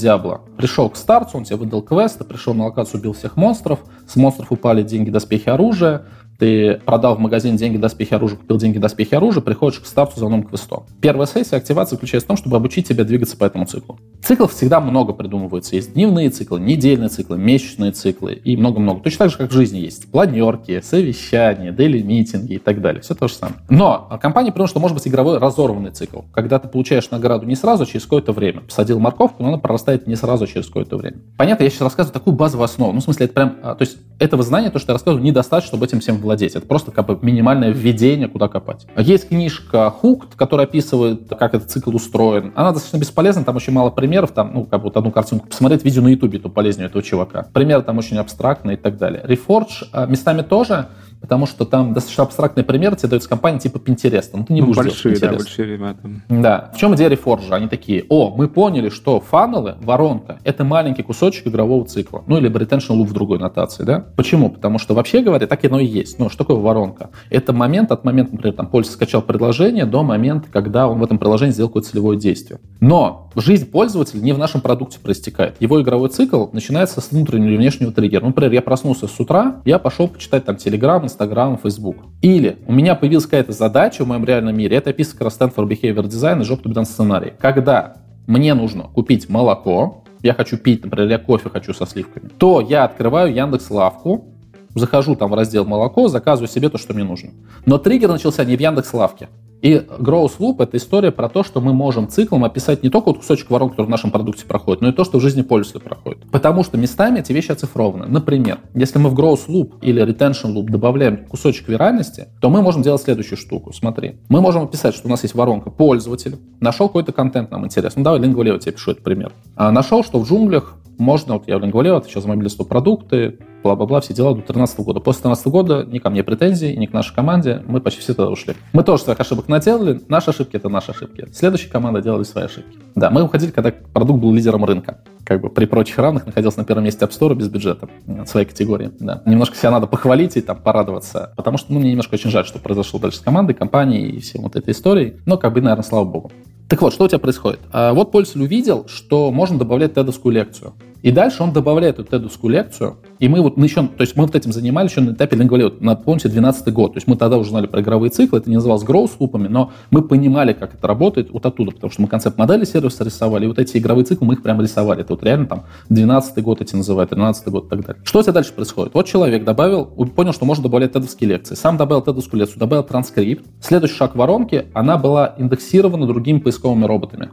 Пришел 0.56 0.88
к 0.88 0.96
старту, 0.96 1.36
он 1.36 1.44
тебе 1.44 1.56
выдал 1.56 1.82
квест, 1.82 2.26
пришел 2.26 2.54
на 2.54 2.64
локацию, 2.64 3.00
убил 3.00 3.12
всех 3.12 3.36
монстров, 3.36 3.80
с 4.06 4.16
монстров 4.16 4.50
упали 4.50 4.82
деньги, 4.82 5.10
доспехи, 5.10 5.48
оружие, 5.48 6.02
ты 6.40 6.80
продал 6.86 7.16
в 7.16 7.20
магазин 7.20 7.56
деньги, 7.56 7.76
доспехи, 7.76 8.14
оружие, 8.14 8.38
купил 8.38 8.56
деньги, 8.56 8.78
доспехи, 8.78 9.14
оружие, 9.14 9.42
приходишь 9.42 9.78
к 9.80 9.86
старту 9.86 10.18
за 10.18 10.24
новым 10.24 10.42
квестом. 10.42 10.84
Первая 11.00 11.26
сессия 11.26 11.56
активации 11.56 11.96
заключается 11.96 12.24
в 12.24 12.28
том, 12.28 12.36
чтобы 12.38 12.56
обучить 12.56 12.88
тебя 12.88 13.04
двигаться 13.04 13.36
по 13.36 13.44
этому 13.44 13.66
циклу. 13.66 13.98
Циклов 14.22 14.52
всегда 14.52 14.80
много 14.80 15.12
придумывается. 15.12 15.76
Есть 15.76 15.92
дневные 15.92 16.30
циклы, 16.30 16.58
недельные 16.58 17.10
циклы, 17.10 17.36
месячные 17.36 17.92
циклы 17.92 18.32
и 18.32 18.56
много-много. 18.56 19.00
Точно 19.00 19.18
так 19.18 19.30
же, 19.30 19.36
как 19.36 19.50
в 19.50 19.52
жизни 19.52 19.78
есть 19.78 20.10
планерки, 20.10 20.80
совещания, 20.80 21.72
дейли-митинги 21.72 22.54
и 22.54 22.58
так 22.58 22.80
далее. 22.80 23.02
Все 23.02 23.14
то 23.14 23.28
же 23.28 23.34
самое. 23.34 23.58
Но 23.68 24.08
компания 24.20 24.50
придумала, 24.50 24.68
что 24.68 24.80
может 24.80 24.96
быть 24.96 25.06
игровой 25.06 25.38
разорванный 25.38 25.90
цикл. 25.90 26.20
Когда 26.32 26.58
ты 26.58 26.68
получаешь 26.68 27.10
награду 27.10 27.46
не 27.46 27.54
сразу, 27.54 27.82
а 27.82 27.86
через 27.86 28.04
какое-то 28.04 28.32
время. 28.32 28.62
Посадил 28.62 28.98
морковку, 28.98 29.42
но 29.42 29.50
она 29.50 29.58
прорастает 29.58 30.06
не 30.06 30.16
сразу, 30.16 30.44
а 30.44 30.46
через 30.46 30.66
какое-то 30.66 30.96
время. 30.96 31.18
Понятно, 31.36 31.64
я 31.64 31.70
сейчас 31.70 31.82
рассказываю 31.82 32.14
такую 32.14 32.34
базовую 32.34 32.64
основу. 32.64 32.92
Ну, 32.92 33.00
в 33.00 33.04
смысле, 33.04 33.26
это 33.26 33.34
прям... 33.34 33.56
А, 33.62 33.74
то 33.74 33.82
есть 33.82 33.98
этого 34.18 34.42
знания, 34.42 34.70
то, 34.70 34.78
что 34.78 34.92
я 34.92 34.94
рассказываю, 34.94 35.22
недостаточно, 35.22 35.68
чтобы 35.68 35.84
этим 35.84 36.00
всем 36.00 36.16
владеть. 36.16 36.29
Это 36.56 36.66
просто 36.66 36.90
как 36.90 37.06
бы 37.06 37.18
минимальное 37.22 37.70
введение, 37.70 38.28
куда 38.28 38.48
копать. 38.48 38.86
Есть 38.96 39.28
книжка 39.28 39.92
Hooked, 40.02 40.36
которая 40.36 40.66
описывает, 40.66 41.28
как 41.28 41.54
этот 41.54 41.70
цикл 41.70 41.94
устроен. 41.94 42.52
Она 42.54 42.72
достаточно 42.72 42.98
бесполезна, 42.98 43.44
там 43.44 43.56
очень 43.56 43.72
мало 43.72 43.90
примеров, 43.90 44.32
там, 44.32 44.52
ну, 44.54 44.64
как 44.64 44.80
бы 44.80 44.84
вот 44.84 44.96
одну 44.96 45.10
картинку 45.10 45.48
посмотреть, 45.48 45.84
видео 45.84 46.02
на 46.02 46.08
ютубе, 46.08 46.38
то 46.38 46.48
полезнее 46.48 46.86
этого 46.86 47.02
чувака. 47.02 47.46
Примеры 47.52 47.82
там 47.82 47.98
очень 47.98 48.18
абстрактные 48.18 48.76
и 48.76 48.80
так 48.80 48.96
далее. 48.98 49.24
Reforge 49.26 49.86
а, 49.92 50.06
местами 50.06 50.42
тоже, 50.42 50.88
потому 51.20 51.46
что 51.46 51.64
там 51.64 51.92
достаточно 51.92 52.24
абстрактный 52.24 52.64
пример 52.64 52.96
тебе 52.96 53.10
дается 53.10 53.28
компания 53.28 53.58
типа 53.58 53.78
Pinterest. 53.78 54.30
Ну, 54.32 54.44
ты 54.44 54.52
не 54.52 54.60
ну, 54.60 54.68
будешь 54.68 54.76
большие, 54.76 55.16
делать 55.16 55.22
Pinterest. 55.22 55.30
Да, 55.30 55.36
большие 55.36 55.72
ребята. 55.72 56.10
Да. 56.28 56.70
В 56.74 56.78
чем 56.78 56.94
идея 56.94 57.10
Reforge? 57.10 57.50
Они 57.50 57.68
такие, 57.68 58.04
о, 58.08 58.34
мы 58.36 58.48
поняли, 58.48 58.88
что 58.88 59.20
фанелы, 59.20 59.76
воронка, 59.80 60.38
это 60.44 60.64
маленький 60.64 61.02
кусочек 61.02 61.46
игрового 61.46 61.84
цикла. 61.84 62.24
Ну, 62.26 62.38
или 62.38 62.50
retention 62.50 62.96
loop 62.98 63.06
в 63.06 63.12
другой 63.12 63.38
нотации, 63.38 63.84
да? 63.84 64.04
Почему? 64.16 64.50
Потому 64.50 64.78
что 64.78 64.94
вообще 64.94 65.22
говоря, 65.22 65.46
так 65.46 65.64
оно 65.64 65.78
и 65.78 65.86
есть. 65.86 66.18
Ну, 66.18 66.28
что 66.28 66.38
такое 66.38 66.56
воронка? 66.56 67.10
Это 67.28 67.52
момент 67.52 67.92
от 67.92 68.04
момента, 68.04 68.32
например, 68.32 68.56
там, 68.56 68.66
пользователь 68.66 68.96
скачал 68.96 69.22
предложение 69.22 69.84
до 69.84 70.02
момента, 70.02 70.48
когда 70.50 70.88
он 70.88 70.98
в 70.98 71.04
этом 71.04 71.18
приложении 71.18 71.52
сделал 71.52 71.68
какое-то 71.68 71.90
целевое 71.90 72.16
действие. 72.16 72.60
Но 72.80 73.30
жизнь 73.36 73.70
пользователя 73.70 74.20
не 74.20 74.32
в 74.32 74.38
нашем 74.38 74.60
продукте 74.60 74.98
проистекает. 75.00 75.56
Его 75.60 75.80
игровой 75.82 76.08
цикл 76.08 76.46
начинается 76.52 77.00
с 77.00 77.10
внутреннего 77.10 77.48
или 77.48 77.56
внешнего 77.56 77.92
триггера. 77.92 78.22
Ну, 78.22 78.28
например, 78.28 78.52
я 78.52 78.62
проснулся 78.62 79.06
с 79.06 79.20
утра, 79.20 79.60
я 79.64 79.78
пошел 79.78 80.08
почитать 80.08 80.44
там 80.44 80.56
Telegram, 80.56 81.04
Instagram, 81.10 81.58
Facebook. 81.58 81.96
Или 82.22 82.58
у 82.66 82.72
меня 82.72 82.94
появилась 82.94 83.24
какая-то 83.24 83.52
задача 83.52 84.04
в 84.04 84.08
моем 84.08 84.24
реальном 84.24 84.56
мире, 84.56 84.76
это 84.76 84.90
описано 84.90 85.18
как 85.18 85.24
раз 85.26 85.38
Stanford 85.38 85.68
Behavior 85.68 86.04
Design 86.04 86.40
и 86.40 86.44
Job 86.44 86.62
to 86.62 86.72
be 86.72 86.84
сценарий. 86.84 87.32
Когда 87.38 87.96
мне 88.26 88.54
нужно 88.54 88.84
купить 88.84 89.28
молоко, 89.28 90.04
я 90.22 90.34
хочу 90.34 90.56
пить, 90.56 90.84
например, 90.84 91.08
я 91.08 91.18
кофе 91.18 91.48
хочу 91.50 91.72
со 91.72 91.86
сливками, 91.86 92.28
то 92.38 92.60
я 92.60 92.84
открываю 92.84 93.34
Яндекс 93.34 93.70
Лавку, 93.70 94.34
захожу 94.74 95.16
там 95.16 95.30
в 95.30 95.34
раздел 95.34 95.64
молоко, 95.64 96.08
заказываю 96.08 96.48
себе 96.48 96.68
то, 96.68 96.78
что 96.78 96.94
мне 96.94 97.04
нужно. 97.04 97.30
Но 97.66 97.78
триггер 97.78 98.08
начался 98.08 98.44
не 98.44 98.56
в 98.56 98.60
Яндекс 98.60 98.92
Лавке, 98.92 99.28
и 99.62 99.74
Growth 99.74 100.38
Loop— 100.38 100.56
это 100.62 100.76
история 100.76 101.10
про 101.10 101.28
то, 101.28 101.42
что 101.42 101.60
мы 101.60 101.72
можем 101.72 102.08
циклом 102.08 102.44
описать 102.44 102.82
не 102.82 102.90
только 102.90 103.06
вот 103.06 103.18
кусочек 103.18 103.50
ворон, 103.50 103.70
который 103.70 103.86
в 103.86 103.90
нашем 103.90 104.10
продукте 104.10 104.46
проходит, 104.46 104.80
но 104.80 104.88
и 104.88 104.92
то, 104.92 105.04
что 105.04 105.18
в 105.18 105.20
жизни 105.20 105.42
пользователя 105.42 105.80
проходит. 105.80 106.30
Потому 106.30 106.64
что 106.64 106.78
местами 106.78 107.20
эти 107.20 107.32
вещи 107.32 107.52
оцифрованы. 107.52 108.06
Например, 108.06 108.58
если 108.74 108.98
мы 108.98 109.10
в 109.10 109.14
Growth 109.14 109.48
Loop 109.48 109.80
или 109.82 110.02
Retention 110.02 110.54
Loop 110.54 110.70
добавляем 110.70 111.26
кусочек 111.26 111.68
виральности, 111.68 112.28
то 112.40 112.48
мы 112.48 112.62
можем 112.62 112.82
делать 112.82 113.02
следующую 113.02 113.38
штуку. 113.38 113.72
Смотри, 113.72 114.16
мы 114.28 114.40
можем 114.40 114.62
описать, 114.62 114.94
что 114.94 115.08
у 115.08 115.10
нас 115.10 115.22
есть 115.22 115.34
воронка 115.34 115.70
пользователь, 115.70 116.38
нашел 116.60 116.88
какой-то 116.88 117.12
контент 117.12 117.50
нам 117.50 117.64
интересный. 117.66 118.00
Ну, 118.00 118.04
давай 118.04 118.20
лингвалево 118.20 118.58
тебе 118.58 118.72
пишу 118.72 118.92
этот 118.92 119.04
пример. 119.04 119.32
А 119.56 119.70
нашел, 119.70 120.02
что 120.02 120.18
в 120.18 120.28
джунглях 120.28 120.76
можно, 121.00 121.34
вот 121.34 121.48
я 121.48 121.58
в 121.58 121.62
лингвалево 121.62 121.98
отвечал 121.98 122.22
за 122.22 122.28
мобильные 122.28 122.50
продукты, 122.66 123.38
бла-бла-бла, 123.62 124.00
все 124.00 124.14
дела 124.14 124.30
до 124.30 124.36
2013 124.36 124.80
года. 124.80 125.00
После 125.00 125.22
2013 125.22 125.46
года 125.48 125.84
ни 125.90 125.98
ко 125.98 126.10
мне 126.10 126.22
претензий, 126.22 126.76
ни 126.76 126.86
к 126.86 126.92
нашей 126.92 127.14
команде, 127.14 127.62
мы 127.66 127.80
почти 127.80 128.00
все 128.00 128.14
туда 128.14 128.30
ушли. 128.30 128.54
Мы 128.72 128.82
тоже 128.82 129.02
своих 129.02 129.20
ошибок 129.20 129.48
наделали, 129.48 130.00
наши 130.08 130.30
ошибки— 130.30 130.56
это 130.58 130.68
наши 130.68 130.92
ошибки. 130.92 131.28
Следующая 131.32 131.68
команда 131.68 132.00
делали 132.00 132.22
свои 132.22 132.44
ошибки. 132.44 132.78
Да, 132.94 133.10
мы 133.10 133.22
уходили, 133.22 133.50
когда 133.50 133.72
продукт 133.92 134.20
был 134.20 134.32
лидером 134.32 134.64
рынка. 134.64 134.98
Как 135.24 135.40
бы 135.40 135.48
при 135.50 135.66
прочих 135.66 135.98
равных 135.98 136.26
находился 136.26 136.58
на 136.58 136.64
первом 136.64 136.84
месте 136.84 137.04
App 137.04 137.10
Store 137.10 137.34
без 137.34 137.48
бюджета 137.48 137.88
в 138.06 138.26
своей 138.26 138.46
категории. 138.46 138.90
Да. 139.00 139.22
Немножко 139.26 139.56
себя 139.56 139.70
надо 139.70 139.86
похвалить 139.86 140.36
и 140.36 140.40
там 140.40 140.56
порадоваться, 140.56 141.32
потому 141.36 141.58
что 141.58 141.72
ну, 141.72 141.80
мне 141.80 141.90
немножко 141.90 142.14
очень 142.14 142.30
жаль, 142.30 142.46
что 142.46 142.58
произошло 142.58 142.98
дальше 142.98 143.18
с 143.18 143.20
командой, 143.20 143.54
компанией 143.54 144.10
и 144.10 144.20
всей 144.20 144.40
вот 144.40 144.56
этой 144.56 144.72
историей. 144.72 145.14
Но 145.26 145.38
как 145.38 145.52
бы, 145.52 145.60
наверное, 145.60 145.84
слава 145.84 146.04
богу. 146.04 146.32
Так 146.70 146.82
вот, 146.82 146.92
что 146.92 147.04
у 147.04 147.08
тебя 147.08 147.18
происходит? 147.18 147.58
А, 147.72 147.92
вот 147.92 148.12
пользователь 148.12 148.42
увидел, 148.42 148.86
что 148.88 149.32
можно 149.32 149.58
добавлять 149.58 149.94
тедовскую 149.94 150.32
лекцию. 150.32 150.74
И 151.02 151.10
дальше 151.12 151.42
он 151.42 151.52
добавляет 151.52 151.98
эту 151.98 152.10
тедовскую 152.10 152.52
лекцию, 152.52 152.98
и 153.18 153.28
мы 153.28 153.40
вот 153.40 153.56
еще, 153.56 153.86
то 153.86 154.00
есть 154.02 154.16
мы 154.16 154.24
вот 154.24 154.34
этим 154.34 154.52
занимались 154.52 154.90
еще 154.90 155.00
на 155.00 155.12
этапе 155.12 155.36
лингвали, 155.36 155.64
вот, 155.64 155.80
напомните, 155.80 156.28
12 156.28 156.72
год, 156.72 156.92
то 156.92 156.96
есть 156.98 157.06
мы 157.06 157.16
тогда 157.16 157.38
уже 157.38 157.50
знали 157.50 157.66
про 157.66 157.80
игровые 157.80 158.10
циклы, 158.10 158.38
это 158.38 158.50
не 158.50 158.56
называлось 158.56 158.84
growth 158.84 159.12
лупами, 159.18 159.48
но 159.48 159.72
мы 159.90 160.02
понимали, 160.02 160.52
как 160.52 160.74
это 160.74 160.86
работает 160.86 161.30
вот 161.30 161.46
оттуда, 161.46 161.70
потому 161.72 161.90
что 161.90 162.02
мы 162.02 162.08
концепт 162.08 162.36
модели 162.38 162.64
сервиса 162.64 163.04
рисовали, 163.04 163.44
и 163.44 163.48
вот 163.48 163.58
эти 163.58 163.78
игровые 163.78 164.04
циклы 164.04 164.26
мы 164.26 164.34
их 164.34 164.42
прямо 164.42 164.62
рисовали, 164.62 165.00
это 165.00 165.14
вот 165.14 165.22
реально 165.22 165.46
там 165.46 165.64
12 165.88 166.42
год 166.42 166.60
эти 166.60 166.74
называют, 166.74 167.10
13 167.10 167.48
год 167.48 167.66
и 167.66 167.68
так 167.68 167.86
далее. 167.86 168.02
Что 168.04 168.20
у 168.20 168.22
тебя 168.22 168.32
дальше 168.32 168.52
происходит? 168.52 168.94
Вот 168.94 169.06
человек 169.06 169.44
добавил, 169.44 169.86
понял, 169.86 170.32
что 170.32 170.44
можно 170.44 170.62
добавлять 170.64 170.92
тедовские 170.92 171.30
лекции, 171.30 171.54
сам 171.54 171.76
добавил 171.76 172.02
тедовскую 172.02 172.40
лекцию, 172.40 172.60
добавил 172.60 172.82
транскрипт, 172.82 173.44
следующий 173.60 173.94
шаг 173.94 174.16
воронки, 174.16 174.66
она 174.74 174.98
была 174.98 175.34
индексирована 175.38 176.06
другими 176.06 176.38
поисковыми 176.38 176.84
роботами. 176.84 177.30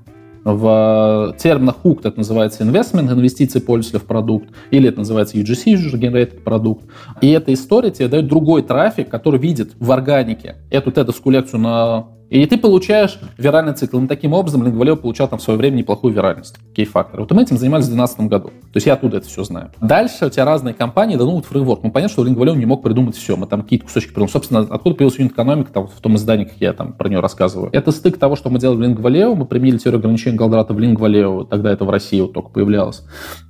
В 0.49 1.35
терминах 1.37 1.75
hooked 1.83 2.07
это 2.07 2.19
называется 2.19 2.63
investment, 2.63 3.11
инвестиции 3.11 3.59
пользователя 3.59 3.99
в 3.99 4.05
продукт, 4.05 4.47
или 4.71 4.87
это 4.87 4.99
называется 4.99 5.37
UGC, 5.37 5.73
User 5.73 5.99
Generated 5.99 6.41
продукт. 6.41 6.85
И 7.19 7.29
эта 7.31 7.53
история 7.53 7.91
тебе 7.91 8.07
дает 8.07 8.27
другой 8.27 8.61
трафик, 8.61 9.09
который 9.09 9.41
видит 9.41 9.73
в 9.77 9.91
органике 9.91 10.55
эту 10.69 10.93
тедовскую 10.93 11.33
лекцию 11.33 11.59
на 11.59 12.07
и 12.29 12.45
ты 12.45 12.57
получаешь 12.57 13.19
виральный 13.37 13.73
цикл. 13.73 13.99
И 13.99 14.07
таким 14.07 14.33
образом 14.33 14.63
Lingvaleo 14.63 14.95
получал 14.95 15.27
там 15.27 15.39
в 15.39 15.41
свое 15.41 15.57
время 15.57 15.77
неплохую 15.77 16.13
виральность. 16.13 16.57
Кей-фактор. 16.75 17.21
Вот 17.21 17.31
мы 17.31 17.43
этим 17.43 17.57
занимались 17.57 17.85
в 17.85 17.89
2012 17.89 18.29
году. 18.29 18.47
То 18.47 18.77
есть 18.77 18.87
я 18.87 18.93
оттуда 18.93 19.17
это 19.17 19.27
все 19.27 19.43
знаю. 19.43 19.71
Дальше 19.81 20.25
у 20.25 20.29
тебя 20.29 20.45
разные 20.45 20.73
компании 20.73 21.15
дадут 21.15 21.45
фреймворк. 21.45 21.83
Ну, 21.83 21.91
понятно, 21.91 22.13
что 22.13 22.27
Lingvaleo 22.27 22.55
не 22.55 22.65
мог 22.65 22.83
придумать 22.83 23.15
все. 23.15 23.35
Мы 23.37 23.47
там 23.47 23.61
какие-то 23.63 23.85
кусочки 23.85 24.09
придумали. 24.09 24.31
Собственно, 24.31 24.59
откуда 24.61 24.95
появилась 24.95 25.17
юнит-экономика 25.19 25.71
там, 25.71 25.87
в 25.87 26.01
том 26.01 26.15
издании, 26.15 26.45
как 26.45 26.57
я 26.59 26.73
там 26.73 26.93
про 26.93 27.09
нее 27.09 27.19
рассказываю. 27.19 27.69
Это 27.71 27.91
стык 27.91 28.17
того, 28.17 28.35
что 28.35 28.49
мы 28.49 28.59
делали 28.59 28.77
в 28.77 28.81
Lingvaleo. 28.81 29.35
Мы 29.35 29.45
применили 29.45 29.77
теорию 29.77 29.99
ограничения 29.99 30.37
Галдрата 30.37 30.73
в 30.73 30.79
Lingvaleo. 30.79 31.47
Тогда 31.47 31.71
это 31.71 31.85
в 31.85 31.89
России 31.89 32.19
вот 32.21 32.33
только 32.33 32.49
появлялось. 32.49 33.03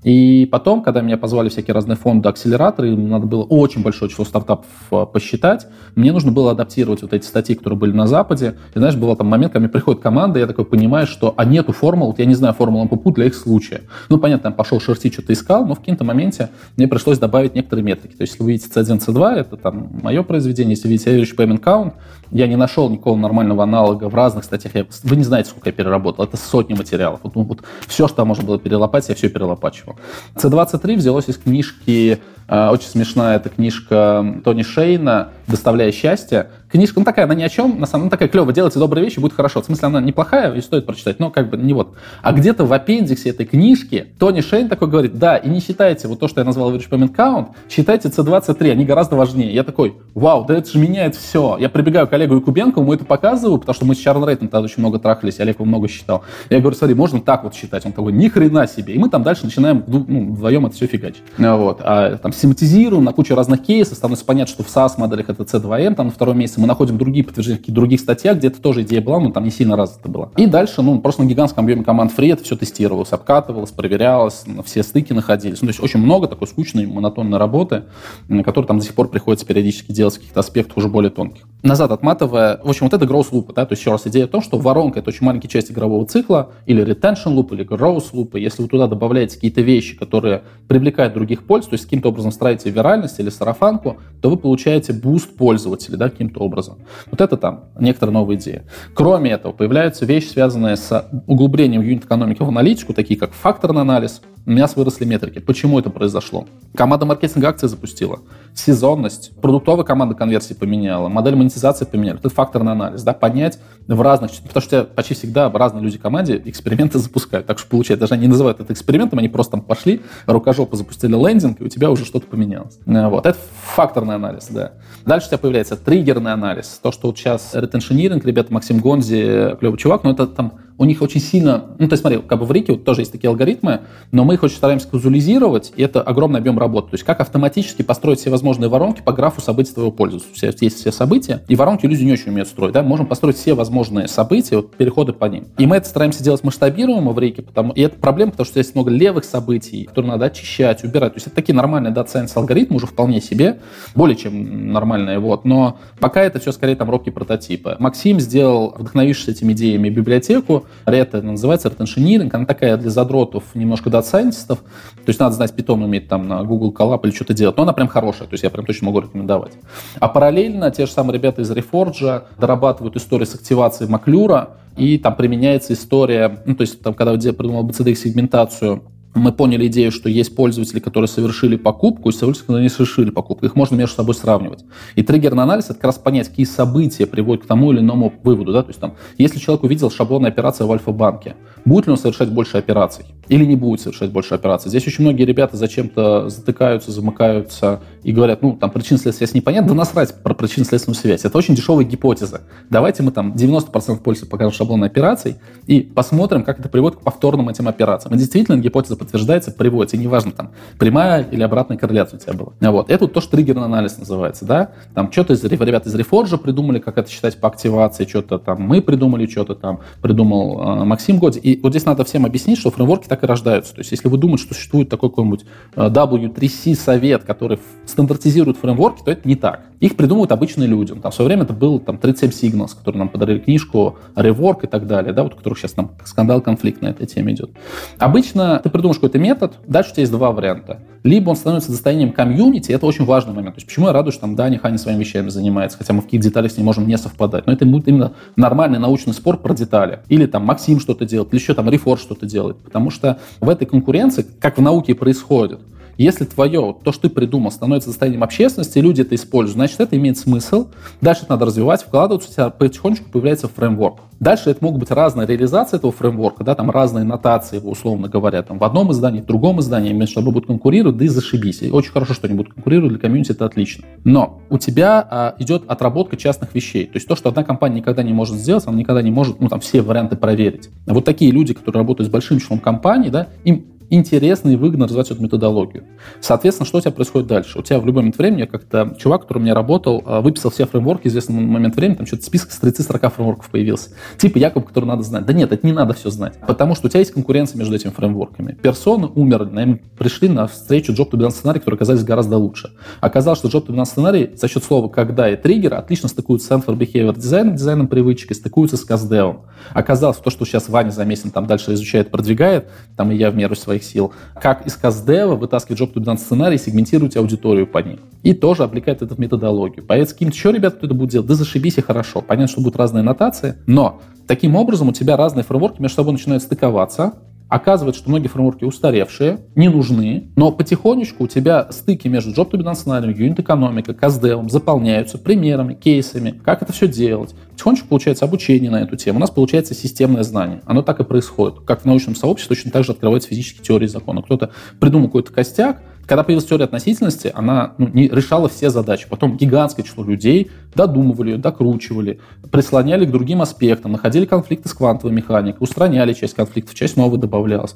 И 0.04 0.45
потом, 0.45 0.84
когда 0.84 1.02
меня 1.02 1.18
позвали 1.18 1.49
всякие 1.49 1.74
разные 1.74 1.95
фонды, 1.95 2.30
акселераторы, 2.30 2.94
им 2.94 3.10
надо 3.10 3.26
было 3.26 3.44
очень 3.44 3.82
большое 3.82 4.10
число 4.10 4.24
стартапов 4.24 4.68
а, 4.91 5.06
посчитать, 5.06 5.68
мне 5.95 6.12
нужно 6.12 6.32
было 6.32 6.52
адаптировать 6.52 7.02
вот 7.02 7.14
эти 7.14 7.26
статьи, 7.26 7.56
которые 7.56 7.80
были 7.80 7.91
на 7.91 8.08
Западе, 8.08 8.58
и 8.73 8.80
знаешь, 8.80 8.95
был 8.95 9.15
там 9.15 9.27
момент, 9.27 9.53
когда 9.53 9.64
мне 9.64 9.69
приходит 9.69 10.02
команда, 10.02 10.39
я 10.39 10.48
такой 10.48 10.65
понимаю, 10.65 11.07
что, 11.07 11.34
а 11.38 11.45
нету 11.45 11.72
формул, 11.72 12.14
я 12.18 12.26
не 12.26 12.35
знаю 12.35 12.53
формул 12.53 12.84
МППУ 12.85 13.11
для 13.11 13.26
их 13.26 13.35
случая. 13.35 13.81
Ну, 14.10 14.18
понятно, 14.18 14.44
там 14.44 14.53
пошел 14.53 14.80
шерсти, 14.80 15.11
что-то 15.11 15.34
искал, 15.34 15.65
но 15.65 15.76
в 15.76 15.80
каком-то 15.80 16.03
моменте 16.03 16.49
мне 16.76 16.88
пришлось 16.88 17.19
добавить 17.19 17.56
некоторые 17.56 17.84
метрики. 17.84 18.15
То 18.15 18.22
есть, 18.22 18.34
если 18.34 18.44
вы 18.44 18.52
видите 18.53 18.69
C1, 18.80 18.99
C2, 18.99 19.35
это 19.35 19.57
там 19.57 19.89
мое 20.02 20.23
произведение, 20.23 20.76
если 20.76 20.88
видите 20.88 21.18
Average 21.18 21.35
Payment 21.35 21.64
Count, 21.64 21.94
я 22.32 22.48
не 22.48 22.56
нашел 22.56 22.90
никакого 22.90 23.18
нормального 23.18 23.64
аналога 23.64 24.10
в 24.10 24.16
разных 24.16 24.44
статьях. 24.44 24.76
Я, 24.76 24.86
вы 25.04 25.16
не 25.16 25.24
знаете, 25.24 25.49
сколько 25.49 25.70
я 25.70 25.74
переработал. 25.74 26.26
Это 26.26 26.38
сотни 26.38 26.74
материалов. 26.74 27.20
Вот, 27.24 27.36
ну, 27.36 27.44
вот 27.44 27.60
все, 27.88 28.08
что 28.08 28.26
можно 28.26 28.44
было 28.44 28.60
перелопать, 28.60 29.10
я 29.10 29.16
все 29.16 29.30
перелопачивал. 29.30 29.95
C2, 30.36 30.72
C3 30.72 30.95
взялось 30.95 31.30
из 31.30 31.38
книжки 31.38 32.20
а, 32.49 32.72
очень 32.72 32.88
смешная 32.88 33.38
эта 33.38 33.49
книжка 33.49 34.40
Тони 34.45 34.64
Шейна 34.64 35.30
«Доставляя 35.48 35.91
счастье». 35.91 36.49
Книжка, 36.72 36.99
ну 36.99 37.06
такая, 37.06 37.26
она 37.26 37.36
ни 37.36 37.44
о 37.44 37.49
чем, 37.49 37.80
на 37.80 37.86
самом 37.86 38.06
деле 38.06 38.12
такая 38.12 38.28
клевая, 38.28 38.54
делайте 38.54 38.80
добрые 38.80 39.04
вещи, 39.04 39.20
будет 39.20 39.34
хорошо. 39.34 39.62
В 39.62 39.66
смысле, 39.66 39.88
она 39.88 40.02
неплохая, 40.02 40.54
и 40.54 40.62
стоит 40.62 40.86
прочитать, 40.86 41.20
но 41.20 41.30
как 41.30 41.49
бы 41.49 41.58
не 41.58 41.74
вот. 41.74 41.95
А 42.22 42.34
где-то 42.34 42.66
в 42.66 42.74
аппендиксе 42.74 43.30
этой 43.30 43.45
книжки 43.45 44.08
Тони 44.20 44.41
Шейн 44.41 44.68
такой 44.70 44.90
говорит, 44.90 45.18
да, 45.18 45.38
и 45.38 45.49
не 45.49 45.62
считайте 45.62 46.08
вот 46.08 46.20
то, 46.20 46.28
что 46.28 46.41
я 46.41 46.45
назвал 46.45 46.74
Average 46.74 46.90
Payment 46.90 47.16
Count, 47.16 47.48
считайте 47.70 48.10
C2, 48.10 48.45
C3, 48.45 48.72
они 48.72 48.86
гораздо 48.86 49.16
важнее. 49.16 49.54
Я 49.54 49.64
такой, 49.64 49.95
вау, 50.14 50.45
да 50.45 50.58
это 50.58 50.70
же 50.70 50.80
меняет 50.80 51.16
все. 51.16 51.58
Я 51.58 51.70
прибегаю 51.70 52.08
к 52.08 52.14
Олегу 52.18 52.35
Якубенко, 52.35 52.81
ему 52.81 52.94
это 52.94 53.06
показываю, 53.06 53.60
потому 53.60 53.73
что 53.73 53.85
мы 53.85 53.95
с 53.95 53.99
Чарл 53.99 54.26
Рейтом 54.26 54.48
тогда 54.48 54.65
очень 54.65 54.80
много 54.80 54.99
трахались, 54.99 55.39
Олег 55.39 55.57
его 55.57 55.65
много 55.65 55.88
считал. 55.88 56.23
Я 56.49 56.60
говорю, 56.60 56.76
смотри, 56.76 56.95
можно 56.95 57.22
так 57.22 57.44
вот 57.44 57.56
считать. 57.56 57.85
Он 57.85 57.91
такой, 57.91 58.11
ни 58.11 58.27
хрена 58.27 58.68
себе. 58.68 58.94
И 58.94 58.98
мы 58.98 59.10
там 59.10 59.23
дальше 59.23 59.45
начинаем 59.45 59.84
ну, 59.88 60.34
вдвоем 60.34 60.65
это 60.65 60.76
все 60.76 60.88
фигачить. 60.88 61.23
Вот. 61.38 61.80
А 61.81 62.18
там 62.18 62.34
систематизируем 62.34 63.03
на 63.03 63.14
кучу 63.14 63.35
разных 63.35 63.64
кейсов, 63.64 63.98
становится 63.98 64.26
понятно, 64.26 64.53
что 64.53 64.64
в 64.64 64.68
SaaS-моделях 64.68 65.30
это 65.30 65.44
C2M, 65.44 65.95
там 65.95 66.07
на 66.07 66.11
втором 66.11 66.38
месяце 66.38 66.60
мы 66.60 66.68
находим 66.68 66.98
другие 66.98 67.23
подтверждения 67.23 67.61
в 67.65 67.72
других 67.72 67.99
статьях, 67.99 68.38
где 68.38 68.48
это 68.48 68.61
тоже 68.61 68.81
идея 68.81 69.02
была, 69.02 69.19
но 69.19 69.31
там 69.31 69.44
не 69.44 69.52
сильно 69.52 69.76
развита 69.76 70.10
была. 70.10 70.30
И 70.38 70.45
дальше, 70.45 70.81
ну, 70.81 70.99
просто 70.99 71.23
на 71.23 71.27
гигантском 71.27 71.64
объеме 71.64 71.84
команд 71.84 72.11
ФРИИ 72.18 72.34
это 72.34 72.44
все 72.44 72.56
тестировалось, 72.56 73.11
обкатывалось, 73.11 73.72
проверялось, 73.72 74.44
все 74.65 74.84
стыки 74.84 75.14
находились. 75.14 75.61
Ну, 75.61 75.68
то 75.68 75.72
есть 75.72 75.84
очень 75.84 75.99
много 75.99 76.27
такой 76.27 76.48
скучной, 76.48 76.85
монотонной 76.85 77.38
работы, 77.38 77.84
которую 78.27 78.68
там 78.68 78.80
до 78.80 78.85
сих 78.85 78.94
пор 78.94 79.10
приходится 79.10 79.45
периодически 79.45 79.91
делать 79.91 80.15
в 80.15 80.18
каких-то 80.18 80.39
аспектах 80.39 80.77
уже 80.77 80.88
более 80.88 81.11
тонких. 81.11 81.44
Назад 81.64 81.91
отматывая, 82.07 82.59
в 82.63 82.69
общем, 82.69 82.88
вот 82.89 82.93
это 82.93 83.05
growth 83.05 83.31
loop, 83.31 83.53
да, 83.53 83.65
то 83.65 83.73
есть 83.73 83.81
еще 83.81 83.91
раз 83.91 84.07
идея 84.07 84.27
в 84.27 84.29
том, 84.29 84.41
что 84.41 84.57
воронка 84.57 84.99
это 84.99 85.09
очень 85.09 85.25
маленькая 85.25 85.49
часть 85.49 85.71
игрового 85.71 86.05
цикла, 86.05 86.51
или 86.65 86.85
retention 86.85 87.35
loop, 87.35 87.53
или 87.53 87.65
growth 87.65 88.13
loop, 88.13 88.39
если 88.39 88.61
вы 88.61 88.69
туда 88.69 88.88
добавляете 88.88 89.35
какие-то 89.35 89.61
вещи, 89.61 89.97
которые 89.97 90.43
привлекают 90.67 91.13
других 91.13 91.45
польз, 91.45 91.67
то 91.67 91.73
есть 91.73 91.84
каким-то 91.84 92.09
образом 92.09 92.31
строите 92.31 92.69
виральность 92.69 93.19
или 93.19 93.29
сарафанку, 93.29 93.97
то 94.21 94.29
вы 94.29 94.38
получаете 94.38 94.93
буст 94.93 95.35
пользователей, 95.35 95.97
да, 95.97 96.09
каким-то 96.09 96.39
образом. 96.39 96.77
Вот 97.11 97.19
это 97.19 97.35
там 97.35 97.65
некоторые 97.79 98.13
новые 98.13 98.39
идеи. 98.39 98.63
Кроме 98.93 99.31
этого, 99.31 99.51
появляются 99.51 100.05
вещи, 100.05 100.27
связанные 100.27 100.77
с 100.77 101.09
углублением 101.27 101.81
юнит-экономики 101.81 102.41
в 102.41 102.47
аналитику, 102.47 102.93
такие 102.93 103.19
как 103.19 103.34
факторный 103.34 103.81
анализ, 103.81 104.21
у 104.48 104.52
меня 104.52 104.65
выросли 104.78 105.03
метрики. 105.03 105.40
Почему 105.40 105.78
это 105.78 105.90
произошло? 105.90 106.48
Команда 106.74 107.06
маркетинга 107.06 107.49
акции 107.49 107.68
запустила. 107.68 108.19
Сезонность. 108.56 109.32
Продуктовая 109.41 109.84
команда 109.84 110.15
конверсии 110.15 110.53
поменяла. 110.53 111.10
Модель 111.10 111.36
монетизации 111.36 111.84
поменяли. 111.84 112.18
Это 112.19 112.30
факторный 112.30 112.72
анализ. 112.72 113.03
Да, 113.03 113.11
понять 113.11 113.60
в 113.88 114.02
разных... 114.02 114.32
Потому 114.32 114.61
что 114.61 114.86
почти 114.86 115.15
всегда 115.15 115.52
разные 115.52 115.84
люди 115.84 115.98
в 115.98 116.02
команде 116.02 116.41
эксперименты 116.45 116.98
запускают. 116.98 117.45
Так 117.45 117.60
что 117.60 117.68
получается, 117.68 118.07
даже 118.07 118.14
они 118.14 118.30
называют 118.30 118.61
это 118.61 118.72
экспериментом, 118.72 119.19
они 119.19 119.28
просто 119.28 119.52
там 119.52 119.61
пошли, 119.61 120.02
рукожопы 120.28 120.78
запустили 120.78 121.11
лендинг, 121.11 121.60
и 121.60 121.65
у 121.65 121.68
тебя 121.68 121.91
уже 121.91 122.06
что-то 122.06 122.28
поменялось. 122.28 122.80
Э, 122.86 123.10
вот. 123.10 123.26
Это 123.26 123.38
факторный 123.76 124.15
анализ, 124.15 124.48
да. 124.49 124.72
Дальше 125.06 125.28
у 125.28 125.30
тебя 125.32 125.40
появляется 125.40 125.76
триггерный 125.76 126.32
анализ. 126.32 126.80
То, 126.82 126.94
что 126.94 127.07
вот 127.07 127.18
сейчас 127.18 127.49
ретеншениринг, 127.53 128.24
ребята, 128.24 128.53
Максим 128.53 128.80
Гонзи, 128.80 129.57
клевый 129.60 129.78
чувак, 129.78 130.06
но 130.06 130.11
это 130.11 130.26
там 130.26 130.53
у 130.78 130.86
них 130.86 131.02
очень 131.02 131.22
сильно, 131.22 131.66
ну, 131.80 131.88
то 131.88 131.94
есть 131.94 132.02
смотри, 132.02 132.20
как 132.20 132.40
бы 132.40 132.45
в 132.45 132.52
Рике 132.52 132.74
вот 132.74 132.84
тоже 132.84 133.02
есть 133.02 133.12
такие 133.12 133.30
алгоритмы, 133.30 133.82
но 134.12 134.24
мы 134.24 134.36
их 134.36 134.44
очень 134.44 134.58
стараемся 134.58 134.88
казуализировать, 134.88 135.74
и 135.76 135.82
это 135.82 136.02
огромный 136.02 136.40
объем 136.40 136.60
работы. 136.60 136.91
То 136.91 136.95
есть 136.95 137.04
как 137.04 137.20
автоматически 137.20 137.82
построить 137.82 138.20
все 138.20 138.30
возможные 138.30 138.70
воронки 138.70 139.02
по 139.02 139.12
графу 139.12 139.41
событий 139.41 139.74
твоего 139.74 139.91
пользователя. 139.91 140.54
Есть 140.62 140.80
все 140.80 140.91
события, 140.91 141.44
и 141.48 141.56
воронки 141.56 141.86
люди 141.86 142.04
не 142.04 142.14
очень 142.14 142.32
умеют 142.32 142.48
строить, 142.48 142.74
да, 142.74 142.84
можем 142.84 143.06
построить 143.06 143.38
все 143.38 143.54
возможные 143.54 144.08
события, 144.08 144.58
вот 144.58 144.76
переходы 144.76 145.14
по 145.14 145.26
ним. 145.26 145.45
И 145.58 145.66
мы 145.66 145.78
это 145.78 145.88
стараемся 145.88 146.24
делать 146.24 146.44
масштабируемо 146.44 147.12
в 147.12 147.20
Рике, 147.20 147.41
потому, 147.41 147.74
и 147.74 147.82
это 147.82 147.98
проблема, 147.98 148.32
потому 148.32 148.45
что 148.45 148.60
есть 148.60 148.76
много 148.76 148.91
левых 148.91 149.24
событий, 149.24 149.86
которые 149.86 150.12
надо 150.12 150.26
очищать, 150.26 150.84
убирать. 150.84 151.14
То 151.14 151.18
есть 151.18 151.28
это 151.28 151.36
такие 151.36 151.56
нормальные 151.56 151.94
data 151.94 152.08
science 152.08 152.32
алгоритмы 152.36 152.78
уже 152.78 152.86
вполне 152.86 153.22
себе, 153.22 153.60
более 153.95 154.16
чем 154.16 154.72
нормальные, 154.72 155.20
вот, 155.20 155.45
но 155.45 155.80
пока 155.99 156.22
это 156.22 156.40
все 156.40 156.52
скорее 156.52 156.76
там 156.76 156.90
робкие 156.90 157.14
прототипы. 157.14 157.76
Максим 157.80 158.20
сделал, 158.20 158.76
вдохновившись 158.78 159.28
этими 159.28 159.54
идеями, 159.54 159.90
библиотеку, 159.90 160.66
это 160.85 161.22
называется 161.22 161.69
ретеншениринг, 161.69 162.34
она 162.34 162.45
такая 162.45 162.77
для 162.77 162.89
задротов, 162.89 163.44
немножко 163.53 163.89
дата-сайентистов, 163.89 164.60
то 164.60 165.07
есть 165.07 165.19
надо 165.19 165.35
знать 165.35 165.53
Python, 165.56 165.84
уметь 165.84 166.07
там 166.07 166.27
на 166.27 166.44
Google 166.44 166.72
Colab 166.72 167.02
или 167.03 167.11
что-то 167.11 167.34
делать, 167.34 167.57
но 167.57 167.64
она 167.64 167.73
прям 167.73 167.88
хорошая, 167.88 168.27
то 168.27 168.34
есть 168.34 168.44
я 168.44 168.49
прям 168.49 168.65
точно 168.65 168.88
могу 168.88 169.02
рекомендовать. 169.02 169.53
А 169.99 170.07
параллельно 170.07 170.72
те 170.72 170.85
же 170.85 170.91
самые 170.91 171.15
ребята 171.15 171.41
из 171.41 171.52
Reforge 171.52 172.23
дорабатывают 172.39 172.95
историю 172.95 173.27
с 173.27 173.35
активацией 173.35 173.89
Маклюра, 173.89 174.57
и 174.77 174.98
там 174.98 175.15
применяется 175.15 175.73
история, 175.73 176.39
ну, 176.45 176.56
то 176.56 176.61
есть 176.61 176.81
там, 176.81 176.94
когда 176.94 177.14
я 177.14 177.34
придумал 177.34 177.68
BCD-сегментацию, 177.68 178.81
мы 179.18 179.31
поняли 179.31 179.68
идею, 179.68 179.91
что 179.91 180.10
есть 180.10 180.35
пользователи, 180.35 180.80
которые 180.80 181.07
совершили 181.07 181.56
покупку, 181.56 182.10
и 182.10 182.14
пользователи, 182.14 182.41
которые 182.41 182.64
не 182.64 182.69
совершили 182.69 183.10
покупку. 183.10 183.45
Их 183.45 183.56
можно 183.56 183.76
между 183.76 183.95
собой 183.95 184.15
сравнивать. 184.15 184.64
И 184.95 185.03
триггерный 185.03 185.44
анализ— 185.44 185.65
это 185.65 185.76
как 185.76 185.85
раз 185.85 185.98
понять, 185.98 186.30
какие 186.30 186.45
события 186.45 187.06
приводят 187.06 187.44
к 187.44 187.48
тому 187.48 187.72
или 187.72 187.80
иному 187.80 188.14
выводу. 188.23 188.53
Да? 188.53 188.64
То 188.64 188.69
есть, 188.69 188.80
там, 188.80 188.95
если 189.18 189.39
человек 189.39 189.64
увидел 189.64 189.91
шаблонную 189.91 190.30
операцию 190.30 190.68
в 190.68 190.72
Альфа-банке, 190.72 191.35
будет 191.65 191.88
ли 191.88 191.91
он 191.91 191.98
совершать 191.98 192.30
больше 192.30 192.57
операций 192.57 193.06
или 193.27 193.45
не 193.45 193.56
будет 193.56 193.81
совершать 193.81 194.11
больше 194.11 194.35
операций? 194.35 194.69
Здесь 194.69 194.88
очень 194.88 195.03
многие 195.03 195.23
ребята 195.23 195.57
зачем-то 195.57 196.30
затыкаются, 196.30 196.91
замыкаются 196.91 197.81
и 198.03 198.11
говорят, 198.11 198.41
ну, 198.41 198.56
там 198.56 198.72
причинно-следственная 198.72 199.27
связь 199.27 199.34
непонятна, 199.34 199.69
да 199.69 199.76
насрать 199.76 200.14
про 200.23 200.34
причинно-следственную 200.34 200.95
связь. 200.95 201.26
Это 201.26 201.38
очень 201.38 201.56
дешевая 201.56 201.85
гипотеза. 201.85 202.41
Давайте 202.69 203.03
мы 203.03 203.11
там 203.11 203.34
90% 203.34 203.98
пользы 204.02 204.26
покажем 204.26 204.53
шаблонной 204.53 204.88
операций 204.88 205.35
и 205.65 205.81
посмотрим, 205.81 206.44
как 206.44 206.60
это 206.60 206.69
приводит 206.69 206.99
к 206.99 207.02
повторным 207.02 207.49
этим 207.49 207.68
операциям. 207.68 208.15
И 208.15 208.18
действительно, 208.18 208.57
гипотеза 208.57 208.95
подтверждается, 209.07 209.51
приводится, 209.51 209.97
неважно, 209.97 210.31
там, 210.31 210.51
прямая 210.77 211.23
или 211.23 211.41
обратная 211.41 211.77
корреляция 211.77 212.17
у 212.17 212.19
тебя 212.19 212.34
была. 212.34 212.53
Вот. 212.59 212.89
Это 212.89 213.05
вот 213.05 213.13
то, 213.13 213.21
что 213.21 213.31
триггерный 213.31 213.65
анализ 213.65 213.97
называется, 213.97 214.45
да. 214.45 214.71
Там 214.93 215.11
что-то 215.11 215.34
из, 215.34 215.43
ребята 215.43 215.89
из 215.89 215.95
Reforge 215.95 216.38
придумали, 216.38 216.79
как 216.79 216.97
это 216.97 217.09
считать 217.09 217.38
по 217.38 217.47
активации, 217.47 218.05
что-то 218.05 218.38
там 218.38 218.61
мы 218.61 218.81
придумали, 218.81 219.25
что-то 219.25 219.55
там 219.55 219.79
придумал 220.01 220.81
э, 220.81 220.85
Максим 220.85 221.17
Годи. 221.19 221.39
И 221.39 221.59
вот 221.61 221.71
здесь 221.71 221.85
надо 221.85 222.03
всем 222.03 222.25
объяснить, 222.25 222.59
что 222.59 222.69
фреймворки 222.69 223.07
так 223.07 223.23
и 223.23 223.25
рождаются. 223.25 223.73
То 223.73 223.79
есть, 223.79 223.91
если 223.91 224.07
вы 224.09 224.17
думаете, 224.17 224.43
что 224.43 224.53
существует 224.53 224.89
такой 224.89 225.09
какой-нибудь 225.09 225.45
э, 225.75 225.88
W3C 225.88 226.75
совет, 226.75 227.23
который 227.23 227.59
стандартизирует 227.85 228.57
фреймворки, 228.57 229.03
то 229.03 229.11
это 229.11 229.27
не 229.27 229.35
так. 229.35 229.61
Их 229.79 229.95
придумывают 229.95 230.31
обычные 230.31 230.67
люди. 230.67 230.93
Там 230.95 231.11
в 231.11 231.15
свое 231.15 231.27
время 231.27 231.43
это 231.43 231.53
был 231.53 231.79
там 231.79 231.97
37 231.97 232.29
Signals, 232.29 232.75
которые 232.75 232.99
нам 232.99 233.09
подарили 233.09 233.39
книжку, 233.39 233.97
Rework 234.15 234.59
и 234.63 234.67
так 234.67 234.88
далее, 234.88 235.13
да, 235.13 235.23
вот 235.23 235.34
у 235.34 235.38
которых 235.38 235.59
сейчас 235.59 235.73
там 235.73 235.91
скандал, 236.03 236.41
конфликт 236.41 236.81
на 236.81 236.88
этой 236.88 237.05
теме 237.05 237.34
идет. 237.34 237.51
Обычно 237.99 238.59
ты 238.63 238.69
придумаешь 238.88 238.97
какой-то 238.97 239.19
метод, 239.19 239.53
дальше 239.68 239.91
у 239.91 239.93
тебя 239.93 240.01
есть 240.01 240.11
два 240.11 240.31
варианта. 240.31 240.80
Либо 241.03 241.30
он 241.30 241.35
становится 241.35 241.72
достоянием 241.72 242.11
комьюнити, 242.11 242.72
это 242.72 242.85
очень 242.85 243.05
важный 243.05 243.34
момент. 243.34 243.55
То 243.55 243.59
есть 243.59 243.68
почему 243.68 243.88
я 243.88 243.93
радуюсь, 243.93 244.15
что 244.15 244.22
там 244.22 244.35
Даня 244.35 244.59
Хани 244.59 244.77
своими 244.77 244.99
вещами 244.99 245.30
занимается, 245.30 245.77
хотя 245.77 245.93
мы 245.93 246.01
в 246.01 246.05
каких 246.05 246.22
деталях 246.22 246.51
с 246.51 246.57
ним 246.57 246.65
можем 246.65 246.88
не 246.88 246.97
совпадать. 246.97 247.45
Но 247.47 247.53
это 247.53 247.65
будет 247.65 247.88
именно 247.88 248.14
нормальный 248.35 248.80
научный 248.80 249.14
спор 249.14 249.38
про 249.38 249.53
детали. 249.53 249.99
Или 250.09 250.26
там 250.26 250.43
Максим 250.45 250.80
что-то 250.80 251.05
делает, 251.05 251.34
или 251.34 251.39
еще 251.39 251.53
там 251.53 251.69
Рефор 251.69 251.97
что-то 251.97 252.26
делает. 252.26 252.57
Потому 252.57 252.89
что 252.89 253.19
в 253.39 253.49
этой 253.49 253.65
конкуренции, 253.65 254.26
как 254.39 254.57
в 254.57 254.61
науке 254.61 254.95
происходит, 254.95 255.59
если 255.98 256.26
твое, 256.26 256.76
то, 256.84 256.91
что 256.91 257.03
ты 257.03 257.10
придумал, 257.10 257.52
становится 257.52 257.90
состоянием 257.90 258.24
общественности, 258.24 258.80
люди 258.80 259.02
это 259.02 259.15
используют, 259.15 259.56
значит, 259.56 259.80
это 259.80 259.95
имеет 259.98 260.18
смысл. 260.18 260.68
Дальше 261.02 261.24
это 261.24 261.32
надо 261.32 261.45
развивать, 261.45 261.82
вкладываться, 261.82 262.30
у 262.30 262.34
тебя 262.34 262.49
потихонечку 262.49 263.10
появляется 263.10 263.48
фреймворк. 263.48 264.02
Дальше 264.19 264.49
это 264.49 264.64
могут 264.64 264.80
быть 264.80 264.91
разные 264.91 265.28
реализации 265.28 265.78
этого 265.78 265.91
фреймворка, 265.91 266.44
да, 266.44 266.56
там 266.56 266.72
разные 266.72 267.03
нотации 267.03 267.57
его, 267.57 267.72
условно 267.72 268.07
говоря, 268.10 268.41
там 268.41 268.57
в 268.57 268.64
одном 268.64 268.91
издании, 268.91 269.22
в 269.22 269.26
другом 269.26 269.60
издании, 269.60 269.94
между 269.94 270.15
собой 270.15 270.34
будут 270.34 270.48
конкурировать, 270.48 270.98
да 270.98 271.06
и 271.06 271.07
зашибись. 271.07 271.61
И 271.61 271.69
очень 271.69 271.91
хорошо, 271.91 272.14
что 272.14 272.28
они 272.28 272.36
будут 272.36 272.53
конкурировать, 272.53 272.94
для 272.94 272.99
комьюнити 272.99 273.32
это 273.32 273.45
отлично. 273.45 273.86
Но 274.03 274.41
у 274.49 274.57
тебя 274.57 275.07
а, 275.10 275.36
идет 275.40 275.64
отработка 275.68 276.18
частных 276.18 276.56
вещей. 276.56 276.86
То 276.86 276.95
есть 276.95 277.07
то, 277.07 277.15
что 277.15 277.30
одна 277.30 277.44
компания 277.44 277.78
никогда 277.78 278.02
не 278.02 278.14
может 278.14 278.38
сделать, 278.38 278.65
она 278.65 278.78
никогда 278.78 279.02
не 279.02 279.11
может, 279.11 279.40
ну, 279.40 279.49
там, 279.49 279.60
все 279.60 279.82
варианты 279.82 280.15
проверить. 280.15 280.69
Вот 280.86 281.06
такие 281.06 281.32
люди, 281.32 281.53
которые 281.53 281.82
работают 281.82 282.10
с 282.10 282.11
большим 282.11 282.40
числом 282.40 282.60
компаний, 282.60 283.10
да, 283.10 283.28
им 283.44 283.77
интересно 283.89 284.49
и 284.49 284.55
выгодно 284.55 284.85
развивать 284.85 285.11
эту 285.11 285.22
методологию. 285.22 285.85
Соответственно, 286.22 286.68
что 286.68 286.77
у 286.77 286.81
тебя 286.81 286.91
происходит 286.91 287.27
дальше? 287.27 287.59
У 287.59 287.64
тебя 287.64 287.80
в 287.80 287.85
любой 287.85 288.01
момент 288.01 288.18
времени, 288.18 288.45
как-то 288.45 288.95
чувак, 288.99 289.22
который 289.23 289.39
у 289.39 289.41
меня 289.41 289.53
работал, 289.53 290.03
а, 290.05 290.22
выписал 290.22 290.51
все 290.51 290.65
фреймворки 290.65 291.07
известный 291.07 291.35
момент 291.35 291.76
времени, 291.76 291.95
там 291.95 292.05
что-то 292.05 292.23
список 292.23 292.51
с 292.51 292.61
30-40 292.61 293.14
фреймворков 293.14 293.49
появился. 293.49 293.91
Типа 294.18 294.38
якобы, 294.38 294.65
который 294.65 294.85
надо 294.85 295.03
знать. 295.03 295.26
Да 295.26 295.34
нет, 295.34 295.51
это 295.51 295.65
не 295.65 295.73
надо 295.73 295.93
все 295.93 296.09
знать. 296.09 296.34
Потому 296.47 296.76
что 296.76 296.88
у 296.88 296.89
тебя 296.89 296.99
есть 296.99 297.14
конкуренция 297.14 297.57
между 297.57 297.76
этими 297.76 297.91
фреймворками. 297.91 298.57
Персоны 298.61 299.07
умерли, 299.07 299.49
наверное, 299.49 299.80
пришли 299.97 300.30
на 300.30 300.47
встречу 300.47 300.93
job 300.93 301.09
to 301.11 301.30
сценарий, 301.30 301.59
который 301.59 301.76
оказались 301.76 302.03
гораздо 302.03 302.38
лучше. 302.38 302.72
Оказалось, 302.99 303.39
что 303.39 303.47
job 303.47 303.65
to 303.68 303.85
сценарий 303.85 304.31
за 304.35 304.47
счет 304.47 304.64
слова 304.64 304.88
«когда» 304.89 305.30
и 305.30 305.35
триггера 305.35 305.77
отлично 305.77 306.09
стыкуются 306.09 306.47
с 306.47 306.51
Stanford 306.51 306.77
Behavior 306.77 307.15
Design, 307.15 307.53
дизайном 307.53 307.88
привычек, 307.88 308.31
и 308.31 308.34
стыкуются 308.34 308.77
с 308.77 308.88
CastDev. 308.88 309.38
Оказалось, 309.73 310.18
то, 310.18 310.30
что 310.30 310.45
сейчас 310.45 310.69
Ваня 310.69 310.91
Замесин 310.91 311.31
там 311.31 311.45
дальше 311.47 311.73
изучает, 311.73 312.11
продвигает, 312.11 312.69
там 312.95 313.11
и 313.11 313.15
я 313.15 313.31
в 313.31 313.35
меру 313.35 313.55
своих 313.55 313.77
своих 313.78 313.84
сил, 313.84 314.14
как 314.41 314.66
из 314.66 314.76
Каздева 314.76 315.36
вытаскивать 315.36 315.80
job 315.80 315.94
to 315.94 316.18
сценарий, 316.18 316.58
сегментировать 316.58 317.16
аудиторию 317.18 317.68
по 317.68 317.80
ним. 317.80 317.99
И 318.24 318.34
тоже 318.34 318.64
облекать 318.64 319.02
эту 319.02 319.20
методологию. 319.20 319.86
Появится 319.86 320.16
каким-то 320.16 320.36
еще 320.36 320.52
ребят, 320.52 320.76
кто 320.76 320.88
это 320.88 320.95
будет 320.95 321.12
делать, 321.12 321.28
да 321.28 321.36
зашибись 321.36 321.78
и 321.78 321.82
хорошо. 321.82 322.22
Понятно, 322.22 322.48
что 322.48 322.62
будут 322.62 322.78
разные 322.78 323.04
нотации, 323.04 323.56
но 323.68 324.02
таким 324.28 324.56
образом 324.56 324.90
у 324.90 324.94
тебя 324.94 325.18
разные 325.18 325.44
фреймворки 325.44 325.82
между 325.82 325.95
собой 325.95 326.14
начинают 326.14 326.44
стыковаться, 326.44 327.14
Оказывается, 327.49 328.02
что 328.02 328.10
многие 328.10 328.28
фреймворки 328.28 328.65
устаревшие, 328.65 329.40
не 329.56 329.69
нужны, 329.69 330.32
но 330.36 330.52
потихонечку 330.52 331.24
у 331.24 331.28
тебя 331.28 331.72
стыки 331.72 332.07
между 332.07 332.32
job 332.32 332.52
to 332.52 332.74
сценариями, 332.76 333.18
юнит 333.18 333.40
экономика, 333.40 333.94
каздевом 333.94 334.49
заполняются 334.49 335.18
примерами, 335.18 335.74
кейсами, 335.74 336.40
как 336.44 336.61
это 336.61 336.74
все 336.74 336.88
делать. 336.88 337.34
Потихонечку 337.52 337.88
получается 337.88 338.26
обучение 338.26 338.69
на 338.69 338.82
эту 338.82 338.98
тему. 338.98 339.18
У 339.18 339.22
нас 339.22 339.32
получается 339.32 339.74
системное 339.74 340.24
знание. 340.24 340.61
Оно 340.65 340.82
так 340.82 340.99
и 340.99 341.03
происходит. 341.03 341.60
Как 341.65 341.82
в 341.82 341.86
научном 341.86 342.15
сообществе 342.15 342.56
точно 342.56 342.72
так 342.72 342.84
же 342.84 342.91
открывается 342.91 343.30
физические 343.30 343.64
теории 343.64 343.88
закона. 343.88 344.22
Кто-то 344.22 344.52
придумал 344.80 345.07
какой-то 345.07 345.32
костяк, 345.32 345.82
когда 346.07 346.23
появилась 346.23 346.45
теория 346.45 346.65
относительности, 346.65 347.31
она 347.35 347.73
ну, 347.77 347.89
не 347.89 348.07
решала 348.07 348.47
все 348.47 348.69
задачи. 348.69 349.07
Потом 349.09 349.35
гигантское 349.35 349.85
число 349.85 350.05
людей 350.05 350.49
додумывали 350.73 351.31
ее, 351.31 351.38
докручивали, 351.38 352.19
прислоняли 352.49 353.05
к 353.05 353.11
другим 353.11 353.41
аспектам, 353.41 353.91
находили 353.91 354.25
конфликты 354.25 354.69
с 354.69 354.73
квантовой 354.73 355.13
механикой, 355.13 355.57
устраняли 355.59 356.13
часть 356.13 356.34
конфликтов, 356.34 356.75
часть 356.75 356.95
новой 356.95 357.19
добавлялась 357.19 357.75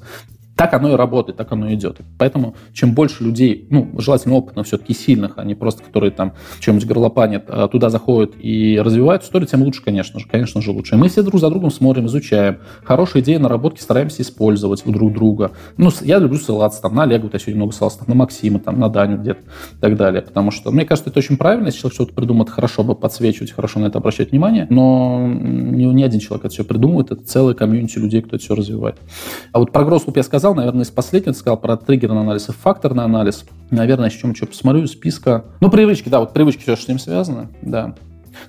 так 0.61 0.75
оно 0.75 0.91
и 0.91 0.95
работает, 0.95 1.39
так 1.39 1.51
оно 1.53 1.69
и 1.69 1.73
идет. 1.73 2.01
Поэтому 2.19 2.53
чем 2.71 2.93
больше 2.93 3.23
людей, 3.23 3.65
ну, 3.71 3.89
желательно 3.97 4.35
опытных, 4.35 4.67
все-таки 4.67 4.93
сильных, 4.93 5.39
а 5.39 5.43
не 5.43 5.55
просто 5.55 5.81
которые 5.81 6.11
там 6.11 6.33
чем-нибудь 6.59 6.88
горлопанят, 6.88 7.45
а 7.47 7.67
туда 7.67 7.89
заходят 7.89 8.33
и 8.39 8.79
развивают 8.79 9.23
историю, 9.23 9.47
тем 9.47 9.63
лучше, 9.63 9.83
конечно 9.83 10.19
же, 10.19 10.27
конечно 10.27 10.61
же, 10.61 10.69
лучше. 10.69 10.97
Мы 10.97 11.09
все 11.09 11.23
друг 11.23 11.41
за 11.41 11.49
другом 11.49 11.71
смотрим, 11.71 12.05
изучаем. 12.05 12.59
Хорошие 12.83 13.23
идеи, 13.23 13.38
наработки 13.38 13.81
стараемся 13.81 14.21
использовать 14.21 14.85
у 14.85 14.91
друг 14.91 15.13
друга. 15.13 15.49
Ну, 15.77 15.89
я 16.01 16.19
люблю 16.19 16.38
ссылаться 16.38 16.79
там 16.79 16.93
на 16.93 17.03
Олега, 17.03 17.23
вот 17.23 17.33
я 17.33 17.39
сегодня 17.39 17.55
много 17.55 17.73
ссылался, 17.73 17.97
там, 17.97 18.09
на 18.09 18.13
Максима, 18.13 18.59
там, 18.59 18.79
на 18.79 18.88
Даню 18.88 19.17
где-то 19.17 19.39
и 19.39 19.81
так 19.81 19.97
далее. 19.97 20.21
Потому 20.21 20.51
что, 20.51 20.69
мне 20.69 20.85
кажется, 20.85 21.09
это 21.09 21.17
очень 21.17 21.38
правильно, 21.38 21.65
если 21.65 21.79
человек 21.79 21.95
что-то 21.95 22.13
придумает, 22.13 22.51
хорошо 22.51 22.83
бы 22.83 22.93
подсвечивать, 22.93 23.51
хорошо 23.51 23.79
на 23.79 23.88
это 23.88 23.97
обращать 23.97 24.29
внимание, 24.29 24.67
но 24.69 25.27
не, 25.27 25.85
не 25.85 26.03
один 26.03 26.19
человек 26.19 26.45
это 26.45 26.53
все 26.53 26.63
придумывает, 26.63 27.09
это 27.09 27.25
целая 27.25 27.55
комьюнити 27.55 27.97
людей, 27.97 28.21
кто 28.21 28.35
это 28.35 28.45
все 28.45 28.53
развивает. 28.53 28.97
А 29.53 29.57
вот 29.57 29.71
про 29.71 29.83
Гросслуп 29.85 30.17
я 30.17 30.23
сказал, 30.23 30.51
наверное, 30.53 30.84
из 30.84 30.90
последнего 30.90 31.34
сказал 31.34 31.57
про 31.57 31.78
триггерный 31.78 32.22
анализ 32.22 32.49
и 32.49 32.52
факторный 32.52 33.03
анализ. 33.03 33.45
Наверное, 33.69 34.10
еще 34.10 34.19
чем 34.19 34.36
что 34.36 34.48
посмотрю 34.48 34.88
списка. 34.88 35.45
Ну, 35.60 35.69
привычки, 35.69 36.10
да, 36.10 36.19
вот 36.19 36.34
привычки 36.34 36.61
все, 36.61 36.76
что 36.76 36.86
с 36.86 36.88
ним 36.88 36.99
связано, 36.99 37.49
да. 37.61 37.95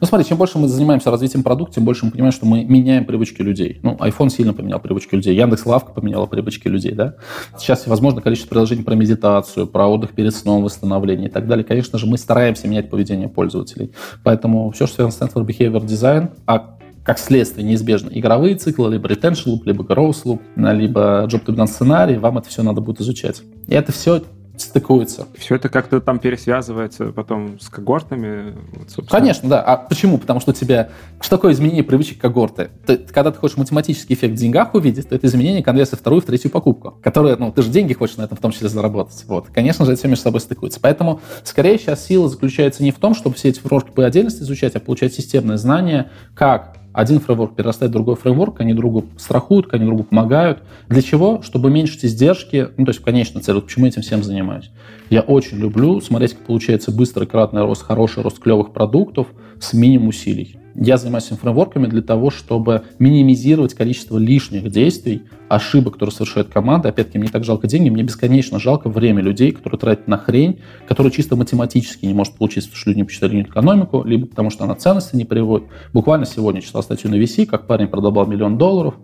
Ну, 0.00 0.06
смотри, 0.06 0.26
чем 0.26 0.38
больше 0.38 0.58
мы 0.58 0.68
занимаемся 0.68 1.10
развитием 1.10 1.42
продукта, 1.42 1.76
тем 1.76 1.84
больше 1.84 2.04
мы 2.04 2.12
понимаем, 2.12 2.32
что 2.32 2.46
мы 2.46 2.64
меняем 2.64 3.04
привычки 3.04 3.42
людей. 3.42 3.80
Ну, 3.82 3.94
iPhone 3.96 4.30
сильно 4.30 4.52
поменял 4.52 4.80
привычки 4.80 5.14
людей, 5.14 5.36
Яндекс 5.36 5.66
Лавка 5.66 5.92
поменяла 5.92 6.26
привычки 6.26 6.68
людей, 6.68 6.92
да. 6.92 7.14
Сейчас, 7.58 7.86
возможно, 7.86 8.20
количество 8.20 8.50
приложений 8.50 8.84
про 8.84 8.94
медитацию, 8.94 9.66
про 9.66 9.88
отдых 9.88 10.12
перед 10.12 10.34
сном, 10.34 10.62
восстановление 10.62 11.28
и 11.28 11.32
так 11.32 11.46
далее. 11.46 11.64
Конечно 11.64 11.98
же, 11.98 12.06
мы 12.06 12.18
стараемся 12.18 12.68
менять 12.68 12.90
поведение 12.90 13.28
пользователей. 13.28 13.92
Поэтому 14.22 14.70
все, 14.70 14.86
что 14.86 14.96
связано 14.96 15.12
с 15.12 15.34
Stanford 15.34 15.46
Behavior 15.46 15.84
Design, 15.84 16.30
а 16.46 16.78
как 17.04 17.18
следствие 17.18 17.66
неизбежно 17.66 18.10
игровые 18.12 18.56
циклы, 18.56 18.92
либо 18.92 19.08
retention 19.08 19.46
loop, 19.46 19.60
либо 19.64 19.84
growth 19.84 20.24
loop, 20.24 20.40
либо 20.56 21.26
job 21.26 21.44
to 21.44 21.66
сценарий, 21.66 22.16
вам 22.16 22.38
это 22.38 22.48
все 22.48 22.62
надо 22.62 22.80
будет 22.80 23.00
изучать. 23.00 23.42
И 23.66 23.74
это 23.74 23.92
все 23.92 24.22
стыкуется. 24.56 25.26
Все 25.36 25.56
это 25.56 25.68
как-то 25.68 26.00
там 26.00 26.18
пересвязывается 26.18 27.06
потом 27.06 27.58
с 27.60 27.68
когортами? 27.68 28.54
Вот, 28.96 29.08
Конечно, 29.08 29.48
да. 29.48 29.62
А 29.62 29.76
почему? 29.76 30.18
Потому 30.18 30.40
что 30.40 30.50
у 30.50 30.54
тебя... 30.54 30.90
Что 31.20 31.36
такое 31.36 31.52
изменение 31.52 31.82
привычек 31.82 32.20
когорты? 32.20 32.70
Ты, 32.86 32.98
когда 32.98 33.30
ты 33.30 33.38
хочешь 33.38 33.56
математический 33.56 34.14
эффект 34.14 34.34
в 34.34 34.36
деньгах 34.36 34.74
увидеть, 34.74 35.08
то 35.08 35.14
это 35.14 35.26
изменение 35.26 35.62
конверсии 35.62 35.96
вторую 35.96 36.22
в 36.22 36.26
третью 36.26 36.50
покупку, 36.50 36.98
которая, 37.02 37.36
ну, 37.36 37.50
ты 37.50 37.62
же 37.62 37.70
деньги 37.70 37.92
хочешь 37.92 38.16
на 38.16 38.22
этом 38.22 38.36
в 38.36 38.40
том 38.40 38.52
числе 38.52 38.68
заработать. 38.68 39.24
Вот. 39.26 39.48
Конечно 39.52 39.84
же, 39.84 39.92
это 39.92 39.98
все 40.00 40.08
между 40.08 40.24
собой 40.24 40.40
стыкуется. 40.40 40.80
Поэтому, 40.80 41.20
скорее, 41.44 41.78
сейчас 41.78 42.04
сила 42.04 42.28
заключается 42.28 42.82
не 42.82 42.92
в 42.92 42.96
том, 42.96 43.14
чтобы 43.14 43.36
все 43.36 43.48
эти 43.48 43.60
фрожки 43.60 43.90
по 43.90 44.04
отдельности 44.04 44.42
изучать, 44.42 44.74
а 44.76 44.80
получать 44.80 45.14
системное 45.14 45.56
знание, 45.56 46.10
как 46.34 46.76
один 46.92 47.20
фреймворк 47.20 47.54
перерастает 47.54 47.90
в 47.90 47.94
другой 47.94 48.16
фреймворк, 48.16 48.60
они 48.60 48.74
другу 48.74 49.06
страхуют, 49.16 49.72
они 49.72 49.84
другу 49.84 50.04
помогают. 50.04 50.62
Для 50.88 51.02
чего? 51.02 51.40
Чтобы 51.42 51.68
уменьшить 51.68 52.04
издержки, 52.04 52.68
ну, 52.76 52.84
то 52.84 52.90
есть, 52.90 53.02
конечно, 53.02 53.40
цель, 53.40 53.54
вот 53.54 53.66
почему 53.66 53.86
этим 53.86 54.02
всем 54.02 54.22
занимаюсь. 54.22 54.70
Я 55.10 55.20
очень 55.22 55.58
люблю 55.58 56.00
смотреть, 56.00 56.34
как 56.34 56.46
получается 56.46 56.92
быстрый 56.92 57.26
кратный 57.26 57.62
рост, 57.62 57.82
хороший 57.82 58.22
рост 58.22 58.38
клевых 58.38 58.72
продуктов 58.72 59.28
с 59.60 59.72
минимум 59.72 60.08
усилий. 60.08 60.56
Я 60.74 60.96
занимаюсь 60.96 61.24
фреймворками 61.24 61.86
для 61.86 62.02
того, 62.02 62.30
чтобы 62.30 62.82
минимизировать 62.98 63.74
количество 63.74 64.16
лишних 64.16 64.70
действий, 64.70 65.22
ошибок, 65.54 65.94
которые 65.94 66.14
совершает 66.14 66.48
команда. 66.48 66.88
Опять-таки, 66.88 67.18
мне 67.18 67.28
так 67.28 67.44
жалко 67.44 67.66
деньги, 67.66 67.90
мне 67.90 68.02
бесконечно 68.02 68.58
жалко 68.58 68.88
время 68.88 69.22
людей, 69.22 69.52
которые 69.52 69.78
тратят 69.78 70.08
на 70.08 70.16
хрень, 70.16 70.60
которая 70.88 71.12
чисто 71.12 71.36
математически 71.36 72.06
не 72.06 72.14
может 72.14 72.34
получиться, 72.34 72.70
потому 72.70 72.80
что 72.80 72.90
люди 72.90 72.98
не 72.98 73.04
посчитали 73.04 73.42
экономику, 73.42 74.02
либо 74.04 74.26
потому 74.26 74.48
что 74.48 74.64
она 74.64 74.74
ценности 74.74 75.14
не 75.14 75.26
приводит. 75.26 75.68
Буквально 75.92 76.24
сегодня 76.24 76.62
читал 76.62 76.82
статью 76.82 77.10
на 77.10 77.16
VC, 77.16 77.44
как 77.44 77.66
парень 77.66 77.88
продавал 77.88 78.26
миллион 78.26 78.56
долларов, 78.56 78.94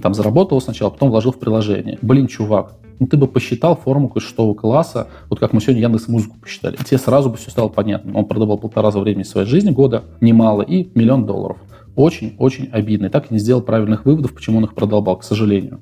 там 0.00 0.14
заработал 0.14 0.60
сначала, 0.60 0.90
потом 0.90 1.10
вложил 1.10 1.30
в 1.30 1.38
приложение. 1.38 1.98
Блин, 2.02 2.26
чувак, 2.26 2.74
ну, 2.98 3.06
ты 3.06 3.16
бы 3.16 3.28
посчитал 3.28 3.76
форму 3.76 4.12
шестого 4.18 4.54
класса, 4.54 5.08
вот 5.30 5.38
как 5.38 5.52
мы 5.52 5.60
сегодня 5.60 5.82
Яндекс 5.82 6.08
Музыку 6.08 6.36
посчитали, 6.40 6.76
тебе 6.76 6.98
сразу 6.98 7.30
бы 7.30 7.36
все 7.36 7.50
стало 7.50 7.68
понятно. 7.68 8.18
Он 8.18 8.24
продавал 8.24 8.58
полтора 8.58 8.88
раза 8.88 8.98
времени 8.98 9.22
своей 9.22 9.46
жизни, 9.46 9.70
года, 9.70 10.02
немало, 10.20 10.62
и 10.62 10.90
миллион 10.98 11.26
долларов. 11.26 11.58
Очень-очень 11.94 12.70
обидно. 12.72 13.06
И 13.06 13.08
так 13.10 13.30
и 13.30 13.34
не 13.34 13.38
сделал 13.38 13.62
правильных 13.62 14.04
выводов, 14.04 14.34
почему 14.34 14.58
он 14.58 14.64
их 14.64 14.74
продолбал, 14.74 15.16
к 15.18 15.24
сожалению. 15.24 15.80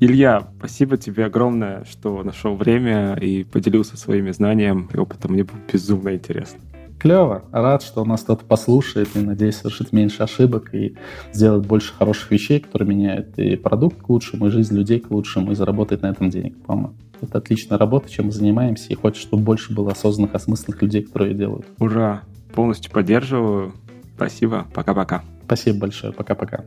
Илья, 0.00 0.46
спасибо 0.58 0.96
тебе 0.96 1.24
огромное, 1.24 1.84
что 1.84 2.22
нашел 2.22 2.54
время 2.54 3.14
и 3.14 3.42
поделился 3.42 3.96
своими 3.96 4.30
знаниями 4.30 4.88
и 4.92 4.96
опытом. 4.96 5.32
Мне 5.32 5.42
было 5.42 5.58
безумно 5.72 6.14
интересно. 6.14 6.60
Клево. 7.00 7.44
Рад, 7.52 7.82
что 7.82 8.02
у 8.02 8.04
нас 8.04 8.22
кто-то 8.22 8.44
послушает 8.44 9.08
и, 9.14 9.20
надеюсь, 9.20 9.56
совершит 9.56 9.92
меньше 9.92 10.22
ошибок 10.22 10.72
и 10.74 10.96
сделает 11.32 11.66
больше 11.66 11.92
хороших 11.94 12.30
вещей, 12.30 12.60
которые 12.60 12.88
меняют 12.88 13.38
и 13.38 13.56
продукт 13.56 14.00
к 14.00 14.08
лучшему, 14.08 14.46
и 14.46 14.50
жизнь 14.50 14.76
людей 14.76 15.00
к 15.00 15.10
лучшему, 15.10 15.52
и 15.52 15.54
заработает 15.54 16.02
на 16.02 16.08
этом 16.08 16.30
денег, 16.30 16.56
по-моему. 16.64 16.94
Это 17.20 17.38
отличная 17.38 17.78
работа, 17.78 18.10
чем 18.10 18.26
мы 18.26 18.32
занимаемся, 18.32 18.88
и 18.90 18.94
хочется, 18.94 19.26
чтобы 19.26 19.42
больше 19.42 19.72
было 19.72 19.92
осознанных, 19.92 20.34
осмысленных 20.34 20.80
людей, 20.82 21.02
которые 21.02 21.32
ее 21.32 21.38
делают. 21.38 21.66
Ура! 21.78 22.22
Полностью 22.52 22.92
поддерживаю. 22.92 23.72
Спасибо. 24.16 24.66
Пока-пока. 24.74 25.22
Спасибо 25.44 25.80
большое. 25.80 26.12
Пока-пока. 26.12 26.64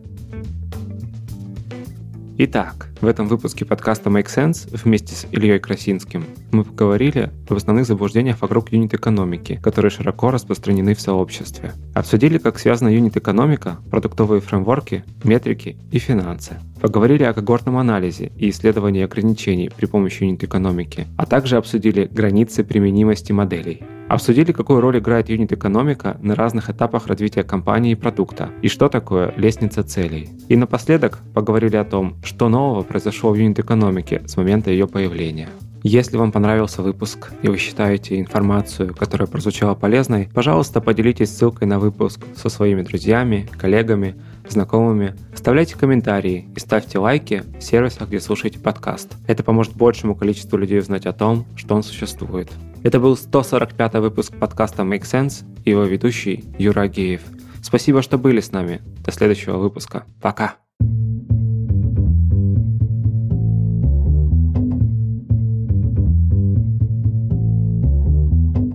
Итак, 2.38 2.88
в 3.02 3.08
этом 3.08 3.28
выпуске 3.28 3.66
подкаста 3.66 4.10
Make 4.10 4.28
Sense 4.28 4.70
вместе 4.72 5.14
с 5.14 5.28
Ильей 5.32 5.60
Красинским 5.60 6.26
мы 6.52 6.64
поговорили 6.64 7.30
об 7.50 7.58
основных 7.58 7.86
заблуждениях 7.86 8.42
вокруг 8.42 8.72
юнит-экономики, 8.72 9.60
которые 9.62 9.92
широко 9.92 10.32
распространены 10.32 10.96
в 10.96 11.02
сообществе. 11.02 11.74
Обсудили, 11.94 12.38
как 12.38 12.58
связана 12.58 12.90
юнит-экономика, 12.90 13.78
продуктовые 13.92 14.40
фреймворки, 14.42 15.04
метрики 15.24 15.78
и 15.92 16.00
финансы. 16.00 16.58
Поговорили 16.80 17.24
о 17.24 17.34
когортном 17.34 17.78
анализе 17.78 18.32
и 18.38 18.50
исследовании 18.50 19.04
ограничений 19.04 19.70
при 19.70 19.86
помощи 19.86 20.24
юнит-экономики, 20.24 21.08
а 21.18 21.26
также 21.26 21.58
обсудили 21.58 22.10
границы 22.12 22.64
применимости 22.64 23.34
моделей. 23.34 23.84
Обсудили, 24.12 24.52
какую 24.52 24.82
роль 24.82 25.00
играет 25.00 25.30
юнит-экономика 25.30 26.18
на 26.22 26.36
разных 26.36 26.70
этапах 26.70 27.08
развития 27.08 27.44
компании 27.44 27.94
и 27.94 27.96
продукта, 27.96 28.50
и 28.62 28.68
что 28.68 28.90
такое 28.90 29.34
лестница 29.38 29.84
целей. 29.84 30.28
И 30.50 30.58
напоследок 30.58 31.20
поговорили 31.34 31.78
о 31.78 31.86
том, 31.86 32.18
что 32.22 32.50
нового 32.50 32.82
произошло 32.84 33.32
в 33.32 33.36
юнит-экономике 33.36 34.24
с 34.28 34.36
момента 34.36 34.70
ее 34.70 34.86
появления. 34.86 35.48
Если 35.84 36.18
вам 36.18 36.34
понравился 36.34 36.82
выпуск 36.82 37.32
и 37.42 37.48
вы 37.48 37.56
считаете 37.56 38.20
информацию, 38.20 38.94
которая 38.94 39.30
прозвучала 39.30 39.76
полезной, 39.76 40.28
пожалуйста, 40.34 40.82
поделитесь 40.82 41.34
ссылкой 41.34 41.70
на 41.70 41.80
выпуск 41.80 42.20
со 42.36 42.50
своими 42.50 42.82
друзьями, 42.82 43.48
коллегами, 43.58 44.16
знакомыми. 44.46 45.16
Оставляйте 45.34 45.78
комментарии 45.78 46.50
и 46.54 46.60
ставьте 46.60 47.00
лайки 47.00 47.44
в 47.58 47.64
сервисах, 47.64 48.10
где 48.10 48.20
слушаете 48.20 48.60
подкаст. 48.60 49.14
Это 49.28 49.42
поможет 49.42 49.74
большему 49.78 50.16
количеству 50.16 50.58
людей 50.58 50.80
узнать 50.80 51.06
о 51.06 51.14
том, 51.14 51.46
что 51.56 51.76
он 51.76 51.84
существует. 51.84 52.52
Это 52.84 53.00
был 53.00 53.16
145 53.16 53.94
выпуск 53.96 54.34
подкаста 54.40 54.82
Make 54.82 55.04
Sense 55.04 55.44
и 55.66 55.70
его 55.70 55.84
ведущий 55.84 56.46
Юра 56.58 56.88
Геев. 56.88 57.22
Спасибо, 57.62 58.02
что 58.02 58.18
были 58.18 58.40
с 58.40 58.52
нами. 58.52 58.82
До 59.06 59.12
следующего 59.12 59.58
выпуска. 59.58 60.06
Пока. 60.20 60.56